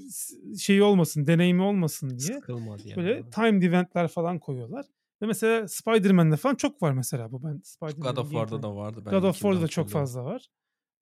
şeyi 0.60 0.84
olmasın, 0.84 1.28
deneyimi 1.28 1.62
olmasın 1.62 2.10
diye. 2.10 2.34
Sıkılma 2.34 2.80
diye. 2.80 2.96
Böyle 2.96 3.12
yani. 3.12 3.30
time 3.30 3.66
eventler 3.66 4.08
falan 4.08 4.40
koyuyorlar. 4.40 4.86
Ve 5.22 5.26
mesela 5.26 5.68
Spider-Man'de 5.68 6.38
falan 6.38 6.56
çok 6.56 6.82
var 6.82 6.92
mesela 6.92 7.32
bu. 7.32 7.44
Ben 7.44 7.62
Spider-Man 7.64 8.14
God 8.14 8.18
of 8.18 8.32
War'da 8.32 8.64
da 8.64 8.76
vardı. 8.76 9.02
Ben 9.06 9.12
God 9.12 9.24
of 9.24 9.36
War'da 9.36 9.62
da 9.62 9.68
çok 9.68 9.90
fazla 9.90 10.26
var. 10.26 10.50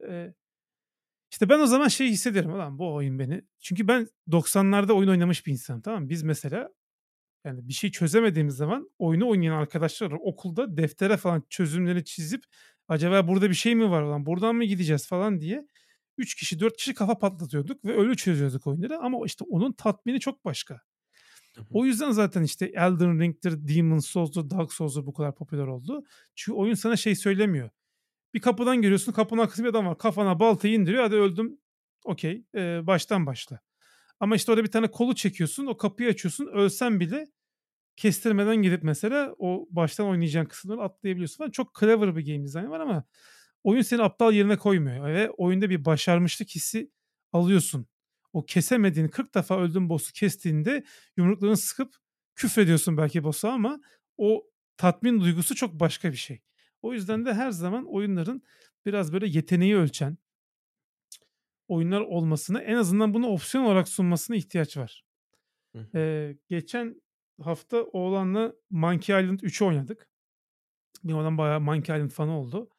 Ee, 0.09 0.33
işte 1.31 1.49
ben 1.49 1.59
o 1.59 1.65
zaman 1.65 1.87
şey 1.87 2.09
hissederim. 2.09 2.53
Ulan 2.53 2.79
bu 2.79 2.93
oyun 2.93 3.19
beni. 3.19 3.41
Çünkü 3.59 3.87
ben 3.87 4.07
90'larda 4.29 4.91
oyun 4.93 5.09
oynamış 5.09 5.45
bir 5.45 5.51
insanım 5.51 5.81
tamam 5.81 6.03
mı? 6.03 6.09
Biz 6.09 6.23
mesela 6.23 6.69
yani 7.45 7.67
bir 7.67 7.73
şey 7.73 7.91
çözemediğimiz 7.91 8.55
zaman 8.55 8.89
oyunu 8.99 9.29
oynayan 9.29 9.53
arkadaşlar 9.53 10.11
okulda 10.11 10.77
deftere 10.77 11.17
falan 11.17 11.43
çözümleri 11.49 12.05
çizip 12.05 12.43
acaba 12.87 13.27
burada 13.27 13.49
bir 13.49 13.55
şey 13.55 13.75
mi 13.75 13.89
var 13.89 14.01
lan 14.01 14.25
buradan 14.25 14.55
mı 14.55 14.63
gideceğiz 14.63 15.07
falan 15.07 15.41
diye 15.41 15.67
3 16.17 16.35
kişi 16.35 16.59
4 16.59 16.77
kişi 16.77 16.93
kafa 16.93 17.19
patlatıyorduk 17.19 17.85
ve 17.85 17.97
öyle 17.97 18.15
çözüyorduk 18.15 18.67
oyunları 18.67 18.99
ama 18.99 19.17
işte 19.25 19.45
onun 19.49 19.73
tatmini 19.73 20.19
çok 20.19 20.45
başka. 20.45 20.81
O 21.69 21.85
yüzden 21.85 22.11
zaten 22.11 22.43
işte 22.43 22.65
Elden 22.65 23.19
Ring'dir, 23.19 23.67
Demon's 23.67 24.05
Souls'dur, 24.05 24.49
Dark 24.49 24.73
Souls'dur 24.73 25.05
bu 25.05 25.13
kadar 25.13 25.35
popüler 25.35 25.67
oldu. 25.67 26.03
Çünkü 26.35 26.55
oyun 26.55 26.73
sana 26.73 26.95
şey 26.95 27.15
söylemiyor. 27.15 27.69
Bir 28.33 28.39
kapıdan 28.39 28.81
giriyorsun 28.81 29.11
kapının 29.11 29.41
arkasında 29.41 29.65
bir 29.67 29.69
adam 29.69 29.85
var. 29.85 29.97
Kafana 29.97 30.39
baltayı 30.39 30.73
indiriyor 30.73 31.03
hadi 31.03 31.15
öldüm. 31.15 31.57
Okey 32.05 32.45
ee, 32.55 32.87
baştan 32.87 33.25
başla. 33.25 33.59
Ama 34.19 34.35
işte 34.35 34.51
orada 34.51 34.63
bir 34.63 34.71
tane 34.71 34.91
kolu 34.91 35.15
çekiyorsun 35.15 35.65
o 35.65 35.77
kapıyı 35.77 36.09
açıyorsun 36.09 36.47
ölsen 36.47 36.99
bile 36.99 37.27
kestirmeden 37.95 38.55
gidip 38.55 38.83
mesela 38.83 39.35
o 39.37 39.67
baştan 39.69 40.07
oynayacağın 40.07 40.45
kısımları 40.45 40.81
atlayabiliyorsun 40.81 41.37
falan. 41.37 41.51
Çok 41.51 41.79
clever 41.79 42.15
bir 42.15 42.25
game 42.25 42.45
design 42.45 42.69
var 42.69 42.79
ama 42.79 43.03
oyun 43.63 43.81
seni 43.81 44.03
aptal 44.03 44.33
yerine 44.33 44.57
koymuyor 44.57 45.07
ve 45.07 45.29
oyunda 45.29 45.69
bir 45.69 45.85
başarmışlık 45.85 46.49
hissi 46.49 46.91
alıyorsun. 47.33 47.87
O 48.33 48.45
kesemediğin 48.45 49.07
40 49.07 49.35
defa 49.35 49.59
öldüğün 49.61 49.89
boss'u 49.89 50.13
kestiğinde 50.13 50.83
yumruklarını 51.17 51.57
sıkıp 51.57 51.95
küfrediyorsun 52.35 52.97
belki 52.97 53.23
boss'a 53.23 53.51
ama 53.51 53.79
o 54.17 54.43
tatmin 54.77 55.21
duygusu 55.21 55.55
çok 55.55 55.73
başka 55.79 56.11
bir 56.11 56.17
şey. 56.17 56.41
O 56.83 56.93
yüzden 56.93 57.25
de 57.25 57.33
her 57.33 57.51
zaman 57.51 57.85
oyunların 57.85 58.41
biraz 58.85 59.13
böyle 59.13 59.27
yeteneği 59.27 59.75
ölçen 59.75 60.17
oyunlar 61.67 62.01
olmasına 62.01 62.61
en 62.61 62.75
azından 62.75 63.13
bunu 63.13 63.27
opsiyon 63.27 63.63
olarak 63.63 63.87
sunmasına 63.87 64.35
ihtiyaç 64.35 64.77
var. 64.77 65.03
Ee, 65.95 66.37
geçen 66.49 67.01
hafta 67.41 67.83
oğlanla 67.83 68.53
Monkey 68.69 69.21
Island 69.23 69.39
3'ü 69.39 69.65
oynadık. 69.65 70.09
Bir 71.03 71.13
olan 71.13 71.37
bayağı 71.37 71.61
Monkey 71.61 71.95
Island 71.95 72.11
fanı 72.11 72.39
oldu. 72.39 72.69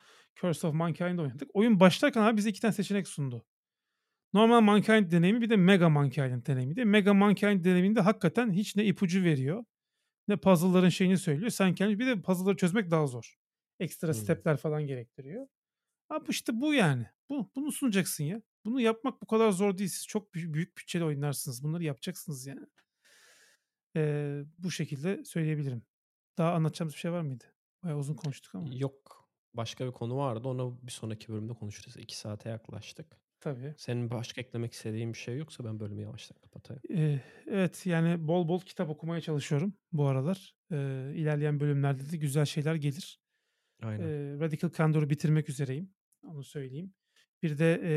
Curse 0.41 0.67
of 0.67 0.75
Monkey 0.75 1.07
Island 1.07 1.19
oynadık. 1.19 1.51
Oyun 1.55 1.81
başlarken 1.81 2.23
abi 2.23 2.37
bize 2.37 2.51
iki 2.51 2.61
tane 2.61 2.73
seçenek 2.73 3.09
sundu. 3.09 3.45
Normal 4.33 4.61
Monkey 4.61 4.99
Island 4.99 5.13
deneyimi 5.13 5.41
bir 5.41 5.51
de 5.51 5.57
Mega 5.57 5.89
Monkey 5.89 6.27
Island 6.27 6.47
deneyimi 6.47 6.77
de. 6.77 6.85
Mega 6.85 7.15
Monkey 7.15 7.51
Island 7.51 7.65
deneyiminde 7.65 8.01
hakikaten 8.01 8.53
hiç 8.53 8.77
ne 8.77 8.85
ipucu 8.85 9.25
veriyor 9.25 9.65
ne 10.29 10.37
puzzle'ların 10.37 10.89
şeyini 10.89 11.19
söylüyor. 11.19 11.51
Sen 11.51 11.75
kendi 11.75 11.99
bir 11.99 12.07
de 12.07 12.23
puzzle'ları 12.23 12.57
çözmek 12.57 12.91
daha 12.91 13.07
zor. 13.07 13.35
Ekstra 13.81 14.09
hmm. 14.09 14.15
stepler 14.15 14.57
falan 14.57 14.87
gerektiriyor. 14.87 15.47
Abi 16.09 16.31
işte 16.31 16.61
bu 16.61 16.75
yani. 16.75 17.07
Bu, 17.29 17.51
bunu 17.57 17.73
sunacaksın 17.73 18.25
ya. 18.25 18.43
Bunu 18.65 18.81
yapmak 18.81 19.23
bu 19.23 19.27
kadar 19.27 19.51
zor 19.51 19.79
değil. 19.79 19.91
Siz 19.91 20.07
çok 20.07 20.35
büyük, 20.35 20.79
bütçeli 20.79 21.05
oynarsınız. 21.05 21.65
Bunları 21.65 21.85
yapacaksınız 21.85 22.47
yani. 22.47 22.67
Ee, 23.97 24.43
bu 24.59 24.71
şekilde 24.71 25.25
söyleyebilirim. 25.25 25.83
Daha 26.39 26.53
anlatacağımız 26.53 26.95
bir 26.95 26.99
şey 26.99 27.13
var 27.13 27.21
mıydı? 27.21 27.45
Bayağı 27.83 27.99
uzun 27.99 28.15
konuştuk 28.15 28.55
ama. 28.55 28.69
Yok. 28.75 29.31
Başka 29.55 29.87
bir 29.87 29.93
konu 29.93 30.17
vardı. 30.17 30.49
Onu 30.49 30.79
bir 30.83 30.93
sonraki 30.93 31.29
bölümde 31.29 31.53
konuşuruz. 31.53 31.97
İki 31.97 32.17
saate 32.17 32.49
yaklaştık. 32.49 33.25
Tabii. 33.41 33.75
Senin 33.77 34.11
başka 34.11 34.41
eklemek 34.41 34.73
istediğin 34.73 35.13
bir 35.13 35.19
şey 35.19 35.37
yoksa 35.37 35.65
ben 35.65 35.81
bölümü 35.81 36.03
yavaştan 36.03 36.39
kapatayım. 36.39 36.83
Ee, 36.91 37.21
evet 37.47 37.87
yani 37.87 38.29
bol 38.29 38.49
bol 38.49 38.61
kitap 38.61 38.91
okumaya 38.91 39.21
çalışıyorum 39.21 39.75
bu 39.93 40.07
aralar. 40.07 40.55
Ee, 40.73 41.13
ilerleyen 41.15 41.61
bölümlerde 41.61 42.11
de 42.11 42.17
güzel 42.17 42.45
şeyler 42.45 42.75
gelir. 42.75 43.24
Aynen. 43.85 44.05
Ee, 44.05 44.41
Radical 44.41 44.71
Candor'u 44.71 45.11
bitirmek 45.11 45.49
üzereyim. 45.49 45.91
Onu 46.23 46.45
söyleyeyim. 46.45 46.95
Bir 47.43 47.59
de 47.59 47.81
e, 47.85 47.93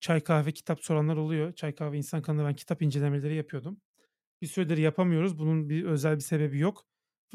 çay 0.00 0.20
kahve 0.20 0.52
kitap 0.52 0.84
soranlar 0.84 1.16
oluyor. 1.16 1.52
Çay 1.52 1.74
kahve 1.74 1.96
insan 1.96 2.22
kanalında 2.22 2.48
ben 2.48 2.54
kitap 2.54 2.82
incelemeleri 2.82 3.34
yapıyordum. 3.34 3.80
Bir 4.42 4.46
süredir 4.46 4.78
yapamıyoruz. 4.78 5.38
Bunun 5.38 5.68
bir 5.68 5.84
özel 5.84 6.14
bir 6.16 6.20
sebebi 6.20 6.58
yok. 6.58 6.86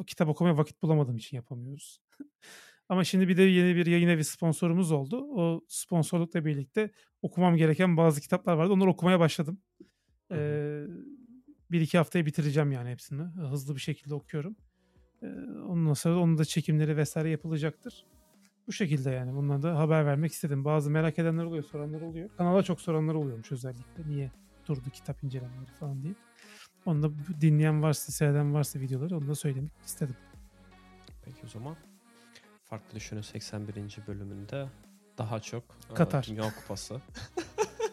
Kitap 0.08 0.30
okumaya 0.30 0.58
vakit 0.58 0.82
bulamadığım 0.82 1.18
için 1.18 1.38
yapamıyoruz. 1.38 2.00
Ama 2.90 3.04
şimdi 3.04 3.28
bir 3.28 3.38
de 3.38 3.42
yeni 3.44 3.76
bir 3.76 3.86
yayın 3.86 4.08
evi 4.08 4.24
sponsorumuz 4.24 4.92
oldu. 4.92 5.18
O 5.18 5.62
sponsorlukla 5.68 6.46
birlikte 6.46 6.92
okumam 7.22 7.58
gereken 7.58 7.98
bazı 7.98 8.22
kitaplar 8.22 8.54
vardı. 8.54 8.74
Onları 8.74 8.90
okumaya 8.90 9.20
başladım. 9.20 9.62
Ee, 10.32 10.84
bir 11.72 11.82
iki 11.82 11.98
haftaya 11.98 12.26
bitireceğim 12.26 12.72
yani 12.72 12.90
hepsini. 12.90 13.22
Hızlı 13.22 13.76
bir 13.76 13.82
şekilde 13.82 14.14
okuyorum. 14.14 14.56
Ee, 15.24 15.28
ondan 15.68 15.94
sonra 15.94 16.20
onun 16.20 16.38
da 16.38 16.46
çekimleri 16.46 16.98
vesaire 16.98 17.30
yapılacaktır. 17.30 18.06
Bu 18.68 18.72
şekilde 18.72 19.12
yani. 19.12 19.36
Bundan 19.36 19.64
da 19.64 19.80
haber 19.80 20.06
vermek 20.06 20.32
istedim. 20.32 20.66
Bazı 20.66 20.90
merak 20.92 21.20
edenler 21.20 21.44
oluyor, 21.44 21.64
soranlar 21.64 22.02
oluyor. 22.02 22.30
Kanala 22.38 22.64
çok 22.64 22.82
soranlar 22.82 23.14
oluyormuş 23.14 23.52
özellikle. 23.52 24.08
Niye 24.08 24.32
durdu 24.68 24.90
kitap 24.90 25.24
incelemeleri 25.24 25.72
falan 25.80 26.04
diye. 26.04 26.14
Onu 26.86 27.04
da 27.04 27.12
dinleyen 27.42 27.84
varsa, 27.84 28.12
seyreden 28.12 28.54
varsa 28.54 28.80
videoları 28.80 29.18
onu 29.18 29.28
da 29.28 29.36
söylemek 29.36 29.72
istedim. 29.86 30.16
Peki 31.26 31.38
o 31.46 31.48
zaman 31.48 31.76
Farklı 32.70 32.96
Düşünün 32.96 33.22
81. 33.22 33.98
bölümünde 34.08 34.68
daha 35.18 35.40
çok 35.40 35.64
Katar. 35.96 36.26
Dünya 36.28 36.54
Kupası. 36.62 37.02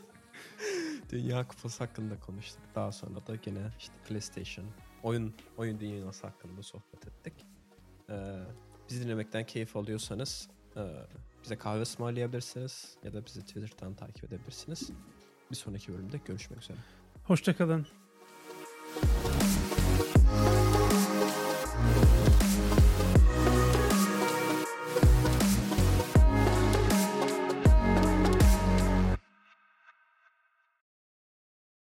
Dünya 1.11 1.49
Kupası 1.49 1.85
hakkında 1.85 2.21
konuştuk. 2.21 2.63
Daha 2.75 2.93
sonra 2.93 3.27
da 3.27 3.37
gene 3.37 3.71
işte 3.79 3.95
PlayStation, 4.09 4.67
oyun 5.05 5.35
oyun 5.56 5.81
dünyası 5.81 6.26
hakkında 6.26 6.62
sohbet 6.62 7.06
ettik. 7.06 7.35
Ee, 8.10 8.40
Bizi 8.90 9.05
dinlemekten 9.05 9.47
keyif 9.47 9.76
alıyorsanız 9.76 10.48
e, 10.76 10.82
bize 11.44 11.56
kahve 11.56 11.81
ısmarlayabilirsiniz 11.81 12.97
ya 13.05 13.12
da 13.12 13.26
bizi 13.26 13.40
Twitter'dan 13.40 13.94
takip 13.94 14.24
edebilirsiniz. 14.24 14.90
Bir 15.51 15.56
sonraki 15.56 15.93
bölümde 15.93 16.20
görüşmek 16.26 16.62
üzere. 16.62 16.78
Hoşçakalın. 17.24 17.86